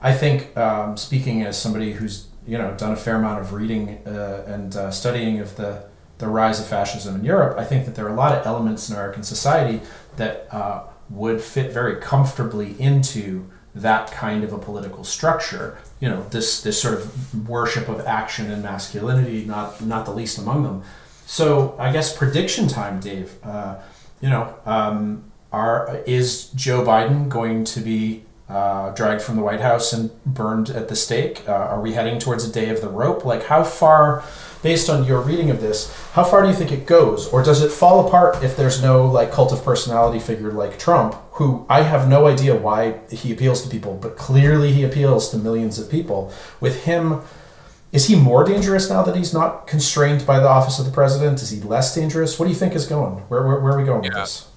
I 0.00 0.12
think, 0.12 0.56
um, 0.56 0.96
speaking 0.96 1.42
as 1.42 1.60
somebody 1.60 1.92
who's 1.92 2.28
you 2.46 2.56
know 2.56 2.74
done 2.76 2.92
a 2.92 2.96
fair 2.96 3.16
amount 3.16 3.40
of 3.40 3.52
reading 3.52 4.00
uh, 4.06 4.44
and 4.46 4.74
uh, 4.74 4.90
studying 4.90 5.40
of 5.40 5.56
the 5.56 5.84
the 6.18 6.26
rise 6.26 6.58
of 6.58 6.66
fascism 6.66 7.14
in 7.14 7.24
Europe, 7.24 7.58
I 7.58 7.64
think 7.64 7.84
that 7.86 7.94
there 7.94 8.06
are 8.06 8.12
a 8.12 8.16
lot 8.16 8.36
of 8.36 8.44
elements 8.46 8.88
in 8.88 8.96
American 8.96 9.22
society 9.22 9.80
that 10.16 10.48
uh, 10.50 10.82
would 11.10 11.40
fit 11.40 11.72
very 11.72 12.00
comfortably 12.00 12.74
into 12.80 13.48
that 13.74 14.10
kind 14.10 14.42
of 14.42 14.52
a 14.52 14.58
political 14.58 15.04
structure. 15.04 15.78
You 16.00 16.08
know, 16.08 16.22
this 16.30 16.62
this 16.62 16.80
sort 16.80 16.94
of 16.94 17.48
worship 17.48 17.88
of 17.88 18.00
action 18.00 18.50
and 18.50 18.62
masculinity, 18.62 19.44
not 19.44 19.80
not 19.80 20.06
the 20.06 20.12
least 20.12 20.38
among 20.38 20.62
them. 20.62 20.82
So 21.28 21.76
I 21.78 21.92
guess 21.92 22.16
prediction 22.16 22.68
time, 22.68 23.00
Dave. 23.00 23.36
Uh, 23.44 23.76
you 24.22 24.30
know, 24.30 24.54
um, 24.64 25.30
are 25.52 26.02
is 26.06 26.48
Joe 26.52 26.82
Biden 26.82 27.28
going 27.28 27.64
to 27.64 27.80
be 27.80 28.24
uh, 28.48 28.94
dragged 28.94 29.20
from 29.20 29.36
the 29.36 29.42
White 29.42 29.60
House 29.60 29.92
and 29.92 30.10
burned 30.24 30.70
at 30.70 30.88
the 30.88 30.96
stake? 30.96 31.46
Uh, 31.46 31.52
are 31.52 31.82
we 31.82 31.92
heading 31.92 32.18
towards 32.18 32.48
a 32.48 32.50
day 32.50 32.70
of 32.70 32.80
the 32.80 32.88
rope? 32.88 33.26
Like, 33.26 33.44
how 33.44 33.62
far, 33.62 34.24
based 34.62 34.88
on 34.88 35.04
your 35.04 35.20
reading 35.20 35.50
of 35.50 35.60
this, 35.60 35.94
how 36.12 36.24
far 36.24 36.40
do 36.40 36.48
you 36.48 36.54
think 36.54 36.72
it 36.72 36.86
goes? 36.86 37.28
Or 37.28 37.42
does 37.42 37.60
it 37.60 37.70
fall 37.70 38.08
apart 38.08 38.42
if 38.42 38.56
there's 38.56 38.82
no 38.82 39.04
like 39.04 39.30
cult 39.30 39.52
of 39.52 39.62
personality 39.62 40.20
figure 40.20 40.52
like 40.52 40.78
Trump, 40.78 41.14
who 41.32 41.66
I 41.68 41.82
have 41.82 42.08
no 42.08 42.26
idea 42.26 42.56
why 42.56 43.00
he 43.10 43.34
appeals 43.34 43.60
to 43.64 43.68
people, 43.68 43.98
but 44.00 44.16
clearly 44.16 44.72
he 44.72 44.82
appeals 44.82 45.28
to 45.32 45.36
millions 45.36 45.78
of 45.78 45.90
people. 45.90 46.32
With 46.58 46.84
him, 46.84 47.20
is 47.92 48.06
he 48.06 48.16
more 48.16 48.44
dangerous 48.44 48.90
now 48.90 49.02
that 49.02 49.16
he's 49.16 49.32
not 49.32 49.66
constrained 49.66 50.26
by 50.26 50.38
the 50.40 50.48
office 50.48 50.78
of 50.78 50.84
the 50.84 50.90
president? 50.90 51.40
Is 51.40 51.50
he 51.50 51.60
less 51.60 51.94
dangerous? 51.94 52.38
What 52.38 52.46
do 52.46 52.50
you 52.50 52.58
think 52.58 52.74
is 52.74 52.86
going? 52.86 53.14
Where, 53.28 53.46
where, 53.46 53.60
where 53.60 53.72
are 53.74 53.78
we 53.78 53.84
going 53.84 54.02
with 54.02 54.12
this? 54.12 54.48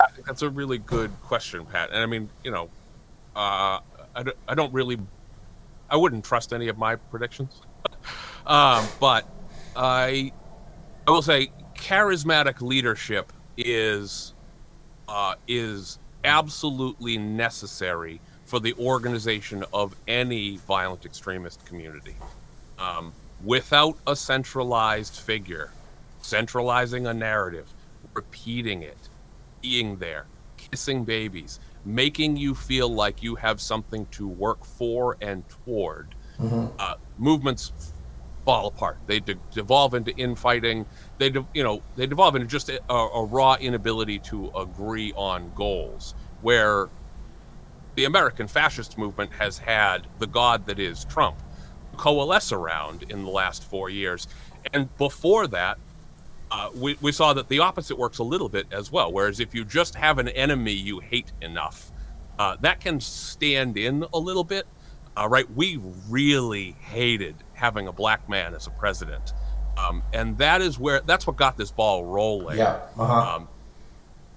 I 0.00 0.10
think 0.10 0.26
that's 0.26 0.42
a 0.42 0.50
really 0.50 0.78
good 0.78 1.10
question, 1.22 1.64
Pat. 1.64 1.90
And 1.90 1.98
I 1.98 2.06
mean, 2.06 2.28
you 2.42 2.50
know, 2.50 2.64
uh, 3.34 3.80
I, 4.14 4.22
don't, 4.22 4.36
I 4.46 4.54
don't 4.54 4.72
really, 4.72 4.98
I 5.88 5.96
wouldn't 5.96 6.24
trust 6.24 6.52
any 6.52 6.68
of 6.68 6.76
my 6.76 6.96
predictions. 6.96 7.62
um, 8.46 8.86
but 9.00 9.26
I, 9.74 10.32
I 11.06 11.10
will 11.10 11.22
say, 11.22 11.52
charismatic 11.74 12.60
leadership 12.60 13.32
is, 13.56 14.34
uh, 15.08 15.36
is 15.48 15.98
absolutely 16.22 17.16
necessary 17.16 18.20
for 18.44 18.60
the 18.60 18.74
organization 18.74 19.64
of 19.72 19.96
any 20.06 20.58
violent 20.58 21.06
extremist 21.06 21.64
community. 21.64 22.14
Um, 22.84 23.12
without 23.42 23.96
a 24.06 24.14
centralized 24.14 25.14
figure, 25.16 25.70
centralizing 26.20 27.06
a 27.06 27.14
narrative, 27.14 27.72
repeating 28.12 28.82
it, 28.82 29.08
being 29.62 29.96
there, 29.96 30.26
kissing 30.56 31.04
babies, 31.04 31.60
making 31.84 32.36
you 32.36 32.54
feel 32.54 32.88
like 32.88 33.22
you 33.22 33.36
have 33.36 33.60
something 33.60 34.06
to 34.12 34.28
work 34.28 34.64
for 34.64 35.16
and 35.20 35.44
toward, 35.48 36.14
uh, 36.78 36.94
movements 37.16 37.72
fall 38.44 38.66
apart. 38.66 38.98
They 39.06 39.20
de- 39.20 39.36
devolve 39.52 39.94
into 39.94 40.14
infighting. 40.16 40.84
They, 41.18 41.30
de- 41.30 41.46
you 41.54 41.62
know, 41.62 41.82
they 41.96 42.06
devolve 42.06 42.34
into 42.36 42.46
just 42.48 42.68
a, 42.68 42.80
a 42.92 43.24
raw 43.24 43.56
inability 43.58 44.18
to 44.30 44.50
agree 44.56 45.12
on 45.16 45.52
goals. 45.54 46.14
Where 46.42 46.88
the 47.94 48.04
American 48.04 48.48
fascist 48.48 48.98
movement 48.98 49.32
has 49.34 49.58
had 49.58 50.06
the 50.18 50.26
god 50.26 50.66
that 50.66 50.78
is 50.78 51.04
Trump 51.04 51.36
coalesce 51.94 52.52
around 52.52 53.04
in 53.08 53.24
the 53.24 53.30
last 53.30 53.64
four 53.64 53.90
years. 53.90 54.26
And 54.72 54.94
before 54.96 55.46
that, 55.48 55.78
uh, 56.50 56.70
we, 56.74 56.96
we 57.00 57.12
saw 57.12 57.32
that 57.34 57.48
the 57.48 57.58
opposite 57.60 57.98
works 57.98 58.18
a 58.18 58.22
little 58.22 58.48
bit 58.48 58.66
as 58.70 58.92
well. 58.92 59.12
Whereas 59.12 59.40
if 59.40 59.54
you 59.54 59.64
just 59.64 59.94
have 59.94 60.18
an 60.18 60.28
enemy 60.28 60.72
you 60.72 61.00
hate 61.00 61.32
enough, 61.40 61.90
uh, 62.38 62.56
that 62.60 62.80
can 62.80 63.00
stand 63.00 63.76
in 63.76 64.04
a 64.12 64.18
little 64.18 64.44
bit. 64.44 64.66
Uh, 65.16 65.28
right? 65.28 65.48
We 65.54 65.80
really 66.08 66.72
hated 66.80 67.36
having 67.52 67.86
a 67.86 67.92
black 67.92 68.28
man 68.28 68.54
as 68.54 68.66
a 68.66 68.70
president. 68.70 69.32
Um, 69.76 70.02
and 70.12 70.36
that 70.38 70.60
is 70.60 70.78
where 70.78 71.00
that's 71.00 71.26
what 71.26 71.36
got 71.36 71.56
this 71.56 71.70
ball 71.70 72.04
rolling. 72.04 72.58
Yeah. 72.58 72.80
Uh-huh. 72.96 73.36
Um, 73.36 73.48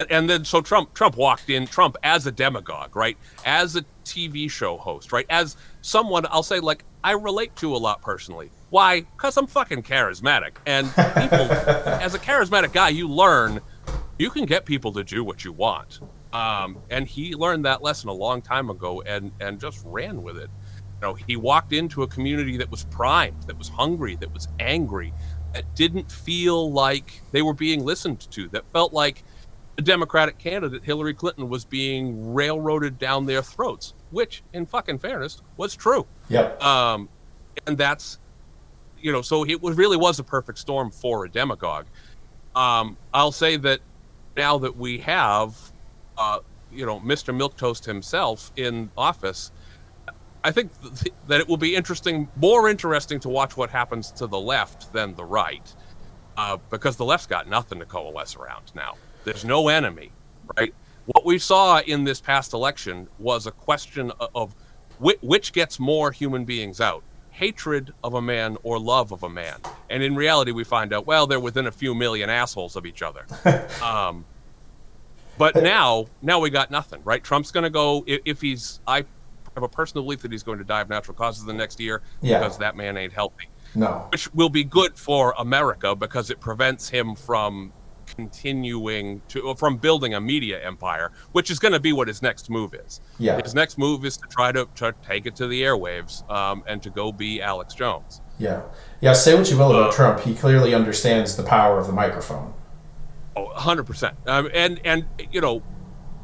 and 0.10 0.30
then 0.30 0.46
so 0.46 0.62
Trump 0.62 0.94
Trump 0.94 1.18
walked 1.18 1.50
in 1.50 1.66
Trump 1.68 1.98
as 2.04 2.28
a 2.28 2.32
demagogue, 2.32 2.96
right? 2.96 3.18
As 3.46 3.76
a 3.76 3.84
TV 4.06 4.50
show 4.50 4.78
host, 4.78 5.12
right? 5.12 5.26
As 5.30 5.58
someone 5.82 6.26
I'll 6.30 6.44
say 6.44 6.60
like 6.60 6.84
I 7.04 7.12
relate 7.12 7.56
to 7.58 7.76
a 7.76 7.78
lot 7.78 8.02
personally. 8.02 8.52
Why? 8.70 9.02
Because 9.02 9.38
I'm 9.38 9.48
fucking 9.48 9.84
charismatic, 9.84 10.56
and 10.66 10.88
people, 10.88 11.52
as 12.02 12.14
a 12.14 12.20
charismatic 12.20 12.74
guy, 12.74 12.90
you 12.90 13.08
learn 13.08 13.62
you 14.18 14.30
can 14.30 14.46
get 14.46 14.66
people 14.66 14.92
to 14.94 15.04
do 15.04 15.24
what 15.24 15.46
you 15.46 15.54
want. 15.54 16.00
Um, 16.34 16.80
and 16.90 17.08
he 17.08 17.36
learned 17.36 17.66
that 17.66 17.82
lesson 17.82 18.10
a 18.10 18.14
long 18.14 18.42
time 18.42 18.70
ago, 18.70 19.02
and 19.06 19.32
and 19.40 19.60
just 19.60 19.82
ran 19.86 20.22
with 20.22 20.38
it. 20.38 20.50
You 21.02 21.08
know, 21.08 21.14
he 21.14 21.36
walked 21.36 21.74
into 21.74 22.04
a 22.04 22.08
community 22.08 22.58
that 22.58 22.70
was 22.70 22.84
primed, 22.86 23.44
that 23.44 23.58
was 23.58 23.70
hungry, 23.70 24.16
that 24.16 24.34
was 24.34 24.48
angry, 24.60 25.14
that 25.54 25.76
didn't 25.76 26.12
feel 26.12 26.72
like 26.72 27.22
they 27.32 27.42
were 27.42 27.54
being 27.54 27.86
listened 27.86 28.20
to, 28.32 28.48
that 28.50 28.64
felt 28.74 28.94
like 28.94 29.24
the 29.78 29.84
Democratic 29.84 30.40
candidate 30.40 30.84
Hillary 30.84 31.14
Clinton 31.14 31.48
was 31.50 31.64
being 31.64 32.34
railroaded 32.34 32.98
down 32.98 33.28
their 33.28 33.44
throats, 33.44 33.94
which, 34.10 34.44
in 34.52 34.66
fucking 34.66 34.98
fairness, 34.98 35.42
was 35.56 35.76
true. 35.76 36.06
Yep. 36.30 36.62
Um, 36.62 37.08
and 37.68 37.78
that's, 37.78 38.18
you 39.00 39.12
know, 39.12 39.22
so 39.22 39.46
it 39.46 39.62
was, 39.62 39.78
really 39.78 39.96
was 39.96 40.18
a 40.18 40.24
perfect 40.24 40.58
storm 40.58 40.90
for 40.90 41.26
a 41.26 41.30
demagogue. 41.30 41.86
Um, 42.56 42.98
I'll 43.14 43.32
say 43.32 43.56
that 43.58 43.82
now 44.36 44.58
that 44.58 44.76
we 44.76 44.98
have, 45.00 45.56
uh, 46.18 46.40
you 46.74 46.88
know, 46.88 47.00
Mr. 47.00 47.32
Milquetoast 47.32 47.86
himself 47.86 48.52
in 48.56 48.90
office, 48.98 49.52
I 50.44 50.50
think 50.50 50.72
th- 50.82 51.14
that 51.28 51.40
it 51.40 51.48
will 51.48 51.58
be 51.58 51.76
interesting, 51.76 52.30
more 52.36 52.68
interesting 52.68 53.20
to 53.20 53.30
watch 53.30 53.56
what 53.56 53.70
happens 53.70 54.10
to 54.14 54.26
the 54.26 54.40
left 54.40 54.92
than 54.92 55.14
the 55.14 55.24
right, 55.24 55.72
uh, 56.36 56.58
because 56.72 56.98
the 56.98 57.06
left's 57.06 57.28
got 57.28 57.48
nothing 57.48 57.78
to 57.78 57.86
coalesce 57.86 58.36
around 58.36 58.72
now. 58.74 58.96
There's 59.28 59.44
no 59.44 59.68
enemy, 59.68 60.12
right? 60.58 60.74
What 61.06 61.26
we 61.26 61.38
saw 61.38 61.82
in 61.82 62.06
this 62.06 62.22
past 62.22 62.54
election 62.54 63.10
was 63.20 63.46
a 63.46 63.52
question 63.52 64.14
of 64.34 64.56
which, 65.00 65.52
gets 65.52 65.80
more 65.82 66.14
human 66.14 66.46
beings 66.46 66.80
out 66.80 67.04
hatred 67.32 67.94
of 68.06 68.14
a 68.14 68.22
man 68.22 68.58
or 68.64 68.80
love 68.80 69.12
of 69.12 69.24
a 69.24 69.30
man. 69.30 69.60
And 69.90 70.02
in 70.02 70.16
reality, 70.16 70.52
we 70.52 70.64
find 70.64 70.94
out, 70.94 71.06
well, 71.06 71.28
they're 71.28 71.42
within 71.42 71.68
a 71.68 71.72
few 71.74 71.94
million 71.94 72.30
assholes 72.30 72.78
of 72.78 72.86
each 72.86 73.02
other. 73.04 73.26
um, 73.84 74.24
but 75.38 75.56
now, 75.56 76.06
now 76.22 76.40
we 76.40 76.50
got 76.50 76.72
nothing, 76.72 77.02
right? 77.04 77.22
Trump's 77.22 77.52
going 77.52 77.66
to 77.66 77.70
go 77.70 78.06
if, 78.08 78.22
if 78.24 78.42
he's. 78.42 78.80
I 78.88 79.04
have 79.56 79.64
a 79.64 79.68
personal 79.68 80.04
belief 80.06 80.22
that 80.22 80.32
he's 80.32 80.42
going 80.42 80.58
to 80.60 80.64
die 80.64 80.82
of 80.82 80.90
natural 80.90 81.16
causes 81.16 81.44
the 81.44 81.54
next 81.54 81.80
year 81.82 82.02
Yeah. 82.22 82.40
because 82.40 82.58
that 82.60 82.78
man 82.78 82.96
ain't 82.96 83.12
healthy, 83.14 83.50
No. 83.76 84.08
which 84.10 84.34
will 84.34 84.50
be 84.50 84.64
good 84.64 84.98
for 84.98 85.36
America 85.38 85.96
because 85.96 86.30
it 86.32 86.40
prevents 86.40 86.90
him 86.90 87.14
from 87.14 87.74
continuing 88.22 89.22
to 89.30 89.54
from 89.56 89.78
building 89.78 90.14
a 90.16 90.20
media 90.20 90.60
empire, 90.66 91.12
which 91.32 91.50
is 91.52 91.60
going 91.60 91.72
to 91.72 91.80
be 91.80 91.94
what 91.94 92.08
his 92.08 92.22
next 92.22 92.50
move 92.50 92.74
is. 92.74 93.00
Yeah. 93.20 93.40
His 93.42 93.54
next 93.54 93.78
move 93.78 94.04
is 94.06 94.18
to 94.18 94.28
try 94.28 94.52
to, 94.52 94.68
to 94.76 94.94
take 95.06 95.26
it 95.28 95.36
to 95.36 95.48
the 95.48 95.62
airwaves 95.62 96.28
um, 96.30 96.64
and 96.68 96.82
to 96.84 96.90
go 96.90 97.12
be 97.12 97.42
Alex 97.42 97.76
Jones. 97.76 98.22
Yeah. 98.40 98.64
Yeah. 99.02 99.14
Say 99.14 99.36
what 99.36 99.50
you 99.52 99.58
will 99.58 99.72
about 99.72 99.90
Uh, 99.90 99.94
Trump. 99.94 100.20
He 100.22 100.34
clearly 100.34 100.74
understands 100.74 101.38
the 101.38 101.44
power 101.44 101.78
of 101.80 101.86
the 101.88 101.94
microphone. 101.94 102.54
Oh, 103.36 103.50
100%. 103.56 104.14
Um, 104.26 104.50
and, 104.52 104.82
and, 104.84 105.06
you 105.32 105.40
know, 105.40 105.62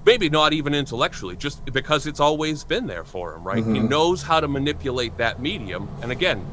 maybe 0.04 0.30
not 0.30 0.52
even 0.52 0.74
intellectually, 0.74 1.36
just 1.36 1.64
because 1.66 2.08
it's 2.08 2.20
always 2.20 2.64
been 2.64 2.88
there 2.88 3.04
for 3.04 3.36
him, 3.36 3.44
right? 3.44 3.64
He 3.64 3.80
knows 3.80 4.24
how 4.24 4.40
to 4.40 4.48
manipulate 4.48 5.16
that 5.18 5.40
medium. 5.40 5.88
And 6.02 6.12
again, 6.12 6.44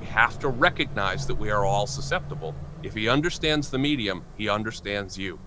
we 0.00 0.06
have 0.06 0.38
to 0.40 0.48
recognize 0.48 1.26
that 1.28 1.34
we 1.36 1.50
are 1.50 1.64
all 1.64 1.86
susceptible. 1.86 2.54
If 2.82 2.94
he 2.94 3.08
understands 3.08 3.70
the 3.70 3.78
medium, 3.78 4.24
he 4.36 4.48
understands 4.48 5.16
you. 5.16 5.38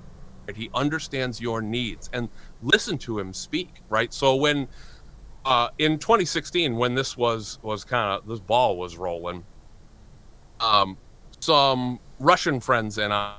Right? 0.48 0.56
He 0.56 0.70
understands 0.74 1.42
your 1.42 1.62
needs. 1.62 2.10
And 2.14 2.30
listen 2.62 2.98
to 3.00 3.20
him 3.20 3.34
speak, 3.34 3.82
right? 3.90 4.14
So 4.14 4.36
when 4.36 4.68
uh, 5.44 5.70
in 5.78 6.00
2016, 6.00 6.76
when 6.76 6.96
this 6.96 7.16
was 7.18 7.60
was 7.62 7.84
kind 7.84 8.12
of 8.18 8.28
this 8.28 8.40
ball 8.40 8.78
was 8.78 8.98
rolling, 8.98 9.44
um, 10.60 10.98
some 11.40 12.00
Russian 12.20 12.60
friends 12.60 12.98
and 12.98 13.14
I, 13.14 13.36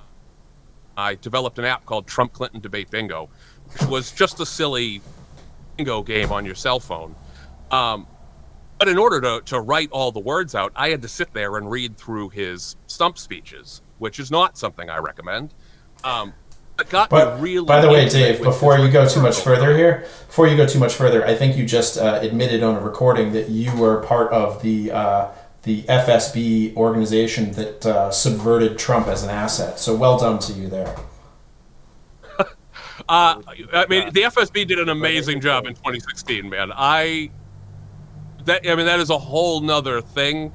I 0.97 1.15
developed 1.17 1.59
an 1.59 1.65
app 1.65 1.85
called 1.85 2.07
Trump 2.07 2.33
Clinton 2.33 2.61
Debate 2.61 2.91
Bingo, 2.91 3.29
which 3.73 3.89
was 3.89 4.13
just 4.13 4.41
a 4.41 4.47
silly 4.47 5.01
bingo 5.77 6.03
game 6.03 6.33
on 6.33 6.45
your 6.45 6.55
cell 6.55 6.81
phone. 6.81 7.15
Um, 7.71 8.07
but 8.79 8.89
in 8.89 8.99
order 8.99 9.21
to, 9.21 9.41
to 9.47 9.61
write 9.61 9.91
all 9.91 10.13
the 10.13 10.21
words 10.21 10.55
out, 10.55 10.73
I 10.77 10.91
had 10.91 11.03
to 11.03 11.09
sit 11.09 11.33
there 11.33 11.57
and 11.57 11.71
read 11.71 11.97
through 11.97 12.31
his 12.31 12.77
stump 12.87 13.19
speeches, 13.19 13.81
which 13.99 14.19
is 14.19 14.31
not 14.31 14.57
something 14.59 14.91
I 14.91 14.99
recommend. 14.99 15.55
Um, 16.05 16.35
But 16.93 17.41
really. 17.41 17.67
by 17.67 17.81
the 17.81 17.89
way, 17.89 18.07
Dave, 18.09 18.43
before 18.43 18.79
you 18.79 18.91
go 18.91 19.09
too 19.09 19.23
much 19.23 19.41
further 19.41 19.75
here, 19.77 20.01
before 20.27 20.47
you 20.47 20.57
go 20.59 20.67
too 20.67 20.79
much 20.79 20.95
further, 20.95 21.27
I 21.27 21.35
think 21.35 21.57
you 21.57 21.65
just 21.65 21.97
uh, 21.97 22.19
admitted 22.21 22.63
on 22.63 22.77
a 22.77 22.81
recording 22.81 23.33
that 23.33 23.49
you 23.49 23.75
were 23.77 24.03
part 24.03 24.31
of 24.31 24.61
the 24.63 24.93
uh, 24.93 25.29
the 25.63 25.83
FSB 25.85 26.77
organization 26.77 27.53
that 27.53 27.85
uh, 27.87 28.11
subverted 28.11 28.79
Trump 28.79 29.09
as 29.09 29.25
an 29.25 29.31
asset. 29.31 29.81
So 29.81 29.97
well 29.97 30.19
done 30.19 30.39
to 30.41 30.53
you 30.53 30.69
there. 30.69 30.95
Uh, 33.09 33.41
I 33.73 33.87
mean, 33.87 34.13
the 34.15 34.23
FSB 34.23 34.67
did 34.67 34.81
an 34.81 34.89
amazing 34.89 35.41
job 35.41 35.67
in 35.67 35.75
2016, 35.75 36.49
man. 36.49 36.73
I 36.75 37.31
that 38.47 38.69
I 38.69 38.75
mean 38.75 38.87
that 38.87 39.01
is 39.01 39.11
a 39.11 39.19
whole 39.19 39.61
nother 39.61 40.01
thing. 40.01 40.53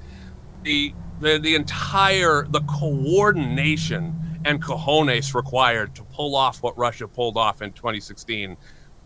The 0.63 0.93
the 1.21 1.39
the 1.39 1.55
entire 1.55 2.45
the 2.47 2.61
coordination 2.61 4.15
and 4.43 4.61
cojones 4.61 5.33
required 5.33 5.95
to 5.95 6.03
pull 6.03 6.35
off 6.35 6.63
what 6.63 6.77
Russia 6.77 7.07
pulled 7.07 7.37
off 7.37 7.61
in 7.61 7.71
2016 7.71 8.57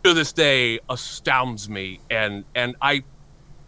to 0.03 0.13
this 0.13 0.31
day 0.31 0.79
astounds 0.89 1.69
me 1.69 1.99
and 2.09 2.45
and 2.55 2.75
I 2.81 3.03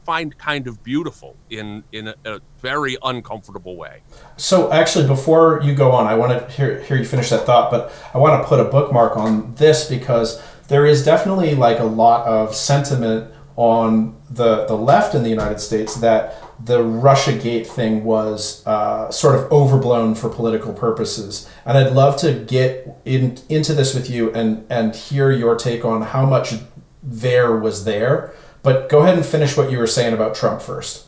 find 0.07 0.37
kind 0.37 0.67
of 0.67 0.81
beautiful 0.83 1.35
in 1.49 1.83
in 1.91 2.07
a, 2.07 2.15
a 2.23 2.39
very 2.59 2.97
uncomfortable 3.03 3.75
way. 3.75 4.01
So 4.37 4.71
actually, 4.71 5.05
before 5.05 5.59
you 5.61 5.75
go 5.75 5.91
on, 5.91 6.07
I 6.07 6.15
want 6.15 6.31
to 6.31 6.49
hear, 6.55 6.81
hear 6.83 6.95
you 6.95 7.03
finish 7.03 7.29
that 7.29 7.45
thought, 7.45 7.69
but 7.69 7.91
I 8.13 8.17
want 8.17 8.41
to 8.41 8.47
put 8.47 8.61
a 8.61 8.63
bookmark 8.63 9.17
on 9.17 9.53
this 9.55 9.89
because 9.89 10.41
there 10.69 10.85
is 10.85 11.03
definitely 11.03 11.55
like 11.55 11.79
a 11.79 11.83
lot 11.83 12.25
of 12.25 12.55
sentiment 12.55 13.33
on 13.57 14.15
the 14.29 14.65
the 14.65 14.77
left 14.77 15.13
in 15.13 15.23
the 15.23 15.29
United 15.29 15.59
States 15.59 15.95
that 15.95 16.41
the 16.59 16.81
Russia 16.81 17.33
Gate 17.33 17.67
thing 17.67 18.03
was 18.03 18.65
uh, 18.65 19.11
sort 19.11 19.35
of 19.35 19.51
overblown 19.51 20.15
for 20.15 20.29
political 20.29 20.73
purposes, 20.73 21.49
and 21.65 21.77
I'd 21.77 21.93
love 21.93 22.17
to 22.21 22.33
get 22.33 22.99
in, 23.05 23.37
into 23.49 23.73
this 23.73 23.93
with 23.93 24.09
you 24.09 24.31
and 24.33 24.65
and 24.69 24.95
hear 24.95 25.31
your 25.31 25.55
take 25.55 25.85
on 25.85 26.01
how 26.01 26.25
much 26.25 26.55
there 27.03 27.55
was 27.55 27.85
there. 27.85 28.33
But 28.63 28.89
go 28.89 28.99
ahead 28.99 29.15
and 29.15 29.25
finish 29.25 29.55
what 29.55 29.71
you 29.71 29.77
were 29.77 29.87
saying 29.87 30.13
about 30.13 30.35
Trump 30.35 30.61
first, 30.61 31.05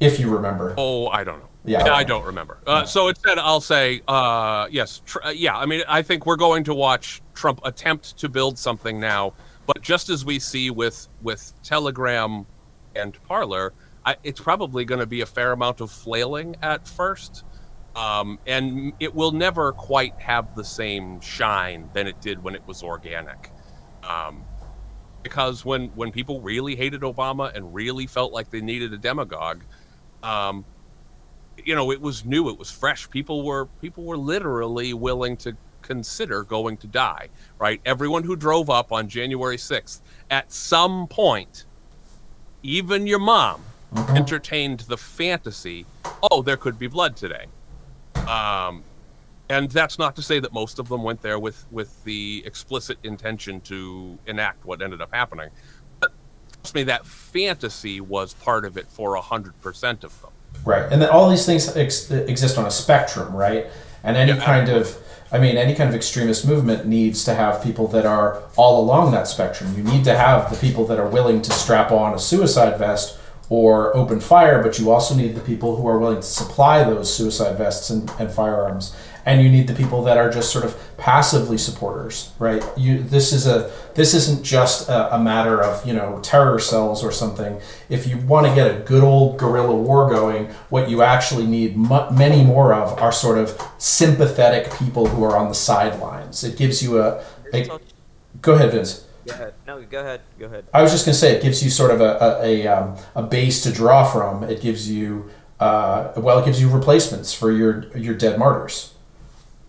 if 0.00 0.18
you 0.18 0.28
remember. 0.28 0.74
Oh, 0.76 1.06
I 1.08 1.24
don't 1.24 1.38
know. 1.38 1.48
Yeah. 1.64 1.92
I 1.92 2.04
don't 2.04 2.24
remember. 2.24 2.58
Uh, 2.66 2.84
so 2.84 3.08
instead, 3.08 3.38
I'll 3.38 3.60
say 3.60 4.00
uh, 4.06 4.68
yes. 4.70 5.02
Tr- 5.04 5.18
uh, 5.24 5.30
yeah, 5.30 5.56
I 5.56 5.66
mean, 5.66 5.82
I 5.88 6.02
think 6.02 6.26
we're 6.26 6.36
going 6.36 6.64
to 6.64 6.74
watch 6.74 7.22
Trump 7.34 7.60
attempt 7.64 8.16
to 8.18 8.28
build 8.28 8.56
something 8.58 9.00
now, 9.00 9.32
but 9.66 9.80
just 9.80 10.08
as 10.08 10.24
we 10.24 10.38
see 10.38 10.70
with 10.70 11.08
with 11.22 11.52
Telegram 11.62 12.46
and 12.96 13.22
Parler, 13.24 13.72
I, 14.04 14.16
it's 14.22 14.40
probably 14.40 14.84
going 14.84 15.00
to 15.00 15.06
be 15.06 15.20
a 15.20 15.26
fair 15.26 15.52
amount 15.52 15.80
of 15.80 15.90
flailing 15.90 16.56
at 16.62 16.86
first, 16.88 17.44
um, 17.94 18.38
and 18.46 18.92
it 19.00 19.14
will 19.14 19.32
never 19.32 19.72
quite 19.72 20.14
have 20.20 20.54
the 20.54 20.64
same 20.64 21.20
shine 21.20 21.90
than 21.92 22.06
it 22.06 22.20
did 22.20 22.42
when 22.42 22.54
it 22.54 22.66
was 22.66 22.82
organic. 22.82 23.50
Um, 24.02 24.44
because 25.22 25.64
when 25.64 25.88
when 25.88 26.12
people 26.12 26.40
really 26.40 26.76
hated 26.76 27.00
Obama 27.00 27.54
and 27.54 27.74
really 27.74 28.06
felt 28.06 28.32
like 28.32 28.50
they 28.50 28.60
needed 28.60 28.92
a 28.92 28.98
demagogue. 28.98 29.62
Um, 30.22 30.64
you 31.64 31.74
know 31.74 31.90
it 31.90 32.00
was 32.00 32.24
new 32.24 32.48
it 32.48 32.58
was 32.58 32.70
fresh 32.70 33.08
people 33.10 33.44
were 33.44 33.66
people 33.80 34.04
were 34.04 34.16
literally 34.16 34.92
willing 34.94 35.36
to 35.36 35.56
consider 35.82 36.42
going 36.42 36.76
to 36.76 36.86
die 36.86 37.28
right 37.58 37.80
everyone 37.84 38.24
who 38.24 38.34
drove 38.36 38.68
up 38.68 38.92
on 38.92 39.08
january 39.08 39.56
6th 39.56 40.02
at 40.30 40.52
some 40.52 41.06
point 41.06 41.65
even 42.62 43.06
your 43.06 43.18
mom 43.18 43.62
entertained 44.08 44.80
the 44.80 44.96
fantasy 44.96 45.86
oh 46.30 46.42
there 46.42 46.56
could 46.56 46.78
be 46.78 46.86
blood 46.86 47.16
today 47.16 47.46
um, 48.28 48.82
and 49.48 49.70
that's 49.70 49.98
not 49.98 50.16
to 50.16 50.22
say 50.22 50.40
that 50.40 50.52
most 50.52 50.78
of 50.78 50.88
them 50.88 51.02
went 51.02 51.22
there 51.22 51.38
with 51.38 51.64
with 51.70 52.02
the 52.04 52.42
explicit 52.46 52.98
intention 53.04 53.60
to 53.60 54.18
enact 54.26 54.64
what 54.64 54.82
ended 54.82 55.00
up 55.00 55.10
happening 55.12 55.48
but 56.00 56.12
trust 56.62 56.74
me 56.74 56.82
that 56.82 57.06
fantasy 57.06 58.00
was 58.00 58.34
part 58.34 58.64
of 58.64 58.76
it 58.76 58.86
for 58.90 59.14
a 59.14 59.20
hundred 59.20 59.58
percent 59.60 60.04
of 60.04 60.20
them 60.20 60.30
Right, 60.64 60.90
and 60.90 61.00
then 61.00 61.10
all 61.10 61.28
these 61.28 61.44
things 61.46 61.76
ex- 61.76 62.10
exist 62.10 62.56
on 62.56 62.64
a 62.64 62.70
spectrum, 62.70 63.36
right? 63.36 63.66
And 64.02 64.16
any 64.16 64.32
Yeah. 64.32 64.42
kind 64.42 64.68
of, 64.70 64.96
I 65.32 65.38
mean, 65.38 65.56
any 65.56 65.74
kind 65.74 65.88
of 65.88 65.96
extremist 65.96 66.46
movement 66.46 66.86
needs 66.86 67.24
to 67.24 67.34
have 67.34 67.62
people 67.62 67.88
that 67.88 68.06
are 68.06 68.42
all 68.56 68.80
along 68.80 69.10
that 69.12 69.26
spectrum. 69.26 69.76
You 69.76 69.82
need 69.82 70.04
to 70.04 70.16
have 70.16 70.50
the 70.50 70.56
people 70.56 70.86
that 70.86 71.00
are 71.00 71.08
willing 71.08 71.42
to 71.42 71.50
strap 71.52 71.90
on 71.90 72.14
a 72.14 72.18
suicide 72.18 72.78
vest 72.78 73.18
or 73.48 73.96
open 73.96 74.20
fire, 74.20 74.62
but 74.62 74.78
you 74.78 74.90
also 74.90 75.14
need 75.14 75.34
the 75.34 75.40
people 75.40 75.76
who 75.76 75.86
are 75.86 75.98
willing 75.98 76.16
to 76.16 76.22
supply 76.22 76.84
those 76.84 77.12
suicide 77.14 77.56
vests 77.56 77.90
and, 77.90 78.10
and 78.18 78.30
firearms. 78.30 78.96
And 79.26 79.42
you 79.42 79.50
need 79.50 79.66
the 79.66 79.74
people 79.74 80.04
that 80.04 80.16
are 80.16 80.30
just 80.30 80.52
sort 80.52 80.64
of 80.64 80.80
passively 80.96 81.58
supporters, 81.58 82.32
right? 82.38 82.64
You 82.76 83.02
this 83.02 83.32
is 83.32 83.46
a 83.46 83.72
this 83.94 84.14
isn't 84.14 84.44
just 84.44 84.88
a, 84.88 85.16
a 85.16 85.18
matter 85.18 85.60
of 85.60 85.84
you 85.84 85.92
know 85.92 86.20
terror 86.22 86.58
cells 86.60 87.02
or 87.02 87.10
something. 87.10 87.60
If 87.88 88.06
you 88.06 88.18
want 88.18 88.46
to 88.46 88.54
get 88.54 88.70
a 88.70 88.78
good 88.84 89.02
old 89.02 89.36
guerrilla 89.36 89.74
war 89.74 90.08
going, 90.08 90.46
what 90.70 90.88
you 90.88 91.02
actually 91.02 91.46
need 91.46 91.76
mu- 91.76 92.08
many 92.10 92.44
more 92.44 92.72
of 92.72 92.98
are 93.00 93.12
sort 93.12 93.38
of 93.38 93.60
sympathetic 93.78 94.72
people 94.78 95.06
who 95.08 95.24
are 95.24 95.36
on 95.36 95.48
the 95.48 95.54
sidelines. 95.54 96.44
It 96.44 96.56
gives 96.56 96.82
you 96.82 97.00
a, 97.00 97.24
a 97.52 97.68
go 98.40 98.54
ahead, 98.54 98.70
Vince. 98.70 99.06
Go 99.26 99.34
ahead. 99.34 99.54
No, 99.66 99.82
go 99.82 100.00
ahead. 100.00 100.20
Go 100.38 100.46
ahead. 100.46 100.66
I 100.72 100.82
was 100.82 100.92
just 100.92 101.04
going 101.04 101.14
to 101.14 101.18
say 101.18 101.34
it 101.34 101.42
gives 101.42 101.64
you 101.64 101.70
sort 101.70 101.90
of 101.90 102.00
a 102.00 102.16
a, 102.20 102.64
a, 102.64 102.66
um, 102.68 102.96
a 103.16 103.22
base 103.24 103.62
to 103.64 103.72
draw 103.72 104.04
from. 104.04 104.44
It 104.44 104.60
gives 104.60 104.88
you 104.88 105.28
uh, 105.58 106.12
well, 106.16 106.38
it 106.38 106.44
gives 106.44 106.60
you 106.60 106.68
replacements 106.68 107.32
for 107.32 107.50
your 107.50 107.96
your 107.96 108.14
dead 108.14 108.38
martyrs. 108.38 108.92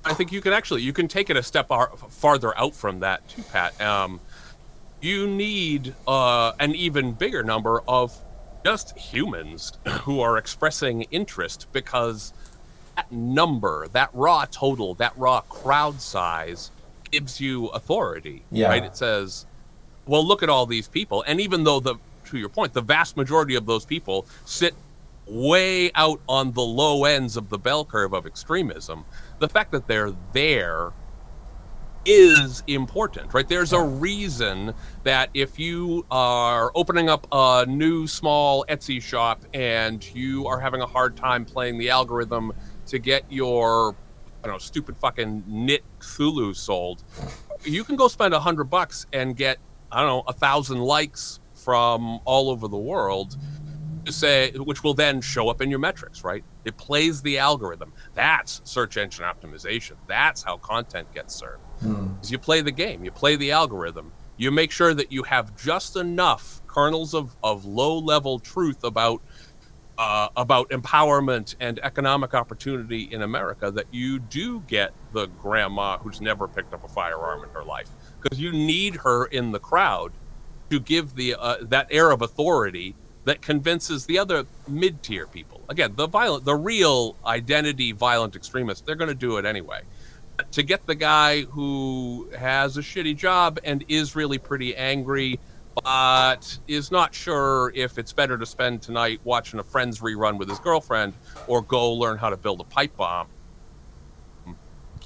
I 0.08 0.14
think 0.14 0.32
you 0.32 0.42
can 0.42 0.54
actually 0.54 0.82
you 0.84 0.94
can 0.94 1.08
take 1.08 1.30
it 1.30 1.38
a 1.38 1.44
step 1.44 1.70
ar- 1.70 1.96
farther 2.10 2.58
out 2.58 2.74
from 2.74 3.02
that 3.02 3.28
too, 3.28 3.44
Pat. 3.44 3.80
Um, 3.82 4.20
you 5.02 5.28
need 5.28 5.94
uh, 6.08 6.54
an 6.60 6.76
even 6.76 7.12
bigger 7.12 7.44
number 7.44 7.82
of 7.88 8.18
just 8.66 8.98
humans 8.98 9.74
who 10.02 10.22
are 10.22 10.38
expressing 10.38 11.04
interest 11.04 11.68
because 11.74 12.34
that 12.96 13.12
number, 13.12 13.88
that 13.90 14.10
raw 14.14 14.46
total, 14.50 14.94
that 14.96 15.14
raw 15.18 15.42
crowd 15.42 16.02
size 16.02 16.72
gives 17.12 17.40
you 17.40 17.68
authority. 17.68 18.44
Yeah. 18.52 18.70
Right? 18.70 18.84
It 18.84 18.98
says, 18.98 19.46
well, 20.06 20.26
look 20.26 20.42
at 20.42 20.50
all 20.50 20.66
these 20.66 20.88
people, 20.88 21.24
and 21.28 21.42
even 21.42 21.64
though 21.64 21.80
the 21.80 21.96
to 22.26 22.38
your 22.38 22.50
point, 22.50 22.74
the 22.74 22.82
vast 22.82 23.18
majority 23.18 23.56
of 23.56 23.66
those 23.66 23.86
people 23.86 24.26
sit 24.46 24.74
way 25.26 25.92
out 25.94 26.22
on 26.28 26.54
the 26.54 26.62
low 26.62 27.06
ends 27.06 27.38
of 27.38 27.50
the 27.50 27.58
bell 27.58 27.84
curve 27.86 28.14
of 28.14 28.26
extremism, 28.26 29.06
the 29.40 29.50
fact 29.50 29.72
that 29.72 29.88
they're 29.88 30.14
there 30.34 30.92
is 32.06 32.64
important, 32.68 33.34
right? 33.34 33.48
There's 33.48 33.74
a 33.74 33.82
reason 33.82 34.74
that 35.04 35.30
if 35.34 35.60
you 35.60 36.06
are 36.10 36.72
opening 36.74 37.10
up 37.10 37.28
a 37.32 37.66
new 37.68 38.08
small 38.08 38.66
Etsy 38.70 39.02
shop 39.02 39.44
and 39.54 40.04
you 40.16 40.48
are 40.48 40.60
having 40.60 40.82
a 40.82 40.86
hard 40.86 41.18
time 41.18 41.44
playing 41.44 41.78
the 41.78 41.90
algorithm 41.90 42.54
to 42.88 42.98
get 42.98 43.26
your, 43.30 43.94
I 44.42 44.48
don't 44.48 44.54
know, 44.54 44.58
stupid 44.58 44.98
fucking 44.98 45.44
knit 45.48 45.84
Cthulhu 46.00 46.56
sold, 46.56 47.04
you 47.66 47.84
can 47.84 47.98
go 47.98 48.08
spend 48.08 48.34
a 48.34 48.40
hundred 48.40 48.66
bucks 48.66 49.06
and 49.12 49.36
get, 49.36 49.58
I 49.92 50.00
don't 50.00 50.08
know, 50.08 50.24
a 50.28 50.34
thousand 50.34 50.80
likes 50.80 51.42
from 51.54 52.22
all 52.24 52.50
over 52.50 52.70
the 52.70 52.78
world 52.78 53.36
to 54.08 54.14
say, 54.14 54.52
which 54.52 54.84
will 54.84 54.94
then 54.94 55.22
show 55.22 55.50
up 55.50 55.62
in 55.62 55.70
your 55.70 55.80
metrics, 55.80 56.24
right? 56.24 56.44
It 56.66 56.78
plays 56.78 57.22
the 57.22 57.38
algorithm. 57.38 57.94
That's 58.16 58.62
search 58.64 58.98
engine 58.98 59.26
optimization. 59.26 59.94
That's 60.08 60.44
how 60.44 60.58
content 60.58 61.14
gets 61.14 61.36
served. 61.36 61.62
Is 62.24 62.32
you 62.32 62.40
play 62.40 62.62
the 62.62 62.72
game, 62.72 63.04
you 63.04 63.12
play 63.12 63.36
the 63.36 63.52
algorithm, 63.52 64.12
you 64.38 64.52
make 64.52 64.72
sure 64.72 64.94
that 64.94 65.12
you 65.12 65.24
have 65.24 65.56
just 65.56 65.96
enough 65.96 66.62
kernels 66.68 67.14
of, 67.14 67.36
of 67.44 67.66
low 67.66 67.98
level 67.98 68.40
truth 68.40 68.84
about 68.84 69.22
uh, 69.98 70.30
about 70.38 70.70
empowerment 70.70 71.56
and 71.60 71.80
economic 71.80 72.36
opportunity 72.36 73.02
in 73.12 73.24
America 73.24 73.72
that 73.72 73.88
you 73.92 74.20
do 74.20 74.60
get 74.68 74.94
the 75.12 75.26
grandma 75.26 75.98
who's 75.98 76.22
never 76.22 76.48
picked 76.48 76.72
up 76.72 76.84
a 76.84 76.88
firearm 76.88 77.44
in 77.44 77.50
her 77.50 77.64
life 77.64 77.90
because 78.22 78.40
you 78.40 78.52
need 78.52 78.96
her 78.96 79.26
in 79.26 79.52
the 79.52 79.60
crowd 79.60 80.12
to 80.70 80.80
give 80.80 81.16
the 81.16 81.34
uh, 81.34 81.58
that 81.62 81.88
air 81.90 82.12
of 82.12 82.22
authority 82.22 82.96
that 83.28 83.42
convinces 83.42 84.06
the 84.06 84.18
other 84.18 84.46
mid-tier 84.70 85.28
people. 85.28 85.60
Again, 85.68 85.92
the 85.98 86.08
violent, 86.08 86.46
the 86.46 86.56
real 86.56 87.18
identity 87.26 87.92
violent 87.92 88.38
extremists, 88.38 88.86
they're 88.86 88.96
going 88.96 89.10
to 89.10 89.14
do 89.16 89.36
it 89.36 89.46
anyway. 89.46 89.82
But 90.38 90.50
to 90.54 90.64
get 90.64 90.86
the 90.86 90.96
guy 90.96 91.42
who 91.42 92.30
has 92.38 92.78
a 92.78 92.82
shitty 92.82 93.18
job 93.18 93.60
and 93.66 93.84
is 93.90 94.16
really 94.16 94.38
pretty 94.38 94.78
angry, 94.78 95.42
but 95.84 96.58
is 96.70 96.90
not 96.90 97.14
sure 97.14 97.74
if 97.76 97.98
it's 97.98 98.14
better 98.14 98.38
to 98.38 98.46
spend 98.46 98.82
tonight 98.82 99.20
watching 99.26 99.60
a 99.60 99.64
Friends 99.64 100.00
rerun 100.00 100.38
with 100.38 100.48
his 100.48 100.60
girlfriend 100.60 101.14
or 101.48 101.62
go 101.62 101.92
learn 101.92 102.18
how 102.18 102.30
to 102.30 102.38
build 102.38 102.62
a 102.62 102.64
pipe 102.64 102.96
bomb. 102.96 103.28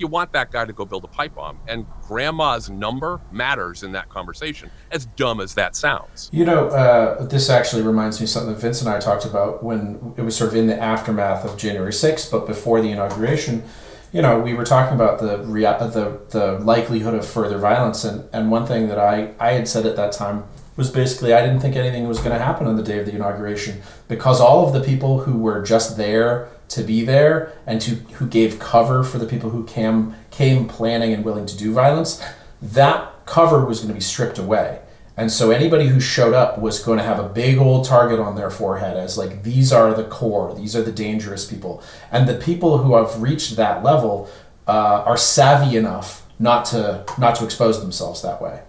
You 0.01 0.07
want 0.07 0.33
that 0.33 0.49
guy 0.49 0.65
to 0.65 0.73
go 0.73 0.83
build 0.83 1.03
a 1.03 1.07
pipe 1.07 1.35
bomb, 1.35 1.59
and 1.67 1.85
grandma's 2.07 2.71
number 2.71 3.21
matters 3.31 3.83
in 3.83 3.91
that 3.91 4.09
conversation. 4.09 4.71
As 4.89 5.05
dumb 5.05 5.39
as 5.39 5.53
that 5.53 5.75
sounds. 5.75 6.27
You 6.33 6.43
know, 6.43 6.69
uh, 6.69 7.23
this 7.27 7.51
actually 7.51 7.83
reminds 7.83 8.19
me 8.19 8.23
of 8.23 8.31
something 8.31 8.51
that 8.51 8.59
Vince 8.59 8.81
and 8.81 8.89
I 8.89 8.99
talked 8.99 9.25
about 9.25 9.63
when 9.63 10.15
it 10.17 10.23
was 10.23 10.35
sort 10.35 10.49
of 10.49 10.55
in 10.55 10.65
the 10.65 10.75
aftermath 10.75 11.45
of 11.45 11.55
January 11.55 11.91
6th, 11.91 12.31
but 12.31 12.47
before 12.47 12.81
the 12.81 12.89
inauguration. 12.89 13.63
You 14.11 14.23
know, 14.23 14.39
we 14.39 14.55
were 14.55 14.65
talking 14.65 14.95
about 14.95 15.19
the 15.19 15.37
rea- 15.43 15.77
the 15.77 16.19
the 16.29 16.53
likelihood 16.59 17.13
of 17.13 17.23
further 17.23 17.59
violence, 17.59 18.03
and, 18.03 18.27
and 18.33 18.49
one 18.49 18.65
thing 18.65 18.87
that 18.87 18.97
I, 18.97 19.35
I 19.39 19.51
had 19.51 19.67
said 19.67 19.85
at 19.85 19.95
that 19.97 20.13
time 20.13 20.45
was 20.75 20.89
basically 20.89 21.33
I 21.33 21.45
didn't 21.45 21.59
think 21.59 21.75
anything 21.75 22.07
was 22.07 22.19
going 22.19 22.31
to 22.31 22.43
happen 22.43 22.67
on 22.67 22.77
the 22.77 22.83
day 22.83 22.99
of 22.99 23.05
the 23.05 23.13
inauguration 23.13 23.81
because 24.07 24.39
all 24.39 24.65
of 24.65 24.73
the 24.73 24.81
people 24.81 25.21
who 25.21 25.37
were 25.37 25.61
just 25.61 25.97
there 25.97 26.49
to 26.69 26.83
be 26.83 27.03
there 27.03 27.53
and 27.67 27.81
to 27.81 27.95
who 28.15 28.27
gave 28.27 28.59
cover 28.59 29.03
for 29.03 29.17
the 29.17 29.25
people 29.25 29.49
who 29.49 29.65
came 29.65 30.15
came 30.31 30.67
planning 30.67 31.13
and 31.13 31.25
willing 31.25 31.45
to 31.45 31.57
do 31.57 31.73
violence, 31.73 32.23
that 32.61 33.11
cover 33.25 33.65
was 33.65 33.79
going 33.79 33.89
to 33.89 33.93
be 33.93 34.01
stripped 34.01 34.37
away. 34.37 34.79
And 35.17 35.31
so 35.31 35.51
anybody 35.51 35.87
who 35.87 35.99
showed 35.99 36.33
up 36.33 36.57
was 36.57 36.79
going 36.79 36.97
to 36.97 37.03
have 37.03 37.19
a 37.19 37.27
big 37.27 37.57
old 37.57 37.85
target 37.85 38.19
on 38.19 38.35
their 38.35 38.49
forehead 38.49 38.95
as 38.95 39.17
like 39.17 39.43
these 39.43 39.73
are 39.73 39.93
the 39.93 40.05
core, 40.05 40.55
these 40.55 40.75
are 40.75 40.81
the 40.81 40.91
dangerous 40.91 41.45
people, 41.45 41.83
and 42.11 42.27
the 42.27 42.35
people 42.35 42.79
who 42.79 42.95
have 42.95 43.21
reached 43.21 43.55
that 43.57 43.83
level 43.83 44.29
uh, 44.67 45.03
are 45.05 45.17
savvy 45.17 45.75
enough 45.75 46.25
not 46.39 46.65
to 46.65 47.03
not 47.17 47.35
to 47.35 47.45
expose 47.45 47.81
themselves 47.81 48.21
that 48.21 48.41
way. 48.41 48.61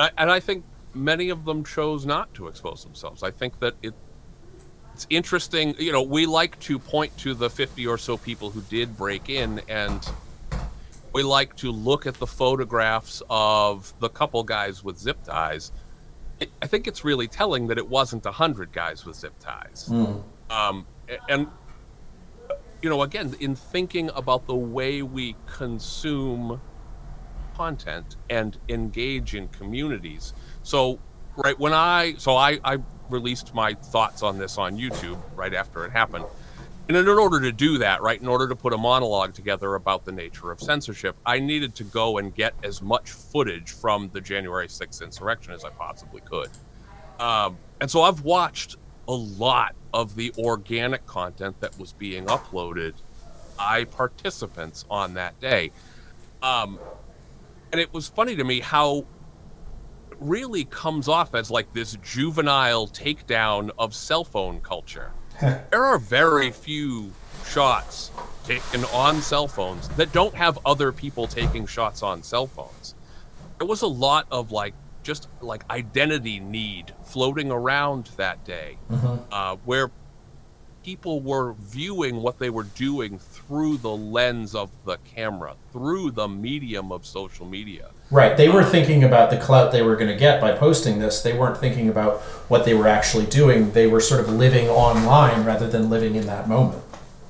And 0.00 0.10
I, 0.16 0.22
and 0.22 0.30
I 0.30 0.40
think 0.40 0.64
many 0.94 1.28
of 1.28 1.44
them 1.44 1.62
chose 1.62 2.06
not 2.06 2.32
to 2.34 2.48
expose 2.48 2.84
themselves. 2.84 3.22
I 3.22 3.30
think 3.30 3.58
that 3.58 3.74
it 3.82 3.92
it's 4.94 5.06
interesting. 5.10 5.74
You 5.78 5.92
know, 5.92 6.00
we 6.00 6.24
like 6.24 6.58
to 6.60 6.78
point 6.78 7.16
to 7.18 7.34
the 7.34 7.50
50 7.50 7.86
or 7.86 7.98
so 7.98 8.16
people 8.16 8.48
who 8.50 8.62
did 8.62 8.96
break 8.96 9.28
in 9.28 9.60
and 9.68 10.08
we 11.12 11.22
like 11.22 11.54
to 11.56 11.70
look 11.70 12.06
at 12.06 12.14
the 12.14 12.26
photographs 12.26 13.22
of 13.28 13.92
the 14.00 14.08
couple 14.08 14.42
guys 14.42 14.82
with 14.82 14.98
zip 14.98 15.22
ties. 15.22 15.70
It, 16.38 16.50
I 16.62 16.66
think 16.66 16.86
it's 16.86 17.04
really 17.04 17.28
telling 17.28 17.66
that 17.66 17.76
it 17.76 17.86
wasn't 17.86 18.24
a 18.24 18.32
hundred 18.32 18.72
guys 18.72 19.04
with 19.04 19.16
zip 19.16 19.34
ties. 19.38 19.88
Mm. 19.90 20.22
Um, 20.48 20.86
and 21.28 21.46
you 22.80 22.88
know, 22.88 23.02
again, 23.02 23.34
in 23.38 23.54
thinking 23.54 24.10
about 24.14 24.46
the 24.46 24.54
way 24.54 25.02
we 25.02 25.36
consume 25.46 26.58
content 27.60 28.16
and 28.30 28.56
engage 28.70 29.34
in 29.34 29.46
communities. 29.48 30.32
So, 30.62 30.98
right 31.36 31.58
when 31.58 31.74
I 31.74 32.14
so 32.16 32.34
I 32.34 32.58
I 32.64 32.78
released 33.10 33.54
my 33.54 33.74
thoughts 33.74 34.22
on 34.22 34.38
this 34.38 34.56
on 34.56 34.78
YouTube 34.78 35.18
right 35.36 35.52
after 35.52 35.84
it 35.84 35.92
happened. 35.92 36.24
And 36.88 36.96
in 36.96 37.06
order 37.06 37.38
to 37.40 37.52
do 37.52 37.78
that, 37.78 38.00
right, 38.02 38.20
in 38.20 38.26
order 38.26 38.48
to 38.48 38.56
put 38.56 38.72
a 38.72 38.78
monologue 38.78 39.34
together 39.34 39.74
about 39.74 40.06
the 40.06 40.10
nature 40.10 40.50
of 40.50 40.60
censorship, 40.60 41.14
I 41.24 41.38
needed 41.38 41.74
to 41.76 41.84
go 41.84 42.18
and 42.18 42.34
get 42.34 42.54
as 42.64 42.80
much 42.82 43.10
footage 43.10 43.70
from 43.70 44.10
the 44.12 44.20
January 44.20 44.66
6th 44.66 45.00
insurrection 45.02 45.52
as 45.52 45.64
I 45.64 45.70
possibly 45.70 46.22
could. 46.22 46.48
Um, 47.20 47.58
and 47.80 47.88
so 47.88 48.02
I've 48.02 48.22
watched 48.22 48.76
a 49.06 49.12
lot 49.12 49.76
of 49.92 50.16
the 50.16 50.32
organic 50.38 51.06
content 51.06 51.60
that 51.60 51.78
was 51.78 51.92
being 51.92 52.24
uploaded 52.24 52.94
by 53.56 53.84
participants 53.84 54.84
on 54.90 55.14
that 55.14 55.38
day. 55.38 55.70
Um, 56.42 56.78
and 57.72 57.80
it 57.80 57.92
was 57.92 58.08
funny 58.08 58.36
to 58.36 58.44
me 58.44 58.60
how 58.60 58.98
it 60.10 60.16
really 60.18 60.64
comes 60.64 61.08
off 61.08 61.34
as 61.34 61.50
like 61.50 61.72
this 61.72 61.96
juvenile 62.02 62.86
takedown 62.88 63.70
of 63.78 63.94
cell 63.94 64.24
phone 64.24 64.60
culture. 64.60 65.12
there 65.40 65.84
are 65.84 65.98
very 65.98 66.50
few 66.50 67.12
shots 67.46 68.10
taken 68.44 68.84
on 68.86 69.20
cell 69.22 69.48
phones 69.48 69.88
that 69.90 70.12
don't 70.12 70.34
have 70.34 70.58
other 70.66 70.92
people 70.92 71.26
taking 71.26 71.66
shots 71.66 72.02
on 72.02 72.22
cell 72.22 72.46
phones. 72.46 72.94
There 73.58 73.66
was 73.66 73.82
a 73.82 73.86
lot 73.86 74.26
of 74.30 74.52
like 74.52 74.74
just 75.02 75.28
like 75.40 75.64
identity 75.70 76.40
need 76.40 76.92
floating 77.04 77.50
around 77.50 78.10
that 78.16 78.44
day, 78.44 78.76
Mm-hmm. 78.90 79.16
uh, 79.32 79.56
where 79.64 79.90
people 80.84 81.20
were 81.20 81.52
viewing 81.54 82.16
what 82.22 82.38
they 82.38 82.50
were 82.50 82.64
doing 82.64 83.18
through 83.18 83.76
the 83.78 83.90
lens 83.90 84.54
of 84.54 84.70
the 84.84 84.96
camera, 85.14 85.54
through 85.72 86.10
the 86.12 86.28
medium 86.28 86.90
of 86.92 87.04
social 87.06 87.46
media. 87.46 87.90
Right. 88.10 88.36
They 88.36 88.48
were 88.48 88.64
thinking 88.64 89.04
about 89.04 89.30
the 89.30 89.36
clout 89.36 89.70
they 89.72 89.82
were 89.82 89.94
going 89.94 90.10
to 90.10 90.16
get 90.16 90.40
by 90.40 90.52
posting 90.52 90.98
this. 90.98 91.22
They 91.22 91.36
weren't 91.36 91.58
thinking 91.58 91.88
about 91.88 92.20
what 92.48 92.64
they 92.64 92.74
were 92.74 92.88
actually 92.88 93.26
doing. 93.26 93.72
They 93.72 93.86
were 93.86 94.00
sort 94.00 94.20
of 94.20 94.28
living 94.28 94.68
online 94.68 95.44
rather 95.44 95.68
than 95.68 95.88
living 95.90 96.16
in 96.16 96.26
that 96.26 96.48
moment. 96.48 96.82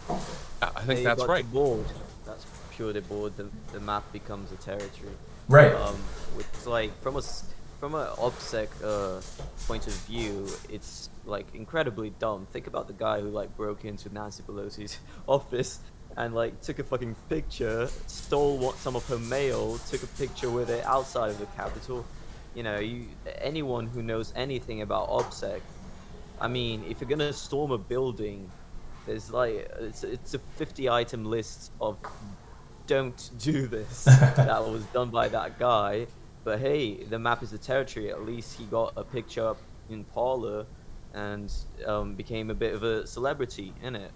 I 0.08 0.16
I 0.62 0.82
think 0.82 0.98
They 1.00 1.04
that's 1.04 1.24
right. 1.26 1.50
Bored. 1.52 1.84
That's 2.24 2.46
purely 2.70 3.00
bored. 3.00 3.36
The, 3.36 3.48
the 3.72 3.80
map 3.80 4.10
becomes 4.12 4.52
a 4.52 4.56
territory. 4.56 5.12
Right. 5.48 5.74
Um, 5.74 5.96
it's 6.38 6.66
like 6.66 6.98
from 7.02 7.16
a 7.16 7.18
s- 7.18 7.44
from 7.80 7.94
an 7.94 8.06
OPSEC 8.18 8.68
uh, 8.84 9.22
point 9.66 9.86
of 9.86 9.94
view, 10.06 10.46
it's 10.68 11.08
like 11.24 11.46
incredibly 11.54 12.10
dumb. 12.10 12.46
Think 12.52 12.66
about 12.66 12.86
the 12.86 12.92
guy 12.92 13.20
who 13.20 13.30
like 13.30 13.56
broke 13.56 13.86
into 13.86 14.12
Nancy 14.12 14.42
Pelosi's 14.42 14.98
office 15.26 15.80
and 16.16 16.34
like 16.34 16.60
took 16.60 16.78
a 16.78 16.84
fucking 16.84 17.16
picture, 17.30 17.88
stole 18.06 18.58
what, 18.58 18.76
some 18.76 18.96
of 18.96 19.08
her 19.08 19.18
mail, 19.18 19.78
took 19.88 20.02
a 20.02 20.06
picture 20.06 20.50
with 20.50 20.68
it 20.68 20.84
outside 20.84 21.30
of 21.30 21.38
the 21.38 21.46
Capitol. 21.46 22.04
You 22.54 22.64
know, 22.64 22.78
you 22.78 23.06
anyone 23.38 23.86
who 23.86 24.02
knows 24.02 24.32
anything 24.36 24.82
about 24.82 25.08
OPSEC, 25.08 25.60
I 26.38 26.48
mean, 26.48 26.84
if 26.86 27.00
you're 27.00 27.08
gonna 27.08 27.32
storm 27.32 27.70
a 27.70 27.78
building, 27.78 28.50
there's 29.06 29.30
like 29.30 29.70
it's 29.80 30.04
it's 30.04 30.34
a 30.34 30.38
50 30.38 30.90
item 30.90 31.24
list 31.24 31.72
of 31.80 31.96
don't 32.86 33.30
do 33.38 33.66
this 33.68 34.04
that 34.04 34.62
was 34.66 34.84
done 34.86 35.08
by 35.08 35.28
that 35.28 35.58
guy. 35.58 36.06
But 36.44 36.60
hey, 36.60 37.04
the 37.04 37.18
map 37.18 37.42
is 37.42 37.50
the 37.50 37.58
territory. 37.58 38.10
At 38.10 38.24
least 38.24 38.58
he 38.58 38.64
got 38.64 38.92
a 38.96 39.04
picture 39.04 39.46
up 39.46 39.58
in 39.88 40.04
Parler 40.04 40.66
and 41.12 41.52
um, 41.86 42.14
became 42.14 42.50
a 42.50 42.54
bit 42.54 42.74
of 42.74 42.82
a 42.82 43.06
celebrity 43.06 43.72
in 43.82 43.96
it. 43.96 44.12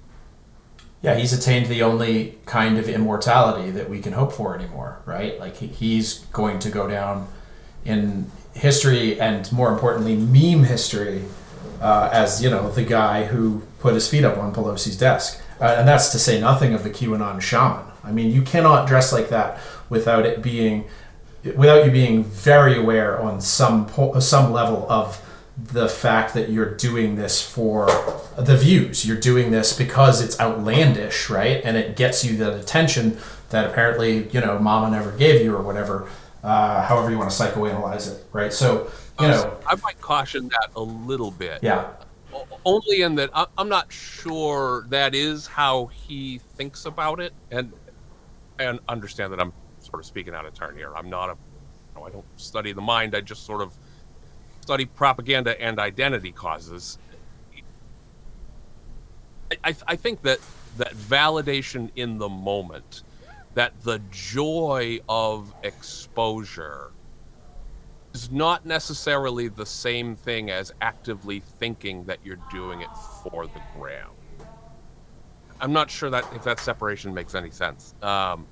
Yeah, 1.02 1.16
he's 1.16 1.34
attained 1.34 1.66
the 1.66 1.82
only 1.82 2.38
kind 2.46 2.78
of 2.78 2.88
immortality 2.88 3.70
that 3.72 3.90
we 3.90 4.00
can 4.00 4.14
hope 4.14 4.32
for 4.32 4.54
anymore, 4.54 5.02
right? 5.04 5.38
Like 5.38 5.56
he, 5.56 5.66
he's 5.66 6.20
going 6.26 6.58
to 6.60 6.70
go 6.70 6.88
down 6.88 7.28
in 7.84 8.30
history 8.54 9.20
and 9.20 9.50
more 9.52 9.70
importantly, 9.70 10.16
meme 10.16 10.64
history 10.64 11.24
uh, 11.80 12.08
as 12.12 12.42
you 12.42 12.48
know 12.48 12.70
the 12.70 12.84
guy 12.84 13.24
who 13.24 13.62
put 13.80 13.92
his 13.92 14.08
feet 14.08 14.24
up 14.24 14.38
on 14.38 14.54
Pelosi's 14.54 14.96
desk, 14.96 15.42
uh, 15.60 15.76
and 15.78 15.86
that's 15.86 16.10
to 16.12 16.18
say 16.18 16.40
nothing 16.40 16.72
of 16.72 16.82
the 16.82 16.90
QAnon 16.90 17.40
shaman. 17.40 17.84
I 18.02 18.12
mean, 18.12 18.30
you 18.30 18.42
cannot 18.42 18.88
dress 18.88 19.12
like 19.12 19.28
that 19.28 19.60
without 19.88 20.24
it 20.24 20.42
being, 20.42 20.86
without 21.56 21.84
you 21.84 21.90
being 21.90 22.24
very 22.24 22.78
aware 22.78 23.20
on 23.20 23.40
some 23.40 23.86
po- 23.86 24.18
some 24.20 24.52
level 24.52 24.86
of 24.90 25.20
the 25.56 25.88
fact 25.88 26.34
that 26.34 26.48
you're 26.48 26.74
doing 26.74 27.14
this 27.16 27.40
for 27.40 27.86
the 28.36 28.56
views. 28.56 29.06
You're 29.06 29.20
doing 29.20 29.50
this 29.52 29.76
because 29.76 30.20
it's 30.20 30.38
outlandish, 30.40 31.30
right? 31.30 31.60
And 31.64 31.76
it 31.76 31.96
gets 31.96 32.24
you 32.24 32.36
the 32.36 32.58
attention 32.58 33.18
that 33.50 33.70
apparently, 33.70 34.28
you 34.30 34.40
know, 34.40 34.58
mama 34.58 34.90
never 34.90 35.12
gave 35.12 35.44
you 35.44 35.54
or 35.54 35.62
whatever, 35.62 36.08
uh, 36.42 36.82
however 36.84 37.10
you 37.10 37.18
want 37.18 37.30
to 37.30 37.36
psychoanalyze 37.36 38.12
it, 38.12 38.24
right? 38.32 38.52
So, 38.52 38.90
you 39.20 39.28
know, 39.28 39.56
I 39.64 39.76
might 39.76 40.00
caution 40.00 40.48
that 40.48 40.70
a 40.74 40.82
little 40.82 41.30
bit. 41.30 41.60
yeah, 41.62 41.86
Only 42.64 43.02
in 43.02 43.14
that 43.14 43.30
I'm 43.56 43.68
not 43.68 43.92
sure 43.92 44.86
that 44.88 45.14
is 45.14 45.46
how 45.46 45.86
he 45.86 46.38
thinks 46.56 46.84
about 46.84 47.20
it, 47.20 47.32
and 47.50 47.72
and 48.58 48.80
understand 48.88 49.32
that 49.32 49.40
I'm 49.40 49.52
sort 49.94 50.02
of 50.02 50.06
speaking 50.06 50.34
out 50.34 50.44
of 50.44 50.52
turn 50.54 50.76
here. 50.76 50.92
I'm 50.96 51.08
not 51.08 51.30
a, 51.30 51.34
you 51.94 52.00
know, 52.00 52.04
I 52.04 52.10
don't 52.10 52.24
study 52.34 52.72
the 52.72 52.80
mind. 52.80 53.14
I 53.14 53.20
just 53.20 53.46
sort 53.46 53.60
of 53.60 53.72
study 54.60 54.86
propaganda 54.86 55.60
and 55.60 55.78
identity 55.78 56.32
causes. 56.32 56.98
I, 59.62 59.76
I, 59.86 59.94
think 59.94 60.22
that 60.22 60.40
that 60.78 60.94
validation 60.94 61.90
in 61.94 62.18
the 62.18 62.28
moment, 62.28 63.04
that 63.54 63.80
the 63.82 64.00
joy 64.10 64.98
of 65.08 65.54
exposure 65.62 66.90
is 68.14 68.32
not 68.32 68.66
necessarily 68.66 69.46
the 69.46 69.66
same 69.66 70.16
thing 70.16 70.50
as 70.50 70.72
actively 70.80 71.38
thinking 71.38 72.02
that 72.06 72.18
you're 72.24 72.42
doing 72.50 72.80
it 72.80 72.90
for 73.22 73.46
the 73.46 73.60
gram. 73.78 74.08
I'm 75.60 75.72
not 75.72 75.88
sure 75.88 76.10
that 76.10 76.24
if 76.34 76.42
that 76.42 76.58
separation 76.58 77.14
makes 77.14 77.36
any 77.36 77.50
sense. 77.50 77.94
Um, 78.02 78.48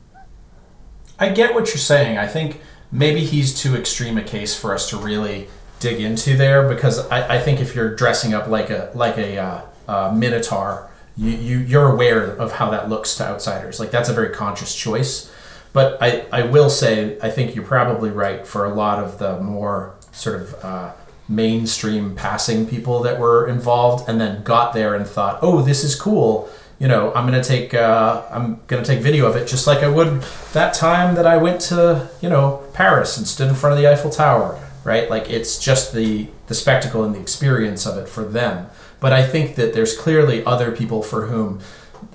I 1.18 1.28
get 1.30 1.54
what 1.54 1.68
you're 1.68 1.76
saying. 1.76 2.18
I 2.18 2.26
think 2.26 2.60
maybe 2.90 3.24
he's 3.24 3.60
too 3.60 3.74
extreme 3.76 4.18
a 4.18 4.22
case 4.22 4.58
for 4.58 4.74
us 4.74 4.90
to 4.90 4.96
really 4.96 5.48
dig 5.80 6.00
into 6.00 6.36
there 6.36 6.68
because 6.68 7.06
I, 7.08 7.36
I 7.36 7.38
think 7.40 7.60
if 7.60 7.74
you're 7.74 7.94
dressing 7.94 8.34
up 8.34 8.46
like 8.48 8.70
a 8.70 8.90
like 8.94 9.18
a 9.18 9.38
uh, 9.38 9.60
uh, 9.88 10.14
minotaur, 10.14 10.90
you, 11.16 11.30
you 11.30 11.58
you're 11.58 11.90
aware 11.92 12.24
of 12.24 12.52
how 12.52 12.70
that 12.70 12.88
looks 12.88 13.16
to 13.16 13.24
outsiders. 13.24 13.80
Like 13.80 13.90
that's 13.90 14.08
a 14.08 14.12
very 14.12 14.30
conscious 14.30 14.74
choice. 14.74 15.32
But 15.72 16.02
I, 16.02 16.26
I 16.30 16.42
will 16.42 16.68
say 16.68 17.18
I 17.20 17.30
think 17.30 17.54
you're 17.54 17.64
probably 17.64 18.10
right 18.10 18.46
for 18.46 18.66
a 18.66 18.74
lot 18.74 19.02
of 19.02 19.18
the 19.18 19.40
more 19.40 19.94
sort 20.12 20.42
of 20.42 20.64
uh, 20.64 20.92
mainstream 21.28 22.14
passing 22.14 22.66
people 22.66 23.00
that 23.02 23.18
were 23.18 23.48
involved 23.48 24.08
and 24.08 24.20
then 24.20 24.42
got 24.42 24.74
there 24.74 24.94
and 24.94 25.06
thought, 25.06 25.38
oh, 25.40 25.62
this 25.62 25.82
is 25.82 25.94
cool 25.94 26.50
you 26.82 26.88
know, 26.88 27.14
I'm 27.14 27.24
gonna 27.26 27.44
take 27.44 27.74
uh, 27.74 28.24
I'm 28.28 28.60
gonna 28.66 28.84
take 28.84 28.98
video 28.98 29.26
of 29.26 29.36
it 29.36 29.46
just 29.46 29.68
like 29.68 29.84
I 29.84 29.88
would 29.88 30.20
that 30.52 30.74
time 30.74 31.14
that 31.14 31.28
I 31.28 31.36
went 31.36 31.60
to 31.70 32.10
you 32.20 32.28
know 32.28 32.66
Paris 32.74 33.16
and 33.16 33.24
stood 33.24 33.48
in 33.48 33.54
front 33.54 33.74
of 33.74 33.78
the 33.78 33.88
Eiffel 33.88 34.10
Tower, 34.10 34.60
right? 34.82 35.08
Like 35.08 35.30
it's 35.30 35.60
just 35.60 35.94
the 35.94 36.26
the 36.48 36.56
spectacle 36.56 37.04
and 37.04 37.14
the 37.14 37.20
experience 37.20 37.86
of 37.86 37.98
it 37.98 38.08
for 38.08 38.24
them. 38.24 38.66
But 38.98 39.12
I 39.12 39.24
think 39.24 39.54
that 39.54 39.74
there's 39.74 39.96
clearly 39.96 40.44
other 40.44 40.72
people 40.72 41.04
for 41.04 41.26
whom 41.28 41.60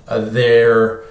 uh, 0.06 0.20
their 0.20 1.02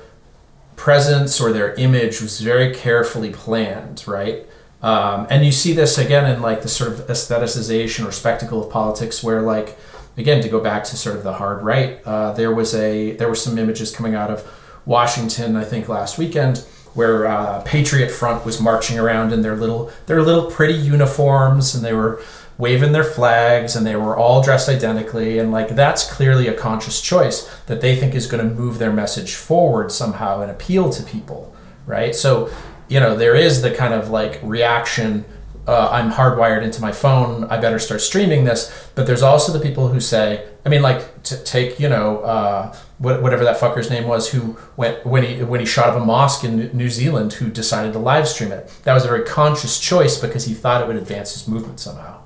presence 0.76 1.42
or 1.42 1.52
their 1.52 1.74
image 1.74 2.22
was 2.22 2.40
very 2.40 2.76
carefully 2.76 3.32
planned, 3.32 4.08
right? 4.08 4.46
Um, 4.84 5.26
and 5.32 5.44
you 5.44 5.52
see 5.52 5.74
this 5.74 5.98
again 5.98 6.30
in 6.30 6.44
like 6.44 6.62
the 6.62 6.70
sort 6.70 6.92
of 6.92 7.08
aestheticization 7.08 8.08
or 8.08 8.12
spectacle 8.12 8.64
of 8.64 8.72
politics, 8.72 9.24
where 9.24 9.42
like 9.42 9.80
again 10.18 10.42
to 10.42 10.50
go 10.50 10.60
back 10.60 10.84
to 10.86 10.98
sort 10.98 11.16
of 11.16 11.24
the 11.24 11.34
hard 11.34 11.64
right, 11.64 12.02
uh, 12.06 12.34
there 12.34 12.54
was 12.54 12.74
a 12.76 13.12
there 13.14 13.30
were 13.30 13.36
some 13.36 13.58
images 13.58 13.96
coming 13.96 14.16
out 14.16 14.30
of 14.30 14.46
Washington, 14.86 15.56
I 15.56 15.64
think 15.64 15.88
last 15.88 16.18
weekend, 16.18 16.66
where 16.94 17.28
uh, 17.28 17.62
Patriot 17.64 18.10
Front 18.10 18.46
was 18.46 18.60
marching 18.60 18.98
around 18.98 19.32
in 19.34 19.42
their 19.42 19.56
little 19.56 19.92
their 20.08 20.22
little 20.22 20.50
pretty 20.50 20.74
uniforms, 20.74 21.76
and 21.76 21.86
they 21.86 21.94
were 21.94 22.22
waving 22.58 22.92
their 22.92 23.04
flags, 23.04 23.76
and 23.76 23.86
they 23.86 23.96
were 23.96 24.18
all 24.18 24.42
dressed 24.42 24.68
identically, 24.68 25.38
and 25.38 25.52
like 25.52 25.70
that's 25.70 26.12
clearly 26.12 26.48
a 26.48 26.54
conscious 26.54 27.02
choice 27.02 27.48
that 27.68 27.82
they 27.82 27.96
think 27.96 28.16
is 28.16 28.26
going 28.26 28.48
to 28.48 28.56
move 28.56 28.80
their 28.80 28.92
message 28.92 29.36
forward 29.36 29.92
somehow 29.92 30.42
and 30.42 30.50
appeal 30.50 30.90
to 30.90 31.04
people, 31.04 31.54
right? 31.86 32.16
So 32.16 32.50
you 32.88 33.00
know 33.00 33.16
there 33.16 33.36
is 33.36 33.62
the 33.62 33.76
kind 33.76 33.94
of 33.94 34.10
like 34.10 34.40
reaction 34.42 35.26
uh, 35.68 35.90
I'm 35.92 36.12
hardwired 36.12 36.64
into 36.64 36.82
my 36.82 36.92
phone. 36.92 37.44
I 37.46 37.58
better 37.58 37.78
start 37.78 38.02
streaming 38.02 38.46
this. 38.46 38.90
But 38.96 39.06
there's 39.06 39.22
also 39.22 39.52
the 39.52 39.60
people 39.60 39.90
who 39.90 40.00
say, 40.00 40.48
I 40.66 40.70
mean, 40.70 40.82
like 40.82 41.24
to 41.24 41.44
take 41.44 41.80
you 41.80 41.90
know 41.90 42.20
uh, 42.20 42.76
whatever 43.00 43.44
that 43.44 43.60
fucker's 43.60 43.90
name 43.90 44.08
was 44.08 44.32
who 44.32 44.58
went 44.78 45.06
when 45.06 45.24
he 45.24 45.44
when 45.44 45.60
he 45.60 45.66
shot 45.66 45.90
up 45.90 46.02
a 46.02 46.06
mosque 46.06 46.44
in 46.44 46.76
New 46.76 46.90
Zealand 46.90 47.34
who 47.34 47.50
decided 47.50 47.94
to 47.94 48.00
live 48.00 48.28
stream 48.28 48.52
it. 48.52 48.72
That 48.84 48.94
was 48.94 49.04
a 49.04 49.08
very 49.08 49.24
conscious 49.24 49.80
choice 49.80 50.18
because 50.18 50.46
he 50.46 50.54
thought 50.54 50.82
it 50.82 50.88
would 50.88 50.96
advance 50.96 51.34
his 51.34 51.48
movement 51.48 51.80
somehow. 51.80 52.22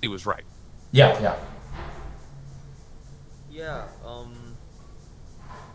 He 0.00 0.08
was 0.08 0.24
right. 0.24 0.44
Yeah, 0.92 1.20
yeah. 1.20 1.36
Yeah, 3.50 3.84
um, 4.06 4.56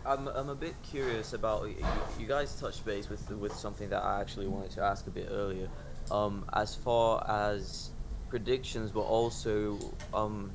I'm, 0.04 0.26
I'm 0.26 0.48
a 0.48 0.54
bit 0.54 0.74
curious 0.82 1.32
about 1.32 1.68
you, 1.68 1.76
you 2.18 2.26
guys 2.26 2.58
touched 2.58 2.84
base 2.84 3.08
with 3.08 3.30
with 3.30 3.54
something 3.54 3.88
that 3.90 4.02
I 4.02 4.20
actually 4.20 4.48
wanted 4.48 4.72
to 4.72 4.82
ask 4.82 5.06
a 5.06 5.10
bit 5.10 5.28
earlier. 5.30 5.68
Um, 6.10 6.44
as 6.52 6.74
far 6.74 7.24
as 7.28 7.90
predictions, 8.28 8.90
but 8.90 9.00
also 9.00 9.78
um, 10.12 10.52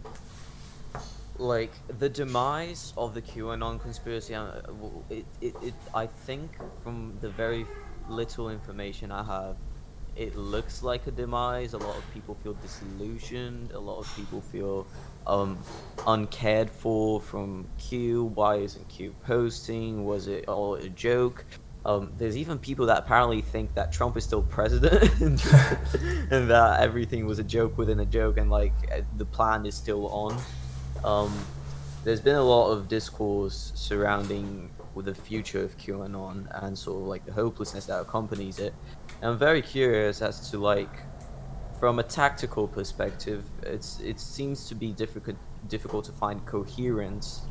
like 1.37 1.71
the 1.99 2.09
demise 2.09 2.93
of 2.97 3.13
the 3.13 3.21
QAnon 3.21 3.81
conspiracy. 3.81 4.35
Uh, 4.35 4.61
it, 5.09 5.25
it, 5.41 5.55
it, 5.61 5.73
I 5.93 6.05
think 6.07 6.51
from 6.83 7.17
the 7.21 7.29
very 7.29 7.65
little 8.09 8.49
information 8.49 9.11
I 9.11 9.23
have, 9.23 9.57
it 10.15 10.35
looks 10.35 10.83
like 10.83 11.07
a 11.07 11.11
demise. 11.11 11.73
A 11.73 11.77
lot 11.77 11.97
of 11.97 12.03
people 12.13 12.35
feel 12.35 12.53
disillusioned. 12.53 13.71
A 13.71 13.79
lot 13.79 13.99
of 13.99 14.15
people 14.15 14.41
feel 14.41 14.85
um, 15.25 15.57
uncared 16.05 16.69
for 16.69 17.19
from 17.19 17.67
Q. 17.79 18.25
Why 18.25 18.57
isn't 18.57 18.87
Q 18.89 19.15
posting? 19.25 20.05
Was 20.05 20.27
it 20.27 20.47
all 20.47 20.75
a 20.75 20.89
joke? 20.89 21.45
Um, 21.83 22.13
there's 22.17 22.37
even 22.37 22.59
people 22.59 22.85
that 22.87 22.99
apparently 22.99 23.41
think 23.41 23.73
that 23.73 23.91
Trump 23.91 24.15
is 24.15 24.23
still 24.23 24.43
president 24.43 25.03
and 26.31 26.49
that 26.49 26.79
everything 26.79 27.25
was 27.25 27.39
a 27.39 27.43
joke 27.43 27.77
within 27.77 27.99
a 28.01 28.05
joke 28.05 28.37
and 28.37 28.51
like 28.51 28.73
the 29.17 29.25
plan 29.25 29.65
is 29.65 29.75
still 29.75 30.07
on. 30.09 30.39
Um, 31.03 31.33
there's 32.03 32.21
been 32.21 32.35
a 32.35 32.43
lot 32.43 32.71
of 32.71 32.87
discourse 32.87 33.71
surrounding 33.75 34.69
with 34.93 35.05
the 35.05 35.15
future 35.15 35.63
of 35.63 35.77
QAnon 35.77 36.47
and 36.63 36.77
sort 36.77 37.01
of 37.01 37.07
like 37.07 37.25
the 37.25 37.31
hopelessness 37.31 37.85
that 37.85 37.99
accompanies 38.01 38.59
it. 38.59 38.73
And 39.21 39.31
I'm 39.31 39.37
very 39.37 39.61
curious 39.61 40.21
as 40.21 40.49
to 40.51 40.57
like, 40.57 40.89
from 41.79 41.99
a 41.99 42.03
tactical 42.03 42.67
perspective, 42.67 43.43
it's 43.63 43.99
it 44.01 44.19
seems 44.19 44.67
to 44.67 44.75
be 44.75 44.91
difficult 44.91 45.37
difficult 45.67 46.05
to 46.05 46.11
find 46.11 46.45
coherence 46.45 47.41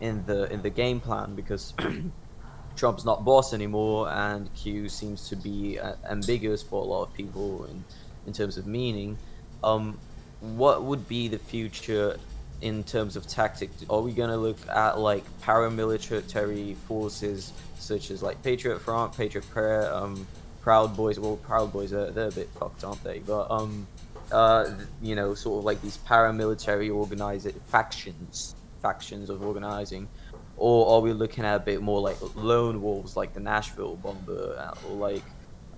in 0.00 0.24
the 0.26 0.50
in 0.52 0.62
the 0.62 0.70
game 0.70 1.00
plan 1.00 1.34
because 1.34 1.74
Trump's 2.76 3.04
not 3.04 3.24
boss 3.24 3.52
anymore, 3.52 4.10
and 4.10 4.52
Q 4.54 4.88
seems 4.88 5.28
to 5.28 5.36
be 5.36 5.78
uh, 5.78 5.94
ambiguous 6.08 6.62
for 6.62 6.82
a 6.82 6.86
lot 6.86 7.02
of 7.04 7.14
people 7.14 7.64
in 7.66 7.84
in 8.26 8.32
terms 8.32 8.56
of 8.56 8.66
meaning. 8.66 9.18
Um, 9.62 9.98
what 10.40 10.82
would 10.84 11.08
be 11.08 11.28
the 11.28 11.38
future 11.38 12.18
in 12.60 12.84
terms 12.84 13.16
of 13.16 13.26
tactics? 13.26 13.84
Are 13.88 14.00
we 14.00 14.12
gonna 14.12 14.36
look 14.36 14.58
at 14.68 14.98
like 14.98 15.24
paramilitary 15.40 16.76
forces 16.76 17.52
such 17.78 18.10
as 18.10 18.22
like 18.22 18.42
Patriot 18.42 18.80
Front, 18.80 19.16
Patriot 19.16 19.48
Prayer, 19.50 19.92
um, 19.94 20.26
Proud 20.62 20.96
Boys? 20.96 21.18
Well, 21.18 21.36
Proud 21.36 21.72
Boys 21.72 21.92
are 21.92 22.10
they're 22.10 22.28
a 22.28 22.32
bit 22.32 22.48
fucked, 22.58 22.84
aren't 22.84 23.02
they? 23.04 23.20
But 23.20 23.50
um, 23.50 23.86
uh, 24.32 24.70
you 25.02 25.14
know, 25.14 25.34
sort 25.34 25.58
of 25.58 25.64
like 25.64 25.80
these 25.82 25.98
paramilitary 25.98 26.94
organized 26.94 27.50
factions, 27.68 28.54
factions 28.80 29.30
of 29.30 29.42
organizing, 29.42 30.08
or 30.56 30.94
are 30.94 31.00
we 31.00 31.12
looking 31.12 31.44
at 31.44 31.56
a 31.56 31.60
bit 31.60 31.82
more 31.82 32.00
like 32.00 32.16
lone 32.36 32.80
wolves, 32.82 33.16
like 33.16 33.34
the 33.34 33.40
Nashville 33.40 33.96
bomber, 33.96 34.56
uh, 34.58 34.88
or 34.88 34.96
like 34.96 35.22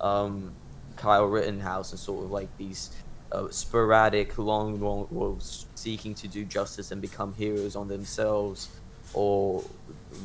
um, 0.00 0.52
Kyle 0.96 1.26
Rittenhouse, 1.26 1.92
and 1.92 1.98
sort 1.98 2.24
of 2.24 2.30
like 2.30 2.48
these 2.58 2.90
uh, 3.32 3.48
sporadic 3.50 4.36
lone 4.38 4.78
wolves 4.80 5.66
seeking 5.74 6.14
to 6.14 6.28
do 6.28 6.44
justice 6.44 6.92
and 6.92 7.00
become 7.00 7.32
heroes 7.34 7.74
on 7.74 7.88
themselves, 7.88 8.68
or 9.14 9.64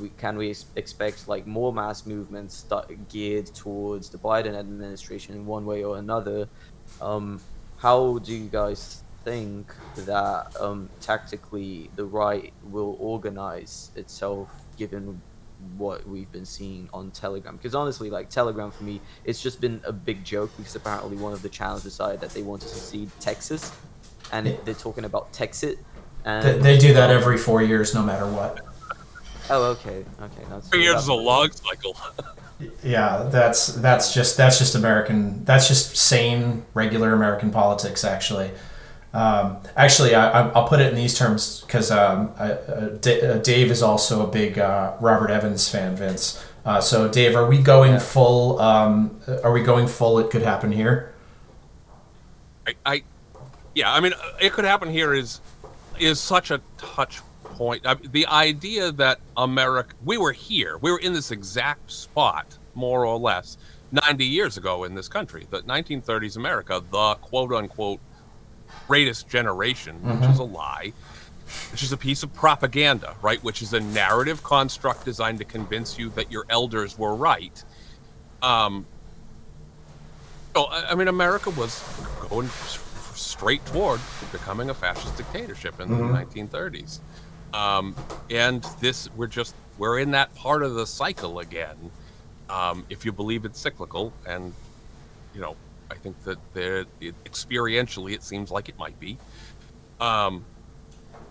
we, 0.01 0.09
can 0.17 0.37
we 0.37 0.53
expect 0.75 1.27
like 1.27 1.47
more 1.47 1.71
mass 1.71 2.05
movements 2.05 2.65
geared 3.09 3.45
towards 3.47 4.09
the 4.09 4.17
Biden 4.17 4.55
administration 4.55 5.35
in 5.35 5.45
one 5.45 5.65
way 5.65 5.83
or 5.83 5.97
another? 5.97 6.47
Um, 7.01 7.39
how 7.77 8.19
do 8.19 8.33
you 8.33 8.47
guys 8.47 9.00
think 9.23 9.73
that 9.95 10.55
um, 10.59 10.89
tactically 10.99 11.89
the 11.95 12.05
right 12.05 12.53
will 12.63 12.97
organize 12.99 13.91
itself 13.95 14.49
given 14.77 15.21
what 15.77 16.07
we've 16.07 16.31
been 16.31 16.45
seeing 16.45 16.89
on 16.93 17.11
Telegram. 17.11 17.55
Because 17.55 17.75
honestly, 17.75 18.09
like 18.09 18.29
Telegram 18.29 18.71
for 18.71 18.83
me, 18.83 18.99
it's 19.23 19.41
just 19.41 19.61
been 19.61 19.81
a 19.85 19.91
big 19.91 20.23
joke 20.23 20.51
because 20.57 20.75
apparently 20.75 21.17
one 21.17 21.33
of 21.33 21.41
the 21.41 21.49
channels 21.49 21.83
decided 21.83 22.19
that 22.21 22.31
they 22.31 22.41
want 22.41 22.61
to 22.63 22.67
secede 22.67 23.09
Texas, 23.19 23.71
and 24.31 24.47
yeah. 24.47 24.55
they're 24.65 24.73
talking 24.73 25.05
about 25.05 25.31
Texit. 25.33 25.77
And 26.25 26.45
they, 26.45 26.75
they 26.75 26.77
do 26.77 26.93
that 26.93 27.09
every 27.09 27.37
four 27.37 27.61
years, 27.61 27.93
no 27.93 28.03
matter 28.03 28.25
what. 28.25 28.61
Oh, 29.49 29.63
okay, 29.71 30.05
okay. 30.21 30.43
That's 30.49 30.69
four 30.69 30.79
years 30.79 31.01
is 31.01 31.07
a 31.07 31.13
long 31.13 31.51
cycle. 31.51 31.97
yeah, 32.83 33.27
that's 33.31 33.67
that's 33.67 34.13
just 34.13 34.37
that's 34.37 34.59
just 34.59 34.75
American. 34.75 35.43
That's 35.45 35.67
just 35.67 35.95
sane, 35.95 36.63
regular 36.73 37.13
American 37.13 37.51
politics, 37.51 38.03
actually. 38.03 38.51
Um, 39.13 39.57
actually, 39.75 40.15
I, 40.15 40.47
will 40.47 40.67
put 40.67 40.79
it 40.79 40.87
in 40.87 40.95
these 40.95 41.17
terms 41.17 41.61
because 41.61 41.91
um, 41.91 42.31
uh, 42.37 42.55
Dave 42.99 43.71
is 43.71 43.81
also 43.81 44.25
a 44.25 44.31
big 44.31 44.57
uh, 44.57 44.93
Robert 45.01 45.29
Evans 45.29 45.67
fan, 45.67 45.95
Vince. 45.95 46.43
Uh, 46.63 46.79
so, 46.79 47.09
Dave, 47.09 47.35
are 47.35 47.47
we 47.47 47.57
going 47.57 47.99
full? 47.99 48.59
Um, 48.59 49.19
are 49.43 49.51
we 49.51 49.63
going 49.63 49.87
full? 49.87 50.19
It 50.19 50.29
could 50.29 50.43
happen 50.43 50.71
here. 50.71 51.13
I, 52.67 52.75
I, 52.85 53.03
yeah, 53.75 53.91
I 53.91 53.99
mean, 53.99 54.13
it 54.39 54.53
could 54.53 54.65
happen 54.65 54.89
here 54.89 55.13
is 55.13 55.41
is 55.99 56.19
such 56.19 56.51
a 56.51 56.61
touch 56.77 57.21
point. 57.43 57.85
I, 57.85 57.95
the 57.95 58.27
idea 58.27 58.91
that 58.93 59.19
America, 59.35 59.95
we 60.05 60.17
were 60.17 60.31
here, 60.31 60.77
we 60.77 60.91
were 60.91 60.99
in 60.99 61.13
this 61.13 61.31
exact 61.31 61.91
spot, 61.91 62.57
more 62.75 63.05
or 63.05 63.19
less, 63.19 63.57
90 63.91 64.25
years 64.25 64.57
ago 64.57 64.83
in 64.85 64.95
this 64.95 65.07
country, 65.07 65.47
the 65.49 65.61
1930s 65.63 66.37
America, 66.37 66.81
the 66.91 67.15
quote 67.15 67.51
unquote 67.51 67.99
greatest 68.91 69.29
generation, 69.29 69.95
mm-hmm. 69.95 70.19
which 70.19 70.29
is 70.31 70.39
a 70.39 70.43
lie, 70.43 70.91
which 71.71 71.81
is 71.81 71.93
a 71.93 71.97
piece 71.97 72.23
of 72.23 72.33
propaganda, 72.33 73.15
right? 73.21 73.41
Which 73.41 73.61
is 73.61 73.71
a 73.71 73.79
narrative 73.79 74.43
construct 74.43 75.05
designed 75.05 75.39
to 75.39 75.45
convince 75.45 75.97
you 75.97 76.09
that 76.09 76.29
your 76.29 76.45
elders 76.49 76.99
were 76.99 77.15
right. 77.15 77.63
Um, 78.41 78.85
so, 80.53 80.67
I 80.69 80.93
mean, 80.95 81.07
America 81.07 81.51
was 81.51 81.81
going 82.29 82.49
straight 83.15 83.65
toward 83.67 84.01
becoming 84.33 84.69
a 84.69 84.73
fascist 84.73 85.15
dictatorship 85.15 85.79
in 85.79 85.87
mm-hmm. 85.87 86.13
the 86.13 86.47
1930s. 86.49 86.99
Um, 87.53 87.95
and 88.29 88.61
this, 88.81 89.09
we're 89.15 89.27
just, 89.27 89.55
we're 89.77 89.99
in 89.99 90.11
that 90.11 90.35
part 90.35 90.63
of 90.63 90.73
the 90.73 90.85
cycle 90.85 91.39
again. 91.39 91.77
Um, 92.49 92.85
if 92.89 93.05
you 93.05 93.13
believe 93.13 93.45
it's 93.45 93.57
cyclical 93.57 94.11
and, 94.27 94.53
you 95.33 95.39
know, 95.39 95.55
I 95.91 95.95
think 95.95 96.15
that 96.23 96.39
it, 96.55 97.23
experientially, 97.25 98.13
it 98.13 98.23
seems 98.23 98.49
like 98.49 98.69
it 98.69 98.77
might 98.77 98.99
be. 98.99 99.17
Um, 99.99 100.45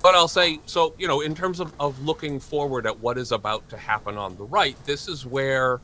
but 0.02 0.14
I'll 0.14 0.28
say, 0.28 0.60
so, 0.66 0.94
you 0.98 1.08
know, 1.08 1.20
in 1.20 1.34
terms 1.34 1.60
of, 1.60 1.72
of 1.80 2.04
looking 2.04 2.40
forward 2.40 2.86
at 2.86 3.00
what 3.00 3.18
is 3.18 3.32
about 3.32 3.68
to 3.70 3.76
happen 3.76 4.16
on 4.16 4.36
the 4.36 4.44
right, 4.44 4.76
this 4.84 5.08
is 5.08 5.26
where, 5.26 5.80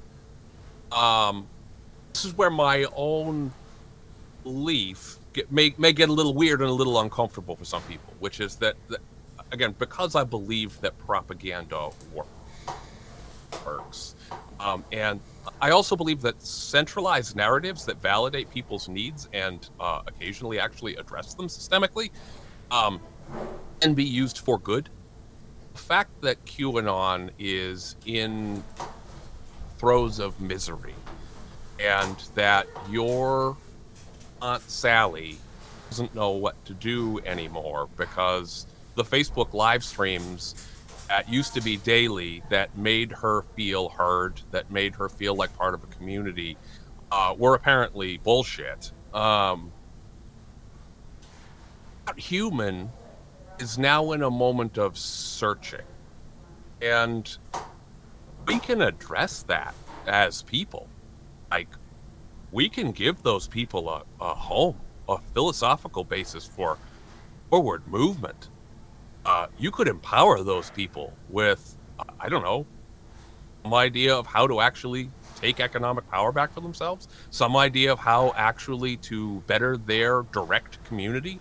um, 0.93 1.47
this 2.13 2.25
is 2.25 2.35
where 2.35 2.51
my 2.51 2.87
own 2.95 3.53
belief 4.43 5.19
get, 5.33 5.51
may, 5.51 5.75
may 5.77 5.93
get 5.93 6.09
a 6.09 6.13
little 6.13 6.33
weird 6.35 6.61
and 6.61 6.71
a 6.71 6.73
little 6.73 7.01
uncomfortable 7.01 7.57
for 7.57 7.65
some 7.65 7.83
people, 7.83 8.15
which 8.21 8.41
is 8.41 8.57
that, 8.57 8.77
that 8.89 9.01
again, 9.53 9.75
because 9.79 10.15
I 10.15 10.25
believe 10.25 10.81
that 10.81 10.97
propaganda 10.99 11.91
works, 13.65 14.15
um, 14.61 14.85
and 14.93 15.21
I 15.61 15.71
also 15.71 15.97
believe 15.97 16.21
that 16.23 16.43
centralized 16.43 17.37
narratives 17.37 17.85
that 17.87 18.01
validate 18.01 18.51
people's 18.51 18.89
needs 18.89 19.29
and 19.33 19.69
uh, 19.81 20.03
occasionally 20.07 20.59
actually 20.59 20.97
address 20.97 21.35
them 21.35 21.47
systemically 21.47 22.11
um, 22.71 23.01
can 23.81 23.95
be 23.95 24.05
used 24.05 24.39
for 24.39 24.59
good. 24.59 24.89
The 25.73 25.79
fact 25.79 26.21
that 26.23 26.45
QAnon 26.47 27.31
is 27.39 27.97
in 28.07 28.63
throes 29.79 30.19
of 30.19 30.41
misery 30.41 30.95
and 31.79 32.17
that 32.35 32.67
your 32.91 33.57
Aunt 34.41 34.63
Sally 34.71 35.39
doesn't 35.91 36.15
know 36.15 36.31
what 36.31 36.63
to 36.65 36.75
do 36.75 37.21
anymore 37.25 37.89
because 37.97 38.67
the 38.95 39.05
Facebook 39.05 39.53
live 39.53 39.85
streams 39.85 40.55
that 41.09 41.29
used 41.29 41.55
to 41.55 41.61
be 41.61 41.77
daily 41.77 42.43
that 42.51 42.77
made 42.77 43.13
her 43.13 43.43
feel 43.55 43.89
heard, 43.89 44.41
that 44.51 44.71
made 44.71 44.95
her 44.97 45.09
feel 45.09 45.35
like 45.35 45.57
part 45.57 45.75
of 45.75 45.83
a 45.85 45.87
community, 45.87 46.57
uh, 47.11 47.35
were 47.37 47.55
apparently 47.55 48.19
bullshit. 48.19 48.93
Um, 49.15 49.73
human 52.17 52.91
is 53.59 53.79
now 53.79 54.13
in 54.13 54.23
a 54.23 54.31
moment 54.31 54.79
of 54.79 54.99
searching. 54.99 55.87
And 56.83 57.37
we 58.47 58.59
can 58.59 58.83
address 58.83 59.43
that 59.45 59.75
as 60.07 60.43
people. 60.43 60.89
Like, 61.51 61.69
we 62.53 62.69
can 62.69 62.93
give 62.93 63.23
those 63.23 63.49
people 63.49 63.89
a, 63.89 64.03
a 64.21 64.35
home, 64.35 64.77
a 65.09 65.19
philosophical 65.35 66.05
basis 66.05 66.45
for 66.47 66.79
forward 67.51 67.87
movement 67.87 68.49
uh, 69.27 69.49
you 69.59 69.73
could 69.73 69.89
empower 69.89 70.43
those 70.43 70.71
people 70.71 71.13
with, 71.29 71.77
I 72.21 72.29
don't 72.29 72.45
know, 72.45 72.65
some 73.65 73.75
idea 73.75 74.15
of 74.15 74.25
how 74.25 74.47
to 74.47 74.61
actually 74.61 75.11
take 75.35 75.59
economic 75.59 76.09
power 76.09 76.31
back 76.31 76.53
for 76.53 76.61
themselves, 76.61 77.09
some 77.31 77.57
idea 77.57 77.93
of 77.93 77.99
how 77.99 78.33
actually 78.37 78.97
to 78.99 79.41
better 79.49 79.77
their 79.77 80.23
direct 80.33 80.83
community 80.85 81.41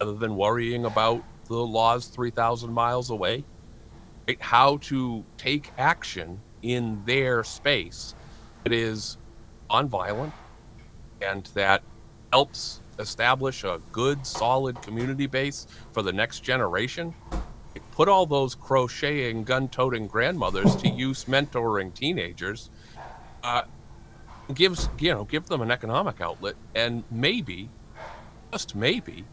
rather 0.00 0.14
than 0.14 0.36
worrying 0.36 0.84
about 0.84 1.24
the 1.48 1.56
laws 1.56 2.06
3,000 2.06 2.72
miles 2.72 3.10
away. 3.10 3.44
Right? 4.28 4.40
How 4.40 4.76
to 4.78 5.24
take 5.36 5.72
action 5.76 6.40
in 6.62 7.02
their 7.06 7.42
space 7.42 8.14
that 8.62 8.72
is 8.72 9.18
nonviolent 9.68 10.32
and 11.20 11.44
that 11.54 11.82
helps 12.32 12.80
establish 12.98 13.64
a 13.64 13.80
good, 13.92 14.26
solid 14.26 14.80
community 14.82 15.26
base 15.26 15.66
for 15.92 16.02
the 16.02 16.12
next 16.12 16.40
generation. 16.40 17.14
Put 17.92 18.08
all 18.08 18.26
those 18.26 18.54
crocheting, 18.54 19.44
gun 19.44 19.68
toting 19.68 20.06
grandmothers 20.06 20.76
to 20.76 20.88
use 20.88 21.24
mentoring 21.24 21.94
teenagers. 21.94 22.70
Uh, 23.42 23.62
gives 24.54 24.88
you 24.98 25.12
know 25.12 25.24
give 25.24 25.46
them 25.46 25.60
an 25.60 25.70
economic 25.70 26.20
outlet 26.20 26.54
and 26.74 27.02
maybe 27.10 27.68
just 28.52 28.74
maybe 28.76 29.24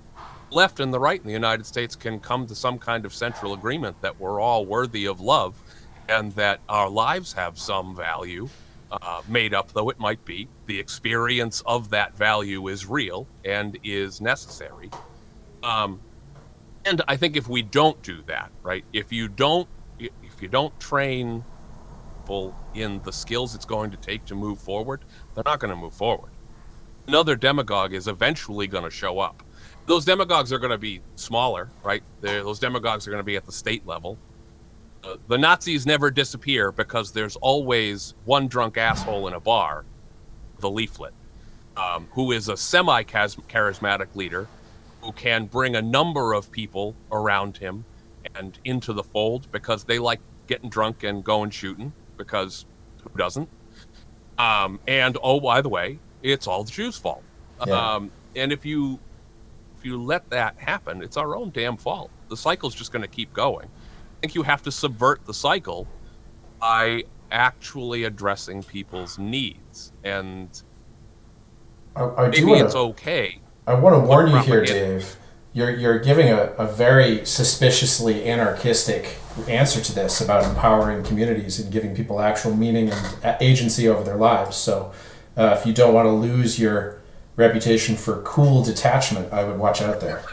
left 0.50 0.80
and 0.80 0.94
the 0.94 1.00
right 1.00 1.20
in 1.20 1.28
the 1.28 1.34
united 1.34 1.66
states 1.66 1.96
can 1.96 2.20
come 2.20 2.48
to 2.48 2.56
some 2.56 2.80
kind 2.80 3.06
of 3.06 3.14
central 3.14 3.54
agreement 3.54 4.00
that 4.02 4.20
we're 4.20 4.40
all 4.40 4.66
worthy 4.66 5.06
of 5.06 5.20
love 5.22 5.62
and 6.10 6.32
that 6.34 6.60
our 6.68 6.90
lives 6.90 7.34
have 7.34 7.60
some 7.60 7.96
value 7.96 8.50
uh, 9.02 9.22
made 9.28 9.54
up 9.54 9.72
though 9.74 9.90
it 9.90 10.00
might 10.00 10.24
be, 10.26 10.48
the 10.66 10.80
experience 10.80 11.62
of 11.66 11.90
that 11.90 12.16
value 12.18 12.68
is 12.68 12.86
real 12.86 13.28
and 13.44 13.78
is 13.84 14.22
necessary. 14.22 14.90
Um, 15.64 16.00
and 16.86 17.02
I 17.08 17.16
think 17.16 17.36
if 17.36 17.48
we 17.48 17.62
don't 17.62 18.02
do 18.04 18.22
that, 18.28 18.52
right, 18.62 18.84
if 18.92 19.12
you 19.12 19.28
don't, 19.28 19.68
if 20.00 20.42
you 20.42 20.48
don't 20.48 20.78
train 20.80 21.44
people 22.24 22.56
in 22.74 23.02
the 23.04 23.12
skills 23.12 23.54
it's 23.54 23.66
going 23.66 23.92
to 23.92 23.98
take 23.98 24.26
to 24.26 24.36
move 24.36 24.60
forward, 24.60 25.02
they're 25.36 25.44
not 25.46 25.60
going 25.60 25.70
to 25.70 25.76
move 25.76 25.94
forward. 25.94 26.32
Another 27.08 27.36
demagogue 27.36 27.94
is 27.94 28.08
eventually 28.08 28.66
going 28.66 28.86
to 28.86 28.90
show 28.90 29.20
up. 29.20 29.44
Those 29.88 30.06
demagogues 30.06 30.54
are 30.54 30.60
going 30.60 30.72
to 30.72 30.78
be 30.78 31.02
smaller, 31.16 31.70
right? 31.84 32.02
They're, 32.22 32.42
those 32.44 32.60
demagogues 32.60 33.06
are 33.08 33.12
going 33.12 33.20
to 33.20 33.26
be 33.26 33.36
at 33.36 33.46
the 33.46 33.52
state 33.52 33.86
level 33.86 34.18
the 35.28 35.38
Nazis 35.38 35.86
never 35.86 36.12
disappear 36.12 36.72
because 36.72 37.12
there's 37.12 37.36
always 37.38 38.14
one 38.26 38.48
drunk 38.48 38.78
asshole 38.78 39.28
in 39.28 39.34
a 39.34 39.40
bar, 39.40 39.86
the 40.60 40.70
leaflet, 40.70 41.14
um, 41.76 42.08
who 42.12 42.32
is 42.32 42.50
a 42.50 42.58
semi 42.58 43.04
charismatic 43.04 44.16
leader 44.16 44.48
who 45.02 45.12
can 45.12 45.46
bring 45.46 45.76
a 45.76 45.82
number 45.82 46.34
of 46.34 46.52
people 46.52 46.96
around 47.12 47.58
him 47.58 47.84
and 48.36 48.58
into 48.64 48.94
the 48.94 49.04
fold 49.04 49.52
because 49.52 49.84
they 49.84 50.00
like 50.00 50.22
getting 50.48 50.70
drunk 50.70 51.04
and 51.04 51.24
going 51.24 51.50
shooting 51.50 51.92
because 52.18 52.66
who 53.04 53.18
doesn't? 53.18 53.50
Um, 54.38 54.80
and 54.88 55.18
oh, 55.22 55.40
by 55.40 55.62
the 55.62 55.70
way, 55.70 56.00
it's 56.22 56.48
all 56.48 56.64
the 56.64 56.72
Jews' 56.72 56.98
fault. 56.98 57.24
Yeah. 57.68 57.96
Um, 57.96 58.12
and 58.36 58.52
if 58.52 58.66
you 58.66 59.00
if 59.78 59.86
you 59.86 60.02
let 60.02 60.30
that 60.30 60.58
happen, 60.58 61.02
it's 61.02 61.18
our 61.18 61.36
own 61.36 61.52
damn 61.52 61.76
fault. 61.76 62.10
The 62.30 62.38
cycle's 62.38 62.74
just 62.74 62.94
going 62.94 63.02
to 63.02 63.08
keep 63.08 63.34
going 63.34 63.70
think 64.24 64.36
you 64.36 64.44
have 64.44 64.62
to 64.64 64.72
subvert 64.72 65.26
the 65.26 65.34
cycle 65.34 65.86
by 66.62 67.04
actually 67.30 68.06
addressing 68.06 68.64
people's 68.64 69.20
needs. 69.20 69.92
And 70.02 70.50
I, 71.94 72.06
I 72.06 72.28
maybe 72.30 72.46
wanna, 72.46 72.64
it's 72.64 72.74
okay. 72.74 73.42
I 73.68 73.74
want 73.74 73.96
to 73.96 74.00
warn 74.00 74.32
you 74.32 74.38
here, 74.38 74.64
Dave. 74.64 75.18
You're, 75.52 75.72
you're 75.72 76.00
giving 76.00 76.30
a, 76.30 76.54
a 76.58 76.66
very 76.66 77.26
suspiciously 77.26 78.24
anarchistic 78.24 79.18
answer 79.50 79.82
to 79.82 79.94
this 79.94 80.22
about 80.22 80.46
empowering 80.46 81.04
communities 81.04 81.60
and 81.60 81.70
giving 81.70 81.94
people 81.94 82.22
actual 82.22 82.56
meaning 82.56 82.92
and 82.92 83.38
agency 83.42 83.90
over 83.90 84.06
their 84.06 84.16
lives. 84.16 84.56
So, 84.56 84.94
uh, 85.36 85.58
if 85.60 85.66
you 85.66 85.74
don't 85.74 85.94
want 85.94 86.06
to 86.06 86.12
lose 86.12 86.58
your 86.58 87.02
reputation 87.36 87.98
for 87.98 88.22
cool 88.22 88.64
detachment, 88.64 89.34
I 89.34 89.44
would 89.44 89.60
watch 89.60 89.82
out 89.82 90.00
there 90.00 90.24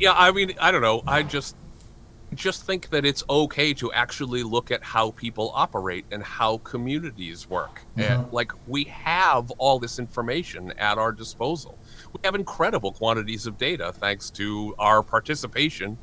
yeah, 0.00 0.12
I 0.14 0.30
mean, 0.32 0.54
I 0.60 0.70
don't 0.70 0.82
know. 0.82 1.02
I 1.06 1.22
just 1.22 1.56
just 2.34 2.64
think 2.66 2.90
that 2.90 3.04
it's 3.04 3.22
okay 3.30 3.72
to 3.74 3.92
actually 3.92 4.42
look 4.42 4.70
at 4.70 4.82
how 4.82 5.12
people 5.12 5.52
operate 5.54 6.04
and 6.10 6.22
how 6.22 6.58
communities 6.58 7.48
work. 7.48 7.82
Mm-hmm. 7.96 8.00
And 8.00 8.32
like 8.32 8.52
we 8.66 8.84
have 8.84 9.50
all 9.52 9.78
this 9.78 9.98
information 9.98 10.72
at 10.72 10.98
our 10.98 11.12
disposal. 11.12 11.78
We 12.12 12.20
have 12.24 12.34
incredible 12.34 12.92
quantities 12.92 13.46
of 13.46 13.56
data 13.58 13.92
thanks 13.92 14.30
to 14.30 14.74
our 14.78 15.02
participation 15.02 15.98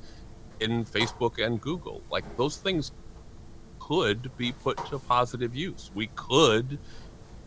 in 0.59 0.85
Facebook 0.85 1.43
and 1.43 1.59
Google. 1.59 2.01
Like 2.09 2.37
those 2.37 2.57
things 2.57 2.91
could 3.79 4.35
be 4.37 4.51
put 4.51 4.77
to 4.87 4.99
positive 4.99 5.55
use. 5.55 5.91
We 5.93 6.07
could 6.15 6.79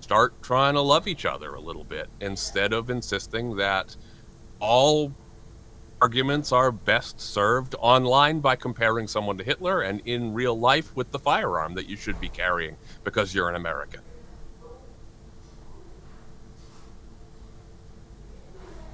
start 0.01 0.43
trying 0.43 0.75
to 0.75 0.83
love 0.83 1.09
each 1.09 1.25
other 1.25 1.55
a 1.55 1.61
little 1.61 1.85
bit 1.85 2.09
instead 2.21 2.73
of 2.75 2.91
insisting 2.91 3.57
that 3.57 3.97
all 4.61 5.15
arguments 6.05 6.53
are 6.53 6.71
best 6.71 7.19
served 7.19 7.75
online 7.79 8.39
by 8.39 8.55
comparing 8.55 9.09
someone 9.09 9.39
to 9.39 9.43
Hitler 9.43 9.81
and 9.81 10.03
in 10.05 10.35
real 10.35 10.55
life 10.55 10.95
with 10.95 11.11
the 11.13 11.19
firearm 11.19 11.73
that 11.77 11.89
you 11.89 11.97
should 11.97 12.21
be 12.21 12.29
carrying 12.29 12.77
because 13.05 13.35
you're 13.35 13.49
an 13.49 13.55
American. 13.55 14.03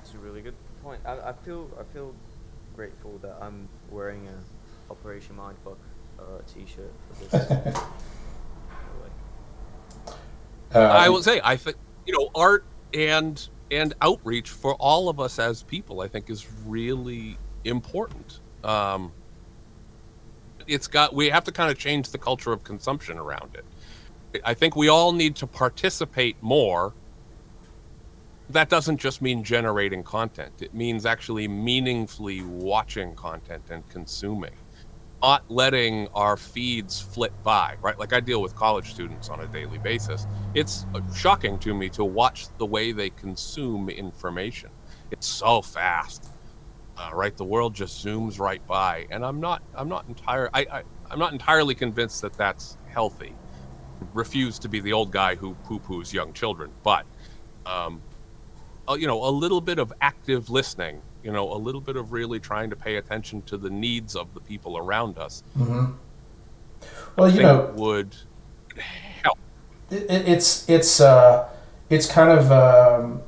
It's 0.03 0.15
a 0.15 0.19
really 0.19 0.41
good 0.41 0.55
point. 0.85 1.01
I, 1.05 1.31
I 1.31 1.33
feel 1.33 1.69
I 1.81 1.83
feel 1.93 2.15
grateful 2.77 3.19
that 3.23 3.37
I'm 3.41 3.69
wearing 3.91 4.29
a 4.29 4.93
Operation 4.93 5.35
Mindfuck 5.35 5.79
uh, 6.17 6.23
t-shirt 6.47 6.93
for 7.09 7.25
this. 7.25 7.35
uh, 10.77 10.79
I 10.79 11.09
will 11.09 11.25
say 11.25 11.41
I 11.43 11.57
think 11.57 11.77
you 12.07 12.17
know 12.17 12.31
art 12.37 12.65
and 12.95 13.49
and 13.71 13.95
outreach 14.01 14.51
for 14.51 14.75
all 14.75 15.09
of 15.09 15.21
us 15.21 15.39
as 15.39 15.63
people, 15.63 16.01
I 16.01 16.09
think, 16.09 16.31
is 16.31 16.47
really 16.67 17.39
important. 17.65 18.41
Um, 18.65 19.13
it's 20.67 20.87
got 20.87 21.15
we 21.15 21.31
have 21.31 21.45
to 21.45 21.53
kind 21.53 21.71
of 21.71 21.79
change 21.79 22.11
the 22.11 22.19
culture 22.19 22.53
of 22.53 22.65
consumption 22.65 23.19
around 23.19 23.55
it. 23.55 23.65
I 24.45 24.55
think 24.55 24.77
we 24.77 24.89
all 24.89 25.13
need 25.13 25.37
to 25.37 25.47
participate 25.47 26.37
more. 26.41 26.95
That 28.49 28.69
doesn't 28.69 28.99
just 28.99 29.23
mean 29.23 29.45
generating 29.45 30.03
content. 30.03 30.53
It 30.61 30.75
means 30.75 31.07
actually 31.07 31.49
meaningfully 31.49 32.43
watching 32.43 33.15
content 33.15 33.63
and 33.71 33.89
consuming 33.89 34.53
not 35.23 35.45
letting 35.51 36.09
our 36.15 36.37
feeds 36.37 37.01
flit 37.01 37.33
by, 37.43 37.77
right? 37.83 37.99
Like 37.99 38.13
I 38.13 38.21
deal 38.21 38.41
with 38.41 38.55
college 38.55 38.91
students 38.91 39.29
on 39.29 39.41
a 39.41 39.47
daily 39.47 39.79
basis. 39.79 40.27
It's 40.55 40.87
shocking 41.15 41.59
to 41.61 41.75
me 41.75 41.89
to 41.91 42.05
watch 42.05 42.47
the 42.59 42.67
way 42.67 42.93
they 42.93 43.11
consume 43.11 43.91
information. 43.91 44.71
It's 45.11 45.27
so 45.27 45.61
fast, 45.61 46.31
uh, 46.97 47.11
right? 47.13 47.37
The 47.37 47.45
world 47.45 47.75
just 47.75 48.05
zooms 48.05 48.39
right 48.39 48.67
by, 48.67 49.07
and 49.11 49.25
I'm 49.25 49.41
not, 49.41 49.63
I'm 49.75 49.89
not 49.89 50.07
entire, 50.09 50.49
I, 50.55 50.67
I, 50.73 50.83
I'm 51.11 51.19
not 51.19 51.33
entirely 51.33 51.75
convinced 51.75 52.23
that 52.23 52.33
that's 52.35 52.79
healthy. 52.89 53.35
Refuse 54.15 54.59
to 54.61 54.69
be 54.69 54.81
the 54.81 54.93
old 54.93 55.11
guy 55.11 55.35
who 55.35 55.55
poo-poos 55.65 56.13
young 56.13 56.33
children, 56.33 56.71
but, 56.83 57.05
um, 57.67 58.01
you 58.97 59.07
know, 59.07 59.23
a 59.25 59.31
little 59.31 59.61
bit 59.61 59.79
of 59.79 59.93
active 60.01 60.49
listening 60.49 61.03
you 61.23 61.33
know, 61.33 61.53
a 61.53 61.57
little 61.57 61.81
bit 61.81 61.97
of 61.97 62.13
really 62.13 62.41
trying 62.41 62.71
to 62.71 62.77
pay 62.77 62.97
attention 62.97 63.43
to 63.43 63.57
the 63.57 63.71
needs 63.71 64.17
of 64.17 64.33
the 64.35 64.41
people 64.41 64.77
around 64.77 65.19
us. 65.19 65.43
Mm-hmm. 65.59 65.93
Well, 67.17 67.31
you 67.31 67.43
know, 67.43 67.73
would 67.77 68.17
help. 69.23 69.39
It, 69.91 70.07
it's 70.09 70.69
it's 70.69 71.01
uh, 71.01 71.49
it's 71.89 72.11
kind 72.11 72.31
of. 72.31 72.51
Um, 72.53 73.23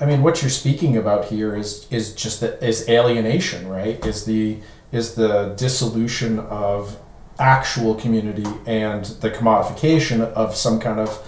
I 0.00 0.06
mean, 0.06 0.22
what 0.22 0.42
you're 0.42 0.50
speaking 0.50 0.96
about 0.96 1.26
here 1.26 1.54
is 1.54 1.86
is 1.90 2.14
just 2.14 2.40
that 2.40 2.62
is 2.62 2.88
alienation, 2.88 3.68
right? 3.68 4.04
Is 4.04 4.24
the 4.24 4.58
is 4.90 5.14
the 5.14 5.54
dissolution 5.56 6.40
of 6.40 6.98
actual 7.38 7.94
community 7.94 8.46
and 8.66 9.04
the 9.04 9.30
commodification 9.30 10.20
of 10.20 10.54
some 10.54 10.78
kind 10.78 11.00
of 11.00 11.26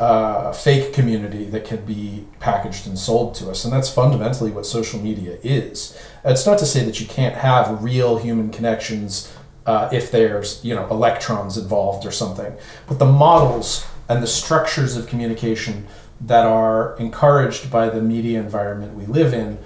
uh, 0.00 0.52
fake 0.52 0.92
community 0.92 1.44
that 1.46 1.64
can 1.64 1.84
be 1.84 2.24
packaged 2.40 2.86
and 2.86 2.98
sold 2.98 3.34
to 3.34 3.50
us. 3.50 3.64
And 3.64 3.72
that's 3.72 3.92
fundamentally 3.92 4.50
what 4.50 4.66
social 4.66 5.00
media 5.00 5.38
is. 5.42 5.98
It's 6.24 6.46
not 6.46 6.58
to 6.60 6.66
say 6.66 6.84
that 6.84 7.00
you 7.00 7.06
can't 7.06 7.34
have 7.34 7.82
real 7.82 8.18
human 8.18 8.50
connections 8.50 9.32
uh, 9.66 9.88
if 9.92 10.10
there's 10.10 10.64
you 10.64 10.74
know 10.74 10.88
electrons 10.88 11.58
involved 11.58 12.06
or 12.06 12.10
something, 12.10 12.56
but 12.86 12.98
the 12.98 13.06
models 13.06 13.86
and 14.08 14.22
the 14.22 14.26
structures 14.26 14.96
of 14.96 15.06
communication 15.06 15.86
that 16.22 16.46
are 16.46 16.96
encouraged 16.96 17.70
by 17.70 17.90
the 17.90 18.00
media 18.00 18.40
environment 18.40 18.94
we 18.94 19.04
live 19.04 19.34
in 19.34 19.58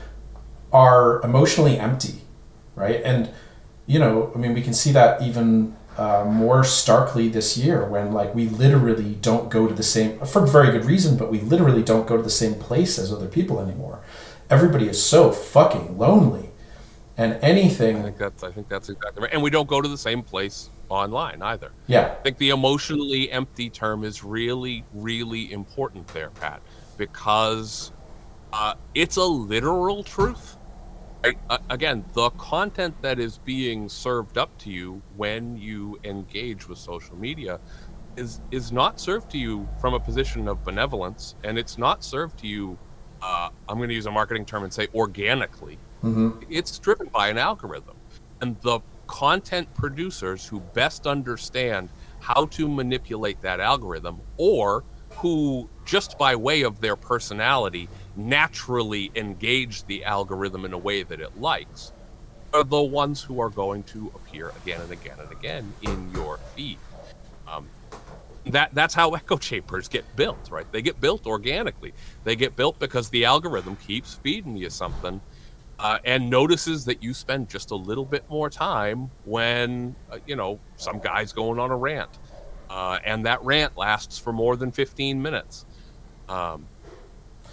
are 0.72 1.22
emotionally 1.22 1.78
empty, 1.78 2.22
right? 2.74 3.00
And 3.04 3.30
you 3.86 3.98
know, 3.98 4.32
I 4.34 4.38
mean, 4.38 4.54
we 4.54 4.62
can 4.62 4.74
see 4.74 4.90
that 4.92 5.22
even 5.22 5.76
uh, 5.97 6.24
more 6.26 6.64
starkly 6.64 7.28
this 7.28 7.57
year 7.57 7.86
when 7.86 8.12
like 8.12 8.34
we 8.34 8.49
literally 8.49 9.14
don't 9.16 9.51
go 9.51 9.66
to 9.66 9.74
the 9.74 9.82
same 9.82 10.18
for 10.20 10.47
very 10.47 10.70
good 10.70 10.84
reason 10.84 11.16
but 11.16 11.30
we 11.30 11.40
literally 11.40 11.82
don't 11.82 12.07
go 12.07 12.16
to 12.16 12.22
the 12.22 12.30
same 12.30 12.55
place 12.55 12.99
as 12.99 13.12
other 13.12 13.28
people 13.28 13.61
anymore 13.61 14.01
everybody 14.49 14.88
is 14.88 15.03
so 15.03 15.30
fucking 15.30 15.99
lonely 15.99 16.53
and 17.16 17.38
anything 17.43 17.99
I 17.99 18.03
think 18.03 18.18
that's 18.18 18.43
I 18.43 18.51
think 18.51 18.68
that's 18.68 18.88
exactly 18.88 19.22
right. 19.22 19.32
And 19.32 19.43
we 19.43 19.51
don't 19.51 19.68
go 19.68 19.80
to 19.80 19.88
the 19.88 19.99
same 19.99 20.22
place 20.22 20.70
online 20.88 21.43
either. 21.43 21.70
Yeah, 21.86 22.14
I 22.18 22.22
think 22.22 22.38
the 22.38 22.51
emotionally 22.51 23.30
empty 23.30 23.70
term 23.70 24.05
is 24.05 24.24
really, 24.24 24.84
really 24.93 25.53
important 25.53 26.09
there, 26.09 26.30
Pat, 26.30 26.62
because 26.97 27.93
uh, 28.53 28.74
it's 28.95 29.16
a 29.16 29.24
literal 29.24 30.03
truth. 30.03 30.57
Uh, 31.24 31.58
again, 31.70 32.04
the 32.14 32.30
content 32.30 33.00
that 33.00 33.20
is 33.20 33.38
being 33.38 33.88
served 33.88 34.36
up 34.38 34.56
to 34.58 34.70
you 34.70 35.00
when 35.16 35.56
you 35.56 35.98
engage 36.02 36.68
with 36.68 36.78
social 36.78 37.16
media 37.16 37.60
is 38.16 38.40
is 38.50 38.72
not 38.72 39.00
served 39.00 39.30
to 39.30 39.38
you 39.38 39.68
from 39.80 39.94
a 39.94 40.00
position 40.00 40.48
of 40.48 40.64
benevolence, 40.64 41.36
and 41.44 41.58
it's 41.58 41.78
not 41.78 42.02
served 42.02 42.38
to 42.40 42.46
you. 42.48 42.76
Uh, 43.22 43.50
I'm 43.68 43.76
going 43.76 43.88
to 43.88 43.94
use 43.94 44.06
a 44.06 44.10
marketing 44.10 44.44
term 44.44 44.64
and 44.64 44.72
say 44.72 44.88
organically. 44.94 45.78
It's 46.50 46.78
driven 46.80 47.06
by 47.06 47.28
an 47.28 47.38
algorithm, 47.38 47.96
and 48.40 48.60
the 48.62 48.80
content 49.06 49.72
producers 49.74 50.46
who 50.46 50.58
best 50.58 51.06
understand 51.06 51.90
how 52.18 52.46
to 52.46 52.66
manipulate 52.68 53.40
that 53.42 53.60
algorithm, 53.60 54.20
or 54.38 54.82
who 55.10 55.68
just 55.84 56.18
by 56.18 56.34
way 56.34 56.62
of 56.62 56.80
their 56.80 56.96
personality 56.96 57.88
naturally 58.14 59.10
engage 59.14 59.84
the 59.86 60.04
algorithm 60.04 60.64
in 60.64 60.72
a 60.72 60.78
way 60.78 61.02
that 61.02 61.20
it 61.20 61.30
likes, 61.34 61.92
are 62.52 62.64
the 62.64 62.82
ones 62.82 63.22
who 63.22 63.40
are 63.40 63.50
going 63.50 63.84
to 63.84 64.10
appear 64.14 64.52
again 64.56 64.80
and 64.80 64.92
again 64.92 65.20
and 65.20 65.32
again 65.32 65.74
in 65.80 66.08
your 66.08 66.40
feed. 66.54 66.82
Um, 67.46 67.72
that 68.46 68.70
that's 68.74 68.94
how 68.94 69.10
echo 69.14 69.38
chambers 69.38 69.88
get 69.88 70.14
built, 70.14 70.48
right? 70.50 70.66
They 70.72 70.82
get 70.82 71.00
built 71.00 71.26
organically. 71.26 71.94
They 72.24 72.36
get 72.36 72.56
built 72.56 72.78
because 72.78 73.10
the 73.10 73.24
algorithm 73.24 73.76
keeps 73.76 74.18
feeding 74.22 74.56
you 74.56 74.70
something 74.70 75.22
uh, 75.78 75.98
and 76.04 76.30
notices 76.30 76.84
that 76.86 77.02
you 77.02 77.14
spend 77.14 77.50
just 77.50 77.70
a 77.70 77.76
little 77.76 78.06
bit 78.06 78.24
more 78.28 78.50
time 78.50 79.12
when 79.22 79.96
uh, 80.10 80.18
you 80.26 80.36
know 80.36 80.62
some 80.76 81.00
guy's 81.00 81.32
going 81.32 81.58
on 81.60 81.70
a 81.70 81.76
rant, 81.76 82.18
uh, 82.70 82.98
and 83.04 83.26
that 83.26 83.42
rant 83.42 83.74
lasts 83.76 84.18
for 84.18 84.32
more 84.32 84.56
than 84.56 84.72
15 84.72 85.22
minutes. 85.22 85.66
Um, 86.28 86.71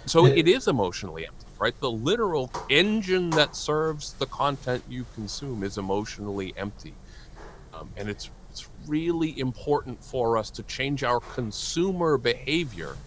so 0.06 0.26
It- 0.26 0.38
it 0.40 0.48
is 0.48 0.66
emotionally 0.68 1.26
empty, 1.26 1.52
right? 1.60 1.74
The 1.80 1.90
literal 1.90 2.54
engine 2.68 3.34
that 3.34 3.54
serves 3.54 4.14
the 4.18 4.26
content 4.26 4.84
you 4.86 5.06
consume 5.06 5.62
is 5.62 5.76
emotionally 5.78 6.56
empty, 6.56 6.98
um, 7.72 7.92
and 7.96 8.08
it's 8.10 8.30
it's 8.50 8.68
really 8.86 9.38
important 9.38 10.02
for 10.04 10.36
us 10.38 10.50
to 10.52 10.64
change 10.64 11.04
our 11.04 11.20
consumer 11.20 12.18
behavior 12.18 13.00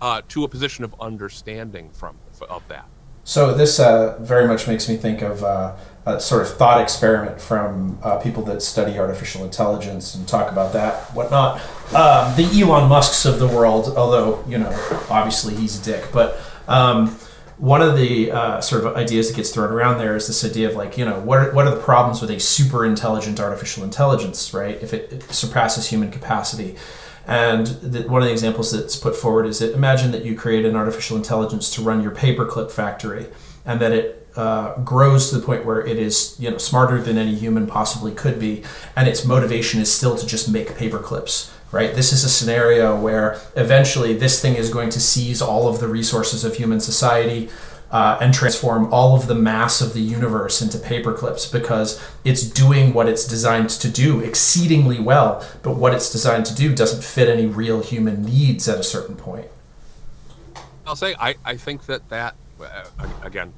uh, 0.00 0.22
to 0.28 0.44
a 0.44 0.48
position 0.50 0.84
of 0.84 0.94
understanding 1.00 1.92
from 1.92 2.22
of 2.50 2.68
that. 2.68 2.91
So 3.24 3.54
this 3.54 3.78
uh, 3.78 4.18
very 4.20 4.48
much 4.48 4.66
makes 4.66 4.88
me 4.88 4.96
think 4.96 5.22
of 5.22 5.44
uh, 5.44 5.76
a 6.06 6.20
sort 6.20 6.42
of 6.42 6.56
thought 6.56 6.80
experiment 6.80 7.40
from 7.40 7.98
uh, 8.02 8.18
people 8.18 8.42
that 8.44 8.62
study 8.62 8.98
artificial 8.98 9.44
intelligence 9.44 10.14
and 10.14 10.26
talk 10.26 10.50
about 10.50 10.72
that, 10.72 11.04
whatnot. 11.14 11.60
Um, 11.94 12.34
the 12.36 12.48
Elon 12.60 12.88
Musk's 12.88 13.24
of 13.24 13.38
the 13.38 13.46
world, 13.46 13.94
although 13.96 14.44
you 14.48 14.58
know, 14.58 14.70
obviously 15.08 15.54
he's 15.54 15.80
a 15.80 15.84
dick, 15.84 16.08
but. 16.12 16.38
Um, 16.68 17.16
one 17.58 17.80
of 17.80 17.96
the 17.96 18.32
uh, 18.32 18.60
sort 18.60 18.84
of 18.84 18.96
ideas 18.96 19.28
that 19.28 19.36
gets 19.36 19.50
thrown 19.50 19.70
around 19.70 19.98
there 19.98 20.16
is 20.16 20.26
this 20.26 20.44
idea 20.44 20.68
of 20.68 20.74
like, 20.74 20.98
you 20.98 21.04
know, 21.04 21.20
what 21.20 21.38
are, 21.38 21.52
what 21.52 21.64
are 21.64 21.72
the 21.72 21.80
problems 21.80 22.20
with 22.20 22.30
a 22.32 22.40
super 22.40 22.84
intelligent 22.84 23.38
artificial 23.38 23.84
intelligence, 23.84 24.52
right? 24.52 24.82
If 24.82 24.92
it, 24.92 25.12
it 25.12 25.22
surpasses 25.32 25.88
human 25.88 26.10
capacity. 26.10 26.74
And 27.26 27.66
the, 27.66 28.02
one 28.08 28.22
of 28.22 28.26
the 28.26 28.32
examples 28.32 28.72
that's 28.72 28.96
put 28.96 29.14
forward 29.14 29.46
is 29.46 29.60
that 29.60 29.74
imagine 29.74 30.10
that 30.12 30.24
you 30.24 30.36
create 30.36 30.64
an 30.64 30.76
artificial 30.76 31.16
intelligence 31.16 31.70
to 31.74 31.82
run 31.82 32.02
your 32.02 32.12
paperclip 32.12 32.70
factory, 32.70 33.26
and 33.64 33.80
that 33.80 33.92
it 33.92 34.26
uh, 34.36 34.76
grows 34.78 35.30
to 35.30 35.38
the 35.38 35.44
point 35.44 35.64
where 35.64 35.86
it 35.86 35.98
is 35.98 36.36
you 36.38 36.50
know 36.50 36.58
smarter 36.58 37.00
than 37.00 37.18
any 37.18 37.34
human 37.34 37.66
possibly 37.66 38.12
could 38.12 38.40
be, 38.40 38.62
and 38.96 39.08
its 39.08 39.24
motivation 39.24 39.80
is 39.80 39.92
still 39.92 40.16
to 40.16 40.26
just 40.26 40.50
make 40.50 40.68
paperclips. 40.70 41.52
Right. 41.70 41.94
This 41.94 42.12
is 42.12 42.22
a 42.22 42.28
scenario 42.28 43.00
where 43.00 43.40
eventually 43.56 44.12
this 44.12 44.42
thing 44.42 44.56
is 44.56 44.68
going 44.68 44.90
to 44.90 45.00
seize 45.00 45.40
all 45.40 45.68
of 45.68 45.80
the 45.80 45.88
resources 45.88 46.44
of 46.44 46.56
human 46.56 46.80
society. 46.80 47.48
Uh, 47.92 48.16
and 48.22 48.32
transform 48.32 48.90
all 48.90 49.14
of 49.14 49.26
the 49.26 49.34
mass 49.34 49.82
of 49.82 49.92
the 49.92 50.00
universe 50.00 50.62
into 50.62 50.78
paperclips 50.78 51.52
because 51.52 52.02
it's 52.24 52.42
doing 52.42 52.94
what 52.94 53.06
it's 53.06 53.26
designed 53.26 53.68
to 53.68 53.86
do 53.86 54.18
exceedingly 54.20 54.98
well, 54.98 55.46
but 55.62 55.76
what 55.76 55.92
it's 55.92 56.10
designed 56.10 56.46
to 56.46 56.54
do 56.54 56.74
doesn't 56.74 57.04
fit 57.04 57.28
any 57.28 57.44
real 57.44 57.82
human 57.82 58.22
needs 58.24 58.66
at 58.66 58.78
a 58.78 58.82
certain 58.82 59.14
point. 59.14 59.46
I'll 60.86 60.96
say 60.96 61.14
I, 61.20 61.34
I 61.44 61.56
think 61.58 61.84
that 61.86 62.08
that 62.08 62.34
uh, 62.60 62.84
again 63.22 63.52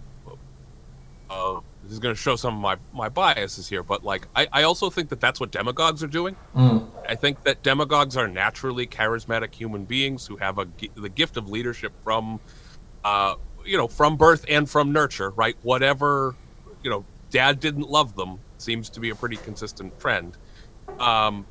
uh, 1.30 1.60
this 1.82 1.92
is 1.92 1.98
going 1.98 2.14
to 2.14 2.20
show 2.20 2.36
some 2.36 2.54
of 2.56 2.60
my, 2.60 2.76
my 2.92 3.08
biases 3.08 3.68
here 3.68 3.82
but 3.82 4.04
like 4.04 4.26
I, 4.34 4.48
I 4.52 4.62
also 4.64 4.90
think 4.90 5.08
that 5.10 5.20
that's 5.20 5.40
what 5.40 5.50
demagogues 5.50 6.02
are 6.02 6.08
doing 6.08 6.36
I 7.08 7.14
think 7.14 7.42
that 7.44 7.62
demagogues 7.62 8.16
are 8.16 8.28
naturally 8.28 8.86
charismatic 8.86 9.54
human 9.54 9.84
beings 9.84 10.26
who 10.26 10.36
have 10.36 10.58
a 10.58 10.66
the 10.94 11.08
gift 11.08 11.36
of 11.36 11.48
leadership 11.48 11.92
from 12.02 12.40
uh, 13.04 13.36
you 13.64 13.76
know 13.76 13.88
from 13.88 14.16
birth 14.16 14.44
and 14.48 14.68
from 14.68 14.92
nurture 14.92 15.30
right? 15.30 15.56
Whatever 15.62 16.36
you 16.82 16.90
know 16.90 17.04
dad 17.30 17.60
didn't 17.60 17.88
love 17.88 18.14
them 18.16 18.38
seems 18.58 18.90
to 18.90 19.00
be 19.00 19.10
a 19.10 19.14
pretty 19.14 19.36
consistent 19.36 19.98
trend. 19.98 20.36
Um, 20.98 21.46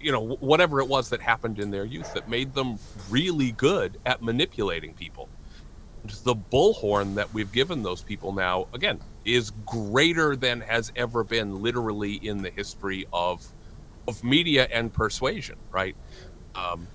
you 0.00 0.12
know 0.12 0.36
whatever 0.40 0.80
it 0.80 0.88
was 0.88 1.10
that 1.10 1.20
happened 1.22 1.58
in 1.58 1.70
their 1.70 1.84
youth 1.84 2.12
that 2.14 2.28
made 2.28 2.54
them 2.54 2.78
really 3.10 3.52
good 3.52 3.98
at 4.06 4.22
manipulating 4.22 4.94
people. 4.94 5.28
The 6.24 6.34
bullhorn 6.34 7.16
that 7.16 7.34
we've 7.34 7.52
given 7.52 7.82
those 7.82 8.02
people 8.02 8.32
now 8.32 8.68
again 8.72 9.00
is 9.24 9.50
greater 9.50 10.36
than 10.36 10.60
has 10.62 10.92
ever 10.96 11.24
been 11.24 11.62
literally 11.62 12.14
in 12.14 12.42
the 12.42 12.50
history 12.50 13.06
of 13.12 13.46
of 14.06 14.24
media 14.24 14.68
and 14.72 14.92
persuasion 14.92 15.58
right? 15.70 15.96
Um, 16.54 16.88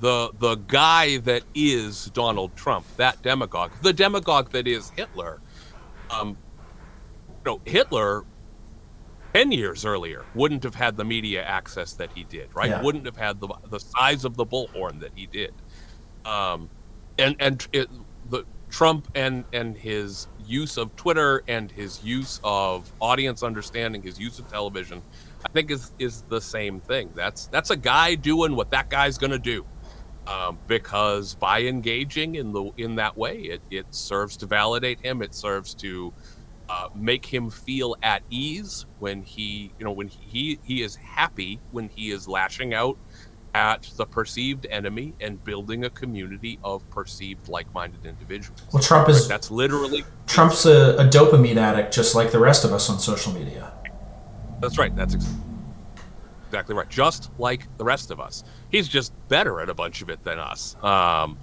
the 0.00 0.30
the 0.38 0.56
guy 0.56 1.18
that 1.18 1.44
is 1.54 2.06
Donald 2.06 2.56
Trump 2.56 2.88
that 2.96 3.22
demagogue 3.22 3.74
the 3.82 3.92
demagogue 3.92 4.50
that 4.52 4.66
is 4.68 4.90
Hitler 4.96 5.42
um 6.10 6.38
you 7.44 7.52
know 7.52 7.62
Hitler 7.66 8.24
10 9.34 9.52
years 9.52 9.84
earlier 9.84 10.26
wouldn't 10.34 10.64
have 10.64 10.74
had 10.74 10.96
the 10.96 11.04
media 11.04 11.42
access 11.44 11.94
that 11.94 12.12
he 12.12 12.24
did 12.24 12.50
right 12.54 12.70
Yeah. 12.70 12.82
wouldn't 12.82 13.06
have 13.06 13.16
had 13.16 13.40
the 13.40 13.48
the 13.70 13.80
size 13.80 14.24
of 14.24 14.36
the 14.36 14.46
bullhorn 14.46 15.00
that 15.00 15.12
he 15.14 15.26
did 15.26 15.52
um 16.24 16.70
and 17.18 17.36
and 17.40 17.66
it, 17.72 17.88
the 18.24 18.44
Trump 18.70 19.08
and 19.14 19.46
and 19.52 19.76
his 19.76 20.28
use 20.38 20.76
of 20.78 20.94
Twitter 20.96 21.42
and 21.48 21.70
his 21.72 22.02
use 22.02 22.38
of 22.44 22.92
audience 23.00 23.42
understanding, 23.42 24.02
his 24.02 24.18
use 24.18 24.38
of 24.38 24.46
television, 24.46 25.02
I 25.44 25.48
think 25.52 25.70
is 25.72 25.92
is 25.98 26.22
the 26.28 26.40
same 26.40 26.80
thing. 26.80 27.12
That's 27.14 27.48
that's 27.48 27.70
a 27.70 27.76
guy 27.76 28.14
doing 28.14 28.54
what 28.56 28.70
that 28.70 28.88
guy's 28.88 29.18
gonna 29.18 29.40
do, 29.40 29.66
um, 30.30 30.58
because 30.68 31.34
by 31.34 31.62
engaging 31.62 32.36
in 32.36 32.52
the 32.52 32.70
in 32.76 32.94
that 32.96 33.16
way, 33.16 33.38
it 33.38 33.62
it 33.70 33.86
serves 33.90 34.36
to 34.38 34.46
validate 34.46 35.00
him. 35.00 35.22
It 35.22 35.34
serves 35.34 35.74
to 35.76 36.12
uh, 36.68 36.88
make 36.94 37.26
him 37.26 37.50
feel 37.50 37.96
at 38.02 38.22
ease 38.30 38.86
when 39.00 39.22
he 39.22 39.72
you 39.78 39.84
know 39.84 39.90
when 39.90 40.06
he 40.06 40.58
he 40.62 40.82
is 40.82 40.94
happy 40.94 41.58
when 41.72 41.88
he 41.88 42.12
is 42.12 42.28
lashing 42.28 42.74
out 42.74 42.96
at 43.54 43.90
the 43.96 44.06
perceived 44.06 44.66
enemy 44.70 45.12
and 45.20 45.42
building 45.42 45.84
a 45.84 45.90
community 45.90 46.60
of 46.62 46.88
perceived 46.90 47.48
like-minded 47.48 48.06
individuals. 48.06 48.62
Well, 48.72 48.80
Trump 48.80 49.08
is 49.08 49.26
That's 49.26 49.50
literally 49.50 50.04
Trump's 50.28 50.64
a, 50.66 50.94
a 50.96 51.04
dopamine 51.04 51.56
addict, 51.56 51.92
just 51.92 52.14
like 52.14 52.30
the 52.30 52.38
rest 52.38 52.64
of 52.64 52.72
us 52.72 52.88
on 52.88 53.00
social 53.00 53.32
media. 53.32 53.72
that's 54.60 54.78
right. 54.78 54.94
That's 54.94 55.16
ex- 55.16 55.34
exactly 56.50 56.74
right. 56.74 56.88
Just 56.88 57.30
like 57.38 57.66
the 57.78 57.84
rest 57.84 58.10
of 58.10 58.20
us, 58.20 58.42
he's 58.70 58.88
just 58.88 59.12
better 59.28 59.60
at 59.60 59.68
a 59.68 59.74
bunch 59.74 60.02
of 60.02 60.10
it 60.10 60.24
than 60.24 60.38
us. 60.38 60.76
Um, 60.82 61.38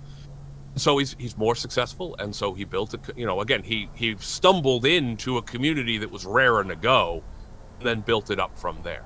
so 0.76 0.98
he's 0.98 1.16
he's 1.18 1.38
more 1.38 1.56
successful, 1.56 2.16
and 2.20 2.36
so 2.36 2.54
he 2.54 2.66
built 2.66 2.94
a 2.94 3.00
you 3.16 3.26
know 3.26 3.40
again 3.42 3.64
he 3.64 3.90
he 3.96 4.16
stumbled 4.20 4.86
into 4.86 5.38
a 5.38 5.42
community 5.42 5.98
that 5.98 6.12
was 6.12 6.26
raring 6.26 6.68
to 6.68 6.76
go, 6.76 7.24
and 7.80 7.88
then 7.88 8.02
built 8.02 8.30
it 8.30 8.40
up 8.40 8.58
from 8.60 8.80
there. 8.84 9.04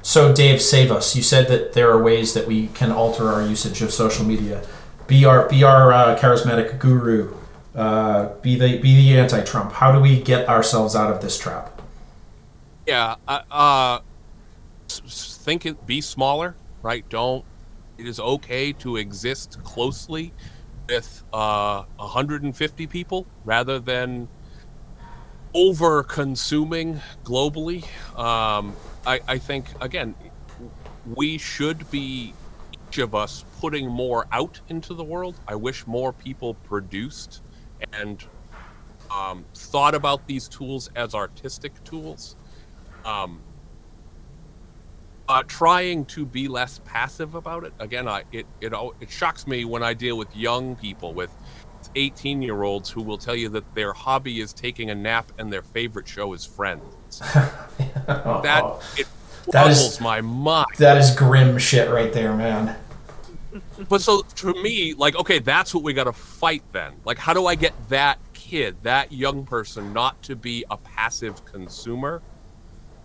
So, 0.00 0.32
Dave, 0.34 0.60
save 0.60 0.90
us. 0.90 1.14
You 1.14 1.22
said 1.22 1.48
that 1.48 1.74
there 1.74 1.90
are 1.90 2.02
ways 2.02 2.34
that 2.34 2.46
we 2.46 2.68
can 2.68 2.90
alter 2.90 3.28
our 3.28 3.42
usage 3.42 3.82
of 3.82 3.92
social 3.92 4.24
media. 4.24 4.62
Be 5.06 5.24
our 5.24 5.48
be 5.48 5.62
our 5.62 5.92
uh, 5.92 6.18
charismatic 6.18 6.78
guru. 6.78 7.34
Uh, 7.74 8.30
be 8.40 8.56
the 8.56 8.78
be 8.78 8.94
the 8.96 9.18
anti-Trump. 9.18 9.72
How 9.72 9.92
do 9.92 10.00
we 10.00 10.20
get 10.20 10.48
ourselves 10.48 10.96
out 10.96 11.12
of 11.12 11.22
this 11.22 11.38
trap? 11.38 11.80
Yeah, 12.86 13.16
uh, 13.28 13.40
uh 13.50 13.94
s- 13.96 14.00
s- 14.00 14.11
think 15.42 15.66
it 15.66 15.86
be 15.86 16.00
smaller, 16.00 16.56
right? 16.82 17.08
Don't. 17.08 17.44
It 17.98 18.06
is 18.06 18.18
okay 18.18 18.72
to 18.74 18.96
exist 18.96 19.62
closely 19.64 20.32
with 20.88 21.24
uh 21.32 21.84
150 21.96 22.86
people 22.86 23.26
rather 23.44 23.78
than 23.78 24.28
over 25.54 26.02
consuming 26.02 27.00
globally. 27.24 27.84
Um, 28.18 28.74
I, 29.06 29.20
I 29.28 29.38
think 29.38 29.66
again, 29.80 30.14
we 31.04 31.38
should 31.38 31.90
be 31.90 32.34
each 32.72 32.98
of 32.98 33.14
us 33.14 33.44
putting 33.60 33.88
more 33.88 34.26
out 34.32 34.60
into 34.68 34.94
the 34.94 35.04
world. 35.04 35.34
I 35.46 35.56
wish 35.56 35.86
more 35.86 36.12
people 36.12 36.54
produced 36.54 37.42
and 37.92 38.24
um, 39.10 39.44
thought 39.54 39.94
about 39.94 40.26
these 40.26 40.48
tools 40.48 40.88
as 40.94 41.14
artistic 41.14 41.82
tools. 41.84 42.36
Um, 43.04 43.40
uh, 45.32 45.42
trying 45.46 46.04
to 46.04 46.26
be 46.26 46.46
less 46.46 46.80
passive 46.84 47.34
about 47.34 47.64
it. 47.64 47.72
Again, 47.78 48.06
I 48.06 48.24
it 48.32 48.46
it 48.60 48.72
it 49.00 49.10
shocks 49.10 49.46
me 49.46 49.64
when 49.64 49.82
I 49.82 49.94
deal 49.94 50.18
with 50.18 50.34
young 50.36 50.76
people 50.76 51.14
with 51.14 51.30
18 51.94 52.42
year 52.42 52.62
olds 52.62 52.90
who 52.90 53.02
will 53.02 53.16
tell 53.16 53.34
you 53.34 53.48
that 53.48 53.74
their 53.74 53.94
hobby 53.94 54.40
is 54.40 54.52
taking 54.52 54.90
a 54.90 54.94
nap 54.94 55.32
and 55.38 55.50
their 55.50 55.62
favorite 55.62 56.06
show 56.06 56.34
is 56.34 56.44
Friends. 56.44 57.18
that 57.18 58.78
it 58.98 59.06
that 59.52 59.64
puzzles 59.64 60.00
my 60.02 60.20
mind. 60.20 60.66
That 60.76 60.98
is 60.98 61.16
grim 61.16 61.58
shit 61.58 61.90
right 61.90 62.12
there, 62.12 62.36
man. 62.36 62.76
But 63.88 64.02
so 64.02 64.22
to 64.36 64.52
me, 64.62 64.92
like, 64.94 65.16
okay, 65.16 65.38
that's 65.38 65.74
what 65.74 65.82
we 65.82 65.94
got 65.94 66.04
to 66.04 66.12
fight 66.12 66.62
then. 66.72 66.92
Like, 67.06 67.18
how 67.18 67.32
do 67.32 67.46
I 67.46 67.54
get 67.54 67.72
that 67.88 68.18
kid, 68.34 68.76
that 68.82 69.12
young 69.12 69.46
person, 69.46 69.94
not 69.94 70.22
to 70.24 70.36
be 70.36 70.64
a 70.70 70.76
passive 70.76 71.44
consumer, 71.44 72.22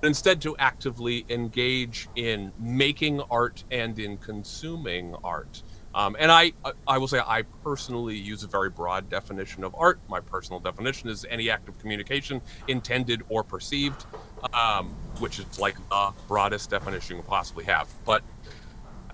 instead 0.04 0.42
to 0.42 0.56
actively 0.58 1.26
engage 1.30 2.08
in 2.16 2.52
making 2.60 3.22
art 3.32 3.64
and 3.72 3.98
in 4.00 4.18
consuming 4.18 5.16
art? 5.24 5.64
Um, 5.96 6.16
and 6.20 6.32
I, 6.32 6.54
I 6.88 7.00
will 7.00 7.08
say, 7.08 7.20
I 7.20 7.42
personally 7.64 8.16
use 8.16 8.44
a 8.44 8.48
very 8.48 8.70
broad 8.70 9.10
definition 9.10 9.64
of 9.64 9.74
art. 9.76 10.00
My 10.08 10.20
personal 10.20 10.60
definition 10.60 11.10
is 11.10 11.26
any 11.28 11.50
act 11.50 11.68
of 11.68 11.80
communication, 11.80 12.40
intended 12.68 13.24
or 13.30 13.44
perceived, 13.44 14.06
um, 14.54 14.90
which 15.18 15.40
is 15.40 15.60
like 15.60 15.76
the 15.90 16.14
broadest 16.28 16.70
definition 16.70 17.16
you 17.16 17.24
can 17.24 17.30
possibly 17.30 17.66
have. 17.66 17.90
But 18.06 18.22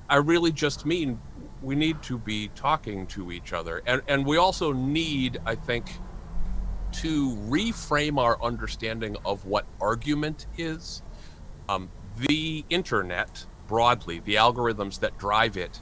I 0.09 0.17
really 0.17 0.51
just 0.51 0.85
mean 0.85 1.19
we 1.61 1.75
need 1.75 2.01
to 2.03 2.17
be 2.17 2.49
talking 2.49 3.07
to 3.07 3.31
each 3.31 3.53
other, 3.53 3.81
and 3.85 4.01
and 4.09 4.25
we 4.25 4.35
also 4.35 4.73
need, 4.73 5.39
I 5.45 5.55
think, 5.55 5.85
to 6.93 7.35
reframe 7.49 8.19
our 8.19 8.41
understanding 8.41 9.17
of 9.25 9.45
what 9.45 9.65
argument 9.81 10.47
is. 10.57 11.01
Um, 11.69 11.89
the 12.17 12.63
internet 12.69 13.45
broadly, 13.67 14.19
the 14.19 14.35
algorithms 14.35 14.99
that 14.99 15.17
drive 15.17 15.57
it 15.57 15.79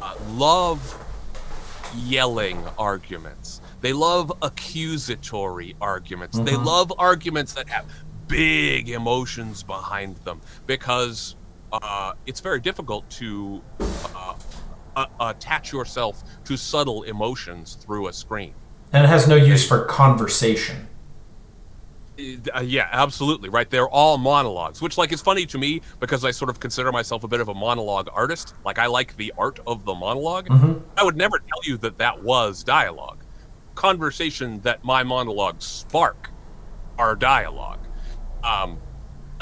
uh, 0.00 0.14
love 0.32 1.00
yelling 1.96 2.62
arguments. 2.78 3.60
They 3.80 3.92
love 3.92 4.32
accusatory 4.42 5.76
arguments. 5.80 6.36
Mm-hmm. 6.36 6.46
They 6.46 6.56
love 6.56 6.92
arguments 6.98 7.52
that 7.54 7.68
have 7.68 7.86
big 8.28 8.88
emotions 8.88 9.62
behind 9.62 10.16
them 10.18 10.40
because 10.66 11.36
uh, 11.72 12.14
it's 12.26 12.40
very 12.40 12.60
difficult 12.60 13.08
to 13.10 13.62
uh, 14.14 14.34
uh, 14.96 15.06
attach 15.20 15.72
yourself 15.72 16.22
to 16.44 16.56
subtle 16.56 17.02
emotions 17.02 17.74
through 17.74 18.08
a 18.08 18.12
screen. 18.12 18.54
And 18.94 19.04
it 19.04 19.08
has 19.08 19.26
no 19.26 19.34
use 19.34 19.66
for 19.66 19.84
conversation. 19.86 20.86
Uh, 22.54 22.60
yeah, 22.60 22.88
absolutely. 22.92 23.48
Right. 23.48 23.68
They're 23.68 23.88
all 23.88 24.18
monologues, 24.18 24.80
which 24.80 24.96
like 24.96 25.12
is 25.12 25.20
funny 25.20 25.46
to 25.46 25.58
me 25.58 25.80
because 25.98 26.24
I 26.24 26.30
sort 26.30 26.48
of 26.48 26.60
consider 26.60 26.92
myself 26.92 27.24
a 27.24 27.28
bit 27.28 27.40
of 27.40 27.48
a 27.48 27.54
monologue 27.54 28.08
artist. 28.12 28.54
Like 28.64 28.78
I 28.78 28.86
like 28.86 29.16
the 29.16 29.32
art 29.36 29.58
of 29.66 29.84
the 29.84 29.94
monolog 29.94 30.46
mm-hmm. 30.46 30.78
I 30.96 31.02
would 31.02 31.16
never 31.16 31.40
tell 31.40 31.58
you 31.64 31.76
that 31.78 31.98
that 31.98 32.22
was 32.22 32.62
dialogue. 32.62 33.24
Conversation 33.74 34.60
that 34.60 34.84
my 34.84 35.02
monologues 35.02 35.64
spark 35.64 36.30
are 36.96 37.16
dialogue. 37.16 37.80
Um, 38.44 38.78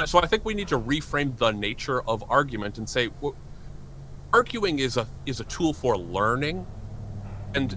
so 0.06 0.18
I 0.18 0.26
think 0.26 0.46
we 0.46 0.54
need 0.54 0.68
to 0.68 0.78
reframe 0.78 1.36
the 1.36 1.50
nature 1.50 2.00
of 2.08 2.24
argument 2.30 2.78
and 2.78 2.88
say, 2.88 3.10
well, 3.20 3.36
arguing 4.32 4.78
is 4.78 4.96
a 4.96 5.06
is 5.26 5.40
a 5.40 5.44
tool 5.44 5.74
for 5.74 5.98
learning, 5.98 6.66
and 7.54 7.76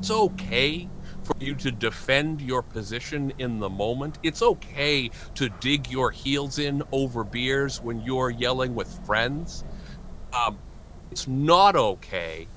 it's 0.00 0.10
okay 0.10 0.88
for 1.24 1.34
you 1.40 1.54
to 1.56 1.70
defend 1.70 2.40
your 2.40 2.62
position 2.62 3.32
in 3.38 3.58
the 3.58 3.68
moment. 3.68 4.18
It's 4.22 4.42
okay 4.42 5.10
to 5.34 5.48
dig 5.60 5.90
your 5.90 6.10
heels 6.10 6.58
in 6.58 6.82
over 6.92 7.24
beers 7.24 7.80
when 7.80 8.00
you're 8.02 8.30
yelling 8.30 8.74
with 8.74 9.04
friends. 9.06 9.64
Um, 10.32 10.58
it's 11.10 11.26
not 11.26 11.76
okay 11.76 12.48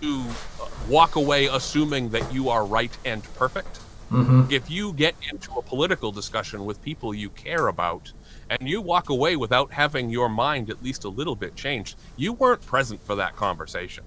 to 0.00 0.24
uh, 0.60 0.68
walk 0.88 1.16
away 1.16 1.46
assuming 1.46 2.10
that 2.10 2.32
you 2.32 2.48
are 2.48 2.64
right 2.64 2.96
and 3.04 3.22
perfect. 3.34 3.80
Mm-hmm. 4.10 4.50
If 4.50 4.70
you 4.70 4.94
get 4.94 5.14
into 5.30 5.52
a 5.58 5.62
political 5.62 6.12
discussion 6.12 6.64
with 6.64 6.80
people 6.80 7.14
you 7.14 7.28
care 7.30 7.68
about 7.68 8.12
and 8.48 8.66
you 8.66 8.80
walk 8.80 9.10
away 9.10 9.36
without 9.36 9.72
having 9.72 10.08
your 10.08 10.30
mind 10.30 10.70
at 10.70 10.82
least 10.82 11.04
a 11.04 11.10
little 11.10 11.36
bit 11.36 11.54
changed, 11.56 11.98
you 12.16 12.32
weren't 12.32 12.64
present 12.64 13.04
for 13.04 13.14
that 13.16 13.36
conversation 13.36 14.04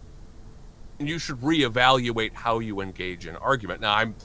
you 1.08 1.20
should 1.20 1.38
reevaluate 1.42 2.34
how 2.34 2.60
you 2.60 2.82
engage 2.82 3.28
in 3.28 3.36
argument. 3.38 3.82
Now, 3.82 3.96
I'm 3.96 4.16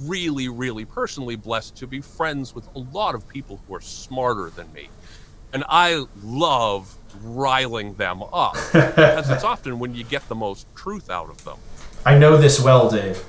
really, 0.00 0.48
really 0.48 0.84
personally 0.84 1.36
blessed 1.36 1.76
to 1.76 1.86
be 1.86 2.00
friends 2.00 2.54
with 2.54 2.68
a 2.74 2.78
lot 2.78 3.14
of 3.14 3.28
people 3.28 3.60
who 3.66 3.74
are 3.74 3.80
smarter 3.80 4.50
than 4.50 4.72
me. 4.72 4.88
And 5.52 5.64
I 5.68 6.04
love 6.22 6.96
riling 7.22 7.94
them 7.94 8.22
up 8.22 8.54
because 8.72 9.30
it's 9.30 9.44
often 9.44 9.78
when 9.78 9.94
you 9.94 10.04
get 10.04 10.28
the 10.28 10.34
most 10.34 10.66
truth 10.74 11.08
out 11.08 11.30
of 11.30 11.42
them. 11.44 11.56
I 12.04 12.18
know 12.18 12.36
this 12.36 12.60
well, 12.60 12.90
Dave. 12.90 13.24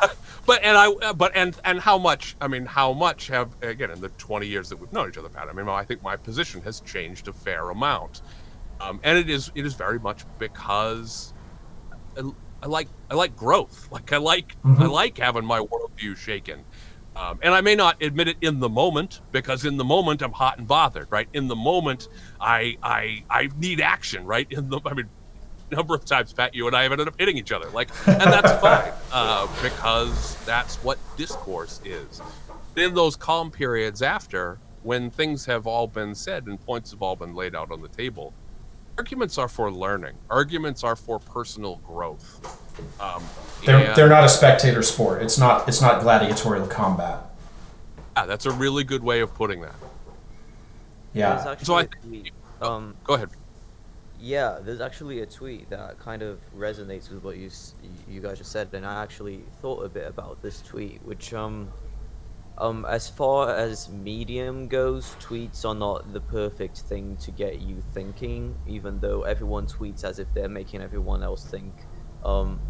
but 0.46 0.62
and 0.62 0.76
I 0.76 1.12
but 1.12 1.32
and 1.34 1.56
and 1.64 1.80
how 1.80 1.98
much 1.98 2.36
I 2.40 2.48
mean 2.48 2.66
how 2.66 2.92
much 2.92 3.28
have 3.28 3.50
again 3.62 3.90
in 3.90 4.00
the 4.00 4.08
20 4.10 4.46
years 4.46 4.68
that 4.68 4.76
we've 4.76 4.92
known 4.92 5.08
each 5.08 5.18
other 5.18 5.28
Pat 5.28 5.48
I 5.48 5.52
mean 5.52 5.68
I 5.68 5.84
think 5.84 6.02
my 6.02 6.16
position 6.16 6.62
has 6.62 6.80
changed 6.80 7.28
a 7.28 7.32
fair 7.32 7.70
amount 7.70 8.22
um, 8.80 9.00
and 9.02 9.18
it 9.18 9.28
is 9.28 9.50
it 9.54 9.66
is 9.66 9.74
very 9.74 9.98
much 9.98 10.24
because 10.38 11.32
I, 12.18 12.30
I 12.62 12.66
like 12.66 12.88
I 13.10 13.14
like 13.14 13.36
growth. 13.36 13.88
Like 13.90 14.12
I 14.12 14.18
like 14.18 14.60
mm-hmm. 14.62 14.82
I 14.82 14.86
like 14.86 15.18
having 15.18 15.44
my 15.44 15.60
worldview 15.60 16.16
shaken. 16.16 16.64
Um, 17.16 17.40
and 17.42 17.52
I 17.52 17.62
may 17.62 17.74
not 17.74 18.00
admit 18.00 18.28
it 18.28 18.36
in 18.42 18.60
the 18.60 18.68
moment 18.68 19.22
because 19.32 19.64
in 19.64 19.76
the 19.76 19.84
moment 19.84 20.22
I'm 20.22 20.32
hot 20.32 20.58
and 20.58 20.68
bothered, 20.68 21.08
right? 21.10 21.28
In 21.32 21.48
the 21.48 21.56
moment, 21.56 22.08
I 22.40 22.76
I 22.82 23.24
I 23.28 23.48
need 23.58 23.80
action, 23.80 24.24
right? 24.24 24.46
In 24.50 24.68
the 24.68 24.80
I 24.86 24.94
mean, 24.94 25.08
number 25.70 25.94
of 25.94 26.04
times, 26.04 26.32
Pat, 26.32 26.54
you 26.54 26.66
and 26.66 26.76
I 26.76 26.84
have 26.84 26.92
ended 26.92 27.08
up 27.08 27.14
hitting 27.18 27.36
each 27.36 27.52
other, 27.52 27.68
like, 27.70 27.90
and 28.06 28.20
that's 28.20 28.52
fine 28.60 28.92
uh, 29.12 29.46
because 29.62 30.36
that's 30.44 30.76
what 30.76 30.98
discourse 31.16 31.80
is. 31.84 32.20
In 32.76 32.94
those 32.94 33.16
calm 33.16 33.50
periods 33.50 34.02
after, 34.02 34.58
when 34.82 35.10
things 35.10 35.46
have 35.46 35.66
all 35.66 35.86
been 35.86 36.14
said 36.14 36.46
and 36.46 36.60
points 36.64 36.92
have 36.92 37.02
all 37.02 37.16
been 37.16 37.34
laid 37.34 37.54
out 37.54 37.70
on 37.70 37.82
the 37.82 37.88
table, 37.88 38.32
arguments 38.98 39.38
are 39.38 39.48
for 39.48 39.70
learning. 39.70 40.14
Arguments 40.28 40.84
are 40.84 40.96
for 40.96 41.18
personal 41.18 41.76
growth. 41.86 42.40
Um, 43.00 43.22
they're, 43.64 43.94
they're 43.94 44.08
not 44.08 44.24
a 44.24 44.28
spectator 44.28 44.82
sport. 44.82 45.22
It's 45.22 45.38
not 45.38 45.68
it's 45.68 45.80
not 45.80 46.02
gladiatorial 46.02 46.66
combat. 46.66 47.20
Yeah, 48.16 48.26
that's 48.26 48.46
a 48.46 48.50
really 48.50 48.84
good 48.84 49.02
way 49.02 49.20
of 49.20 49.34
putting 49.34 49.60
that. 49.62 49.74
Yeah. 51.12 51.56
So 51.56 51.76
I 51.76 51.84
tweet, 51.86 52.32
um, 52.60 52.94
go 53.04 53.14
ahead. 53.14 53.30
Yeah, 54.20 54.58
there's 54.60 54.80
actually 54.80 55.20
a 55.20 55.26
tweet 55.26 55.70
that 55.70 55.98
kind 56.00 56.22
of 56.22 56.40
resonates 56.56 57.10
with 57.10 57.22
what 57.22 57.36
you 57.36 57.50
you 58.08 58.20
guys 58.20 58.38
just 58.38 58.52
said, 58.52 58.68
and 58.72 58.84
I 58.84 59.02
actually 59.02 59.44
thought 59.62 59.84
a 59.84 59.88
bit 59.88 60.06
about 60.08 60.42
this 60.42 60.60
tweet, 60.62 61.00
which 61.04 61.32
um 61.32 61.68
um, 62.60 62.84
as 62.88 63.08
far 63.08 63.54
as 63.54 63.88
medium 63.88 64.66
goes, 64.66 65.14
tweets 65.20 65.64
are 65.64 65.76
not 65.76 66.12
the 66.12 66.20
perfect 66.20 66.80
thing 66.80 67.16
to 67.18 67.30
get 67.30 67.60
you 67.60 67.80
thinking, 67.94 68.56
even 68.66 68.98
though 68.98 69.22
everyone 69.22 69.66
tweets 69.66 70.02
as 70.02 70.18
if 70.18 70.26
they're 70.34 70.48
making 70.48 70.82
everyone 70.82 71.22
else 71.22 71.44
think. 71.44 71.72
Um, 72.24 72.60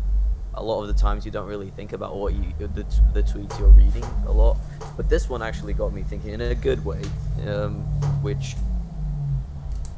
a 0.54 0.62
lot 0.62 0.82
of 0.82 0.88
the 0.88 0.94
times 0.94 1.24
you 1.24 1.30
don't 1.30 1.46
really 1.46 1.70
think 1.70 1.92
about 1.92 2.16
what 2.16 2.34
you 2.34 2.42
the, 2.58 2.84
the 3.14 3.22
tweets 3.22 3.58
you're 3.58 3.68
reading 3.68 4.04
a 4.26 4.32
lot 4.32 4.56
but 4.96 5.08
this 5.08 5.28
one 5.28 5.40
actually 5.40 5.72
got 5.72 5.92
me 5.92 6.02
thinking 6.02 6.32
in 6.34 6.40
a 6.40 6.54
good 6.54 6.84
way 6.84 7.00
um, 7.46 7.74
which 8.22 8.56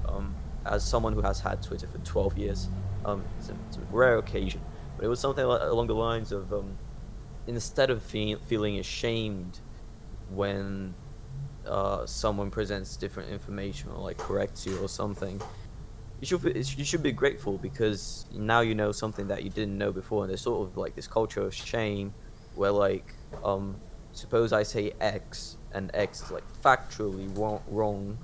um, 0.07 0.35
as 0.67 0.85
someone 0.85 1.15
who 1.15 1.23
has 1.23 1.41
had 1.41 1.63
twitter 1.63 1.87
for 1.87 1.99
12 1.99 2.37
years 2.37 2.69
um, 3.07 3.25
it's, 3.39 3.49
a, 3.49 3.55
it's 3.69 3.77
a 3.79 3.81
rare 3.91 4.19
occasion 4.19 4.61
but 4.97 5.07
it 5.07 5.09
was 5.09 5.19
something 5.19 5.45
along 5.45 5.87
the 5.87 5.95
lines 5.95 6.31
of 6.31 6.53
um, 6.53 6.77
instead 7.47 7.89
of 7.89 8.03
fe- 8.03 8.37
feeling 8.47 8.79
ashamed 8.79 9.61
when 10.31 10.95
uh, 11.67 12.07
someone 12.07 12.51
presents 12.51 12.97
different 12.97 13.31
information 13.31 13.91
or 13.91 13.99
like 13.99 14.19
corrects 14.19 14.67
you 14.67 14.79
or 14.79 14.89
something 14.89 15.41
you 16.21 16.27
should 16.27 16.79
you 16.79 16.85
should 16.85 17.03
be 17.03 17.13
grateful 17.13 17.57
because 17.59 18.27
now 18.33 18.61
you 18.61 18.75
know 18.75 18.93
something 18.93 19.29
that 19.29 19.43
you 19.43 19.51
didn't 19.51 19.77
know 19.77 19.91
before. 19.91 20.23
And 20.23 20.31
there's 20.31 20.43
sort 20.43 20.69
of 20.69 20.77
like 20.77 20.95
this 20.95 21.07
culture 21.07 21.41
of 21.41 21.55
shame 21.55 22.13
where 22.55 22.71
like 22.71 23.15
um 23.43 23.77
suppose 24.13 24.53
I 24.53 24.63
say 24.63 24.93
X 25.01 25.57
and 25.73 25.91
X 25.95 26.23
is 26.23 26.31
like 26.31 26.45
factually 26.63 27.27
wrong, 27.69 28.19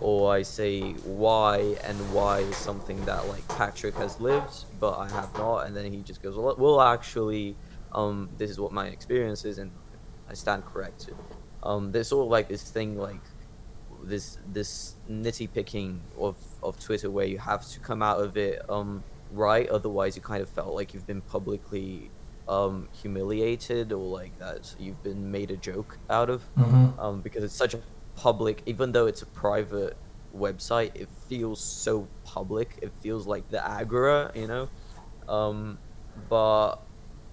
or 0.00 0.32
I 0.32 0.42
say 0.42 0.94
Y 1.06 1.76
and 1.84 2.12
Y 2.12 2.38
is 2.40 2.56
something 2.56 3.02
that 3.06 3.26
like 3.28 3.46
Patrick 3.48 3.94
has 3.94 4.20
lived 4.20 4.66
but 4.78 4.98
I 4.98 5.08
have 5.08 5.32
not. 5.38 5.66
And 5.66 5.74
then 5.74 5.90
he 5.90 6.02
just 6.02 6.22
goes 6.22 6.36
well, 6.36 6.54
well 6.58 6.80
actually 6.82 7.56
um 7.92 8.28
this 8.36 8.50
is 8.50 8.60
what 8.60 8.72
my 8.72 8.88
experience 8.88 9.46
is 9.46 9.56
and 9.56 9.70
I 10.28 10.34
stand 10.34 10.66
corrected 10.66 11.16
um, 11.62 11.92
there's 11.92 12.08
sort 12.08 12.24
of 12.26 12.30
like 12.30 12.48
this 12.48 12.62
thing 12.62 12.96
like 12.98 13.20
this 14.04 14.38
this 14.52 14.94
nitty 15.10 15.52
picking 15.52 16.00
of 16.18 16.36
of 16.62 16.78
Twitter 16.78 17.10
where 17.10 17.26
you 17.26 17.38
have 17.38 17.66
to 17.68 17.80
come 17.80 18.02
out 18.02 18.20
of 18.20 18.36
it 18.36 18.62
um 18.70 19.02
right. 19.32 19.68
Otherwise 19.68 20.16
you 20.16 20.22
kind 20.22 20.42
of 20.42 20.48
felt 20.48 20.74
like 20.74 20.94
you've 20.94 21.06
been 21.06 21.20
publicly 21.20 22.10
um, 22.48 22.88
humiliated 22.92 23.92
or 23.92 24.04
like 24.06 24.38
that 24.38 24.74
you've 24.78 25.02
been 25.02 25.30
made 25.30 25.50
a 25.50 25.56
joke 25.56 25.98
out 26.08 26.30
of. 26.30 26.42
Mhm. 26.56 26.98
um, 26.98 27.20
because 27.20 27.44
it's 27.44 27.54
such 27.54 27.74
a 27.74 27.80
public 28.16 28.62
even 28.66 28.92
though 28.92 29.06
it's 29.06 29.22
a 29.22 29.26
private 29.26 29.96
website 30.36 30.94
it 30.94 31.08
feels 31.28 31.60
so 31.60 32.08
public. 32.24 32.78
It 32.80 32.92
feels 33.02 33.26
like 33.26 33.48
the 33.50 33.64
agora 33.66 34.32
you 34.34 34.46
know? 34.46 34.68
Um, 35.28 35.78
but 36.28 36.76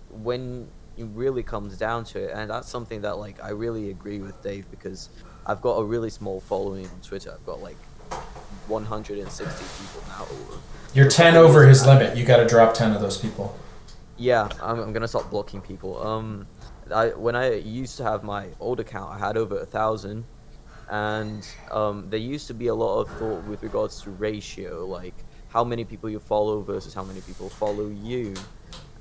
when 0.10 0.68
it 0.98 1.06
really 1.14 1.44
comes 1.44 1.78
down 1.78 2.04
to 2.04 2.20
it 2.20 2.32
and 2.34 2.50
that's 2.50 2.70
something 2.70 3.02
that 3.02 3.18
like 3.18 3.42
i 3.44 3.50
really 3.50 3.90
agree 3.90 4.20
with 4.20 4.42
dave 4.42 4.70
because 4.72 5.10
i've 5.46 5.62
got 5.62 5.74
a 5.74 5.84
really 5.84 6.10
small 6.10 6.40
following 6.40 6.86
on 6.86 7.02
twitter 7.02 7.32
i've 7.32 7.46
got 7.46 7.62
like 7.62 7.78
160 8.68 9.44
people 9.54 10.08
now 10.08 10.26
You're 10.94 11.10
10 11.10 11.36
over 11.36 11.68
his 11.68 11.86
limit. 11.86 12.16
You 12.18 12.26
got 12.26 12.38
to 12.38 12.48
drop 12.48 12.74
10 12.74 12.94
of 12.94 13.02
those 13.02 13.18
people. 13.18 13.58
Yeah, 14.18 14.50
I'm, 14.62 14.80
I'm 14.80 14.94
gonna 14.94 15.08
stop 15.08 15.30
blocking 15.30 15.62
people. 15.62 16.02
Um, 16.02 16.48
I 16.94 17.10
when 17.10 17.36
I 17.36 17.56
used 17.56 17.98
to 17.98 18.04
have 18.04 18.24
my 18.24 18.48
old 18.62 18.80
account, 18.80 19.12
I 19.12 19.20
had 19.20 19.36
over 19.36 19.60
a 19.60 19.66
thousand, 19.66 20.24
and 20.90 21.46
um, 21.70 22.10
there 22.10 22.20
used 22.20 22.48
to 22.48 22.54
be 22.54 22.68
a 22.68 22.76
lot 22.76 23.02
of 23.02 23.10
thought 23.18 23.44
with 23.44 23.62
regards 23.62 24.02
to 24.04 24.12
ratio, 24.12 24.86
like 24.86 25.16
how 25.50 25.66
many 25.66 25.84
people 25.84 26.10
you 26.10 26.20
follow 26.20 26.62
versus 26.62 26.94
how 26.94 27.04
many 27.04 27.20
people 27.22 27.50
follow 27.50 27.88
you, 27.90 28.34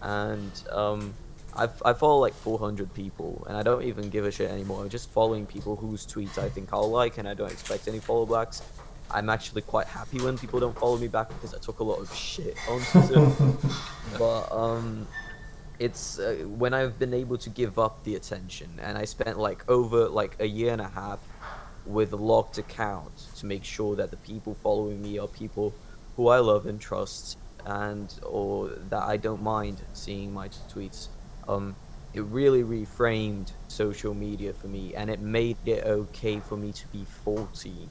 and 0.02 0.50
um, 0.72 1.14
I 1.56 1.68
I 1.85 1.93
follow 1.93 2.18
like 2.18 2.35
400 2.35 2.93
people, 2.94 3.44
and 3.48 3.56
I 3.56 3.62
don't 3.62 3.82
even 3.82 4.10
give 4.10 4.24
a 4.24 4.31
shit 4.31 4.51
anymore. 4.51 4.82
I'm 4.82 4.89
just 4.89 5.10
following 5.10 5.47
people 5.47 5.76
whose 5.76 6.06
tweets 6.06 6.39
I 6.39 6.48
think 6.48 6.70
I'll 6.72 6.90
like, 6.90 7.18
and 7.18 7.28
I 7.28 7.35
don't 7.35 7.52
expect 7.52 7.89
any 7.89 8.01
follow 8.01 8.26
backs. 8.26 8.62
I'm 9.10 9.28
actually 9.28 9.62
quite 9.62 9.86
happy 9.86 10.20
when 10.20 10.39
people 10.39 10.59
don't 10.59 10.76
follow 10.78 10.97
me 10.97 11.09
back 11.09 11.28
because 11.28 11.55
I 11.55 11.59
took 11.59 11.78
a 11.78 11.85
lot 11.85 12.01
of 12.01 12.12
shit 12.14 12.56
on 12.68 12.81
Twitter 12.81 13.31
but 14.18 14.51
um 14.51 15.06
it's 15.78 16.18
uh, 16.18 16.36
when 16.47 16.72
i've 16.72 16.98
been 16.98 17.12
able 17.12 17.36
to 17.36 17.51
give 17.51 17.78
up 17.78 18.02
the 18.05 18.14
attention 18.14 18.68
and 18.81 18.97
i 18.97 19.05
spent 19.05 19.39
like 19.39 19.68
over 19.68 20.09
like 20.09 20.36
a 20.40 20.47
year 20.47 20.72
and 20.72 20.81
a 20.81 20.89
half 20.89 21.18
with 21.85 22.12
a 22.12 22.16
locked 22.16 22.59
account 22.59 23.12
to 23.36 23.47
make 23.47 23.64
sure 23.64 23.97
that 23.97 24.10
the 24.10 24.16
people 24.18 24.55
following 24.55 25.02
me 25.02 25.18
are 25.18 25.26
people 25.26 25.74
who 26.16 26.28
i 26.28 26.39
love 26.39 26.66
and 26.66 26.81
trust 26.81 27.36
and 27.66 28.14
or 28.22 28.68
that 28.89 29.02
i 29.02 29.16
don't 29.16 29.43
mind 29.43 29.81
seeing 29.93 30.32
my 30.32 30.48
tweets 30.72 31.09
um 31.48 31.74
it 32.12 32.22
really 32.22 32.62
reframed 32.62 33.50
social 33.66 34.14
media 34.14 34.52
for 34.52 34.68
me 34.68 34.94
and 34.94 35.10
it 35.10 35.20
made 35.20 35.56
it 35.66 35.84
okay 35.84 36.38
for 36.38 36.56
me 36.56 36.72
to 36.72 36.86
be 36.88 37.04
40 37.24 37.88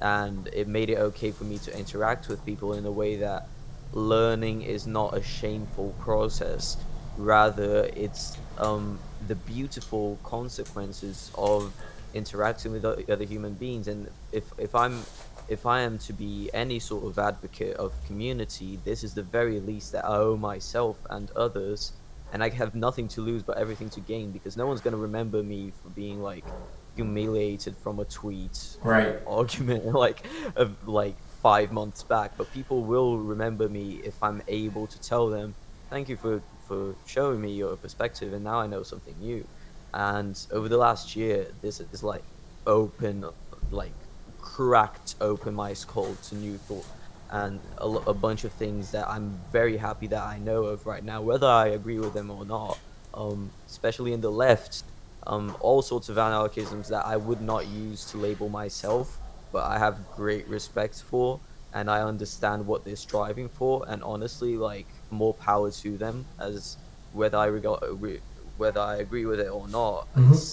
and 0.00 0.48
it 0.52 0.66
made 0.66 0.90
it 0.90 0.98
okay 0.98 1.30
for 1.30 1.44
me 1.44 1.58
to 1.58 1.78
interact 1.78 2.28
with 2.28 2.44
people 2.44 2.72
in 2.72 2.84
a 2.86 2.90
way 2.90 3.16
that 3.16 3.48
learning 3.92 4.62
is 4.62 4.86
not 4.86 5.16
a 5.16 5.22
shameful 5.22 5.94
process. 6.00 6.76
Rather 7.16 7.90
it's 7.96 8.36
um, 8.58 8.98
the 9.26 9.34
beautiful 9.34 10.18
consequences 10.22 11.30
of 11.36 11.72
interacting 12.14 12.72
with 12.72 12.84
other 12.84 13.24
human 13.24 13.54
beings. 13.54 13.88
And 13.88 14.08
if, 14.32 14.44
if 14.58 14.74
i'm 14.74 15.02
if 15.48 15.64
i 15.64 15.80
am 15.80 15.96
to 15.96 16.12
be 16.12 16.50
any 16.52 16.78
sort 16.80 17.04
of 17.04 17.16
advocate 17.20 17.76
of 17.76 17.92
community 18.04 18.80
this 18.84 19.04
is 19.04 19.14
the 19.14 19.22
very 19.22 19.60
least 19.60 19.92
that 19.92 20.04
i 20.04 20.16
owe 20.16 20.36
myself 20.36 20.96
and 21.08 21.30
others 21.36 21.92
and 22.32 22.42
i 22.42 22.48
have 22.48 22.74
nothing 22.74 23.08
to 23.08 23.20
lose 23.20 23.42
but 23.42 23.58
everything 23.58 23.90
to 23.90 24.00
gain 24.00 24.32
because 24.32 24.56
no 24.56 24.66
one's 24.66 24.80
going 24.80 24.92
to 24.92 24.98
remember 24.98 25.42
me 25.42 25.70
for 25.70 25.90
being 25.90 26.20
like 26.20 26.54
humiliated 26.94 27.76
from 27.76 27.98
a 27.98 28.04
tweet 28.04 28.78
Right. 28.82 29.16
argument 29.26 29.84
like 29.84 30.26
of 30.56 30.86
like 30.88 31.22
five 31.42 31.70
months 31.72 32.02
back 32.04 32.32
but 32.38 32.50
people 32.50 32.86
will 32.86 33.18
remember 33.18 33.68
me 33.68 33.94
if 34.04 34.22
i'm 34.22 34.40
able 34.48 34.86
to 34.88 34.98
tell 34.98 35.28
them 35.28 35.56
thank 35.90 36.08
you 36.08 36.16
for 36.16 36.42
for 36.66 36.96
showing 37.04 37.40
me 37.40 37.52
your 37.54 37.76
perspective 37.76 38.32
and 38.32 38.44
now 38.44 38.58
i 38.60 38.66
know 38.66 38.82
something 38.82 39.18
new 39.18 39.46
and 39.94 40.46
over 40.50 40.68
the 40.68 40.78
last 40.78 41.14
year 41.16 41.52
this 41.60 41.80
is 41.80 42.02
like 42.02 42.24
open 42.66 43.24
like 43.70 43.96
cracked 44.38 45.14
open 45.20 45.54
my 45.54 45.72
skull 45.72 46.16
to 46.16 46.34
new 46.34 46.58
thought 46.58 46.86
and 47.30 47.60
a, 47.78 47.86
a 47.86 48.14
bunch 48.14 48.44
of 48.44 48.52
things 48.52 48.90
that 48.92 49.08
i'm 49.08 49.38
very 49.52 49.76
happy 49.76 50.06
that 50.06 50.22
i 50.22 50.38
know 50.38 50.64
of 50.64 50.86
right 50.86 51.04
now 51.04 51.20
whether 51.22 51.46
i 51.46 51.66
agree 51.68 51.98
with 51.98 52.14
them 52.14 52.30
or 52.30 52.44
not 52.44 52.78
um, 53.14 53.50
especially 53.66 54.12
in 54.12 54.20
the 54.20 54.30
left 54.30 54.82
um, 55.26 55.56
all 55.60 55.82
sorts 55.82 56.08
of 56.08 56.16
anarchisms 56.18 56.88
that 56.88 57.04
I 57.04 57.16
would 57.16 57.40
not 57.40 57.66
use 57.66 58.04
to 58.06 58.16
label 58.16 58.48
myself, 58.48 59.18
but 59.52 59.64
I 59.64 59.78
have 59.78 60.08
great 60.10 60.46
respect 60.46 61.02
for, 61.02 61.40
and 61.72 61.90
I 61.90 62.02
understand 62.02 62.66
what 62.66 62.84
they're 62.84 62.94
striving 62.96 63.48
for. 63.48 63.84
And 63.88 64.02
honestly, 64.04 64.56
like 64.56 64.86
more 65.10 65.34
power 65.34 65.70
to 65.70 65.98
them, 65.98 66.28
as 66.38 66.78
whether 67.10 67.38
I 67.38 67.46
regard 67.46 67.82
re- 68.00 68.20
whether 68.56 68.80
I 68.80 68.96
agree 68.98 69.26
with 69.26 69.40
it 69.40 69.48
or 69.48 69.66
not. 69.68 70.08
Mhm. 70.16 70.44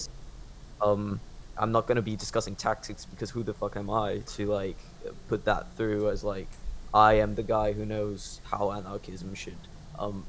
Um, 0.80 1.20
I'm 1.56 1.72
not 1.72 1.86
gonna 1.86 2.02
be 2.02 2.16
discussing 2.16 2.56
tactics 2.56 3.06
because 3.06 3.30
who 3.30 3.42
the 3.44 3.54
fuck 3.54 3.76
am 3.76 3.90
I 3.90 4.20
to 4.36 4.46
like 4.46 4.78
put 5.28 5.44
that 5.44 5.76
through 5.76 6.10
as 6.10 6.24
like 6.24 6.50
I 6.94 7.14
am 7.14 7.34
the 7.34 7.42
guy 7.42 7.72
who 7.72 7.84
knows 7.84 8.40
how 8.44 8.70
anarchism 8.70 9.34
should 9.34 9.56
um, 9.98 10.24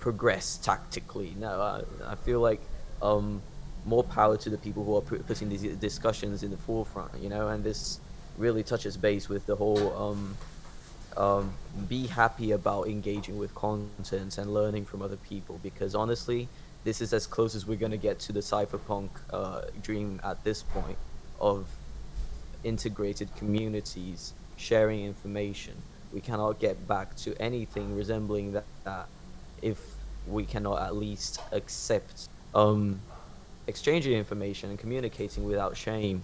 progress 0.00 0.58
tactically. 0.58 1.34
No, 1.38 1.60
I, 1.60 2.12
I 2.12 2.14
feel 2.14 2.40
like 2.40 2.60
um, 3.00 3.40
more 3.86 4.04
power 4.04 4.36
to 4.36 4.50
the 4.50 4.58
people 4.58 4.84
who 4.84 4.96
are 4.96 5.00
put, 5.00 5.26
putting 5.26 5.48
these 5.48 5.62
discussions 5.76 6.42
in 6.42 6.50
the 6.50 6.58
forefront, 6.58 7.16
you 7.22 7.30
know, 7.30 7.48
and 7.48 7.64
this 7.64 8.00
really 8.36 8.62
touches 8.62 8.98
base 8.98 9.28
with 9.30 9.46
the 9.46 9.56
whole 9.56 9.96
um, 9.96 10.36
um, 11.16 11.52
be 11.88 12.06
happy 12.06 12.52
about 12.52 12.86
engaging 12.86 13.38
with 13.38 13.54
content 13.54 14.38
and 14.38 14.52
learning 14.54 14.84
from 14.84 15.02
other 15.02 15.16
people 15.16 15.58
because 15.62 15.94
honestly, 15.94 16.48
this 16.84 17.00
is 17.00 17.12
as 17.12 17.26
close 17.26 17.54
as 17.54 17.66
we're 17.66 17.78
going 17.78 17.92
to 17.92 17.98
get 17.98 18.18
to 18.20 18.32
the 18.32 18.40
cypherpunk 18.40 19.08
uh, 19.32 19.62
dream 19.82 20.20
at 20.22 20.42
this 20.44 20.62
point 20.62 20.96
of 21.40 21.66
integrated 22.62 23.34
communities 23.36 24.32
sharing 24.56 25.04
information. 25.04 25.74
We 26.12 26.20
cannot 26.20 26.58
get 26.58 26.88
back 26.88 27.16
to 27.18 27.40
anything 27.40 27.96
resembling 27.96 28.52
that, 28.52 28.64
that 28.84 29.06
if 29.62 29.78
we 30.26 30.44
cannot 30.44 30.82
at 30.82 30.96
least 30.96 31.40
accept 31.52 32.28
um, 32.54 33.00
exchanging 33.66 34.12
information 34.12 34.70
and 34.70 34.78
communicating 34.78 35.44
without 35.44 35.76
shame. 35.76 36.22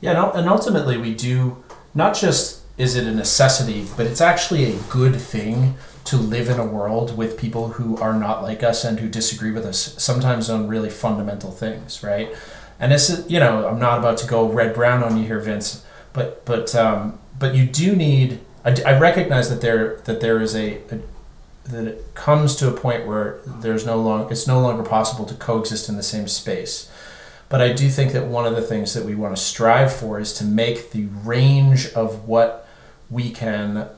Yeah, 0.00 0.30
and 0.34 0.48
ultimately 0.48 0.98
we 0.98 1.14
do 1.14 1.62
not 1.94 2.14
just 2.14 2.62
is 2.76 2.96
it 2.96 3.06
a 3.06 3.14
necessity, 3.14 3.86
but 3.96 4.06
it's 4.06 4.20
actually 4.20 4.64
a 4.64 4.76
good 4.90 5.14
thing 5.14 5.76
to 6.04 6.16
live 6.16 6.48
in 6.48 6.58
a 6.58 6.66
world 6.66 7.16
with 7.16 7.38
people 7.38 7.68
who 7.68 7.96
are 7.98 8.12
not 8.12 8.42
like 8.42 8.62
us 8.62 8.84
and 8.84 8.98
who 8.98 9.08
disagree 9.08 9.52
with 9.52 9.64
us 9.64 9.94
sometimes 10.02 10.50
on 10.50 10.66
really 10.66 10.90
fundamental 10.90 11.50
things, 11.50 12.02
right? 12.02 12.34
And 12.80 12.90
this 12.92 13.08
is, 13.08 13.30
you 13.30 13.38
know, 13.38 13.66
I'm 13.68 13.78
not 13.78 13.98
about 14.00 14.18
to 14.18 14.26
go 14.26 14.48
red 14.48 14.74
brown 14.74 15.02
on 15.02 15.16
you 15.16 15.24
here, 15.24 15.40
Vince, 15.40 15.84
but 16.12 16.44
but 16.44 16.74
um, 16.74 17.18
but 17.38 17.54
you 17.54 17.66
do 17.66 17.94
need. 17.96 18.40
I 18.64 18.98
recognize 18.98 19.50
that 19.50 19.60
there 19.60 19.98
that 20.04 20.20
there 20.20 20.40
is 20.40 20.54
a, 20.54 20.78
a 20.90 21.00
that 21.64 21.86
it 21.86 22.14
comes 22.14 22.56
to 22.56 22.68
a 22.68 22.72
point 22.72 23.06
where 23.06 23.40
there's 23.46 23.86
no 23.86 24.00
long 24.00 24.30
it's 24.30 24.46
no 24.46 24.60
longer 24.60 24.82
possible 24.82 25.24
to 25.26 25.34
coexist 25.34 25.88
in 25.88 25.96
the 25.96 26.02
same 26.02 26.28
space. 26.28 26.90
But 27.48 27.60
I 27.60 27.72
do 27.72 27.88
think 27.88 28.12
that 28.12 28.26
one 28.26 28.46
of 28.46 28.56
the 28.56 28.62
things 28.62 28.94
that 28.94 29.04
we 29.04 29.14
want 29.14 29.36
to 29.36 29.42
strive 29.42 29.94
for 29.94 30.18
is 30.18 30.32
to 30.34 30.44
make 30.44 30.90
the 30.90 31.06
range 31.24 31.92
of 31.92 32.26
what 32.26 32.66
we 33.10 33.30
can 33.30 33.88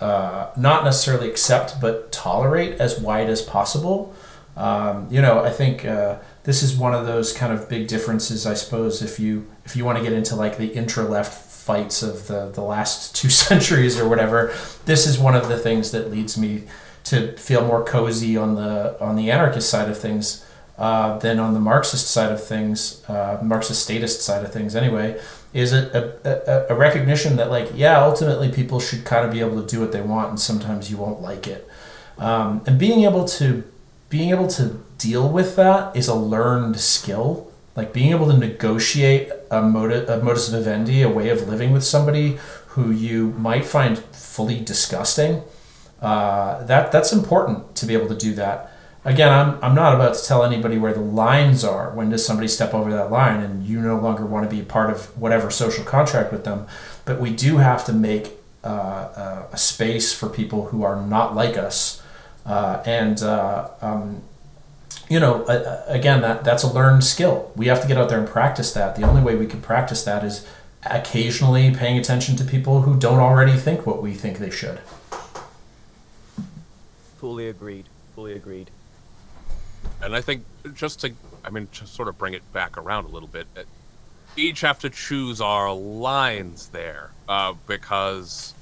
uh, 0.00 0.50
not 0.56 0.84
necessarily 0.84 1.28
accept 1.28 1.80
but 1.80 2.10
tolerate 2.10 2.80
as 2.80 2.98
wide 2.98 3.28
as 3.28 3.40
possible. 3.42 4.14
Um, 4.56 5.08
you 5.10 5.20
know, 5.20 5.44
I 5.44 5.50
think 5.50 5.84
uh, 5.84 6.18
this 6.44 6.62
is 6.62 6.76
one 6.76 6.94
of 6.94 7.06
those 7.06 7.32
kind 7.32 7.52
of 7.52 7.68
big 7.68 7.88
differences. 7.88 8.46
I 8.46 8.54
suppose 8.54 9.02
if 9.02 9.18
you 9.18 9.46
if 9.64 9.76
you 9.76 9.84
want 9.84 9.98
to 9.98 10.04
get 10.04 10.12
into 10.12 10.36
like 10.36 10.58
the 10.58 10.72
intra 10.74 11.04
left 11.04 11.50
fights 11.64 12.02
of 12.02 12.26
the 12.26 12.50
the 12.50 12.62
last 12.62 13.14
two 13.20 13.30
centuries 13.30 13.98
or 13.98 14.08
whatever, 14.08 14.54
this 14.84 15.06
is 15.06 15.18
one 15.18 15.34
of 15.34 15.48
the 15.48 15.58
things 15.58 15.90
that 15.92 16.10
leads 16.10 16.36
me 16.36 16.64
to 17.04 17.36
feel 17.36 17.66
more 17.66 17.84
cozy 17.84 18.36
on 18.36 18.54
the 18.54 18.96
on 19.00 19.16
the 19.16 19.30
anarchist 19.30 19.68
side 19.68 19.88
of 19.88 19.98
things 19.98 20.44
uh, 20.78 21.18
than 21.18 21.38
on 21.38 21.54
the 21.54 21.60
Marxist 21.60 22.08
side 22.08 22.32
of 22.32 22.44
things, 22.44 23.08
uh, 23.08 23.38
Marxist 23.42 23.82
statist 23.84 24.22
side 24.22 24.44
of 24.44 24.52
things. 24.52 24.74
Anyway, 24.74 25.20
is 25.52 25.72
a, 25.72 26.18
a, 26.24 26.74
a, 26.74 26.76
recognition 26.76 27.36
that 27.36 27.48
like 27.50 27.70
yeah, 27.74 28.02
ultimately 28.02 28.50
people 28.50 28.80
should 28.80 29.04
kind 29.04 29.24
of 29.24 29.32
be 29.32 29.40
able 29.40 29.62
to 29.62 29.68
do 29.68 29.80
what 29.80 29.92
they 29.92 30.00
want, 30.00 30.30
and 30.30 30.40
sometimes 30.40 30.90
you 30.90 30.96
won't 30.96 31.22
like 31.22 31.46
it, 31.46 31.68
um, 32.18 32.62
and 32.66 32.78
being 32.78 33.04
able 33.04 33.24
to 33.24 33.62
being 34.08 34.30
able 34.30 34.48
to 34.48 34.82
deal 34.98 35.28
with 35.28 35.56
that 35.56 35.94
is 35.96 36.08
a 36.08 36.14
learned 36.14 36.78
skill. 36.80 37.50
Like 37.76 37.92
being 37.92 38.10
able 38.10 38.26
to 38.30 38.36
negotiate 38.36 39.30
a, 39.54 40.18
a 40.18 40.22
modus 40.22 40.48
vivendi, 40.48 41.02
a 41.02 41.08
way 41.08 41.28
of 41.28 41.48
living 41.48 41.72
with 41.72 41.84
somebody 41.84 42.38
who 42.68 42.90
you 42.90 43.30
might 43.32 43.64
find 43.64 43.98
fully 43.98 44.60
disgusting 44.60 45.42
uh, 46.04 46.62
that 46.64 46.92
that's 46.92 47.12
important 47.12 47.74
to 47.76 47.86
be 47.86 47.94
able 47.94 48.08
to 48.08 48.14
do 48.14 48.34
that. 48.34 48.70
Again, 49.06 49.32
I'm, 49.32 49.58
I'm 49.62 49.74
not 49.74 49.94
about 49.94 50.14
to 50.14 50.26
tell 50.26 50.44
anybody 50.44 50.76
where 50.76 50.92
the 50.92 51.00
lines 51.00 51.64
are. 51.64 51.90
When 51.90 52.10
does 52.10 52.24
somebody 52.24 52.48
step 52.48 52.74
over 52.74 52.90
that 52.92 53.10
line 53.10 53.40
and 53.40 53.64
you 53.64 53.80
no 53.80 53.98
longer 53.98 54.26
want 54.26 54.48
to 54.48 54.54
be 54.54 54.62
a 54.62 54.64
part 54.64 54.90
of 54.90 55.16
whatever 55.18 55.50
social 55.50 55.84
contract 55.84 56.30
with 56.30 56.44
them? 56.44 56.66
But 57.06 57.20
we 57.20 57.30
do 57.30 57.56
have 57.56 57.84
to 57.86 57.92
make 57.92 58.32
uh, 58.62 58.66
uh, 58.66 59.46
a 59.52 59.56
space 59.56 60.12
for 60.12 60.28
people 60.28 60.66
who 60.66 60.82
are 60.82 61.00
not 61.00 61.34
like 61.34 61.56
us 61.56 62.02
uh, 62.46 62.82
and 62.84 63.22
uh, 63.22 63.68
um, 63.80 64.22
you 65.08 65.20
know, 65.20 65.44
uh, 65.44 65.84
again, 65.86 66.22
that 66.22 66.44
that's 66.44 66.62
a 66.62 66.72
learned 66.72 67.04
skill. 67.04 67.52
We 67.56 67.66
have 67.66 67.80
to 67.82 67.88
get 67.88 67.96
out 67.96 68.08
there 68.08 68.18
and 68.18 68.28
practice 68.28 68.72
that. 68.72 68.96
The 68.96 69.02
only 69.02 69.22
way 69.22 69.36
we 69.36 69.46
can 69.46 69.60
practice 69.60 70.04
that 70.04 70.24
is 70.24 70.46
occasionally 70.86 71.74
paying 71.74 71.98
attention 71.98 72.36
to 72.36 72.44
people 72.44 72.82
who 72.82 72.96
don't 72.98 73.20
already 73.20 73.56
think 73.56 73.86
what 73.86 74.02
we 74.02 74.14
think 74.14 74.38
they 74.38 74.50
should. 74.50 74.80
Fully 77.16 77.48
agreed. 77.48 77.86
Fully 78.14 78.34
agreed. 78.34 78.70
And 80.02 80.14
I 80.14 80.20
think 80.20 80.44
just 80.74 81.00
to, 81.00 81.12
I 81.44 81.50
mean, 81.50 81.68
to 81.74 81.86
sort 81.86 82.08
of 82.08 82.18
bring 82.18 82.34
it 82.34 82.52
back 82.52 82.76
around 82.76 83.04
a 83.04 83.08
little 83.08 83.28
bit, 83.28 83.46
uh, 83.56 83.62
we 84.36 84.44
each 84.44 84.60
have 84.62 84.78
to 84.80 84.90
choose 84.90 85.40
our 85.40 85.72
lines 85.72 86.68
there 86.68 87.10
uh, 87.28 87.54
because, 87.66 88.53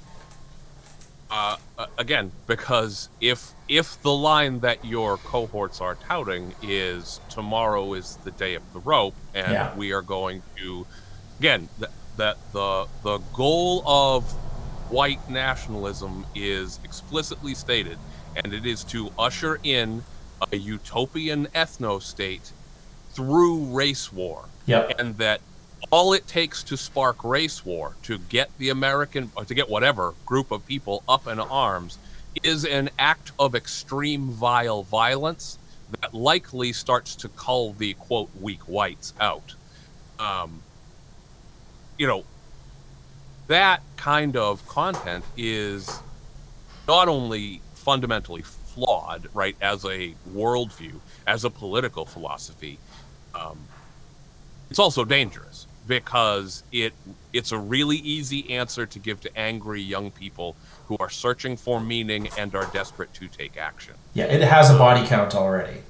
uh, 1.33 1.57
uh, 1.79 1.87
again, 1.97 2.31
because 2.47 3.09
if 3.19 3.51
if 3.67 3.99
the 4.03 4.13
line 4.13 4.59
that 4.59 4.85
your 4.85 5.17
cohorts 5.17 5.81
are 5.81 5.95
touting 5.95 6.53
is 6.61 7.19
tomorrow 7.29 7.93
is 7.95 8.17
the 8.23 8.29
day 8.31 8.53
of 8.53 8.61
the 8.73 8.79
rope, 8.79 9.15
and 9.33 9.51
Yeah. 9.51 9.75
we 9.75 9.91
are 9.93 10.03
going 10.03 10.43
to, 10.57 10.85
again, 11.39 11.69
th- 11.79 11.91
that 12.17 12.37
the 12.53 12.87
the 13.01 13.17
goal 13.33 13.83
of 13.87 14.23
white 14.91 15.27
nationalism 15.27 16.25
is 16.35 16.79
explicitly 16.83 17.55
stated, 17.55 17.97
and 18.35 18.53
it 18.53 18.65
is 18.65 18.83
to 18.83 19.11
usher 19.17 19.59
in 19.63 20.03
a 20.51 20.57
utopian 20.57 21.47
ethno 21.47 21.99
state 22.01 22.51
through 23.13 23.63
race 23.75 24.13
war. 24.13 24.45
Yep. 24.67 24.99
And 24.99 25.17
that 25.17 25.41
all 25.91 26.13
it 26.13 26.27
takes 26.27 26.63
to 26.63 26.77
spark 26.77 27.23
race 27.23 27.65
war, 27.65 27.95
to 28.03 28.17
get 28.17 28.49
the 28.57 28.69
American, 28.69 29.31
or 29.35 29.45
to 29.45 29.53
get 29.53 29.69
whatever 29.69 30.13
group 30.25 30.51
of 30.51 30.65
people 30.65 31.03
up 31.07 31.27
in 31.27 31.39
arms, 31.39 31.97
is 32.43 32.65
an 32.65 32.89
act 32.97 33.31
of 33.37 33.55
extreme 33.55 34.29
vile 34.29 34.83
violence 34.83 35.57
that 36.01 36.13
likely 36.13 36.73
starts 36.73 37.15
to 37.15 37.29
cull 37.29 37.73
the 37.73 37.93
quote 37.95 38.29
weak 38.39 38.61
whites 38.61 39.13
out. 39.19 39.55
Um, 40.19 40.63
you 41.97 42.07
know, 42.07 42.23
that 43.47 43.81
kind 43.97 44.35
of 44.35 44.67
content 44.67 45.23
is 45.37 45.99
not 46.87 47.07
only 47.07 47.61
fundamentally 47.75 48.41
flawed, 48.41 49.27
right, 49.33 49.55
as 49.61 49.85
a 49.85 50.15
worldview, 50.33 50.95
as 51.27 51.43
a 51.43 51.49
political 51.49 52.05
philosophy, 52.05 52.79
um, 53.35 53.59
it's 54.69 54.79
also 54.79 55.05
dangerous 55.05 55.52
because 55.87 56.63
it 56.71 56.93
it's 57.31 57.51
a 57.51 57.57
really 57.57 57.97
easy 57.97 58.51
answer 58.51 58.85
to 58.85 58.99
give 58.99 59.21
to 59.21 59.37
angry 59.37 59.81
young 59.81 60.11
people 60.11 60.55
who 60.87 60.97
are 60.99 61.09
searching 61.09 61.57
for 61.57 61.79
meaning 61.79 62.29
and 62.37 62.53
are 62.55 62.65
desperate 62.67 63.13
to 63.15 63.27
take 63.27 63.57
action. 63.57 63.95
Yeah, 64.13 64.25
it 64.25 64.41
has 64.41 64.69
a 64.69 64.77
body 64.77 65.05
count 65.07 65.35
already. 65.35 65.81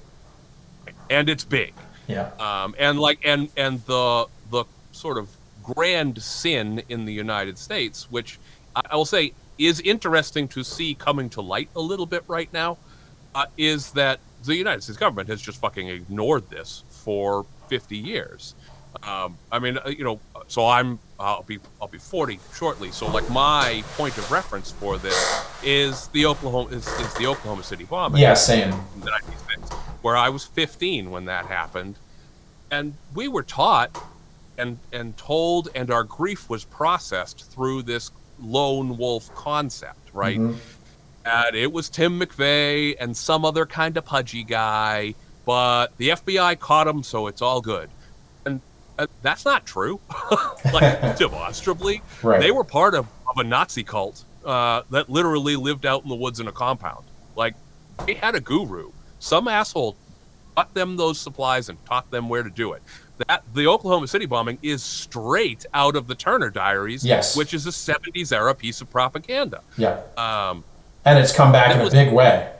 And 1.09 1.29
it's 1.29 1.43
big. 1.43 1.73
Yeah. 2.07 2.31
um, 2.39 2.75
and 2.77 2.99
like 2.99 3.19
and 3.23 3.49
and 3.55 3.83
the 3.85 4.27
the 4.51 4.65
sort 4.91 5.17
of 5.17 5.29
grand 5.63 6.21
sin 6.21 6.83
in 6.89 7.05
the 7.05 7.13
United 7.13 7.57
States, 7.57 8.11
which 8.11 8.39
I, 8.75 8.95
will 8.95 9.05
say 9.05 9.33
is 9.57 9.79
interesting 9.79 10.47
to 10.49 10.63
see 10.63 10.93
coming 10.93 11.29
to 11.31 11.41
light 11.41 11.69
a 11.75 11.79
little 11.79 12.05
bit 12.05 12.23
right 12.27 12.51
now, 12.51 12.77
uh, 13.33 13.45
is 13.57 13.91
that 13.91 14.19
the 14.43 14.55
United 14.55 14.83
States 14.83 14.97
government 14.97 15.29
has 15.29 15.41
just 15.41 15.59
fucking 15.61 15.87
ignored 15.87 16.49
this 16.49 16.83
for 16.89 17.45
50 17.69 17.97
years. 17.97 18.55
Um, 19.01 19.37
I 19.51 19.59
mean, 19.59 19.77
uh, 19.77 19.89
you 19.89 20.03
know, 20.03 20.19
so 20.47 20.67
I'm 20.67 20.99
I'll 21.19 21.43
be 21.43 21.59
I'll 21.81 21.87
be 21.87 21.97
40 21.97 22.39
shortly. 22.53 22.91
So 22.91 23.07
like 23.07 23.27
my 23.29 23.83
point 23.97 24.17
of 24.17 24.31
reference 24.31 24.71
for 24.71 24.97
this 24.97 25.45
is 25.63 26.07
the 26.09 26.25
Oklahoma 26.25 26.75
is, 26.75 26.87
is 26.87 27.13
the 27.15 27.25
Oklahoma 27.27 27.63
City 27.63 27.85
bombing 27.85 28.21
Yeah, 28.21 28.33
same. 28.35 28.71
96, 29.03 29.69
where 30.01 30.15
I 30.15 30.29
was 30.29 30.45
15 30.45 31.09
when 31.09 31.25
that 31.25 31.45
happened, 31.45 31.97
and 32.69 32.93
we 33.13 33.27
were 33.27 33.43
taught 33.43 33.97
and 34.57 34.77
and 34.91 35.17
told, 35.17 35.69
and 35.73 35.89
our 35.89 36.03
grief 36.03 36.49
was 36.49 36.65
processed 36.65 37.51
through 37.51 37.83
this 37.83 38.11
lone 38.39 38.97
wolf 38.97 39.33
concept, 39.33 40.11
right? 40.13 40.37
And 41.25 41.55
it 41.55 41.71
was 41.71 41.89
Tim 41.89 42.19
McVeigh 42.19 42.95
and 42.99 43.15
some 43.15 43.45
other 43.45 43.65
kind 43.65 43.97
of 43.97 44.05
pudgy 44.05 44.43
guy, 44.43 45.15
but 45.45 45.97
the 45.97 46.09
FBI 46.09 46.59
caught 46.59 46.87
him, 46.87 47.01
so 47.01 47.27
it's 47.27 47.41
all 47.41 47.61
good. 47.61 47.89
Uh, 48.99 49.07
that's 49.21 49.45
not 49.45 49.65
true. 49.65 49.99
like 50.73 51.17
demonstrably, 51.17 52.01
Right. 52.21 52.39
they 52.39 52.51
were 52.51 52.63
part 52.63 52.93
of, 52.93 53.07
of 53.27 53.37
a 53.37 53.43
Nazi 53.43 53.83
cult 53.83 54.23
uh, 54.45 54.83
that 54.91 55.09
literally 55.09 55.55
lived 55.55 55.85
out 55.85 56.03
in 56.03 56.09
the 56.09 56.15
woods 56.15 56.39
in 56.39 56.47
a 56.47 56.51
compound. 56.51 57.05
Like 57.35 57.55
they 58.05 58.13
had 58.15 58.35
a 58.35 58.39
guru. 58.39 58.91
Some 59.19 59.47
asshole 59.47 59.95
taught 60.55 60.73
them 60.73 60.97
those 60.97 61.19
supplies 61.19 61.69
and 61.69 61.83
taught 61.85 62.11
them 62.11 62.29
where 62.29 62.43
to 62.43 62.49
do 62.49 62.73
it. 62.73 62.83
That 63.27 63.43
the 63.53 63.67
Oklahoma 63.67 64.07
City 64.07 64.25
bombing 64.25 64.57
is 64.61 64.83
straight 64.83 65.65
out 65.73 65.95
of 65.95 66.07
the 66.07 66.15
Turner 66.15 66.49
Diaries, 66.49 67.05
Yes. 67.05 67.35
which 67.37 67.53
is 67.53 67.65
a 67.65 67.69
'70s 67.71 68.31
era 68.33 68.53
piece 68.55 68.81
of 68.81 68.89
propaganda. 68.91 69.61
Yeah. 69.77 70.01
Um, 70.17 70.63
And 71.05 71.19
it's 71.19 71.31
come 71.33 71.51
back 71.51 71.75
It 71.75 71.79
in 71.81 71.87
a 71.87 71.89
big 71.91 72.11
way. 72.13 72.51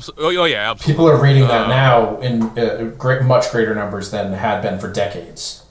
So- 0.00 0.12
oh, 0.18 0.34
oh, 0.36 0.44
yeah, 0.44 0.70
absolutely. 0.70 0.92
People 0.94 1.08
are 1.08 1.20
reading 1.22 1.42
that 1.48 1.66
Uh, 1.66 1.68
now 1.68 2.16
in 2.20 2.42
uh, 2.58 2.92
great, 2.98 3.22
much 3.22 3.50
greater 3.50 3.74
numbers 3.74 4.10
than 4.10 4.32
had 4.32 4.62
been 4.62 4.78
for 4.78 4.90
decades. 4.90 5.64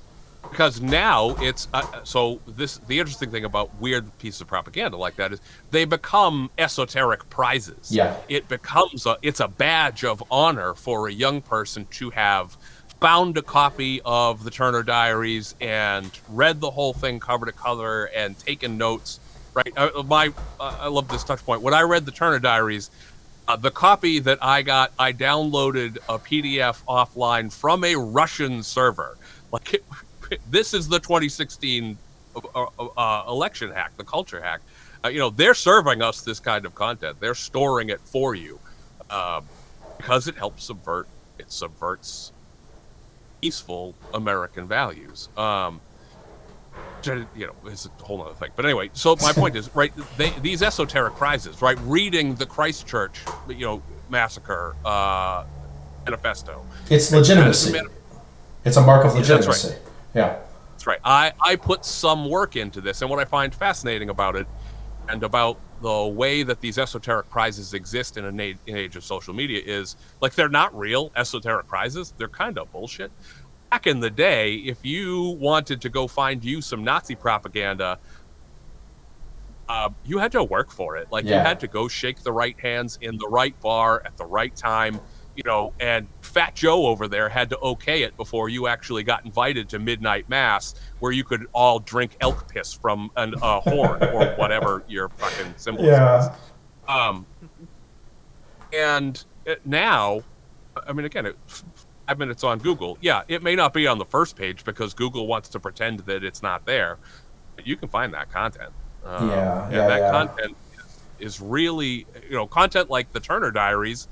because 0.49 0.79
now 0.81 1.35
it's 1.41 1.67
uh, 1.73 1.83
so 2.03 2.39
this 2.47 2.77
the 2.87 2.97
interesting 2.99 3.29
thing 3.29 3.43
about 3.45 3.69
weird 3.81 4.05
pieces 4.17 4.39
of 4.41 4.47
propaganda 4.47 4.95
like 4.97 5.15
that 5.17 5.31
is 5.33 5.39
they 5.71 5.83
become 5.85 6.49
esoteric 6.57 7.29
prizes 7.29 7.91
Yeah. 7.91 8.15
it 8.29 8.47
becomes 8.47 9.05
a 9.05 9.17
it's 9.21 9.39
a 9.41 9.47
badge 9.49 10.03
of 10.05 10.23
honor 10.31 10.73
for 10.73 11.07
a 11.09 11.11
young 11.11 11.41
person 11.41 11.85
to 11.99 12.09
have 12.11 12.57
found 13.01 13.37
a 13.37 13.41
copy 13.43 14.01
of 14.05 14.43
the 14.45 14.49
turner 14.49 14.81
diaries 14.83 15.53
and 15.61 16.09
read 16.29 16.61
the 16.61 16.71
whole 16.71 16.93
thing 16.93 17.19
cover 17.19 17.45
to 17.45 17.51
cover 17.51 18.05
and 18.15 18.39
taken 18.39 18.77
notes 18.77 19.19
right 19.53 19.73
my 20.07 20.31
uh, 20.59 20.77
i 20.81 20.87
love 20.87 21.07
this 21.09 21.23
touch 21.25 21.43
point 21.45 21.61
when 21.61 21.73
i 21.73 21.81
read 21.81 22.05
the 22.05 22.11
turner 22.11 22.39
diaries 22.39 22.89
uh, 23.47 23.55
the 23.55 23.71
copy 23.71 24.19
that 24.19 24.39
I 24.41 24.61
got, 24.61 24.91
I 24.99 25.13
downloaded 25.13 25.97
a 26.09 26.19
PDF 26.19 26.83
offline 26.85 27.51
from 27.51 27.83
a 27.83 27.95
Russian 27.95 28.61
server. 28.61 29.17
Like, 29.51 29.75
it, 29.75 29.85
this 30.49 30.73
is 30.73 30.87
the 30.87 30.99
2016 30.99 31.97
uh, 32.35 32.65
uh, 32.97 33.23
election 33.27 33.71
hack, 33.71 33.95
the 33.97 34.03
culture 34.03 34.41
hack. 34.41 34.61
Uh, 35.03 35.09
you 35.09 35.19
know, 35.19 35.29
they're 35.29 35.53
serving 35.53 36.01
us 36.01 36.21
this 36.21 36.39
kind 36.39 36.65
of 36.65 36.75
content. 36.75 37.17
They're 37.19 37.35
storing 37.35 37.89
it 37.89 38.01
for 38.01 38.35
you 38.35 38.59
um, 39.09 39.45
because 39.97 40.27
it 40.27 40.35
helps 40.35 40.65
subvert. 40.65 41.07
It 41.39 41.51
subverts 41.51 42.31
peaceful 43.41 43.95
American 44.13 44.67
values. 44.67 45.29
Um, 45.37 45.79
you 47.35 47.47
know, 47.47 47.53
it's 47.65 47.85
a 47.85 48.03
whole 48.03 48.21
other 48.21 48.33
thing. 48.35 48.49
But 48.55 48.65
anyway, 48.65 48.89
so 48.93 49.15
my 49.21 49.33
point 49.33 49.55
is, 49.55 49.73
right, 49.75 49.91
they, 50.17 50.29
these 50.41 50.61
esoteric 50.61 51.15
prizes, 51.15 51.61
right, 51.61 51.77
reading 51.81 52.35
the 52.35 52.45
Christchurch, 52.45 53.19
you 53.47 53.65
know, 53.65 53.81
massacre 54.09 54.75
uh, 54.85 55.43
manifesto. 56.05 56.65
It's 56.89 57.11
legitimacy. 57.11 57.71
Man- 57.73 57.87
It's 58.65 58.77
a 58.77 58.81
mark 58.81 59.05
of 59.05 59.13
that's 59.13 59.29
right. 59.29 59.37
legitimacy. 59.37 59.75
Yeah. 60.15 60.39
That's 60.71 60.87
right. 60.87 60.99
I, 61.03 61.33
I 61.41 61.55
put 61.55 61.85
some 61.85 62.29
work 62.29 62.55
into 62.55 62.81
this, 62.81 63.01
and 63.01 63.09
what 63.09 63.19
I 63.19 63.25
find 63.25 63.53
fascinating 63.53 64.09
about 64.09 64.35
it, 64.35 64.47
and 65.09 65.23
about 65.23 65.59
the 65.81 66.05
way 66.07 66.43
that 66.43 66.59
these 66.59 66.77
esoteric 66.77 67.29
prizes 67.29 67.73
exist 67.73 68.17
in 68.17 68.25
an 68.25 68.39
age, 68.39 68.57
an 68.67 68.75
age 68.75 68.95
of 68.95 69.03
social 69.03 69.33
media, 69.33 69.61
is 69.63 69.95
like 70.21 70.33
they're 70.35 70.49
not 70.49 70.77
real 70.77 71.11
esoteric 71.15 71.67
prizes. 71.67 72.13
They're 72.17 72.27
kind 72.27 72.57
of 72.57 72.71
bullshit. 72.71 73.11
Back 73.71 73.85
in 73.85 73.99
the 73.99 74.09
day, 74.09 74.53
if 74.55 74.85
you 74.85 75.37
wanted 75.41 75.81
to 75.81 75.89
go 75.89 76.07
find 76.07 76.43
you 76.43 76.61
some 76.61 76.83
Nazi 76.83 77.15
propaganda, 77.15 77.99
uh, 79.67 79.89
you 80.03 80.19
had 80.19 80.31
to 80.31 80.43
work 80.43 80.71
for 80.71 80.95
it. 80.95 81.07
Like 81.11 81.25
you 81.25 81.41
had 81.41 81.59
to 81.59 81.67
go 81.67 81.87
shake 81.89 82.21
the 82.23 82.31
right 82.31 82.55
hands 82.59 82.97
in 83.01 83.17
the 83.17 83.27
right 83.29 83.59
bar 83.61 84.01
at 84.05 84.15
the 84.17 84.25
right 84.25 84.55
time, 84.55 85.01
you 85.35 85.43
know. 85.45 85.71
And 85.79 86.09
Fat 86.21 86.55
Joe 86.55 86.85
over 86.87 87.07
there 87.09 87.27
had 87.29 87.49
to 87.49 87.57
okay 87.59 88.03
it 88.03 88.15
before 88.15 88.47
you 88.47 88.67
actually 88.67 89.03
got 89.03 89.25
invited 89.25 89.69
to 89.69 89.79
midnight 89.79 90.29
mass, 90.29 90.73
where 90.99 91.11
you 91.11 91.25
could 91.25 91.45
all 91.53 91.79
drink 91.79 92.15
elk 92.21 92.47
piss 92.47 92.71
from 92.73 93.09
an, 93.17 93.35
a 93.41 93.59
horn 93.59 94.03
or 94.09 94.31
whatever 94.35 94.83
your 94.87 95.09
fucking 95.19 95.55
symbol 95.57 95.83
Yeah. 95.85 96.19
is. 96.19 96.29
Um, 96.87 97.27
and 98.71 99.23
uh, 99.49 99.55
now, 99.65 100.23
I 100.87 100.93
mean, 100.93 101.05
again, 101.05 101.25
it, 101.25 101.35
five 102.07 102.17
minutes 102.19 102.43
on 102.43 102.59
Google. 102.59 102.97
Yeah, 103.01 103.23
it 103.27 103.43
may 103.43 103.55
not 103.55 103.73
be 103.73 103.87
on 103.87 103.97
the 103.97 104.05
first 104.05 104.35
page 104.35 104.63
because 104.63 104.93
Google 104.93 105.27
wants 105.27 105.49
to 105.49 105.59
pretend 105.59 105.99
that 106.01 106.23
it's 106.23 106.41
not 106.41 106.65
there, 106.65 106.97
but 107.55 107.67
you 107.67 107.75
can 107.75 107.89
find 107.89 108.13
that 108.13 108.31
content. 108.31 108.71
Um, 109.05 109.29
Yeah, 109.29 109.65
and 109.65 109.73
yeah, 109.73 109.87
that 109.87 109.99
yeah. 109.99 110.11
content 110.11 110.57
is, 111.19 111.35
is 111.35 111.41
really, 111.41 112.05
you 112.23 112.35
know, 112.35 112.47
content 112.47 112.89
like 112.89 113.11
the 113.11 113.19
Turner 113.19 113.51
Diaries. 113.51 114.07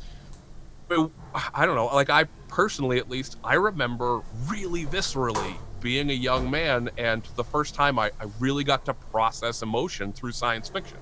I 0.92 1.10
I 1.54 1.66
don't 1.66 1.76
know, 1.76 1.88
like 1.88 2.10
I 2.10 2.26
personally, 2.48 2.98
at 3.00 3.10
least, 3.10 3.38
I 3.44 3.56
remember 3.56 4.22
really 4.48 4.86
viscerally 4.86 5.56
being 5.82 6.10
a 6.10 6.14
young 6.14 6.50
man, 6.50 6.90
and 6.98 7.24
the 7.36 7.44
first 7.44 7.76
time 7.76 8.00
I, 8.00 8.12
I 8.20 8.26
really 8.40 8.64
got 8.64 8.86
to 8.86 8.94
process 8.94 9.62
emotion 9.62 10.14
through 10.14 10.32
science 10.32 10.70
fiction 10.70 10.98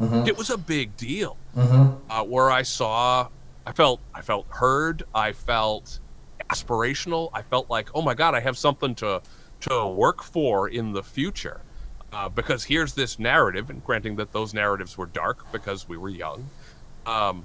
it 0.00 0.36
was 0.38 0.50
a 0.50 0.56
big 0.58 0.96
deal. 0.96 1.36
Uh, 2.08 2.22
where 2.24 2.50
I 2.50 2.62
saw, 2.62 3.28
I 3.66 3.72
felt, 3.72 4.00
I 4.14 4.22
felt 4.22 4.46
heard. 4.48 5.02
I 5.14 5.32
felt 5.32 5.98
aspirational. 6.48 7.30
I 7.32 7.42
felt 7.42 7.70
like, 7.70 7.90
oh 7.94 8.02
my 8.02 8.14
god, 8.14 8.34
I 8.34 8.40
have 8.40 8.56
something 8.56 8.94
to 8.96 9.22
to 9.60 9.86
work 9.86 10.22
for 10.22 10.68
in 10.68 10.92
the 10.92 11.02
future. 11.02 11.60
Uh, 12.10 12.28
because 12.28 12.64
here's 12.64 12.94
this 12.94 13.18
narrative, 13.18 13.68
and 13.68 13.84
granting 13.84 14.16
that 14.16 14.32
those 14.32 14.54
narratives 14.54 14.96
were 14.96 15.06
dark 15.06 15.50
because 15.52 15.86
we 15.86 15.98
were 15.98 16.08
young, 16.08 16.48
um, 17.04 17.44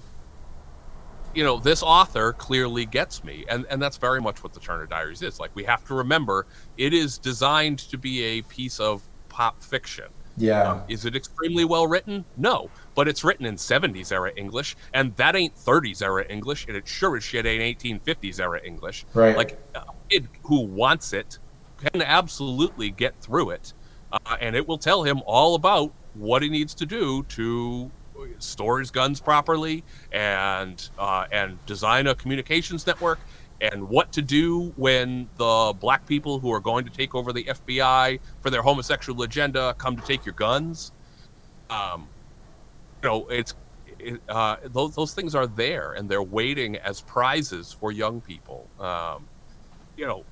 you 1.33 1.43
know, 1.43 1.59
this 1.59 1.81
author 1.83 2.33
clearly 2.33 2.85
gets 2.85 3.23
me, 3.23 3.45
and 3.49 3.65
and 3.69 3.81
that's 3.81 3.97
very 3.97 4.21
much 4.21 4.43
what 4.43 4.53
the 4.53 4.59
Turner 4.59 4.85
Diaries 4.85 5.21
is. 5.21 5.39
Like 5.39 5.51
we 5.55 5.63
have 5.63 5.85
to 5.87 5.95
remember, 5.95 6.45
it 6.77 6.93
is 6.93 7.17
designed 7.17 7.79
to 7.79 7.97
be 7.97 8.23
a 8.23 8.41
piece 8.43 8.79
of 8.79 9.01
pop 9.29 9.61
fiction. 9.61 10.05
Yeah. 10.37 10.71
Um, 10.71 10.83
is 10.87 11.05
it 11.05 11.15
extremely 11.15 11.65
well 11.65 11.87
written? 11.87 12.25
No, 12.37 12.69
but 12.95 13.07
it's 13.07 13.23
written 13.23 13.45
in 13.45 13.55
70s 13.55 14.11
era 14.11 14.31
English, 14.35 14.75
and 14.93 15.15
that 15.15 15.35
ain't 15.35 15.55
30s 15.55 16.01
era 16.01 16.25
English, 16.29 16.67
and 16.67 16.77
it 16.77 16.87
sure 16.87 17.17
as 17.17 17.23
shit 17.23 17.45
ain't 17.45 17.79
1850s 17.79 18.39
era 18.39 18.59
English. 18.63 19.05
Right. 19.13 19.35
Like 19.35 19.59
a 19.75 19.83
kid 20.09 20.27
who 20.43 20.61
wants 20.61 21.13
it 21.13 21.39
can 21.77 22.01
absolutely 22.01 22.91
get 22.91 23.19
through 23.21 23.51
it, 23.51 23.73
uh, 24.11 24.37
and 24.39 24.55
it 24.55 24.67
will 24.67 24.77
tell 24.77 25.03
him 25.03 25.21
all 25.25 25.55
about 25.55 25.93
what 26.13 26.41
he 26.41 26.49
needs 26.49 26.73
to 26.75 26.85
do 26.85 27.23
to 27.23 27.91
store 28.39 28.79
his 28.79 28.91
guns 28.91 29.19
properly 29.19 29.83
and 30.11 30.89
uh, 30.97 31.25
and 31.31 31.63
design 31.65 32.07
a 32.07 32.15
communications 32.15 32.85
network 32.85 33.19
and 33.61 33.87
what 33.87 34.11
to 34.11 34.21
do 34.21 34.73
when 34.75 35.29
the 35.37 35.73
black 35.79 36.05
people 36.05 36.39
who 36.39 36.51
are 36.51 36.59
going 36.59 36.83
to 36.83 36.91
take 36.91 37.15
over 37.15 37.31
the 37.31 37.45
FBI 37.45 38.19
for 38.41 38.49
their 38.49 38.61
homosexual 38.61 39.21
agenda 39.23 39.73
come 39.77 39.95
to 39.95 40.03
take 40.03 40.25
your 40.25 40.33
guns. 40.33 40.91
Um, 41.69 42.07
know, 43.09 43.27
it's 43.29 43.53
it, 43.99 44.21
uh, 44.29 44.57
those 44.65 44.95
those 44.95 45.13
things 45.13 45.35
are 45.35 45.47
there 45.47 45.93
and 45.93 46.09
they're 46.09 46.23
waiting 46.23 46.77
as 46.77 47.01
prizes 47.01 47.71
for 47.71 47.91
young 47.91 48.21
people. 48.21 48.67
Um, 48.79 49.25
you 49.97 50.07
know, 50.07 50.25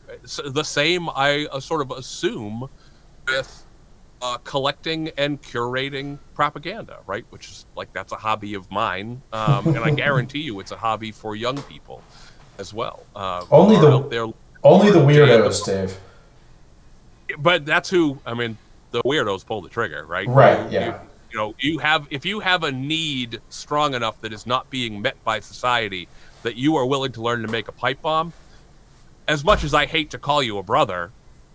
the 0.45 0.63
same 0.63 1.09
I 1.09 1.47
uh, 1.51 1.59
sort 1.59 1.81
of 1.81 1.91
assume 1.91 2.67
with 3.27 3.65
uh, 4.21 4.37
collecting 4.43 5.09
and 5.17 5.41
curating 5.41 6.17
propaganda, 6.33 6.97
right? 7.05 7.25
Which 7.29 7.47
is 7.49 7.65
like 7.75 7.93
that's 7.93 8.11
a 8.11 8.15
hobby 8.17 8.53
of 8.55 8.69
mine, 8.71 9.21
um, 9.33 9.67
and 9.67 9.79
I 9.79 9.89
guarantee 10.03 10.39
you, 10.41 10.59
it's 10.59 10.71
a 10.71 10.77
hobby 10.77 11.11
for 11.11 11.35
young 11.35 11.61
people 11.63 12.01
as 12.57 12.73
well. 12.73 13.03
Uh, 13.15 13.45
Only 13.51 13.77
the- 13.77 14.07
there 14.09 14.27
Only 14.63 14.91
the 14.91 14.99
weirdos, 14.99 15.65
Dave. 15.65 15.97
but 17.39 17.65
that's 17.65 17.89
who 17.89 18.19
I 18.25 18.33
mean. 18.33 18.57
The 18.91 19.01
weirdos 19.03 19.45
pull 19.45 19.61
the 19.61 19.69
trigger, 19.69 20.05
right? 20.05 20.27
Right, 20.27 20.69
You- 20.71 20.79
yeah. 20.79 20.85
You, 20.87 21.09
you 21.31 21.37
know, 21.37 21.55
you 21.59 21.79
have 21.79 22.07
if 22.09 22.25
you 22.25 22.39
have 22.41 22.63
a 22.63 22.71
need 22.71 23.41
strong 23.49 23.93
enough 23.93 24.19
that 24.21 24.33
is 24.33 24.45
not 24.45 24.69
being 24.69 25.01
met 25.01 25.21
by 25.23 25.39
society, 25.39 26.07
that 26.43 26.55
you 26.55 26.75
are 26.75 26.85
willing 26.85 27.11
to 27.13 27.21
learn 27.21 27.41
to 27.41 27.47
make 27.47 27.67
a 27.67 27.71
pipe 27.71 28.01
bomb. 28.01 28.33
As 29.27 29.43
much 29.43 29.63
as 29.63 29.73
I 29.73 29.85
hate 29.85 30.09
to 30.11 30.17
call 30.17 30.43
you 30.43 30.57
a 30.57 30.63
brother, 30.63 31.11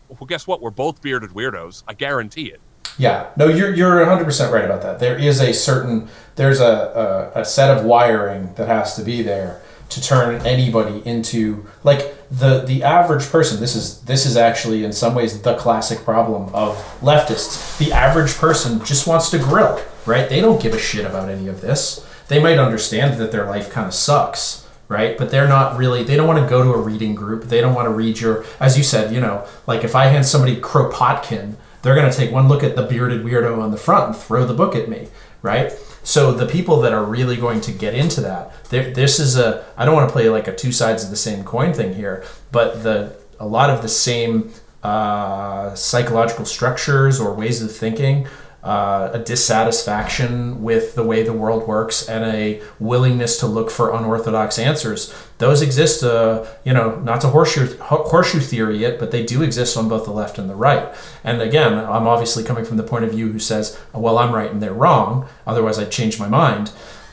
well, 0.09 0.27
guess 0.27 0.47
what? 0.47 0.63
We're 0.63 0.71
both 0.71 1.03
bearded 1.03 1.31
weirdos. 1.31 1.83
I 1.87 1.95
guarantee 1.95 2.47
it. 2.47 2.61
Yeah, 2.97 3.31
no, 3.37 3.49
you're 3.49 3.75
you're 3.75 3.99
100 3.99 4.25
percent 4.25 4.53
right 4.53 4.65
about 4.65 4.83
that. 4.83 4.99
There 4.99 5.19
is 5.19 5.41
a 5.41 5.53
certain 5.53 6.09
there's 6.37 6.61
a, 6.61 7.33
a 7.35 7.41
a 7.41 7.45
set 7.45 7.77
of 7.77 7.85
wiring 7.85 8.55
that 8.55 8.69
has 8.69 8.97
to 8.97 9.03
be 9.03 9.23
there 9.23 9.61
to 9.89 10.03
turn 10.03 10.45
anybody 10.47 11.01
into 11.05 11.67
like 11.85 12.15
the 12.31 12.61
the 12.61 12.83
average 12.83 13.31
person. 13.31 13.61
This 13.61 13.75
is 13.77 14.01
this 14.03 14.27
is 14.27 14.37
actually 14.37 14.85
in 14.85 14.93
some 14.93 15.15
ways 15.15 15.41
the 15.43 15.57
classic 15.57 16.01
problem 16.01 16.55
of 16.55 16.77
leftists. 17.01 17.79
The 17.79 17.93
average 17.93 18.35
person 18.37 18.85
just 18.85 19.07
wants 19.07 19.31
to 19.31 19.39
grill, 19.39 19.81
right? 20.05 20.29
They 20.29 20.41
don't 20.41 20.61
give 20.61 20.75
a 20.75 20.79
shit 20.79 21.05
about 21.07 21.29
any 21.29 21.49
of 21.49 21.61
this. 21.61 22.07
They 22.29 22.41
might 22.43 22.59
understand 22.59 23.21
that 23.21 23.31
their 23.31 23.47
life 23.47 23.71
kind 23.71 23.87
of 23.87 23.95
sucks, 23.95 24.69
right? 24.89 25.17
But 25.17 25.31
they're 25.31 25.49
not 25.49 25.77
really. 25.77 26.03
They 26.03 26.17
don't 26.17 26.27
want 26.27 26.43
to 26.43 26.49
go 26.49 26.63
to 26.65 26.73
a 26.73 26.81
reading 26.81 27.15
group. 27.15 27.45
They 27.45 27.61
don't 27.61 27.75
want 27.75 27.87
to 27.87 27.93
read 27.93 28.19
your, 28.19 28.45
as 28.59 28.77
you 28.77 28.83
said, 28.83 29.15
you 29.15 29.21
know, 29.21 29.47
like 29.67 29.85
if 29.85 29.95
I 29.95 30.07
hand 30.07 30.27
somebody 30.27 30.61
Kropotkin 30.61 31.57
they're 31.87 31.95
going 31.95 32.11
to 32.11 32.17
take 32.17 32.33
one 32.33 32.49
look 32.49 32.65
at 32.65 32.75
the 32.75 32.83
bearded 32.83 33.25
weirdo 33.25 33.63
on 33.63 33.71
the 33.71 33.77
front 33.77 34.09
and 34.09 34.17
throw 34.17 34.45
the 34.45 34.55
book 34.55 34.75
at 34.75 34.89
me, 34.89 35.07
right? 35.41 35.71
So 36.07 36.31
the 36.31 36.47
people 36.47 36.81
that 36.83 36.93
are 36.93 37.05
really 37.05 37.37
going 37.37 37.61
to 37.63 37.73
get 37.73 37.93
into 37.93 38.21
that, 38.21 38.65
this 38.71 39.19
is 39.19 39.37
a. 39.37 39.65
I 39.77 39.85
don't 39.85 39.97
want 39.97 40.09
to 40.09 40.13
play 40.13 40.29
like 40.29 40.47
a 40.47 40.55
two 40.55 40.71
sides 40.71 41.03
of 41.03 41.11
the 41.11 41.17
same 41.17 41.43
coin 41.43 41.75
thing 41.75 41.95
here, 41.95 42.25
but 42.53 42.85
the 42.85 43.17
a 43.41 43.47
lot 43.47 43.71
of 43.71 43.83
the 43.83 43.89
same 43.89 44.53
uh, 44.85 45.75
psychological 45.75 46.45
structures 46.45 47.19
or 47.19 47.35
ways 47.35 47.61
of 47.61 47.75
thinking. 47.75 48.29
Uh, 48.63 49.11
a 49.13 49.19
dissatisfaction 49.21 50.61
with 50.61 50.97
the 50.97 51.05
way 51.05 51.23
the 51.23 51.33
world 51.33 51.69
works 51.69 52.09
and 52.09 52.25
a 52.25 52.61
willingness 52.81 53.39
to 53.39 53.47
look 53.47 53.71
for 53.71 53.95
unorthodox 53.95 54.59
answers. 54.59 55.15
Those 55.39 55.63
exist, 55.63 56.03
uh, 56.03 56.45
you 56.65 56.73
know, 56.73 56.99
not 57.01 57.21
to 57.21 57.29
horseshoe, 57.29 57.79
horseshoe 57.79 58.41
theory 58.41 58.83
it, 58.83 58.99
but 58.99 59.13
they 59.13 59.25
do 59.25 59.43
exist 59.43 59.77
on 59.77 59.89
both 59.89 60.05
the 60.05 60.11
left 60.11 60.37
and 60.37 60.51
the 60.51 60.57
right. 60.57 60.93
And 61.23 61.41
again, 61.41 61.75
I'm 61.75 62.09
obviously 62.09 62.43
coming 62.43 62.65
from 62.65 62.77
the 62.77 62.83
point 62.83 63.05
of 63.05 63.13
view 63.13 63.31
who 63.31 63.39
says, 63.39 63.79
well, 63.93 64.19
I'm 64.19 64.35
right 64.35 64.51
and 64.51 64.61
they're 64.61 64.75
wrong, 64.75 65.29
otherwise 65.47 65.79
I'd 65.79 65.93
change 65.93 66.19
my 66.19 66.29
mind. 66.29 66.73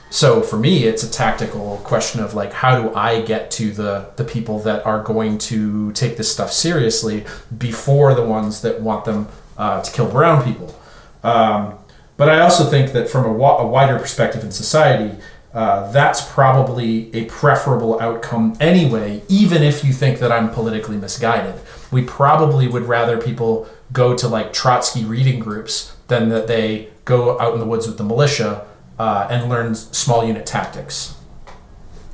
So 0.09 0.41
for 0.41 0.57
me, 0.57 0.85
it's 0.85 1.03
a 1.03 1.11
tactical 1.11 1.81
question 1.83 2.19
of 2.19 2.33
like, 2.33 2.53
how 2.53 2.81
do 2.81 2.95
I 2.95 3.21
get 3.21 3.51
to 3.51 3.71
the 3.71 4.11
the 4.15 4.23
people 4.23 4.59
that 4.59 4.85
are 4.85 5.03
going 5.03 5.37
to 5.49 5.91
take 5.91 6.17
this 6.17 6.31
stuff 6.31 6.51
seriously 6.51 7.25
before 7.55 8.15
the 8.15 8.25
ones 8.25 8.61
that 8.61 8.81
want 8.81 9.05
them 9.05 9.27
uh, 9.57 9.81
to 9.81 9.91
kill 9.91 10.09
brown 10.09 10.43
people? 10.43 10.79
Um, 11.23 11.75
but 12.17 12.29
I 12.29 12.41
also 12.41 12.65
think 12.65 12.91
that 12.91 13.09
from 13.09 13.25
a, 13.25 13.33
wa- 13.33 13.57
a 13.57 13.67
wider 13.67 13.97
perspective 13.97 14.43
in 14.43 14.51
society, 14.51 15.17
uh, 15.53 15.91
that's 15.91 16.33
probably 16.33 17.13
a 17.15 17.25
preferable 17.25 17.99
outcome 18.01 18.55
anyway, 18.59 19.21
even 19.29 19.61
if 19.61 19.83
you 19.83 19.93
think 19.93 20.19
that 20.19 20.31
I'm 20.31 20.49
politically 20.49 20.97
misguided. 20.97 21.55
We 21.91 22.03
probably 22.03 22.67
would 22.67 22.83
rather 22.83 23.21
people 23.21 23.67
go 23.91 24.17
to 24.17 24.27
like 24.27 24.51
Trotsky 24.51 25.05
reading 25.05 25.39
groups 25.39 25.95
than 26.07 26.29
that 26.29 26.47
they 26.47 26.89
go 27.05 27.39
out 27.39 27.53
in 27.53 27.59
the 27.59 27.65
woods 27.65 27.85
with 27.87 27.97
the 27.97 28.03
militia 28.03 28.65
uh, 28.97 29.27
and 29.29 29.49
learn 29.49 29.75
small 29.75 30.25
unit 30.25 30.45
tactics. 30.45 31.15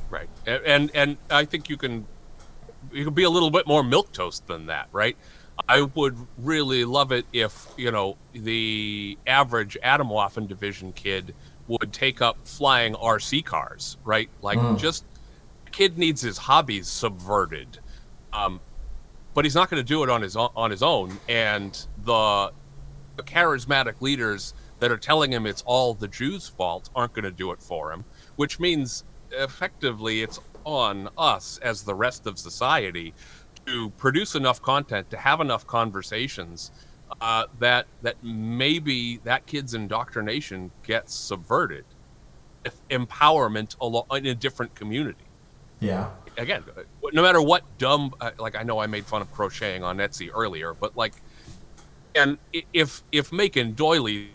Right. 0.09 0.29
And, 0.45 0.63
and 0.65 0.91
and 0.93 1.17
I 1.29 1.45
think 1.45 1.69
you 1.69 1.77
can 1.77 2.07
you 2.91 3.05
can 3.05 3.13
be 3.13 3.23
a 3.23 3.29
little 3.29 3.51
bit 3.51 3.67
more 3.67 3.83
milk 3.83 4.11
toast 4.11 4.47
than 4.47 4.65
that, 4.65 4.89
right? 4.91 5.15
I 5.67 5.81
would 5.81 6.17
really 6.37 6.85
love 6.85 7.11
it 7.11 7.25
if, 7.33 7.67
you 7.77 7.91
know, 7.91 8.17
the 8.33 9.17
average 9.27 9.77
Atomwaffen 9.83 10.47
division 10.47 10.93
kid 10.93 11.35
would 11.67 11.93
take 11.93 12.21
up 12.21 12.37
flying 12.45 12.93
RC 12.95 13.45
cars, 13.45 13.97
right? 14.03 14.29
Like 14.41 14.59
just 14.77 15.05
kid 15.71 15.97
needs 15.97 16.21
his 16.21 16.37
hobbies 16.37 16.87
subverted. 16.87 17.79
Um 18.33 18.59
but 19.33 19.45
he's 19.45 19.55
not 19.55 19.69
going 19.69 19.81
to 19.81 19.87
do 19.87 20.03
it 20.03 20.09
on 20.09 20.21
his 20.21 20.35
own, 20.35 20.49
on 20.55 20.71
his 20.71 20.81
own 20.83 21.17
and 21.29 21.85
the 22.03 22.51
the 23.15 23.23
charismatic 23.23 24.01
leaders 24.01 24.53
that 24.79 24.91
are 24.91 24.97
telling 24.97 25.31
him 25.31 25.45
it's 25.45 25.61
all 25.65 25.93
the 25.93 26.07
Jews' 26.07 26.47
fault 26.47 26.89
aren't 26.95 27.13
going 27.13 27.25
to 27.25 27.31
do 27.31 27.51
it 27.51 27.61
for 27.61 27.91
him, 27.91 28.05
which 28.37 28.59
means 28.59 29.03
effectively 29.31 30.21
it's 30.23 30.39
on 30.63 31.09
us 31.17 31.59
as 31.61 31.83
the 31.83 31.93
rest 31.93 32.27
of 32.27 32.37
society 32.39 33.13
to 33.69 33.89
produce 33.91 34.35
enough 34.35 34.61
content 34.61 35.09
to 35.11 35.17
have 35.17 35.41
enough 35.41 35.65
conversations 35.67 36.71
uh, 37.21 37.45
that 37.59 37.85
that 38.01 38.15
maybe 38.23 39.17
that 39.23 39.45
kid's 39.45 39.73
indoctrination 39.73 40.71
gets 40.83 41.13
subverted 41.13 41.85
if 42.65 42.75
empowerment 42.89 43.75
alo- 43.81 44.05
in 44.15 44.25
a 44.27 44.35
different 44.35 44.73
community 44.75 45.25
Yeah. 45.79 46.09
again, 46.37 46.63
uh, 46.77 46.81
no 47.13 47.21
matter 47.21 47.41
what 47.41 47.63
dumb, 47.77 48.13
uh, 48.19 48.31
like 48.37 48.55
I 48.55 48.63
know 48.63 48.79
I 48.79 48.87
made 48.87 49.05
fun 49.05 49.21
of 49.21 49.31
crocheting 49.31 49.83
on 49.83 49.97
Etsy 49.97 50.29
earlier, 50.33 50.73
but 50.73 50.95
like, 50.97 51.13
and 52.15 52.37
if 52.73 53.03
if 53.11 53.31
making 53.31 53.73
doilies 53.73 54.27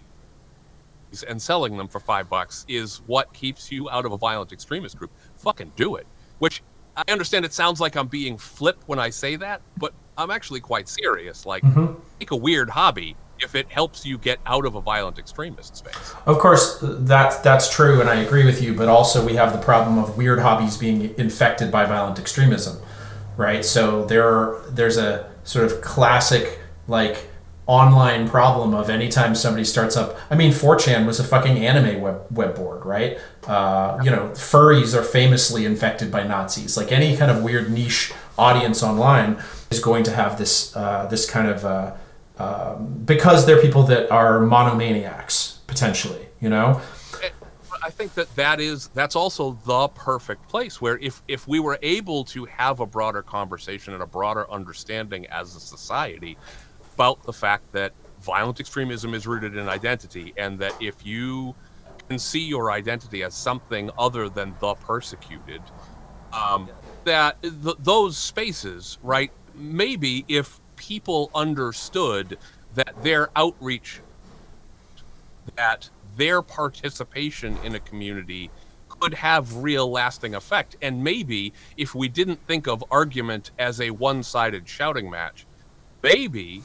and 1.29 1.41
selling 1.41 1.77
them 1.77 1.87
for 1.87 2.01
five 2.01 2.29
bucks 2.29 2.65
is 2.67 3.03
what 3.07 3.33
keeps 3.33 3.71
you 3.71 3.89
out 3.91 4.05
of 4.05 4.13
a 4.13 4.17
violent 4.17 4.53
extremist 4.53 4.97
group, 4.99 5.11
fucking 5.37 5.73
do 5.77 5.97
it. 5.97 6.07
Which 6.39 6.63
I 6.97 7.11
understand 7.11 7.45
it 7.45 7.53
sounds 7.53 7.81
like 7.81 7.97
I'm 7.97 8.09
being 8.09 8.39
flip 8.39 8.79
when 8.87 8.99
I 8.99 9.11
say 9.11 9.37
that, 9.37 9.63
but 9.77 9.93
I'm 10.17 10.31
actually 10.31 10.61
quite 10.61 10.89
serious. 10.89 11.45
Like, 11.45 11.63
mm-hmm. 11.63 11.95
make 12.21 12.31
a 12.31 12.37
weird 12.37 12.71
hobby 12.71 13.17
if 13.41 13.55
it 13.55 13.69
helps 13.69 14.07
you 14.07 14.17
get 14.17 14.39
out 14.47 14.65
of 14.65 14.75
a 14.75 14.81
violent 14.81 15.19
extremist 15.19 15.77
space. 15.77 16.15
Of 16.27 16.39
course, 16.39 16.79
that 16.81 17.43
that's 17.43 17.69
true, 17.69 18.01
and 18.01 18.09
I 18.09 18.17
agree 18.17 18.45
with 18.45 18.63
you. 18.63 18.75
But 18.75 18.89
also, 18.89 19.25
we 19.25 19.35
have 19.35 19.53
the 19.53 19.59
problem 19.59 19.99
of 19.99 20.17
weird 20.17 20.39
hobbies 20.39 20.77
being 20.77 21.15
infected 21.19 21.71
by 21.71 21.85
violent 21.85 22.19
extremism, 22.19 22.81
right? 23.37 23.65
So 23.65 24.05
there, 24.05 24.61
there's 24.71 24.97
a 24.97 25.31
sort 25.43 25.65
of 25.67 25.81
classic 25.81 26.61
like 26.87 27.29
online 27.67 28.29
problem 28.29 28.75
of 28.75 28.91
anytime 28.91 29.35
somebody 29.35 29.65
starts 29.65 29.97
up. 29.97 30.19
I 30.31 30.35
mean, 30.35 30.53
4chan 30.53 31.07
was 31.07 31.19
a 31.19 31.25
fucking 31.25 31.59
anime 31.59 32.01
web 32.01 32.27
web 32.31 32.55
board, 32.55 32.85
right? 32.85 33.19
Uh, 33.47 34.01
you 34.05 34.11
know, 34.11 34.29
furries 34.31 34.95
are 34.99 35.03
famously 35.03 35.65
infected 35.65 36.11
by 36.11 36.25
Nazis. 36.25 36.77
Like 36.77 36.93
any 36.93 37.17
kind 37.17 37.31
of 37.31 37.43
weird 37.43 37.71
niche 37.71 38.13
audience 38.39 38.83
online 38.83 39.43
is 39.71 39.81
going 39.81 40.05
to 40.05 40.13
have 40.13 40.39
this 40.39 40.75
uh, 40.77 41.07
this 41.07 41.29
kind 41.29 41.49
of 41.49 41.65
uh, 41.65 41.95
um, 42.39 43.03
because 43.05 43.47
they're 43.47 43.61
people 43.61 43.85
that 43.85 44.11
are 44.11 44.41
monomaniacs 44.41 45.59
potentially, 45.67 46.27
you 46.41 46.49
know. 46.49 46.81
I 47.85 47.91
think 47.91 48.15
that 48.15 48.35
that 48.37 48.61
is 48.61 48.89
that's 48.95 49.15
also 49.15 49.59
the 49.67 49.89
perfect 49.89 50.49
place 50.49 50.81
where 50.81 50.97
if 50.99 51.23
if 51.29 51.47
we 51.47 51.61
were 51.61 51.79
able 51.83 52.25
to 52.25 52.47
have 52.47 52.81
a 52.81 52.87
broader 52.87 53.21
conversation 53.21 53.93
and 53.93 54.03
a 54.03 54.07
broader 54.07 54.51
understanding 54.51 55.27
as 55.27 55.55
a 55.55 55.61
society 55.61 56.39
about 56.95 57.23
the 57.25 57.33
fact 57.33 57.73
that 57.73 57.93
violent 58.21 58.61
extremism 58.61 59.15
is 59.15 59.27
rooted 59.27 59.57
in 59.57 59.69
identity 59.69 60.33
and 60.37 60.59
that 60.59 60.75
if 60.81 61.05
you 61.05 61.55
can 62.09 62.19
see 62.19 62.41
your 62.41 62.71
identity 62.71 63.23
as 63.23 63.35
something 63.35 63.91
other 63.99 64.29
than 64.29 64.55
the 64.61 64.75
persecuted 64.75 65.61
um, 66.33 66.69
that 67.05 67.41
th- 67.43 67.77
those 67.81 68.17
spaces 68.17 68.99
right 69.03 69.31
maybe 69.55 70.25
if 70.29 70.61
people 70.77 71.31
understood 71.35 72.39
that 72.75 72.95
their 73.03 73.29
outreach 73.37 74.01
that 75.57 75.91
their 76.17 76.43
participation 76.43 77.57
in 77.65 77.75
a 77.75 77.81
community 77.81 78.51
could 79.01 79.15
have 79.15 79.57
real 79.57 79.91
lasting 79.91 80.35
effect. 80.35 80.77
And 80.81 81.03
maybe 81.03 81.53
if 81.77 81.95
we 81.95 82.09
didn't 82.09 82.47
think 82.47 82.67
of 82.67 82.85
argument 82.91 83.51
as 83.59 83.81
a 83.81 83.91
one 83.91 84.23
sided 84.23 84.69
shouting 84.69 85.11
match, 85.11 85.47
maybe 86.03 86.63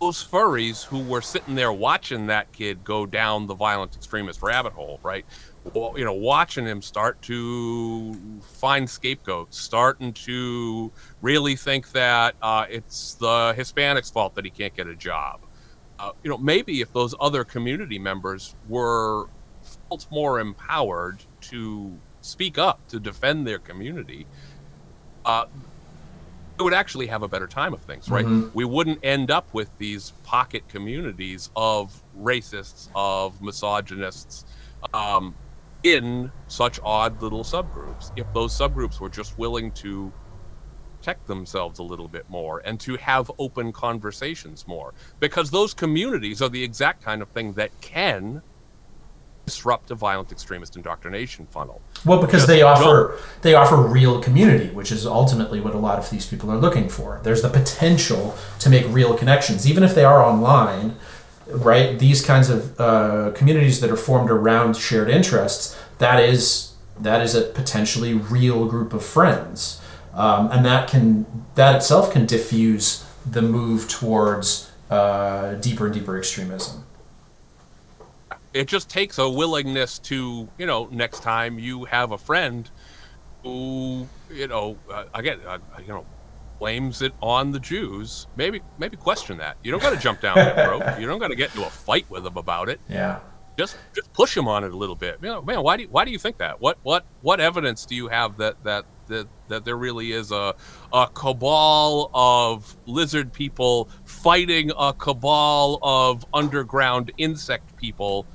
those 0.00 0.22
furries 0.24 0.84
who 0.84 0.98
were 0.98 1.22
sitting 1.22 1.54
there 1.54 1.72
watching 1.72 2.26
that 2.26 2.52
kid 2.52 2.84
go 2.84 3.06
down 3.06 3.46
the 3.46 3.54
violent 3.54 3.96
extremist 3.96 4.42
rabbit 4.42 4.72
hole, 4.72 5.00
right? 5.02 5.24
Well, 5.72 5.94
you 5.96 6.04
know, 6.04 6.12
watching 6.12 6.66
him 6.66 6.82
start 6.82 7.22
to 7.22 8.40
find 8.42 8.88
scapegoats, 8.88 9.58
starting 9.58 10.12
to 10.12 10.92
really 11.22 11.56
think 11.56 11.92
that 11.92 12.34
uh, 12.42 12.66
it's 12.68 13.14
the 13.14 13.54
Hispanics' 13.56 14.12
fault 14.12 14.34
that 14.34 14.44
he 14.44 14.50
can't 14.50 14.74
get 14.74 14.86
a 14.86 14.94
job 14.94 15.40
uh, 15.98 16.12
you 16.22 16.30
know, 16.30 16.38
maybe 16.38 16.80
if 16.80 16.92
those 16.92 17.14
other 17.20 17.44
community 17.44 17.98
members 17.98 18.54
were 18.68 19.26
felt 19.88 20.06
more 20.10 20.40
empowered 20.40 21.22
to 21.40 21.98
speak 22.20 22.58
up 22.58 22.86
to 22.88 22.98
defend 22.98 23.46
their 23.46 23.58
community, 23.58 24.26
uh, 25.24 25.46
it 26.58 26.62
would 26.62 26.74
actually 26.74 27.06
have 27.08 27.22
a 27.22 27.28
better 27.28 27.46
time 27.46 27.74
of 27.74 27.80
things, 27.82 28.08
right? 28.08 28.24
Mm-hmm. 28.24 28.56
We 28.56 28.64
wouldn't 28.64 29.00
end 29.02 29.30
up 29.30 29.52
with 29.52 29.76
these 29.78 30.12
pocket 30.22 30.68
communities 30.68 31.50
of 31.56 32.02
racists, 32.16 32.88
of 32.94 33.40
misogynists, 33.42 34.44
um, 34.92 35.34
in 35.82 36.30
such 36.48 36.78
odd 36.84 37.20
little 37.20 37.42
subgroups. 37.42 38.12
If 38.16 38.32
those 38.32 38.56
subgroups 38.56 39.00
were 39.00 39.08
just 39.08 39.36
willing 39.38 39.72
to 39.72 40.12
protect 41.04 41.26
themselves 41.26 41.80
a 41.80 41.82
little 41.82 42.08
bit 42.08 42.28
more 42.30 42.62
and 42.64 42.80
to 42.80 42.96
have 42.96 43.30
open 43.38 43.72
conversations 43.72 44.66
more 44.66 44.94
because 45.20 45.50
those 45.50 45.74
communities 45.74 46.40
are 46.40 46.48
the 46.48 46.62
exact 46.62 47.02
kind 47.02 47.20
of 47.20 47.28
thing 47.28 47.52
that 47.52 47.70
can 47.82 48.40
disrupt 49.44 49.90
a 49.90 49.94
violent 49.94 50.32
extremist 50.32 50.76
indoctrination 50.76 51.46
funnel. 51.46 51.82
Well, 52.04 52.20
because 52.20 52.42
Just 52.42 52.48
they 52.48 52.62
offer 52.62 53.16
don't. 53.16 53.42
they 53.42 53.54
offer 53.54 53.76
real 53.76 54.20
community, 54.20 54.68
which 54.70 54.92
is 54.92 55.06
ultimately 55.06 55.60
what 55.60 55.74
a 55.74 55.78
lot 55.78 55.98
of 55.98 56.10
these 56.10 56.26
people 56.26 56.50
are 56.50 56.58
looking 56.58 56.88
for. 56.88 57.20
There's 57.22 57.42
the 57.42 57.48
potential 57.48 58.36
to 58.58 58.68
make 58.68 58.86
real 58.88 59.14
connections, 59.14 59.68
even 59.68 59.82
if 59.82 59.94
they 59.94 60.04
are 60.04 60.22
online. 60.22 60.96
Right, 61.46 61.98
these 61.98 62.24
kinds 62.24 62.48
of 62.48 62.80
uh, 62.80 63.32
communities 63.34 63.80
that 63.80 63.90
are 63.90 63.96
formed 63.96 64.30
around 64.30 64.78
shared 64.78 65.10
interests. 65.10 65.78
That 65.98 66.22
is 66.24 66.72
that 66.98 67.20
is 67.20 67.34
a 67.34 67.42
potentially 67.42 68.14
real 68.14 68.64
group 68.66 68.94
of 68.94 69.04
friends 69.04 69.80
um, 70.14 70.50
and 70.52 70.64
that 70.64 70.88
can 70.88 71.26
that 71.56 71.76
itself 71.76 72.12
can 72.12 72.26
diffuse 72.26 73.04
the 73.28 73.42
move 73.42 73.88
towards 73.88 74.70
uh, 74.90 75.54
deeper 75.54 75.86
and 75.86 75.94
deeper 75.94 76.16
extremism. 76.16 76.84
It 78.54 78.68
just 78.68 78.88
takes 78.88 79.18
a 79.18 79.28
willingness 79.28 79.98
to, 80.00 80.48
you 80.58 80.66
know, 80.66 80.88
next 80.92 81.20
time 81.20 81.58
you 81.58 81.84
have 81.86 82.12
a 82.12 82.18
friend 82.18 82.70
who, 83.42 84.08
you 84.30 84.46
know, 84.46 84.78
uh, 84.90 85.04
again, 85.12 85.40
uh, 85.46 85.58
you 85.80 85.88
know, 85.88 86.06
blames 86.60 87.02
it 87.02 87.12
on 87.20 87.50
the 87.50 87.58
Jews. 87.58 88.28
Maybe, 88.36 88.62
maybe 88.78 88.96
question 88.96 89.38
that. 89.38 89.56
You 89.64 89.72
don't 89.72 89.82
got 89.82 89.90
to 89.90 89.98
jump 89.98 90.20
down 90.20 90.36
their 90.36 90.54
throat. 90.54 90.82
You 91.00 91.06
don't 91.08 91.18
got 91.18 91.28
to 91.28 91.34
get 91.34 91.54
into 91.54 91.66
a 91.66 91.70
fight 91.70 92.08
with 92.08 92.22
them 92.24 92.36
about 92.36 92.68
it. 92.68 92.80
Yeah. 92.88 93.18
Just, 93.58 93.76
just 93.94 94.12
push 94.12 94.34
them 94.34 94.48
on 94.48 94.64
it 94.64 94.72
a 94.72 94.76
little 94.76 94.96
bit. 94.96 95.18
You 95.20 95.28
know, 95.28 95.42
man, 95.42 95.62
why 95.62 95.76
do 95.76 95.82
you, 95.82 95.88
why 95.88 96.04
do 96.04 96.12
you 96.12 96.18
think 96.18 96.38
that? 96.38 96.60
What, 96.60 96.78
what, 96.84 97.04
what 97.22 97.40
evidence 97.40 97.84
do 97.84 97.94
you 97.94 98.08
have 98.08 98.36
that 98.38 98.62
that 98.64 98.86
that 99.08 99.28
that 99.48 99.64
there 99.64 99.76
really 99.76 100.12
is 100.12 100.32
a 100.32 100.54
a 100.92 101.08
cabal 101.12 102.10
of 102.14 102.76
lizard 102.86 103.32
people 103.32 103.88
fighting 104.04 104.72
a 104.78 104.92
cabal 104.94 105.78
of 105.82 106.24
underground 106.32 107.12
insect 107.18 107.76
people 107.76 108.26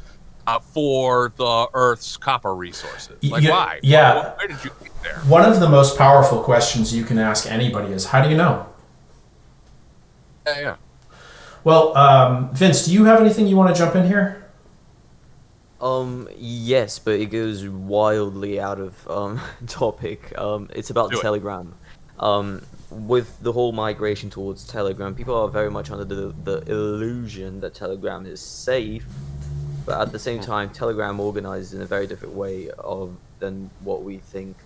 uh, 0.49 0.59
for 0.59 1.31
the 1.35 1.67
Earth's 1.73 2.17
copper 2.17 2.55
resources. 2.55 3.23
Like 3.23 3.43
yeah, 3.43 3.51
why? 3.51 3.79
Yeah. 3.83 4.13
Why, 4.15 4.33
why 4.37 4.47
did 4.47 4.63
you 4.63 4.71
get 4.81 5.03
there? 5.03 5.15
One 5.19 5.45
of 5.45 5.59
the 5.59 5.69
most 5.69 5.97
powerful 5.97 6.41
questions 6.41 6.95
you 6.95 7.03
can 7.03 7.19
ask 7.19 7.49
anybody 7.49 7.93
is, 7.93 8.05
"How 8.05 8.23
do 8.23 8.29
you 8.29 8.37
know?" 8.37 8.67
Yeah. 10.47 10.59
yeah. 10.59 10.75
Well, 11.63 11.95
um, 11.95 12.53
Vince, 12.53 12.85
do 12.85 12.93
you 12.93 13.05
have 13.05 13.19
anything 13.19 13.45
you 13.47 13.57
want 13.57 13.75
to 13.75 13.79
jump 13.79 13.95
in 13.95 14.07
here? 14.07 14.49
Um, 15.81 16.27
yes, 16.37 16.99
but 16.99 17.19
it 17.19 17.27
goes 17.27 17.67
wildly 17.67 18.59
out 18.59 18.79
of 18.79 19.07
um 19.09 19.39
topic. 19.67 20.37
Um, 20.37 20.69
it's 20.73 20.89
about 20.89 21.11
Do 21.11 21.21
Telegram. 21.21 21.73
It. 22.17 22.23
Um, 22.23 22.61
with 22.91 23.39
the 23.41 23.51
whole 23.51 23.71
migration 23.71 24.29
towards 24.29 24.67
Telegram, 24.67 25.13
people 25.13 25.35
are 25.35 25.47
very 25.47 25.69
much 25.69 25.91
under 25.91 26.05
the 26.05 26.33
the 26.43 26.57
illusion 26.71 27.59
that 27.61 27.75
Telegram 27.75 28.25
is 28.25 28.41
safe, 28.41 29.05
but 29.85 29.99
at 29.99 30.11
the 30.11 30.19
same 30.19 30.39
hmm. 30.39 30.45
time, 30.45 30.69
Telegram 30.69 31.19
organizes 31.19 31.73
in 31.73 31.81
a 31.81 31.85
very 31.85 32.07
different 32.07 32.35
way 32.35 32.69
of 32.77 33.15
than 33.39 33.69
what 33.81 34.03
we 34.03 34.17
think 34.17 34.57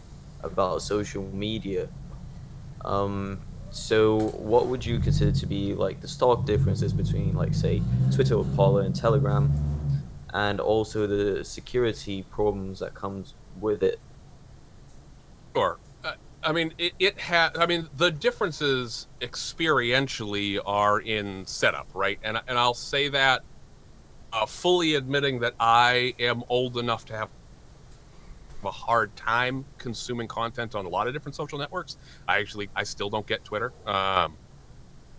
about 0.42 0.82
social 0.82 1.24
media. 1.34 1.88
Um, 2.84 3.40
so 3.72 4.20
what 4.20 4.68
would 4.68 4.86
you 4.86 5.00
consider 5.00 5.32
to 5.32 5.46
be 5.46 5.74
like 5.74 6.02
the 6.02 6.08
stark 6.08 6.46
differences 6.46 6.92
between, 6.94 7.34
like, 7.34 7.54
say, 7.54 7.82
Twitter 8.14 8.36
or 8.36 8.46
Parler 8.56 8.82
and 8.82 8.96
Telegram? 8.96 9.52
and 10.34 10.60
also 10.60 11.06
the 11.06 11.46
security 11.46 12.24
problems 12.24 12.80
that 12.80 12.94
comes 12.94 13.36
with 13.62 13.84
it. 13.84 14.00
Sure. 15.56 15.78
Uh, 16.04 16.14
I 16.42 16.52
mean, 16.52 16.74
it, 16.78 16.94
it 17.00 17.20
has. 17.20 17.52
I 17.56 17.68
mean, 17.68 17.88
the 17.96 18.12
differences 18.12 19.08
experientially 19.22 20.60
are 20.66 21.00
in 21.00 21.46
setup, 21.46 21.88
right? 21.94 22.20
And 22.24 22.42
and 22.48 22.58
I'll 22.58 22.74
say 22.74 23.10
that, 23.10 23.44
uh, 24.34 24.46
fully 24.46 24.96
admitting 24.96 25.40
that 25.40 25.54
I 25.60 26.16
am 26.20 26.44
old 26.50 26.78
enough 26.78 27.06
to 27.06 27.14
have 27.16 27.30
a 28.66 28.72
hard 28.72 29.16
time 29.16 29.66
consuming 29.78 30.28
content 30.28 30.74
on 30.74 30.86
a 30.86 30.90
lot 30.90 31.08
of 31.08 31.14
different 31.14 31.36
social 31.36 31.60
networks. 31.60 31.98
I 32.28 32.40
actually, 32.40 32.70
I 32.76 32.84
still 32.84 33.10
don't 33.10 33.28
get 33.28 33.44
Twitter. 33.44 33.74
Um, 33.86 34.36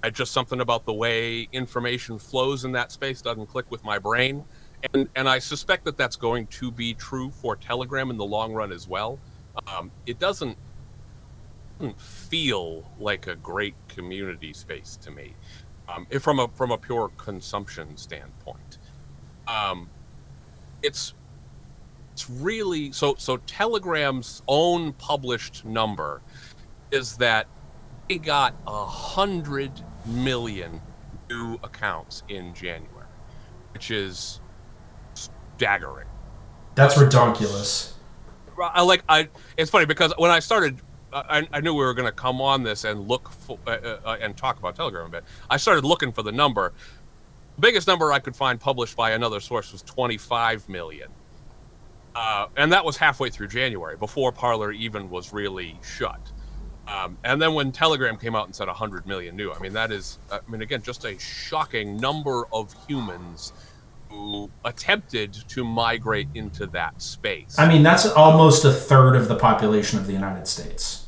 I 0.03 0.11
just 0.11 0.33
something 0.33 0.61
about 0.61 0.85
the 0.85 0.93
way 0.93 1.49
information 1.53 2.19
flows 2.19 2.65
in 2.65 2.73
that 2.73 2.93
space 2.93 3.23
doesn't 3.23 3.47
click 3.47 3.71
with 3.71 3.85
my 3.85 3.99
brain 3.99 4.45
and 4.93 5.09
and 5.15 5.29
I 5.29 5.39
suspect 5.39 5.85
that 5.85 5.97
that's 5.97 6.17
going 6.17 6.47
to 6.49 6.71
be 6.71 6.95
true 6.95 7.31
for 7.31 7.57
Telegram 7.57 8.11
in 8.11 8.17
the 8.17 8.25
long 8.25 8.53
run 8.53 8.73
as 8.73 8.87
well. 8.89 9.19
Um, 9.67 9.91
it 10.05 10.19
doesn't, 10.19 10.59
feel 11.99 12.91
like 12.99 13.27
a 13.27 13.35
great 13.35 13.75
community 13.89 14.53
space 14.53 14.97
to 15.03 15.11
me, 15.11 15.35
um, 15.89 16.07
from 16.21 16.39
a 16.39 16.49
from 16.49 16.71
a 16.71 16.79
pure 16.79 17.11
consumption 17.17 17.97
standpoint. 17.97 18.74
Um, 19.47 19.89
it's 20.83 21.15
it's 22.13 22.31
really 22.31 22.93
so 22.93 23.17
so 23.19 23.39
Telegram's 23.39 24.43
own 24.47 24.93
published 24.93 25.65
number 25.65 26.23
is 26.91 27.17
that 27.17 27.47
it 28.09 28.23
got 28.23 28.55
a 28.67 28.85
hundred 28.85 29.73
million 30.07 30.81
new 31.29 31.59
accounts 31.63 32.23
in 32.29 32.55
January, 32.55 33.09
which 33.73 33.91
is 33.91 34.41
staggering. 35.15 36.07
That's 36.75 36.95
redonkulous. 36.95 37.93
I 38.61 38.83
like 38.83 39.03
I. 39.09 39.29
It's 39.57 39.71
funny 39.71 39.87
because 39.87 40.13
when 40.17 40.31
I 40.31 40.39
started, 40.39 40.81
I, 41.13 41.49
I 41.53 41.61
knew 41.61 41.75
we 41.75 41.85
were 41.85 41.95
going 41.95 42.07
to 42.07 42.13
come 42.13 42.41
on 42.41 42.63
this 42.63 42.85
and 42.85 43.09
look 43.09 43.31
for, 43.31 43.59
uh, 43.67 43.71
uh, 43.71 44.01
uh, 44.05 44.17
and 44.21 44.37
talk 44.37 44.59
about 44.59 44.77
Telegram 44.77 45.07
a 45.07 45.09
bit. 45.09 45.25
I 45.51 45.57
started 45.57 45.85
looking 45.85 46.13
for 46.13 46.23
the 46.23 46.33
number. 46.33 46.73
Biggest 47.59 47.87
number 47.87 48.13
I 48.13 48.19
could 48.19 48.35
find 48.35 48.61
published 48.61 48.97
by 48.97 49.13
another 49.13 49.41
source 49.41 49.73
was 49.73 49.83
25 49.83 50.69
million. 50.69 51.09
Uh, 52.15 52.47
and 52.57 52.73
that 52.73 52.85
was 52.85 52.97
halfway 52.97 53.31
through 53.31 53.49
January, 53.49 53.97
before 53.97 54.33
Parler 54.33 54.71
even 54.73 55.11
was 55.11 55.33
really 55.33 55.79
shut. 55.83 56.21
Um, 56.87 57.17
and 57.25 57.41
then 57.41 57.55
when 57.55 57.73
Telegram 57.73 58.17
came 58.17 58.37
out 58.37 58.47
and 58.47 58.55
said 58.55 58.69
100 58.69 59.07
million 59.07 59.37
new, 59.37 59.53
I 59.53 59.59
mean, 59.59 59.73
that 59.73 59.91
is, 59.91 60.19
I 60.31 60.41
mean, 60.49 60.63
again, 60.63 60.83
just 60.83 61.05
a 61.05 61.19
shocking 61.19 61.97
number 61.97 62.45
of 62.53 62.75
humans 62.87 63.53
who 64.11 64.51
attempted 64.65 65.33
to 65.49 65.65
migrate 65.65 66.29
into 66.35 66.67
that 66.67 67.01
space. 67.01 67.57
I 67.59 67.69
mean, 67.69 67.83
that's 67.83 68.07
almost 68.07 68.65
a 68.65 68.73
third 68.73 69.17
of 69.17 69.29
the 69.29 69.37
population 69.37 69.99
of 69.99 70.07
the 70.07 70.13
United 70.13 70.47
States. 70.47 71.04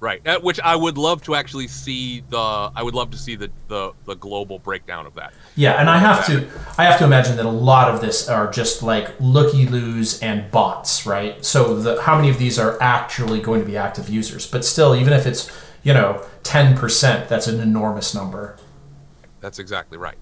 Right, 0.00 0.26
uh, 0.26 0.40
which 0.40 0.58
I 0.60 0.74
would 0.74 0.98
love 0.98 1.22
to 1.22 1.34
actually 1.34 1.68
see 1.68 2.22
the. 2.28 2.38
I 2.38 2.82
would 2.82 2.94
love 2.94 3.10
to 3.12 3.18
see 3.18 3.36
the 3.36 3.50
the, 3.68 3.92
the 4.06 4.14
global 4.14 4.58
breakdown 4.58 5.06
of 5.06 5.14
that. 5.14 5.34
Yeah, 5.56 5.80
and 5.80 5.88
I 5.88 5.98
have 5.98 6.26
to 6.26 6.48
I 6.76 6.84
have 6.84 6.98
to 6.98 7.04
imagine 7.04 7.36
that 7.36 7.46
a 7.46 7.50
lot 7.50 7.92
of 7.92 8.00
this 8.00 8.28
are 8.28 8.50
just 8.50 8.82
like 8.82 9.14
looky 9.20 9.66
loos 9.66 10.20
and 10.20 10.50
bots, 10.50 11.06
right? 11.06 11.44
So 11.44 11.78
the 11.80 12.02
how 12.02 12.16
many 12.16 12.30
of 12.30 12.38
these 12.38 12.58
are 12.58 12.76
actually 12.80 13.40
going 13.40 13.60
to 13.60 13.66
be 13.66 13.76
active 13.76 14.08
users? 14.08 14.50
But 14.50 14.64
still, 14.64 14.96
even 14.96 15.12
if 15.12 15.26
it's 15.26 15.50
you 15.82 15.92
know 15.92 16.24
ten 16.42 16.76
percent, 16.76 17.28
that's 17.28 17.46
an 17.46 17.60
enormous 17.60 18.14
number. 18.14 18.56
That's 19.40 19.58
exactly 19.58 19.98
right. 19.98 20.18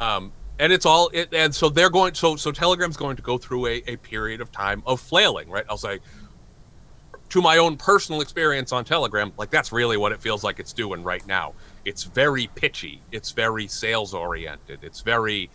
Um, 0.00 0.32
and 0.58 0.72
it's 0.72 0.86
all 0.86 1.10
it, 1.12 1.32
and 1.34 1.54
so 1.54 1.68
they're 1.68 1.90
going 1.90 2.14
so 2.14 2.36
so 2.36 2.52
Telegram's 2.52 2.96
going 2.96 3.16
to 3.16 3.22
go 3.22 3.38
through 3.38 3.66
a, 3.66 3.82
a 3.86 3.96
period 3.96 4.40
of 4.40 4.50
time 4.50 4.82
of 4.86 5.00
flailing, 5.00 5.50
right? 5.50 5.64
I'll 5.68 5.76
say 5.76 6.00
to 7.30 7.42
my 7.42 7.58
own 7.58 7.76
personal 7.76 8.20
experience 8.20 8.72
on 8.72 8.84
Telegram, 8.84 9.32
like 9.36 9.50
that's 9.50 9.72
really 9.72 9.96
what 9.96 10.12
it 10.12 10.20
feels 10.20 10.44
like 10.44 10.58
it's 10.58 10.72
doing 10.72 11.02
right 11.02 11.26
now. 11.26 11.54
It's 11.84 12.04
very 12.04 12.48
pitchy. 12.54 13.00
It's 13.12 13.32
very 13.32 13.66
sales 13.66 14.14
oriented. 14.14 14.80
It's 14.82 15.00
very, 15.00 15.50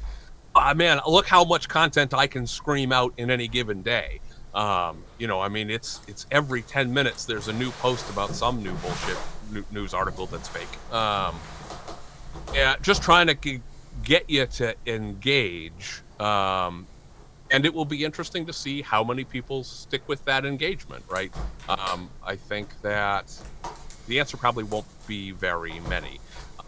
ah, 0.56 0.74
man, 0.74 1.00
look 1.08 1.28
how 1.28 1.44
much 1.44 1.70
content 1.70 2.14
I 2.14 2.28
can 2.28 2.46
scream 2.46 2.92
out 2.92 3.14
in 3.18 3.32
any 3.32 3.48
given 3.48 3.82
day. 3.82 4.20
Um, 4.54 5.04
you 5.18 5.28
know, 5.28 5.40
I 5.40 5.48
mean, 5.48 5.70
it's 5.70 6.02
it's 6.08 6.26
every 6.30 6.62
ten 6.62 6.94
minutes 6.94 7.26
there's 7.26 7.48
a 7.48 7.54
new 7.54 7.72
post 7.72 8.10
about 8.10 8.32
some 8.32 8.62
new 8.62 8.74
bullshit 8.74 9.18
new, 9.52 9.64
news 9.72 9.94
article 9.94 10.26
that's 10.26 10.50
fake. 10.50 10.94
Um, 10.94 11.36
yeah, 12.54 12.76
just 12.82 13.02
trying 13.02 13.28
to 13.28 13.60
get 14.04 14.30
you 14.30 14.46
to 14.46 14.76
engage. 14.86 16.02
Um, 16.20 16.86
and 17.52 17.66
it 17.66 17.74
will 17.74 17.86
be 17.86 18.04
interesting 18.04 18.46
to 18.46 18.54
see 18.54 18.82
how 18.82 19.04
many 19.04 19.24
people 19.26 19.64
stick 19.64 20.02
with 20.08 20.24
that 20.26 20.46
engagement, 20.46 21.04
right? 21.10 21.32
Um, 21.68 22.10
I 22.26 22.38
think 22.38 22.82
that 22.82 23.38
the 24.08 24.20
answer 24.20 24.38
probably 24.38 24.64
won't 24.64 24.88
be 25.06 25.32
very 25.32 25.80
many. 25.82 26.20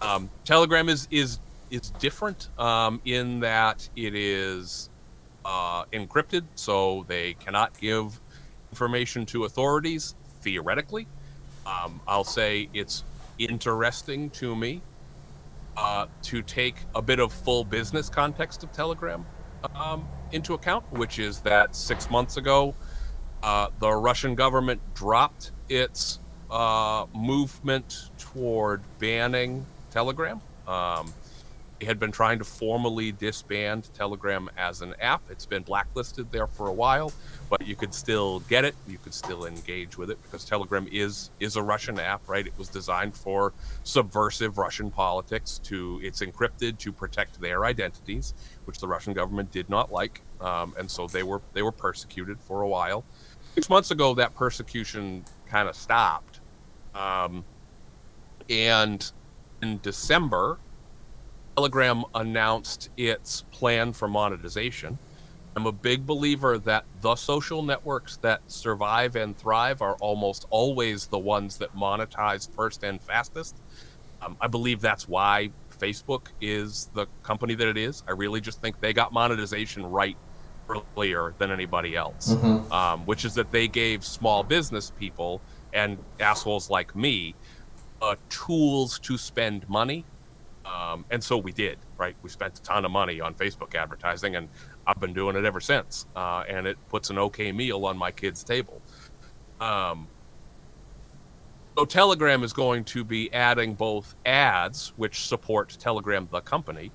Um, 0.01 0.29
Telegram 0.43 0.89
is 0.89 1.07
is 1.09 1.39
is 1.71 1.89
different 1.91 2.49
um, 2.59 3.01
in 3.05 3.39
that 3.39 3.87
it 3.95 4.13
is 4.13 4.89
uh, 5.45 5.85
encrypted, 5.85 6.43
so 6.55 7.05
they 7.07 7.33
cannot 7.35 7.79
give 7.79 8.19
information 8.71 9.25
to 9.27 9.45
authorities 9.45 10.15
theoretically. 10.41 11.07
Um, 11.65 12.01
I'll 12.07 12.25
say 12.25 12.69
it's 12.73 13.03
interesting 13.39 14.29
to 14.31 14.55
me 14.55 14.81
uh, 15.77 16.07
to 16.23 16.41
take 16.41 16.75
a 16.93 17.01
bit 17.01 17.19
of 17.19 17.31
full 17.31 17.63
business 17.63 18.09
context 18.09 18.63
of 18.63 18.71
Telegram 18.73 19.25
um, 19.75 20.05
into 20.33 20.53
account, 20.53 20.83
which 20.91 21.19
is 21.19 21.39
that 21.41 21.75
six 21.75 22.09
months 22.09 22.37
ago, 22.37 22.75
uh, 23.41 23.67
the 23.79 23.91
Russian 23.91 24.35
government 24.35 24.81
dropped 24.93 25.51
its 25.69 26.19
uh, 26.49 27.05
movement 27.13 28.09
toward 28.17 28.81
banning 28.99 29.65
Telegram. 29.91 30.41
Um, 30.67 31.13
they 31.83 31.87
had 31.87 31.99
been 31.99 32.13
trying 32.13 32.39
to 32.39 32.45
formally 32.45 33.11
disband 33.11 33.89
Telegram 33.93 34.49
as 34.55 34.81
an 34.81 34.95
app. 35.01 35.21
It's 35.29 35.45
been 35.45 35.63
blacklisted 35.63 36.31
there 36.31 36.47
for 36.47 36.67
a 36.69 36.71
while, 36.71 37.11
but 37.49 37.67
you 37.67 37.75
could 37.75 37.93
still 37.93 38.39
get 38.41 38.63
it. 38.63 38.73
You 38.87 38.97
could 38.97 39.13
still 39.13 39.45
engage 39.45 39.97
with 39.97 40.09
it 40.09 40.17
because 40.23 40.45
Telegram 40.45 40.87
is 40.89 41.29
is 41.41 41.57
a 41.57 41.61
Russian 41.61 41.99
app, 41.99 42.21
right? 42.29 42.47
It 42.47 42.53
was 42.57 42.69
designed 42.69 43.15
for 43.15 43.51
subversive 43.83 44.57
Russian 44.57 44.91
politics. 44.91 45.59
To 45.65 45.99
it's 46.01 46.21
encrypted 46.21 46.77
to 46.77 46.93
protect 46.93 47.41
their 47.41 47.65
identities, 47.65 48.33
which 48.65 48.79
the 48.79 48.87
Russian 48.87 49.13
government 49.13 49.51
did 49.51 49.69
not 49.69 49.91
like, 49.91 50.21
um, 50.41 50.73
and 50.77 50.89
so 50.89 51.07
they 51.07 51.23
were 51.23 51.41
they 51.53 51.61
were 51.61 51.71
persecuted 51.71 52.39
for 52.39 52.61
a 52.61 52.67
while. 52.67 53.03
Six 53.55 53.69
months 53.69 53.91
ago, 53.91 54.13
that 54.15 54.35
persecution 54.35 55.23
kind 55.47 55.69
of 55.69 55.75
stopped, 55.75 56.39
um, 56.95 57.43
and 58.49 59.11
in 59.61 59.79
December, 59.81 60.57
Telegram 61.55 62.03
announced 62.15 62.89
its 62.97 63.43
plan 63.51 63.93
for 63.93 64.07
monetization. 64.07 64.97
I'm 65.55 65.67
a 65.67 65.71
big 65.71 66.07
believer 66.07 66.57
that 66.59 66.85
the 67.01 67.15
social 67.15 67.61
networks 67.61 68.17
that 68.17 68.41
survive 68.47 69.15
and 69.15 69.37
thrive 69.37 69.83
are 69.83 69.95
almost 69.95 70.47
always 70.49 71.05
the 71.07 71.19
ones 71.19 71.57
that 71.57 71.75
monetize 71.75 72.49
first 72.55 72.83
and 72.83 72.99
fastest. 72.99 73.57
Um, 74.21 74.35
I 74.41 74.47
believe 74.47 74.81
that's 74.81 75.07
why 75.07 75.51
Facebook 75.83 76.27
is 76.41 76.89
the 76.93 77.07
company 77.23 77.55
that 77.55 77.67
it 77.67 77.77
is. 77.77 78.03
I 78.07 78.11
really 78.11 78.41
just 78.41 78.61
think 78.61 78.79
they 78.79 78.93
got 78.93 79.11
monetization 79.11 79.85
right 79.85 80.17
earlier 80.69 81.33
than 81.37 81.51
anybody 81.51 81.95
else, 81.95 82.33
mm-hmm. 82.33 82.71
um, 82.71 83.05
which 83.05 83.25
is 83.25 83.33
that 83.35 83.51
they 83.51 83.67
gave 83.67 84.03
small 84.03 84.43
business 84.43 84.91
people 84.97 85.41
and 85.73 85.97
assholes 86.19 86.69
like 86.69 86.95
me 86.95 87.35
uh, 88.01 88.15
tools 88.29 88.99
to 88.99 89.17
spend 89.17 89.67
money 89.67 90.05
um, 90.65 91.05
and 91.11 91.23
so 91.23 91.37
we 91.37 91.51
did, 91.51 91.77
right? 91.97 92.15
We 92.21 92.29
spent 92.29 92.59
a 92.59 92.61
ton 92.61 92.85
of 92.85 92.91
money 92.91 93.19
on 93.19 93.33
Facebook 93.33 93.75
advertising, 93.75 94.35
and 94.35 94.49
I've 94.87 94.99
been 94.99 95.13
doing 95.13 95.35
it 95.35 95.45
ever 95.45 95.59
since. 95.59 96.05
Uh, 96.15 96.43
and 96.47 96.65
it 96.67 96.77
puts 96.89 97.09
an 97.09 97.17
okay 97.17 97.51
meal 97.51 97.85
on 97.85 97.97
my 97.97 98.11
kid's 98.11 98.43
table. 98.43 98.81
Um, 99.59 100.07
so 101.77 101.85
Telegram 101.85 102.43
is 102.43 102.53
going 102.53 102.83
to 102.85 103.03
be 103.03 103.33
adding 103.33 103.73
both 103.73 104.15
ads, 104.25 104.93
which 104.95 105.27
support 105.27 105.75
Telegram 105.79 106.27
the 106.31 106.41
company, 106.41 106.91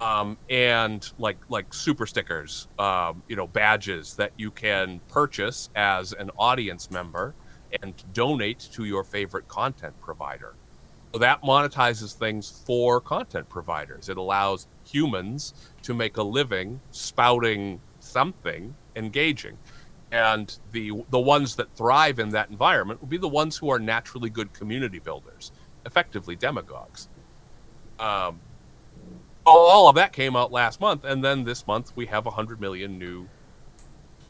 um, 0.00 0.36
and 0.48 1.12
like 1.18 1.38
like 1.48 1.72
super 1.72 2.06
stickers, 2.06 2.68
um, 2.78 3.22
you 3.28 3.36
know, 3.36 3.46
badges 3.46 4.14
that 4.14 4.32
you 4.36 4.50
can 4.50 5.00
purchase 5.08 5.70
as 5.76 6.12
an 6.12 6.30
audience 6.38 6.90
member 6.90 7.34
and 7.82 8.02
donate 8.12 8.58
to 8.72 8.84
your 8.84 9.04
favorite 9.04 9.46
content 9.46 9.98
provider. 10.00 10.54
So 11.12 11.18
that 11.18 11.42
monetizes 11.42 12.14
things 12.14 12.62
for 12.64 13.00
content 13.00 13.48
providers. 13.48 14.08
It 14.08 14.16
allows 14.16 14.68
humans 14.84 15.54
to 15.82 15.94
make 15.94 16.16
a 16.16 16.22
living 16.22 16.80
spouting 16.90 17.80
something 17.98 18.74
engaging. 18.96 19.58
And 20.12 20.56
the 20.72 21.04
the 21.10 21.20
ones 21.20 21.56
that 21.56 21.74
thrive 21.76 22.18
in 22.18 22.30
that 22.30 22.50
environment 22.50 23.00
will 23.00 23.08
be 23.08 23.16
the 23.16 23.28
ones 23.28 23.56
who 23.56 23.70
are 23.70 23.78
naturally 23.78 24.28
good 24.28 24.52
community 24.52 24.98
builders, 24.98 25.52
effectively 25.86 26.34
demagogues. 26.34 27.08
Um, 27.98 28.40
all 29.46 29.88
of 29.88 29.94
that 29.94 30.12
came 30.12 30.34
out 30.34 30.50
last 30.50 30.80
month, 30.80 31.04
and 31.04 31.22
then 31.22 31.44
this 31.44 31.66
month 31.66 31.92
we 31.94 32.06
have 32.06 32.24
100 32.24 32.60
million 32.60 32.98
new 32.98 33.28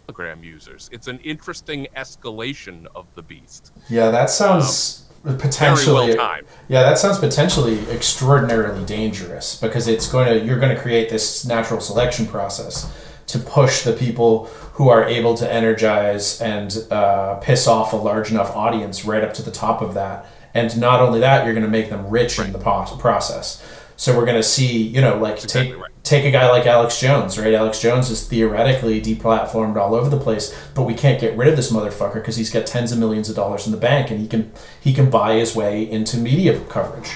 Telegram 0.07 0.45
users. 0.45 0.91
It's 0.93 1.07
an 1.07 1.19
interesting 1.21 1.87
escalation 1.97 2.87
of 2.95 3.07
the 3.15 3.23
beast. 3.23 3.73
Yeah, 3.89 4.11
that 4.11 4.29
sounds 4.29 5.07
um, 5.25 5.37
potentially 5.37 6.17
well 6.17 6.41
yeah 6.69 6.83
that 6.83 6.97
sounds 6.97 7.19
potentially 7.19 7.79
extraordinarily 7.91 8.83
dangerous 8.87 9.61
because 9.61 9.87
it's 9.87 10.11
going 10.11 10.27
to 10.27 10.47
you're 10.47 10.59
going 10.59 10.75
to 10.75 10.81
create 10.81 11.11
this 11.11 11.45
natural 11.45 11.79
selection 11.79 12.27
process 12.27 12.91
to 13.31 13.39
push 13.39 13.83
the 13.83 13.93
people 13.93 14.47
who 14.75 14.89
are 14.89 15.05
able 15.05 15.37
to 15.37 15.51
energize 15.51 16.41
and 16.41 16.87
uh, 16.91 17.37
piss 17.37 17.67
off 17.67 17.93
a 17.93 17.97
large 17.97 18.31
enough 18.31 18.55
audience 18.57 19.05
right 19.05 19.23
up 19.23 19.35
to 19.35 19.43
the 19.43 19.51
top 19.51 19.83
of 19.83 19.95
that 19.95 20.27
and 20.55 20.79
not 20.79 21.01
only 21.01 21.21
that 21.21 21.45
you're 21.45 21.55
going 21.55 21.65
to 21.65 21.71
make 21.71 21.91
them 21.91 22.09
rich 22.09 22.39
right. 22.39 22.47
in 22.47 22.53
the 22.53 22.59
process 22.59 23.65
so 23.97 24.17
we're 24.17 24.25
going 24.25 24.37
to 24.37 24.43
see 24.43 24.83
you 24.83 25.01
know 25.01 25.17
like 25.19 25.35
exactly 25.35 25.73
take 25.73 25.81
right 25.81 25.91
take 26.03 26.25
a 26.25 26.31
guy 26.31 26.51
like 26.51 26.67
Alex 26.67 26.99
Jones, 26.99 27.39
right? 27.39 27.55
Alex 27.55 27.81
Jones 27.81 28.11
is 28.11 28.27
theoretically 28.27 29.01
deplatformed 29.01 29.77
all 29.77 29.95
over 29.95 30.09
the 30.09 30.19
place, 30.19 30.53
but 30.75 30.83
we 30.83 30.95
can't 30.95 31.21
get 31.21 31.37
rid 31.37 31.49
of 31.49 31.57
this 31.57 31.71
motherfucker 31.71 32.15
because 32.15 32.37
he's 32.37 32.51
got 32.51 32.67
tens 32.67 32.91
of 32.91 32.99
millions 32.99 33.29
of 33.29 33.37
dollars 33.37 33.67
in 33.67 33.73
the 33.73 33.79
bank 33.79 34.11
and 34.11 34.21
he 34.21 34.27
can 34.27 34.53
he 34.81 34.93
can 34.93 35.11
buy 35.11 35.35
his 35.35 35.55
way 35.55 35.89
into 35.89 36.17
media 36.17 36.59
coverage. 36.69 37.13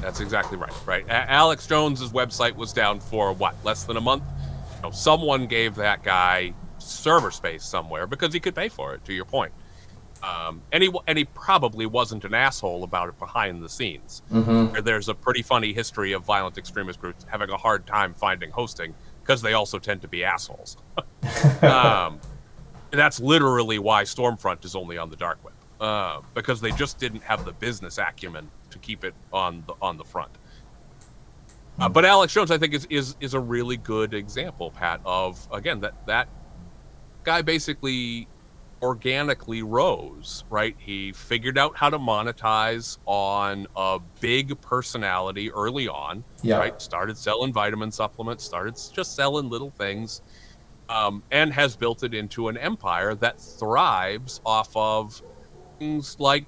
That's 0.00 0.20
exactly 0.20 0.58
right. 0.58 0.72
Right. 0.86 1.06
A- 1.06 1.30
Alex 1.30 1.66
Jones's 1.66 2.10
website 2.10 2.54
was 2.56 2.72
down 2.72 3.00
for 3.00 3.32
what 3.32 3.56
less 3.64 3.84
than 3.84 3.96
a 3.96 4.00
month. 4.00 4.22
Know, 4.82 4.90
someone 4.90 5.46
gave 5.46 5.74
that 5.76 6.02
guy 6.02 6.54
server 6.78 7.30
space 7.30 7.64
somewhere 7.64 8.06
because 8.06 8.34
he 8.34 8.40
could 8.40 8.54
pay 8.54 8.68
for 8.68 8.94
it. 8.94 9.04
To 9.04 9.12
your 9.12 9.24
point. 9.24 9.52
Um, 10.22 10.62
and 10.70 10.82
he 10.82 10.92
and 11.08 11.18
he 11.18 11.24
probably 11.24 11.84
wasn't 11.84 12.24
an 12.24 12.32
asshole 12.32 12.84
about 12.84 13.08
it 13.08 13.18
behind 13.18 13.62
the 13.62 13.68
scenes. 13.68 14.22
Mm-hmm. 14.32 14.84
There's 14.84 15.08
a 15.08 15.14
pretty 15.14 15.42
funny 15.42 15.72
history 15.72 16.12
of 16.12 16.24
violent 16.24 16.58
extremist 16.58 17.00
groups 17.00 17.26
having 17.28 17.50
a 17.50 17.56
hard 17.56 17.86
time 17.86 18.14
finding 18.14 18.50
hosting 18.50 18.94
because 19.22 19.42
they 19.42 19.52
also 19.52 19.78
tend 19.78 20.02
to 20.02 20.08
be 20.08 20.22
assholes. 20.22 20.76
um, 21.62 22.20
that's 22.92 23.18
literally 23.18 23.78
why 23.80 24.04
Stormfront 24.04 24.64
is 24.64 24.76
only 24.76 24.96
on 24.96 25.10
the 25.10 25.16
dark 25.16 25.42
web 25.44 25.54
uh, 25.82 26.20
because 26.34 26.60
they 26.60 26.70
just 26.70 26.98
didn't 26.98 27.22
have 27.22 27.44
the 27.44 27.52
business 27.52 27.98
acumen 27.98 28.48
to 28.70 28.78
keep 28.78 29.04
it 29.04 29.14
on 29.32 29.64
the 29.66 29.74
on 29.82 29.98
the 29.98 30.04
front. 30.04 30.30
Uh, 31.82 31.88
but 31.88 32.04
Alex 32.04 32.32
Jones, 32.32 32.52
I 32.52 32.58
think, 32.58 32.74
is, 32.74 32.86
is 32.90 33.16
is 33.20 33.34
a 33.34 33.40
really 33.40 33.76
good 33.76 34.14
example, 34.14 34.70
Pat, 34.70 35.00
of 35.04 35.48
again 35.52 35.80
that 35.80 35.94
that 36.06 36.28
guy 37.24 37.42
basically 37.42 38.28
organically 38.82 39.62
rose, 39.62 40.44
right? 40.50 40.76
He 40.78 41.12
figured 41.12 41.56
out 41.56 41.76
how 41.76 41.90
to 41.90 41.98
monetize 41.98 42.98
on 43.06 43.66
a 43.76 43.98
big 44.20 44.60
personality 44.60 45.50
early 45.52 45.88
on, 45.88 46.24
yeah. 46.42 46.58
right? 46.58 46.82
Started 46.82 47.16
selling 47.16 47.52
vitamin 47.52 47.92
supplements, 47.92 48.44
started 48.44 48.76
just 48.92 49.14
selling 49.14 49.48
little 49.48 49.70
things, 49.70 50.22
um, 50.88 51.22
and 51.30 51.52
has 51.52 51.76
built 51.76 52.02
it 52.02 52.12
into 52.12 52.48
an 52.48 52.56
empire 52.56 53.14
that 53.16 53.40
thrives 53.40 54.40
off 54.44 54.70
of 54.76 55.22
things 55.78 56.16
like 56.18 56.46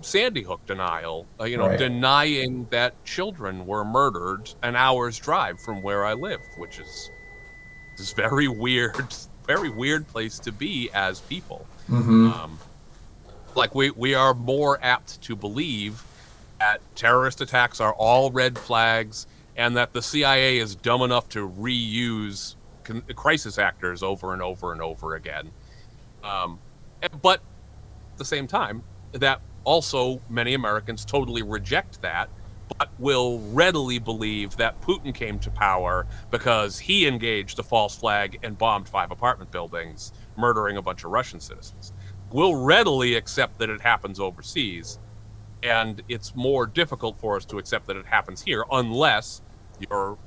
Sandy 0.00 0.42
Hook 0.42 0.64
denial, 0.66 1.26
uh, 1.40 1.44
you 1.44 1.56
know, 1.56 1.68
Right. 1.68 1.78
denying 1.78 2.66
that 2.70 3.04
children 3.04 3.66
were 3.66 3.84
murdered 3.84 4.54
an 4.62 4.74
hour's 4.76 5.18
drive 5.18 5.60
from 5.60 5.82
where 5.82 6.04
I 6.04 6.14
live, 6.14 6.40
which 6.56 6.78
is 6.78 7.10
this 7.96 8.12
very 8.12 8.48
weird, 8.64 9.14
very 9.46 9.68
weird 9.70 10.08
place 10.08 10.38
to 10.40 10.52
be 10.52 10.90
as 10.94 11.20
people. 11.20 11.66
Mm-hmm. 11.90 12.32
Um, 12.32 12.58
like 13.54 13.74
we 13.74 13.90
we 13.90 14.14
are 14.14 14.34
more 14.34 14.78
apt 14.82 15.20
to 15.22 15.36
believe 15.36 16.02
that 16.58 16.80
terrorist 16.94 17.40
attacks 17.40 17.80
are 17.80 17.94
all 17.94 18.30
red 18.30 18.58
flags, 18.58 19.26
and 19.56 19.76
that 19.76 19.92
the 19.92 20.02
CIA 20.02 20.58
is 20.58 20.74
dumb 20.74 21.02
enough 21.02 21.28
to 21.30 21.48
reuse 21.48 22.54
con- 22.84 23.02
crisis 23.14 23.58
actors 23.58 24.02
over 24.02 24.32
and 24.32 24.42
over 24.42 24.72
and 24.72 24.80
over 24.82 25.14
again. 25.14 25.50
Um, 26.24 26.58
but 27.22 27.40
at 28.12 28.18
the 28.18 28.24
same 28.24 28.46
time, 28.46 28.82
that 29.12 29.40
also 29.66 30.22
many 30.30 30.54
Americans 30.54 31.04
totally 31.04 31.42
reject 31.42 32.00
that, 32.00 32.30
but 32.78 32.88
will 32.98 33.40
readily 33.52 33.98
believe 33.98 34.56
that 34.56 34.80
Putin 34.80 35.12
came 35.14 35.38
to 35.40 35.50
power 35.50 36.06
because 36.30 36.78
he 36.78 37.06
engaged 37.06 37.58
a 37.58 37.62
false 37.62 37.96
flag 37.96 38.38
and 38.42 38.56
bombed 38.56 38.88
five 38.88 39.10
apartment 39.10 39.50
buildings, 39.50 40.12
murdering 40.36 40.76
a 40.76 40.82
bunch 40.82 41.04
of 41.04 41.10
Russian 41.10 41.40
citizens. 41.40 41.92
Will 42.30 42.54
readily 42.54 43.14
accept 43.14 43.58
that 43.58 43.68
it 43.68 43.82
happens 43.82 44.18
overseas, 44.18 44.98
and 45.62 46.02
it's 46.08 46.34
more 46.34 46.66
difficult 46.66 47.18
for 47.20 47.36
us 47.36 47.44
to 47.46 47.58
accept 47.58 47.86
that 47.86 47.96
it 47.96 48.06
happens 48.06 48.42
here 48.42 48.64
unless 48.70 49.42
you're 49.90 50.18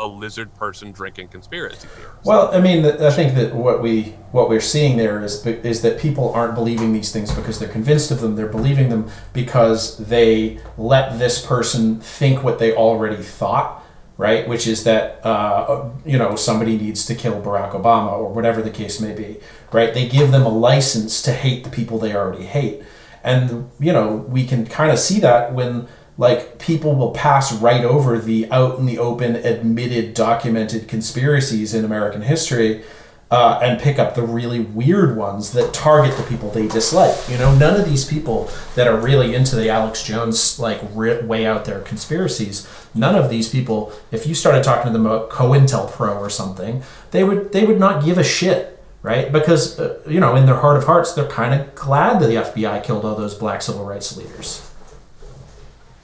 a 0.00 0.06
lizard 0.06 0.54
person 0.54 0.90
drinking 0.90 1.28
conspiracy 1.28 1.86
theories. 1.86 2.24
Well, 2.24 2.52
I 2.52 2.60
mean, 2.60 2.84
I 2.84 3.10
think 3.10 3.34
that 3.34 3.54
what 3.54 3.82
we 3.82 4.14
what 4.32 4.48
we're 4.48 4.60
seeing 4.60 4.96
there 4.96 5.22
is 5.22 5.46
is 5.46 5.82
that 5.82 6.00
people 6.00 6.32
aren't 6.32 6.54
believing 6.54 6.92
these 6.92 7.12
things 7.12 7.32
because 7.32 7.58
they're 7.58 7.68
convinced 7.68 8.10
of 8.10 8.20
them. 8.20 8.34
They're 8.34 8.48
believing 8.48 8.88
them 8.88 9.10
because 9.32 9.98
they 9.98 10.58
let 10.78 11.18
this 11.18 11.44
person 11.44 12.00
think 12.00 12.42
what 12.42 12.58
they 12.58 12.74
already 12.74 13.22
thought, 13.22 13.84
right? 14.16 14.48
Which 14.48 14.66
is 14.66 14.84
that 14.84 15.24
uh, 15.24 15.90
you 16.04 16.18
know 16.18 16.34
somebody 16.34 16.76
needs 16.78 17.04
to 17.06 17.14
kill 17.14 17.40
Barack 17.40 17.72
Obama 17.72 18.12
or 18.12 18.32
whatever 18.32 18.62
the 18.62 18.70
case 18.70 19.00
may 19.00 19.14
be, 19.14 19.38
right? 19.72 19.92
They 19.92 20.08
give 20.08 20.32
them 20.32 20.42
a 20.42 20.48
license 20.48 21.20
to 21.22 21.32
hate 21.32 21.64
the 21.64 21.70
people 21.70 21.98
they 21.98 22.14
already 22.14 22.46
hate, 22.46 22.82
and 23.22 23.70
you 23.78 23.92
know 23.92 24.16
we 24.16 24.46
can 24.46 24.66
kind 24.66 24.90
of 24.90 24.98
see 24.98 25.20
that 25.20 25.52
when 25.52 25.88
like 26.20 26.58
people 26.58 26.94
will 26.94 27.12
pass 27.12 27.50
right 27.50 27.82
over 27.82 28.18
the 28.18 28.48
out 28.52 28.78
in 28.78 28.84
the 28.84 28.98
open 28.98 29.36
admitted 29.36 30.12
documented 30.12 30.86
conspiracies 30.86 31.74
in 31.74 31.84
american 31.84 32.22
history 32.22 32.84
uh, 33.30 33.60
and 33.62 33.80
pick 33.80 33.96
up 33.96 34.16
the 34.16 34.22
really 34.22 34.58
weird 34.58 35.16
ones 35.16 35.52
that 35.52 35.72
target 35.72 36.16
the 36.16 36.22
people 36.24 36.50
they 36.50 36.66
dislike. 36.66 37.16
You 37.28 37.38
know 37.38 37.54
none 37.54 37.78
of 37.80 37.88
these 37.88 38.04
people 38.04 38.50
that 38.74 38.88
are 38.88 38.96
really 38.96 39.34
into 39.34 39.56
the 39.56 39.68
alex 39.70 40.04
jones 40.04 40.58
like 40.58 40.80
ri 40.92 41.22
way 41.22 41.46
out 41.46 41.64
there 41.64 41.80
conspiracies 41.80 42.68
none 42.94 43.14
of 43.14 43.30
these 43.30 43.48
people 43.48 43.92
if 44.12 44.26
you 44.26 44.34
started 44.34 44.62
talking 44.62 44.92
to 44.92 44.92
them 44.92 45.06
about 45.06 45.30
cointelpro 45.30 46.16
or 46.16 46.28
something 46.28 46.82
they 47.12 47.24
would 47.24 47.52
they 47.52 47.64
would 47.64 47.80
not 47.80 48.04
give 48.04 48.18
a 48.18 48.24
shit 48.24 48.76
right? 49.02 49.32
Because 49.32 49.80
uh, 49.80 50.02
you 50.06 50.20
know 50.20 50.36
in 50.36 50.44
their 50.44 50.56
heart 50.56 50.76
of 50.76 50.84
hearts 50.84 51.14
they're 51.14 51.26
kind 51.26 51.58
of 51.58 51.74
glad 51.74 52.20
that 52.20 52.26
the 52.26 52.34
fbi 52.34 52.84
killed 52.84 53.04
all 53.06 53.14
those 53.14 53.34
black 53.34 53.62
civil 53.62 53.84
rights 53.84 54.14
leaders 54.16 54.69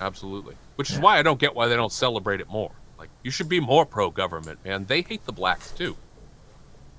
Absolutely. 0.01 0.55
Which 0.77 0.91
is 0.91 0.99
why 0.99 1.19
I 1.19 1.23
don't 1.23 1.41
get 1.41 1.55
why 1.55 1.69
they 1.69 1.77
don't 1.77 1.93
celebrate 1.93 2.41
it 2.41 2.49
more. 2.49 2.73
Like, 2.99 3.11
you 3.23 3.31
should 3.31 3.49
be 3.49 3.61
more 3.61 3.85
pro 3.87 4.11
government, 4.11 4.65
man. 4.65 4.87
They 4.87 5.03
hate 5.03 5.25
the 5.25 5.33
blacks 5.33 5.71
too. 5.73 5.97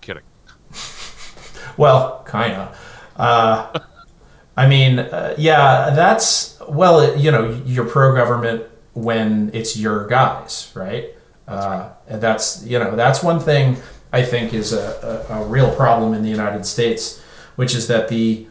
Kidding. 0.01 0.23
Well, 1.75 2.23
kind 2.25 2.53
of. 2.53 3.03
Uh, 3.15 3.79
I 4.55 4.67
mean, 4.67 4.99
uh, 4.99 5.35
yeah, 5.37 5.91
that's 5.91 6.59
well, 6.67 6.99
it, 7.01 7.19
you 7.19 7.29
know, 7.29 7.61
you're 7.65 7.85
pro 7.85 8.15
government 8.15 8.63
when 8.93 9.51
it's 9.53 9.77
your 9.77 10.07
guys, 10.07 10.71
right? 10.75 11.09
Uh, 11.47 11.89
and 12.07 12.21
that's 12.21 12.65
you 12.65 12.79
know 12.79 12.95
that's 12.95 13.21
one 13.21 13.39
thing 13.39 13.77
I 14.11 14.23
think 14.23 14.53
is 14.53 14.73
a, 14.73 15.25
a, 15.29 15.41
a 15.41 15.45
real 15.45 15.73
problem 15.75 16.13
in 16.13 16.23
the 16.23 16.29
United 16.29 16.65
States, 16.65 17.21
which 17.55 17.75
is 17.75 17.87
that 17.87 18.07
the 18.07 18.47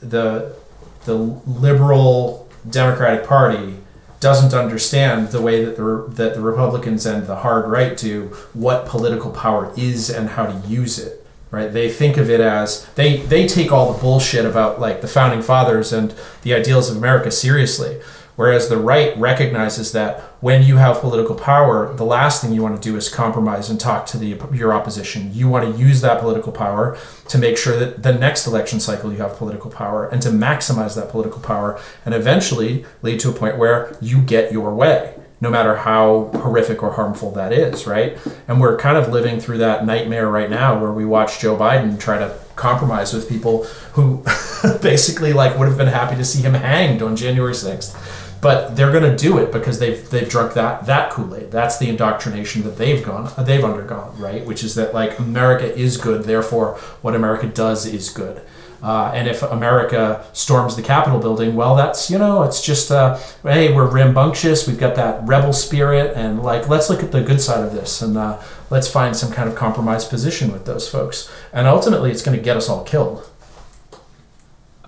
the 0.00 0.56
the 1.04 1.14
liberal 1.14 2.48
Democratic 2.68 3.26
Party 3.26 3.76
doesn't 4.20 4.52
understand 4.52 5.28
the 5.28 5.40
way 5.40 5.64
that 5.64 5.76
the 5.76 6.06
that 6.10 6.34
the 6.34 6.40
Republicans 6.40 7.06
and 7.06 7.26
the 7.26 7.36
hard 7.36 7.68
right 7.68 7.96
do 7.96 8.26
what 8.52 8.86
political 8.86 9.30
power 9.30 9.72
is 9.76 10.10
and 10.10 10.30
how 10.30 10.46
to 10.46 10.68
use 10.68 10.98
it. 10.98 11.26
Right? 11.50 11.72
They 11.72 11.90
think 11.90 12.16
of 12.16 12.30
it 12.30 12.40
as 12.40 12.86
they 12.94 13.16
they 13.16 13.48
take 13.48 13.72
all 13.72 13.92
the 13.92 13.98
bullshit 13.98 14.44
about 14.44 14.80
like 14.80 15.00
the 15.00 15.08
founding 15.08 15.42
fathers 15.42 15.92
and 15.92 16.14
the 16.42 16.54
ideals 16.54 16.90
of 16.90 16.96
America 16.96 17.30
seriously. 17.30 18.00
Whereas 18.36 18.68
the 18.68 18.78
right 18.78 19.16
recognizes 19.18 19.92
that 19.92 20.20
when 20.40 20.62
you 20.62 20.76
have 20.76 21.00
political 21.00 21.34
power, 21.34 21.94
the 21.94 22.04
last 22.04 22.40
thing 22.40 22.52
you 22.52 22.62
want 22.62 22.80
to 22.80 22.88
do 22.88 22.96
is 22.96 23.08
compromise 23.08 23.68
and 23.68 23.78
talk 23.78 24.06
to 24.06 24.18
the 24.18 24.40
your 24.52 24.72
opposition. 24.72 25.30
You 25.34 25.48
want 25.48 25.70
to 25.70 25.80
use 25.80 26.00
that 26.00 26.20
political 26.20 26.52
power 26.52 26.96
to 27.28 27.38
make 27.38 27.58
sure 27.58 27.78
that 27.78 28.02
the 28.02 28.14
next 28.14 28.46
election 28.46 28.80
cycle 28.80 29.12
you 29.12 29.18
have 29.18 29.36
political 29.36 29.70
power 29.70 30.08
and 30.08 30.22
to 30.22 30.30
maximize 30.30 30.94
that 30.96 31.10
political 31.10 31.40
power 31.40 31.78
and 32.04 32.14
eventually 32.14 32.84
lead 33.02 33.20
to 33.20 33.28
a 33.28 33.32
point 33.32 33.58
where 33.58 33.96
you 34.00 34.22
get 34.22 34.52
your 34.52 34.74
way, 34.74 35.14
no 35.40 35.50
matter 35.50 35.76
how 35.76 36.30
horrific 36.36 36.82
or 36.82 36.92
harmful 36.92 37.30
that 37.32 37.52
is, 37.52 37.86
right? 37.86 38.18
And 38.48 38.60
we're 38.60 38.76
kind 38.78 38.96
of 38.96 39.08
living 39.08 39.40
through 39.40 39.58
that 39.58 39.84
nightmare 39.84 40.28
right 40.28 40.48
now 40.48 40.80
where 40.80 40.92
we 40.92 41.04
watch 41.04 41.40
Joe 41.40 41.56
Biden 41.56 41.98
try 41.98 42.18
to 42.18 42.38
compromise 42.60 43.12
with 43.12 43.28
people 43.28 43.64
who 43.94 44.22
basically 44.82 45.32
like 45.32 45.58
would 45.58 45.66
have 45.66 45.78
been 45.78 45.88
happy 45.88 46.16
to 46.16 46.24
see 46.24 46.42
him 46.42 46.54
hanged 46.54 47.02
on 47.02 47.16
January 47.16 47.54
6th 47.54 47.96
but 48.40 48.74
they're 48.74 48.92
going 48.92 49.04
to 49.04 49.16
do 49.16 49.38
it 49.38 49.52
because 49.52 49.78
they've 49.78 50.08
they've 50.10 50.28
drunk 50.28 50.54
that 50.54 50.86
that 50.86 51.10
Kool-Aid. 51.10 51.50
That's 51.50 51.78
the 51.78 51.88
indoctrination 51.88 52.62
that 52.62 52.76
they've 52.76 53.04
gone 53.04 53.30
they've 53.38 53.64
undergone, 53.64 54.18
right? 54.18 54.44
Which 54.44 54.64
is 54.64 54.74
that 54.76 54.94
like 54.94 55.18
America 55.18 55.74
is 55.76 55.96
good, 55.96 56.24
therefore 56.24 56.76
what 57.02 57.14
America 57.14 57.46
does 57.46 57.86
is 57.86 58.08
good. 58.08 58.42
Uh, 58.82 59.12
and 59.14 59.28
if 59.28 59.42
America 59.42 60.24
storms 60.32 60.74
the 60.74 60.82
Capitol 60.82 61.20
building, 61.20 61.54
well, 61.54 61.76
that's 61.76 62.10
you 62.10 62.16
know, 62.16 62.42
it's 62.42 62.62
just 62.62 62.90
uh, 62.90 63.18
hey, 63.42 63.74
we're 63.74 63.90
rambunctious. 63.90 64.66
We've 64.66 64.78
got 64.78 64.96
that 64.96 65.26
rebel 65.26 65.52
spirit, 65.52 66.16
and 66.16 66.42
like 66.42 66.68
let's 66.68 66.88
look 66.88 67.02
at 67.02 67.12
the 67.12 67.20
good 67.20 67.40
side 67.40 67.62
of 67.62 67.74
this, 67.74 68.00
and 68.00 68.16
uh, 68.16 68.40
let's 68.70 68.88
find 68.88 69.16
some 69.16 69.32
kind 69.32 69.48
of 69.48 69.54
compromise 69.54 70.04
position 70.04 70.52
with 70.52 70.64
those 70.64 70.88
folks. 70.88 71.30
And 71.52 71.66
ultimately, 71.66 72.10
it's 72.10 72.22
going 72.22 72.36
to 72.36 72.42
get 72.42 72.56
us 72.56 72.68
all 72.68 72.84
killed. 72.84 73.28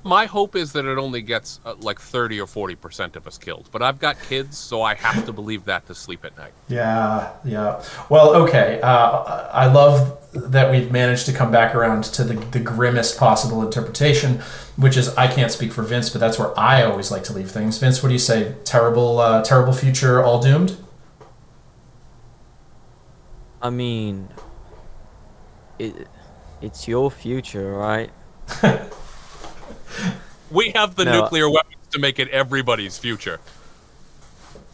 My 0.05 0.27
hope 0.27 0.57
is 0.57 0.73
that 0.73 0.85
it 0.85 0.99
only 0.99 1.23
gets 1.23 1.61
uh, 1.65 1.77
like 1.81 2.01
30 2.01 2.41
or 2.41 2.47
40% 2.47 3.15
of 3.15 3.27
us 3.27 3.39
killed. 3.39 3.69
But 3.71 3.83
I've 3.83 4.01
got 4.01 4.21
kids, 4.21 4.59
so 4.59 4.83
I 4.83 4.95
have 4.95 5.25
to 5.27 5.33
believe 5.33 5.65
that 5.67 5.87
to 5.87 5.95
sleep 5.95 6.25
at 6.25 6.37
night. 6.37 6.53
Yeah, 6.69 7.33
yeah. 7.45 7.85
Well, 8.09 8.35
okay. 8.43 8.81
Uh, 8.83 9.49
I 9.53 9.67
love 9.67 10.19
that 10.33 10.73
we've 10.73 10.91
managed 10.91 11.27
to 11.27 11.33
come 11.33 11.53
back 11.53 11.75
around 11.75 12.05
to 12.05 12.25
the, 12.25 12.35
the 12.35 12.59
grimmest 12.59 13.17
possible 13.17 13.63
interpretation, 13.63 14.41
which 14.77 14.97
is 14.97 15.15
I 15.17 15.29
can't 15.29 15.53
speak 15.53 15.73
for 15.73 15.83
Vince, 15.83 16.11
but 16.11 16.19
that's 16.19 16.39
where 16.39 16.59
I 16.59 16.83
always 16.83 17.13
like 17.13 17.23
to 17.25 17.33
leave 17.33 17.53
things. 17.53 17.79
Vince, 17.79 18.03
what 18.03 18.09
do 18.09 18.15
you 18.15 18.19
say? 18.19 18.57
Terrible, 18.65 19.21
uh, 19.21 19.45
terrible 19.45 19.73
future, 19.73 20.21
all 20.21 20.43
doomed. 20.43 20.82
I 23.62 23.70
mean, 23.70 24.28
it 25.78 26.09
it's 26.60 26.86
your 26.89 27.10
future, 27.10 27.72
right? 27.72 28.10
We 30.51 30.70
have 30.74 30.97
the 30.97 31.06
No. 31.06 31.22
nuclear 31.22 31.48
weapons 31.48 31.80
to 31.93 31.98
make 31.98 32.18
it 32.18 32.28
everybody's 32.28 32.98
future. 32.98 33.40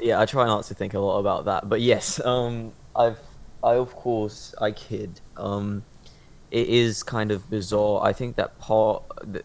Yeah, 0.00 0.20
I 0.20 0.26
try 0.26 0.44
not 0.46 0.64
to 0.64 0.74
think 0.74 0.94
a 0.94 0.98
lot 0.98 1.20
about 1.20 1.44
that, 1.44 1.68
but 1.68 1.80
yes, 1.80 2.18
um, 2.24 2.72
I've, 2.96 3.18
I 3.62 3.74
of 3.74 3.94
course, 3.94 4.56
I 4.60 4.72
kid. 4.72 5.20
Um, 5.36 5.84
it 6.50 6.66
is 6.68 7.04
kind 7.04 7.30
of 7.30 7.48
bizarre. 7.48 8.02
I 8.04 8.12
think 8.12 8.34
that 8.36 8.58
part, 8.58 9.04
th- 9.32 9.44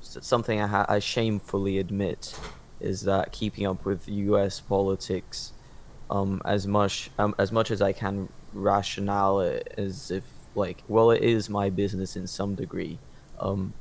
s- 0.00 0.18
something 0.22 0.60
I, 0.60 0.66
ha- 0.66 0.86
I 0.88 0.98
shamefully 0.98 1.78
admit, 1.78 2.36
is 2.80 3.02
that 3.02 3.30
keeping 3.30 3.64
up 3.64 3.84
with 3.84 4.08
U.S. 4.08 4.58
politics, 4.60 5.52
um, 6.10 6.42
as 6.44 6.66
much 6.66 7.10
um, 7.20 7.36
as 7.38 7.52
much 7.52 7.70
as 7.70 7.80
I 7.80 7.92
can 7.92 8.28
rationale 8.52 9.40
as 9.76 10.10
if 10.10 10.24
like, 10.54 10.82
well, 10.88 11.10
it 11.10 11.22
is 11.22 11.48
my 11.48 11.70
business 11.70 12.16
in 12.16 12.26
some 12.26 12.54
degree. 12.54 12.98
Um, 13.40 13.74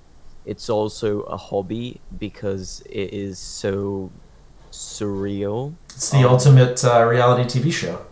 it's 0.46 0.70
also 0.70 1.22
a 1.22 1.38
hobby 1.38 2.02
because 2.18 2.82
it 2.90 3.14
is 3.14 3.38
so 3.38 4.12
surreal. 4.72 5.74
It's 5.90 6.10
the 6.12 6.20
Um, 6.20 6.26
ultimate 6.34 6.84
uh, 6.84 7.04
reality 7.06 7.60
TV 7.60 7.72
show. 7.72 8.06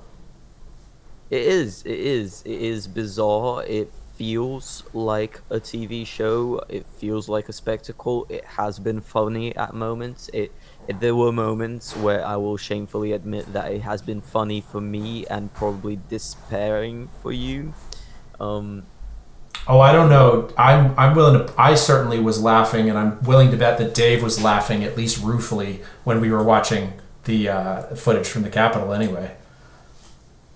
It 1.30 1.42
is. 1.42 1.84
It 1.84 2.00
is. 2.00 2.42
It 2.46 2.62
is 2.62 2.88
bizarre. 2.88 3.64
It 3.64 3.92
feels 4.16 4.84
like 4.94 5.42
a 5.50 5.60
TV 5.60 6.06
show. 6.06 6.62
It 6.70 6.86
feels 6.98 7.30
like 7.30 7.48
a 7.50 7.54
spectacle. 7.54 8.26
It 8.30 8.44
has 8.46 8.80
been 8.80 9.00
funny 9.02 9.56
at 9.56 9.74
moments. 9.74 10.30
It 10.34 10.52
there 10.94 11.16
were 11.16 11.32
moments 11.32 11.96
where 11.96 12.26
I 12.26 12.36
will 12.38 12.58
shamefully 12.58 13.12
admit 13.14 13.54
that 13.54 13.72
it 13.72 13.82
has 13.82 14.02
been 14.02 14.22
funny 14.22 14.62
for 14.62 14.82
me 14.82 15.26
and 15.28 15.54
probably 15.54 16.00
despairing 16.10 17.10
for 17.22 17.32
you. 17.32 17.74
Um, 18.40 18.88
Oh, 19.68 19.80
I 19.80 19.92
don't 19.92 20.10
know. 20.10 20.50
I'm 20.58 20.94
I'm 20.98 21.16
willing 21.16 21.46
to. 21.46 21.54
I 21.58 21.76
certainly 21.76 22.20
was 22.20 22.42
laughing, 22.42 22.90
and 22.90 22.98
I'm 22.98 23.22
willing 23.24 23.52
to 23.52 23.58
bet 23.58 23.78
that 23.78 23.94
Dave 23.94 24.24
was 24.24 24.42
laughing 24.42 24.84
at 24.84 24.98
least 24.98 25.22
ruefully 25.24 25.82
when 26.04 26.22
we 26.22 26.32
were 26.32 26.44
watching 26.44 26.94
the 27.26 27.50
uh, 27.50 27.82
footage 27.96 28.28
from 28.28 28.42
the 28.44 28.50
Capitol. 28.50 28.94
Anyway, 28.94 29.36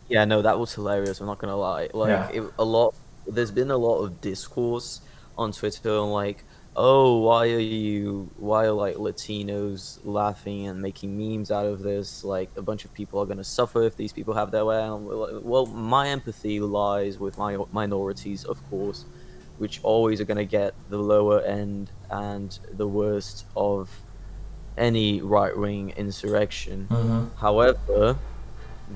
Yeah, 0.07 0.25
no, 0.25 0.41
that 0.41 0.59
was 0.59 0.73
hilarious. 0.73 1.19
I'm 1.19 1.27
not 1.27 1.39
gonna 1.39 1.55
lie. 1.55 1.89
Like, 1.93 2.09
Yeah. 2.09 2.29
it, 2.29 2.53
a 2.59 2.63
lot. 2.63 2.95
There's 3.27 3.51
been 3.51 3.71
a 3.71 3.77
lot 3.77 3.99
of 4.03 4.21
discourse 4.21 5.01
on 5.37 5.51
Twitter 5.51 5.91
on 5.97 6.09
like, 6.11 6.43
oh, 6.75 7.19
why 7.19 7.47
are 7.51 7.59
you, 7.59 8.29
why 8.37 8.65
are 8.65 8.71
like 8.71 8.95
Latinos 8.95 9.99
laughing 10.03 10.67
and 10.67 10.81
making 10.81 11.17
memes 11.17 11.51
out 11.51 11.65
of 11.65 11.81
this? 11.81 12.23
Like, 12.23 12.49
a 12.55 12.61
bunch 12.61 12.85
of 12.85 12.93
people 12.93 13.19
are 13.19 13.25
gonna 13.25 13.43
suffer 13.43 13.83
if 13.83 13.95
these 13.95 14.13
people 14.13 14.33
have 14.33 14.51
their 14.51 14.65
way. 14.65 14.87
Like, 14.87 15.41
well, 15.43 15.65
my 15.65 16.09
empathy 16.09 16.59
lies 16.59 17.19
with 17.19 17.37
my 17.37 17.57
minorities, 17.71 18.43
of 18.45 18.67
course, 18.69 19.05
which 19.57 19.79
always 19.83 20.19
are 20.19 20.25
gonna 20.25 20.45
get 20.45 20.73
the 20.89 20.97
lower 20.97 21.41
end 21.41 21.91
and 22.09 22.57
the 22.71 22.87
worst 22.87 23.45
of 23.55 23.89
any 24.77 25.21
right-wing 25.21 25.93
insurrection. 25.95 26.87
However, 27.37 28.17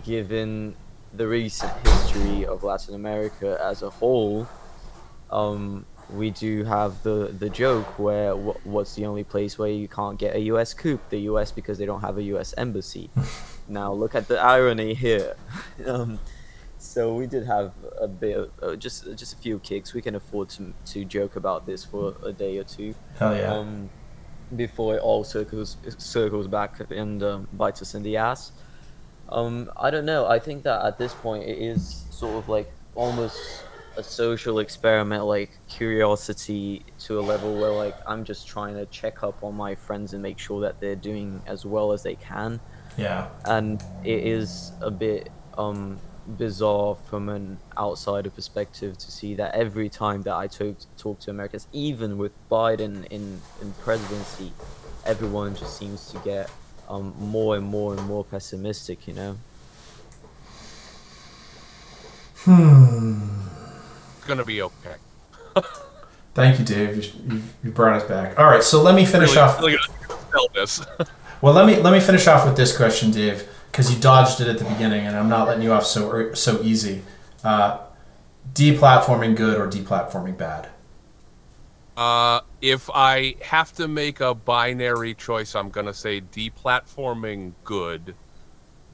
given 0.04 0.76
the 1.14 1.28
recent 1.28 1.72
history 1.88 2.46
of 2.46 2.64
Latin 2.64 2.96
America 2.96 3.60
as 3.64 3.84
a 3.84 3.90
whole, 3.90 4.48
um, 5.30 5.86
we 6.10 6.32
do 6.32 6.64
have 6.64 7.04
the 7.04 7.34
the 7.38 7.50
joke 7.50 8.00
where 8.00 8.34
wh- 8.34 8.66
what's 8.66 8.96
the 8.96 9.06
only 9.06 9.24
place 9.24 9.58
where 9.58 9.70
you 9.70 9.88
can't 9.88 10.18
get 10.18 10.36
a 10.36 10.40
U.S. 10.54 10.74
coup? 10.74 11.00
The 11.10 11.20
U.S. 11.32 11.52
because 11.52 11.78
they 11.78 11.86
don't 11.86 12.02
have 12.02 12.18
a 12.18 12.24
U.S. 12.24 12.54
embassy. 12.58 13.10
now 13.68 13.92
look 13.92 14.16
at 14.16 14.28
the 14.28 14.40
irony 14.40 14.94
here. 14.94 15.36
um, 15.86 16.20
so 16.78 17.16
we 17.16 17.28
did 17.28 17.46
have 17.46 17.74
a 18.00 18.08
bit, 18.08 18.38
of, 18.38 18.52
uh, 18.62 18.76
just 18.76 19.06
just 19.16 19.34
a 19.34 19.38
few 19.38 19.60
kicks. 19.60 19.94
We 19.94 20.02
can 20.02 20.16
afford 20.16 20.50
to 20.50 20.74
to 20.94 21.04
joke 21.04 21.36
about 21.36 21.66
this 21.66 21.84
for 21.84 22.16
a 22.24 22.32
day 22.32 22.58
or 22.58 22.64
two 22.64 22.96
hell 23.20 23.36
yeah. 23.36 23.54
um, 23.54 23.90
before 24.56 24.96
it 24.96 25.02
all 25.02 25.24
circles 25.24 25.78
circles 25.98 26.48
back 26.48 26.80
and 26.92 27.22
um, 27.24 27.48
bites 27.54 27.82
us 27.82 27.96
in 27.96 28.04
the 28.04 28.18
ass. 28.18 28.52
Um, 29.30 29.70
I 29.76 29.90
don't 29.90 30.06
know. 30.06 30.26
I 30.28 30.40
think 30.40 30.64
that 30.64 30.86
at 30.86 30.98
this 30.98 31.14
point 31.14 31.44
it 31.44 31.58
is 31.58 32.06
sort 32.12 32.36
of 32.36 32.48
like 32.48 32.72
almost 32.96 33.64
a 33.98 34.04
social 34.04 34.60
experiment, 34.60 35.26
like 35.26 35.52
curiosity 35.68 36.86
to 37.00 37.20
a 37.20 37.22
level 37.22 37.60
where 37.60 37.72
like 37.72 37.96
I'm 38.06 38.24
just 38.24 38.48
trying 38.48 38.76
to 38.76 38.86
check 38.86 39.24
up 39.24 39.44
on 39.44 39.56
my 39.56 39.76
friends 39.76 40.14
and 40.14 40.22
make 40.22 40.40
sure 40.40 40.62
that 40.62 40.80
they're 40.80 40.96
doing 40.96 41.42
as 41.48 41.66
well 41.66 41.92
as 41.92 42.04
they 42.04 42.16
can 42.16 42.60
yeah. 42.98 43.30
and 43.46 43.82
it 44.04 44.24
is 44.24 44.72
a 44.82 44.92
bit 44.92 45.30
um 45.58 46.00
bizarre 46.28 46.96
from 47.10 47.30
an 47.30 47.58
outsider 47.78 48.30
perspective 48.30 48.98
to 48.98 49.12
see 49.12 49.36
that 49.36 49.54
every 49.56 49.88
time 49.88 50.24
that 50.24 50.36
I 50.36 50.48
talk 50.48 50.76
talk 50.98 51.20
to 51.22 51.30
Americans, 51.32 51.68
even 51.72 52.18
with 52.18 52.34
Biden 52.50 53.06
in 53.10 53.42
in 53.62 53.74
presidency, 53.82 54.52
everyone 55.06 55.56
just 55.56 55.78
seems 55.78 56.12
to 56.12 56.18
get 56.20 56.50
um 56.90 57.14
more 57.18 57.56
and 57.56 57.66
more 57.66 57.94
and 57.94 58.06
more 58.08 58.26
pessimistic. 58.26 59.08
You 59.08 59.14
know. 59.14 59.38
It's 64.28 64.34
gonna 64.34 64.44
be 64.44 64.62
okay. 64.62 64.96
Thank 66.34 66.60
you, 66.60 66.66
Dave. 66.66 66.98
You, 67.32 67.42
you, 67.64 67.72
brought 67.72 68.02
us 68.02 68.10
back. 68.10 68.38
All 68.38 68.46
right, 68.46 68.62
so 68.62 68.82
let 68.82 68.94
me 68.94 69.06
finish 69.06 69.36
Really, 69.36 69.40
off. 69.42 69.62
really 69.62 69.78
this. 70.54 70.86
Well, 71.40 71.54
let 71.54 71.68
me 71.68 71.76
let 71.78 71.94
me 71.94 72.00
finish 72.00 72.26
off 72.26 72.46
with 72.48 72.58
this 72.58 72.76
question, 72.76 73.12
Dave, 73.12 73.48
because 73.72 73.94
you 73.94 74.02
dodged 74.02 74.42
it 74.42 74.48
at 74.48 74.58
the 74.58 74.66
beginning, 74.66 75.06
and 75.06 75.16
I'm 75.16 75.30
not 75.30 75.48
letting 75.48 75.62
you 75.62 75.72
off 75.72 75.86
so 75.86 76.34
so 76.34 76.62
easy. 76.64 77.04
Uh, 77.44 77.78
deplatforming 78.54 79.36
good 79.36 79.56
or 79.56 79.68
deplatforming 79.68 80.36
bad? 80.36 80.68
Uh, 81.96 82.42
if 82.60 82.90
I 82.92 83.36
have 83.44 83.72
to 83.74 83.88
make 83.88 84.20
a 84.20 84.34
binary 84.34 85.14
choice, 85.14 85.56
I'm 85.56 85.70
gonna 85.70 85.94
say 85.94 86.22
deplatforming 86.22 87.54
good 87.64 88.16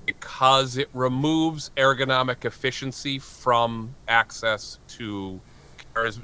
because 0.05 0.77
it 0.77 0.89
removes 0.93 1.71
ergonomic 1.77 2.45
efficiency 2.45 3.19
from 3.19 3.95
access 4.07 4.79
to 4.87 5.39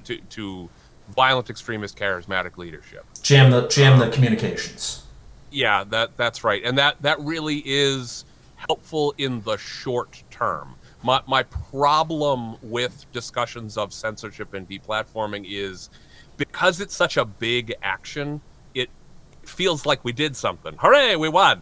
to, 0.03 0.17
to 0.17 0.69
violent 1.09 1.49
extremist 1.49 1.97
charismatic 1.97 2.57
leadership. 2.57 3.05
Jam 3.21 3.51
the 3.51 3.67
jam 3.67 3.99
the 3.99 4.09
communications. 4.09 5.03
Yeah, 5.51 5.83
that 5.85 6.17
that's 6.17 6.43
right, 6.43 6.63
and 6.63 6.77
that 6.77 7.01
that 7.01 7.19
really 7.19 7.61
is 7.65 8.25
helpful 8.55 9.13
in 9.17 9.41
the 9.41 9.57
short 9.57 10.23
term. 10.29 10.75
My 11.03 11.21
my 11.27 11.43
problem 11.43 12.57
with 12.61 13.05
discussions 13.11 13.77
of 13.77 13.93
censorship 13.93 14.53
and 14.53 14.67
deplatforming 14.69 15.45
is 15.47 15.89
because 16.37 16.81
it's 16.81 16.95
such 16.95 17.17
a 17.17 17.25
big 17.25 17.73
action. 17.81 18.41
It 18.73 18.89
feels 19.43 19.85
like 19.85 20.03
we 20.03 20.11
did 20.11 20.35
something. 20.35 20.75
Hooray, 20.77 21.15
we 21.15 21.29
won! 21.29 21.61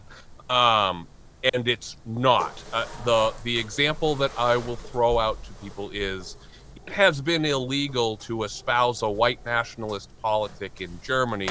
Um, 0.49 1.07
and 1.43 1.67
it's 1.67 1.97
not. 2.05 2.63
Uh, 2.73 2.85
the 3.05 3.33
the 3.43 3.59
example 3.59 4.15
that 4.15 4.31
I 4.37 4.57
will 4.57 4.75
throw 4.75 5.19
out 5.19 5.43
to 5.45 5.53
people 5.53 5.89
is 5.93 6.37
it 6.75 6.91
has 6.93 7.21
been 7.21 7.45
illegal 7.45 8.17
to 8.17 8.43
espouse 8.43 9.01
a 9.01 9.09
white 9.09 9.45
nationalist 9.45 10.09
politic 10.21 10.81
in 10.81 10.99
Germany 11.03 11.49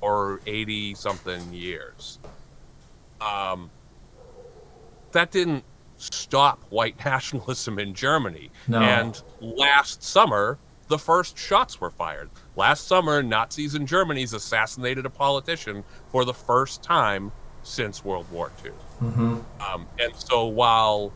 for 0.00 0.40
80 0.46 0.94
something 0.94 1.52
years. 1.52 2.18
Um, 3.20 3.70
that 5.12 5.30
didn't 5.30 5.64
stop 5.96 6.62
white 6.70 6.96
nationalism 7.04 7.78
in 7.78 7.94
Germany. 7.94 8.50
No. 8.68 8.80
And 8.80 9.20
last 9.40 10.02
summer, 10.02 10.58
the 10.88 10.98
first 10.98 11.36
shots 11.36 11.80
were 11.80 11.90
fired. 11.90 12.30
Last 12.56 12.86
summer, 12.86 13.22
Nazis 13.22 13.74
in 13.74 13.86
Germany 13.86 14.22
assassinated 14.22 15.04
a 15.06 15.10
politician 15.10 15.84
for 16.10 16.24
the 16.24 16.34
first 16.34 16.82
time 16.82 17.32
since 17.62 18.04
World 18.04 18.30
War 18.30 18.50
II. 18.64 18.72
Um, 19.00 19.86
and 19.98 20.14
so 20.16 20.46
while 20.46 21.12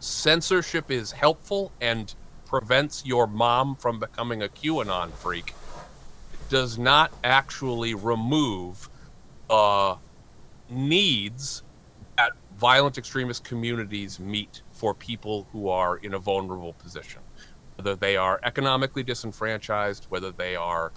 censorship 0.00 0.90
is 0.90 1.12
helpful 1.12 1.72
and 1.80 2.14
prevents 2.44 3.04
your 3.04 3.26
mom 3.26 3.76
from 3.76 3.98
becoming 3.98 4.42
a 4.42 4.48
QAnon 4.48 5.12
freak, 5.12 5.54
it 6.32 6.48
does 6.48 6.78
not 6.78 7.12
actually 7.24 7.94
remove 7.94 8.88
uh, 9.50 9.96
needs 10.70 11.62
that 12.16 12.32
violent 12.58 12.98
extremist 12.98 13.44
communities 13.44 14.18
meet 14.18 14.62
for 14.72 14.94
people 14.94 15.46
who 15.52 15.68
are 15.68 15.96
in 15.96 16.14
a 16.14 16.18
vulnerable 16.18 16.72
position, 16.74 17.22
whether 17.76 17.94
they 17.94 18.16
are 18.16 18.40
economically 18.42 19.02
disenfranchised, 19.02 20.06
whether 20.08 20.32
they 20.32 20.56
are, 20.56 20.92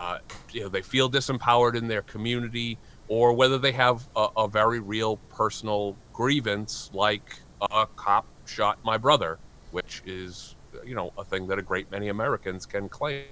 uh, 0.00 0.18
you 0.52 0.62
know, 0.62 0.68
they 0.68 0.82
feel 0.82 1.10
disempowered 1.10 1.74
in 1.76 1.88
their 1.88 2.02
community, 2.02 2.78
or 3.08 3.32
whether 3.32 3.58
they 3.58 3.72
have 3.72 4.08
a, 4.16 4.28
a 4.36 4.48
very 4.48 4.80
real 4.80 5.16
personal 5.28 5.96
grievance, 6.12 6.90
like 6.92 7.40
a 7.60 7.86
cop 7.96 8.26
shot 8.46 8.78
my 8.84 8.96
brother, 8.96 9.38
which 9.70 10.02
is, 10.04 10.56
you 10.84 10.94
know, 10.94 11.12
a 11.18 11.24
thing 11.24 11.46
that 11.46 11.58
a 11.58 11.62
great 11.62 11.90
many 11.90 12.08
Americans 12.08 12.66
can 12.66 12.88
claim 12.88 13.24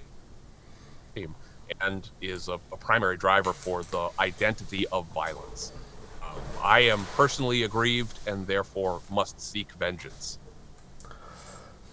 and 1.81 2.09
is 2.21 2.47
a, 2.47 2.59
a 2.71 2.77
primary 2.77 3.17
driver 3.17 3.53
for 3.53 3.83
the 3.83 4.09
identity 4.19 4.85
of 4.91 5.05
violence. 5.07 5.71
Um, 6.21 6.39
I 6.63 6.81
am 6.81 7.05
personally 7.15 7.63
aggrieved 7.63 8.19
and 8.27 8.45
therefore 8.47 9.01
must 9.09 9.39
seek 9.41 9.71
vengeance. 9.73 10.39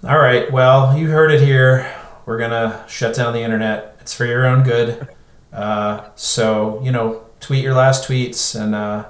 All 0.05 0.19
right. 0.19 0.51
Well, 0.51 0.99
you 0.99 1.11
heard 1.11 1.31
it 1.31 1.41
here. 1.41 1.95
We're 2.27 2.39
gonna 2.39 2.85
shut 2.89 3.15
down 3.15 3.33
the 3.33 3.41
internet. 3.41 3.97
It's 4.01 4.15
for 4.15 4.27
your 4.27 4.47
own 4.47 4.63
good. 4.63 5.09
Uh, 5.53 6.09
so 6.15 6.81
you 6.83 6.91
know, 6.91 7.25
tweet 7.43 7.63
your 7.63 7.75
last 7.75 8.09
tweets, 8.09 8.59
and 8.59 8.75
uh, 8.75 9.05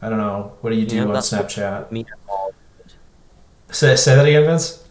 I 0.00 0.08
don't 0.08 0.18
know. 0.18 0.56
What 0.62 0.70
do 0.70 0.76
you 0.76 0.86
do 0.86 0.96
Yeah, 0.96 1.02
on 1.02 1.08
Snapchat? 1.10 1.90
Me 1.92 2.00
and 2.00 2.08
Mars, 2.26 2.54
Say, 3.70 3.96
say 3.96 4.14
that 4.14 4.24
again, 4.26 4.44
Vince. 4.44 4.84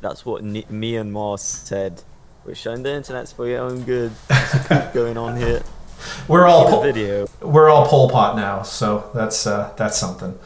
that's 0.00 0.24
what 0.24 0.44
Ni- 0.44 0.66
me 0.70 0.96
and 0.96 1.12
Mars 1.12 1.42
said. 1.42 2.02
We're 2.44 2.54
showing 2.54 2.82
the 2.82 2.92
internet's 2.92 3.32
for 3.32 3.46
your 3.46 3.60
own 3.60 3.82
good. 3.84 4.12
Going 4.94 5.16
on 5.16 5.36
here. 5.36 5.62
We're 6.26 6.46
all 6.46 6.68
Pol- 6.68 6.82
video. 6.82 7.26
we're 7.40 7.68
all 7.70 7.86
Pol 7.86 8.10
Pot 8.10 8.34
now, 8.36 8.62
so 8.62 9.10
that's 9.14 9.46
uh, 9.46 9.72
that's 9.76 9.96
something. 9.96 10.36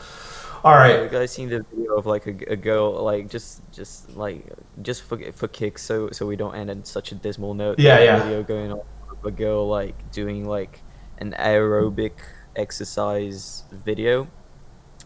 All 0.62 0.74
right. 0.74 0.96
Have 0.96 1.04
you 1.04 1.08
guys 1.18 1.30
seen 1.32 1.48
the 1.48 1.64
video 1.70 1.94
of 1.96 2.04
like 2.06 2.26
a, 2.26 2.52
a 2.52 2.56
girl 2.56 2.92
like 3.02 3.30
just 3.30 3.62
just 3.72 4.14
like 4.16 4.44
just 4.82 5.02
for 5.04 5.16
for 5.32 5.48
kicks 5.48 5.82
so 5.82 6.10
so 6.10 6.26
we 6.26 6.36
don't 6.36 6.54
end 6.54 6.68
in 6.70 6.84
such 6.84 7.12
a 7.12 7.14
dismal 7.14 7.54
note. 7.54 7.78
Yeah, 7.78 8.00
yeah. 8.00 8.22
Video 8.24 8.42
going 8.42 8.72
on 8.72 8.80
of 9.10 9.24
a 9.24 9.30
girl 9.30 9.66
like 9.68 9.94
doing 10.12 10.44
like 10.46 10.80
an 11.18 11.34
aerobic 11.38 12.12
exercise 12.54 13.64
video, 13.70 14.28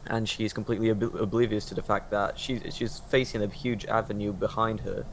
and 0.07 0.29
she's 0.29 0.53
completely 0.53 0.91
ob- 0.91 1.15
oblivious 1.17 1.65
to 1.67 1.75
the 1.75 1.83
fact 1.83 2.11
that 2.11 2.39
she's 2.39 2.63
she's 2.75 3.01
facing 3.11 3.43
a 3.43 3.49
huge 3.49 3.85
avenue 3.87 4.33
behind 4.33 4.81
her, 4.81 5.05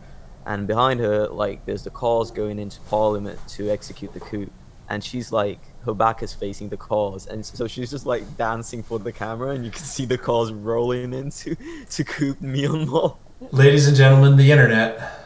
and 0.45 0.68
behind 0.68 0.99
her 0.99 1.28
like 1.28 1.65
there's 1.65 1.84
the 1.84 1.90
cars 1.90 2.32
going 2.32 2.60
into 2.60 2.80
Parliament 2.82 3.40
to 3.49 3.69
execute 3.69 4.14
the 4.14 4.19
coup, 4.19 4.49
and 4.90 5.03
she's 5.03 5.32
like 5.32 5.60
her 5.86 5.94
back 5.94 6.22
is 6.24 6.34
facing 6.34 6.69
the 6.69 6.78
cars, 6.78 7.28
and 7.28 7.45
so 7.45 7.68
she's 7.68 7.90
just 7.90 8.06
like 8.06 8.38
dancing 8.38 8.84
for 8.84 8.99
the 8.99 9.11
camera, 9.11 9.52
and 9.52 9.65
you 9.65 9.72
can 9.72 9.84
see 9.84 10.06
the 10.06 10.18
cars 10.18 10.52
rolling 10.52 11.14
into 11.14 11.56
to 11.90 12.03
coup 12.03 12.36
Myanmar. 12.36 13.18
Ladies 13.52 13.88
and 13.88 13.95
gentlemen, 13.95 14.36
the 14.36 14.52
internet. 14.52 15.26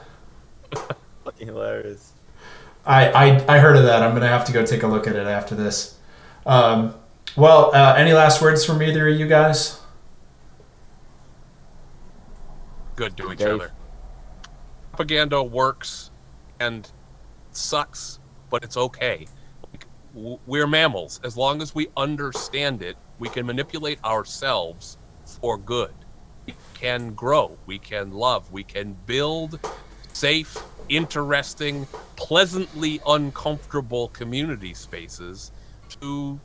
fucking 1.24 1.48
hilarious. 1.48 2.11
I, 2.86 3.10
I 3.12 3.56
I 3.56 3.60
heard 3.60 3.76
of 3.76 3.84
that. 3.84 4.02
I'm 4.02 4.14
gonna 4.14 4.28
have 4.28 4.46
to 4.46 4.52
go 4.52 4.66
take 4.66 4.84
a 4.84 4.88
look 4.88 5.08
at 5.08 5.16
it 5.16 5.28
after 5.28 5.56
this. 5.56 5.98
Um, 6.46 6.96
well, 7.36 7.74
uh, 7.76 7.96
any 7.98 8.14
last 8.14 8.42
words 8.42 8.66
from 8.66 8.82
either 8.82 9.08
of 9.08 9.20
you 9.20 9.28
guys? 9.28 9.80
Good 12.96 13.16
to 13.18 13.32
each 13.32 13.40
Dave. 13.40 13.48
other. 13.48 13.72
Propaganda 14.92 15.42
works 15.42 16.12
and 16.60 16.90
sucks, 17.52 18.20
but 18.50 18.64
it's 18.64 18.78
okay. 18.78 19.28
We're 20.14 20.68
mammals. 20.68 21.22
As 21.24 21.38
long 21.38 21.62
as 21.62 21.74
we 21.74 21.88
understand 21.96 22.82
it, 22.82 22.98
we 23.18 23.30
can 23.30 23.46
manipulate 23.46 24.04
ourselves 24.04 24.98
for 25.26 25.58
good. 25.58 25.94
We 26.46 26.54
can 26.74 27.14
grow. 27.14 27.58
We 27.66 27.80
can 27.80 28.12
love. 28.12 28.52
We 28.52 28.64
can 28.64 28.98
build 29.06 29.60
safe, 30.12 30.58
interesting, 30.92 31.88
pleasantly 32.18 33.00
uncomfortable 33.08 34.10
community 34.10 34.74
spaces 34.74 35.52
to 36.02 36.40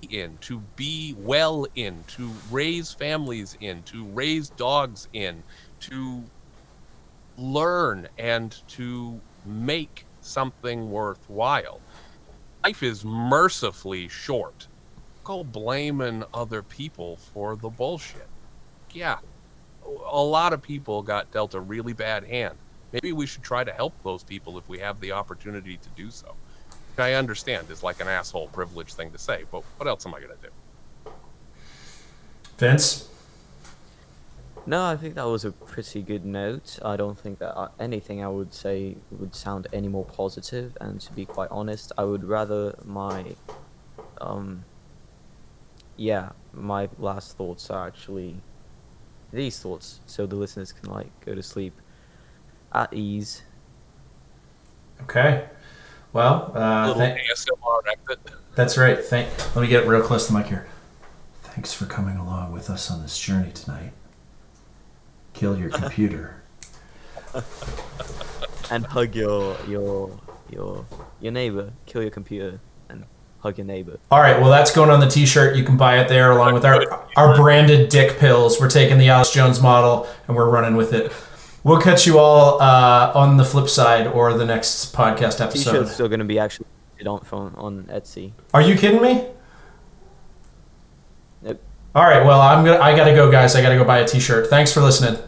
be 0.00 0.18
in, 0.18 0.36
to 0.38 0.60
be 0.76 1.14
well 1.16 1.66
in, 1.74 2.04
to 2.04 2.30
raise 2.50 2.92
families 2.92 3.56
in, 3.60 3.82
to 3.84 4.04
raise 4.06 4.50
dogs 4.50 5.08
in, 5.14 5.42
to 5.80 6.22
learn 7.38 8.06
and 8.18 8.62
to 8.68 9.20
make 9.46 10.04
something 10.20 10.90
worthwhile. 10.90 11.80
Life 12.62 12.82
is 12.82 13.04
mercifully 13.04 14.06
short. 14.06 14.68
Go 15.24 15.42
blaming 15.44 16.24
other 16.34 16.62
people 16.62 17.16
for 17.16 17.56
the 17.56 17.70
bullshit. 17.70 18.28
Yeah, 18.90 19.18
a 19.84 20.22
lot 20.22 20.52
of 20.52 20.60
people 20.62 21.02
got 21.02 21.32
dealt 21.32 21.54
a 21.54 21.60
really 21.60 21.94
bad 21.94 22.24
hand. 22.24 22.58
Maybe 22.92 23.12
we 23.12 23.26
should 23.26 23.42
try 23.42 23.64
to 23.64 23.72
help 23.72 23.94
those 24.02 24.22
people 24.22 24.58
if 24.58 24.68
we 24.68 24.78
have 24.78 25.00
the 25.00 25.12
opportunity 25.12 25.76
to 25.78 25.88
do 25.96 26.10
so. 26.10 26.34
I 26.98 27.14
understand 27.14 27.70
is 27.70 27.82
like 27.82 28.00
an 28.00 28.08
asshole 28.08 28.48
privilege 28.48 28.92
thing 28.92 29.10
to 29.12 29.18
say, 29.18 29.44
but 29.50 29.62
what 29.78 29.88
else 29.88 30.04
am 30.06 30.14
I 30.14 30.20
gonna 30.20 30.34
do? 30.42 31.10
Vince? 32.58 33.08
No, 34.64 34.84
I 34.84 34.96
think 34.96 35.16
that 35.16 35.24
was 35.24 35.44
a 35.44 35.50
pretty 35.50 36.02
good 36.02 36.24
note. 36.24 36.78
I 36.84 36.96
don't 36.96 37.18
think 37.18 37.40
that 37.40 37.56
uh, 37.56 37.68
anything 37.80 38.22
I 38.22 38.28
would 38.28 38.54
say 38.54 38.96
would 39.10 39.34
sound 39.34 39.66
any 39.72 39.88
more 39.88 40.04
positive. 40.04 40.76
And 40.80 41.00
to 41.00 41.12
be 41.12 41.24
quite 41.24 41.50
honest, 41.50 41.90
I 41.98 42.04
would 42.04 42.22
rather 42.22 42.76
my, 42.84 43.34
um, 44.20 44.64
yeah, 45.96 46.30
my 46.52 46.88
last 46.98 47.36
thoughts 47.36 47.70
are 47.70 47.88
actually 47.88 48.36
these 49.32 49.58
thoughts, 49.58 49.98
so 50.06 50.26
the 50.26 50.36
listeners 50.36 50.70
can 50.72 50.92
like 50.92 51.08
go 51.24 51.34
to 51.34 51.42
sleep 51.42 51.72
at 52.74 52.92
ease. 52.92 53.42
Okay. 55.02 55.46
Well, 56.12 56.52
uh, 56.54 56.88
Little 56.88 57.00
thank- 57.00 57.20
that's 58.54 58.76
right. 58.76 58.98
Thank. 59.02 59.28
Let 59.56 59.62
me 59.62 59.68
get 59.68 59.86
real 59.86 60.02
close 60.02 60.26
to 60.26 60.32
the 60.32 60.38
mic 60.38 60.48
here. 60.48 60.66
Thanks 61.42 61.72
for 61.72 61.86
coming 61.86 62.16
along 62.16 62.52
with 62.52 62.68
us 62.70 62.90
on 62.90 63.02
this 63.02 63.18
journey 63.18 63.50
tonight. 63.52 63.92
Kill 65.32 65.58
your 65.58 65.70
computer. 65.80 66.42
And 68.70 68.84
hug 68.86 69.14
your 69.14 69.56
your 69.66 70.18
your 70.50 70.84
your 71.20 71.32
neighbor. 71.32 71.72
Kill 71.86 72.02
your 72.02 72.10
computer 72.10 72.60
and 72.88 73.04
hug 73.40 73.56
your 73.58 73.66
neighbor. 73.66 73.98
All 74.10 74.20
right, 74.20 74.38
well, 74.40 74.50
that's 74.50 74.70
going 74.74 74.90
on 74.90 75.00
the 75.00 75.08
T-shirt. 75.08 75.56
You 75.56 75.64
can 75.64 75.76
buy 75.76 75.98
it 75.98 76.08
there, 76.08 76.30
along 76.30 76.52
with 76.54 76.64
our 76.64 77.06
our 77.16 77.36
branded 77.36 77.88
dick 77.88 78.18
pills. 78.18 78.60
We're 78.60 78.70
taking 78.70 78.98
the 78.98 79.08
Alex 79.08 79.30
Jones 79.32 79.60
model 79.60 80.06
and 80.28 80.36
we're 80.36 80.48
running 80.50 80.76
with 80.76 80.92
it. 80.92 81.10
We'll 81.64 81.80
catch 81.80 82.06
you 82.06 82.18
all 82.18 82.60
uh, 82.60 83.12
on 83.14 83.36
the 83.36 83.44
flip 83.44 83.68
side 83.68 84.08
or 84.08 84.34
the 84.34 84.44
next 84.44 84.94
podcast 84.94 85.40
episode. 85.40 85.72
T-shirt's 85.72 85.92
still 85.92 86.08
gonna 86.08 86.24
be 86.24 86.38
actually 86.38 86.66
on 87.06 87.20
on 87.32 87.54
on 87.56 87.84
Etsy. 87.84 88.32
Are 88.52 88.62
you 88.62 88.76
kidding 88.76 89.00
me? 89.00 89.26
Nope. 91.42 91.60
All 91.94 92.04
right, 92.04 92.24
well, 92.24 92.40
I'm 92.40 92.64
gonna 92.64 92.80
I 92.80 92.96
gotta 92.96 93.14
go, 93.14 93.30
guys. 93.30 93.54
I 93.54 93.62
gotta 93.62 93.76
go 93.76 93.84
buy 93.84 93.98
a 93.98 94.06
T-shirt. 94.06 94.48
Thanks 94.50 94.72
for 94.72 94.80
listening. 94.80 95.22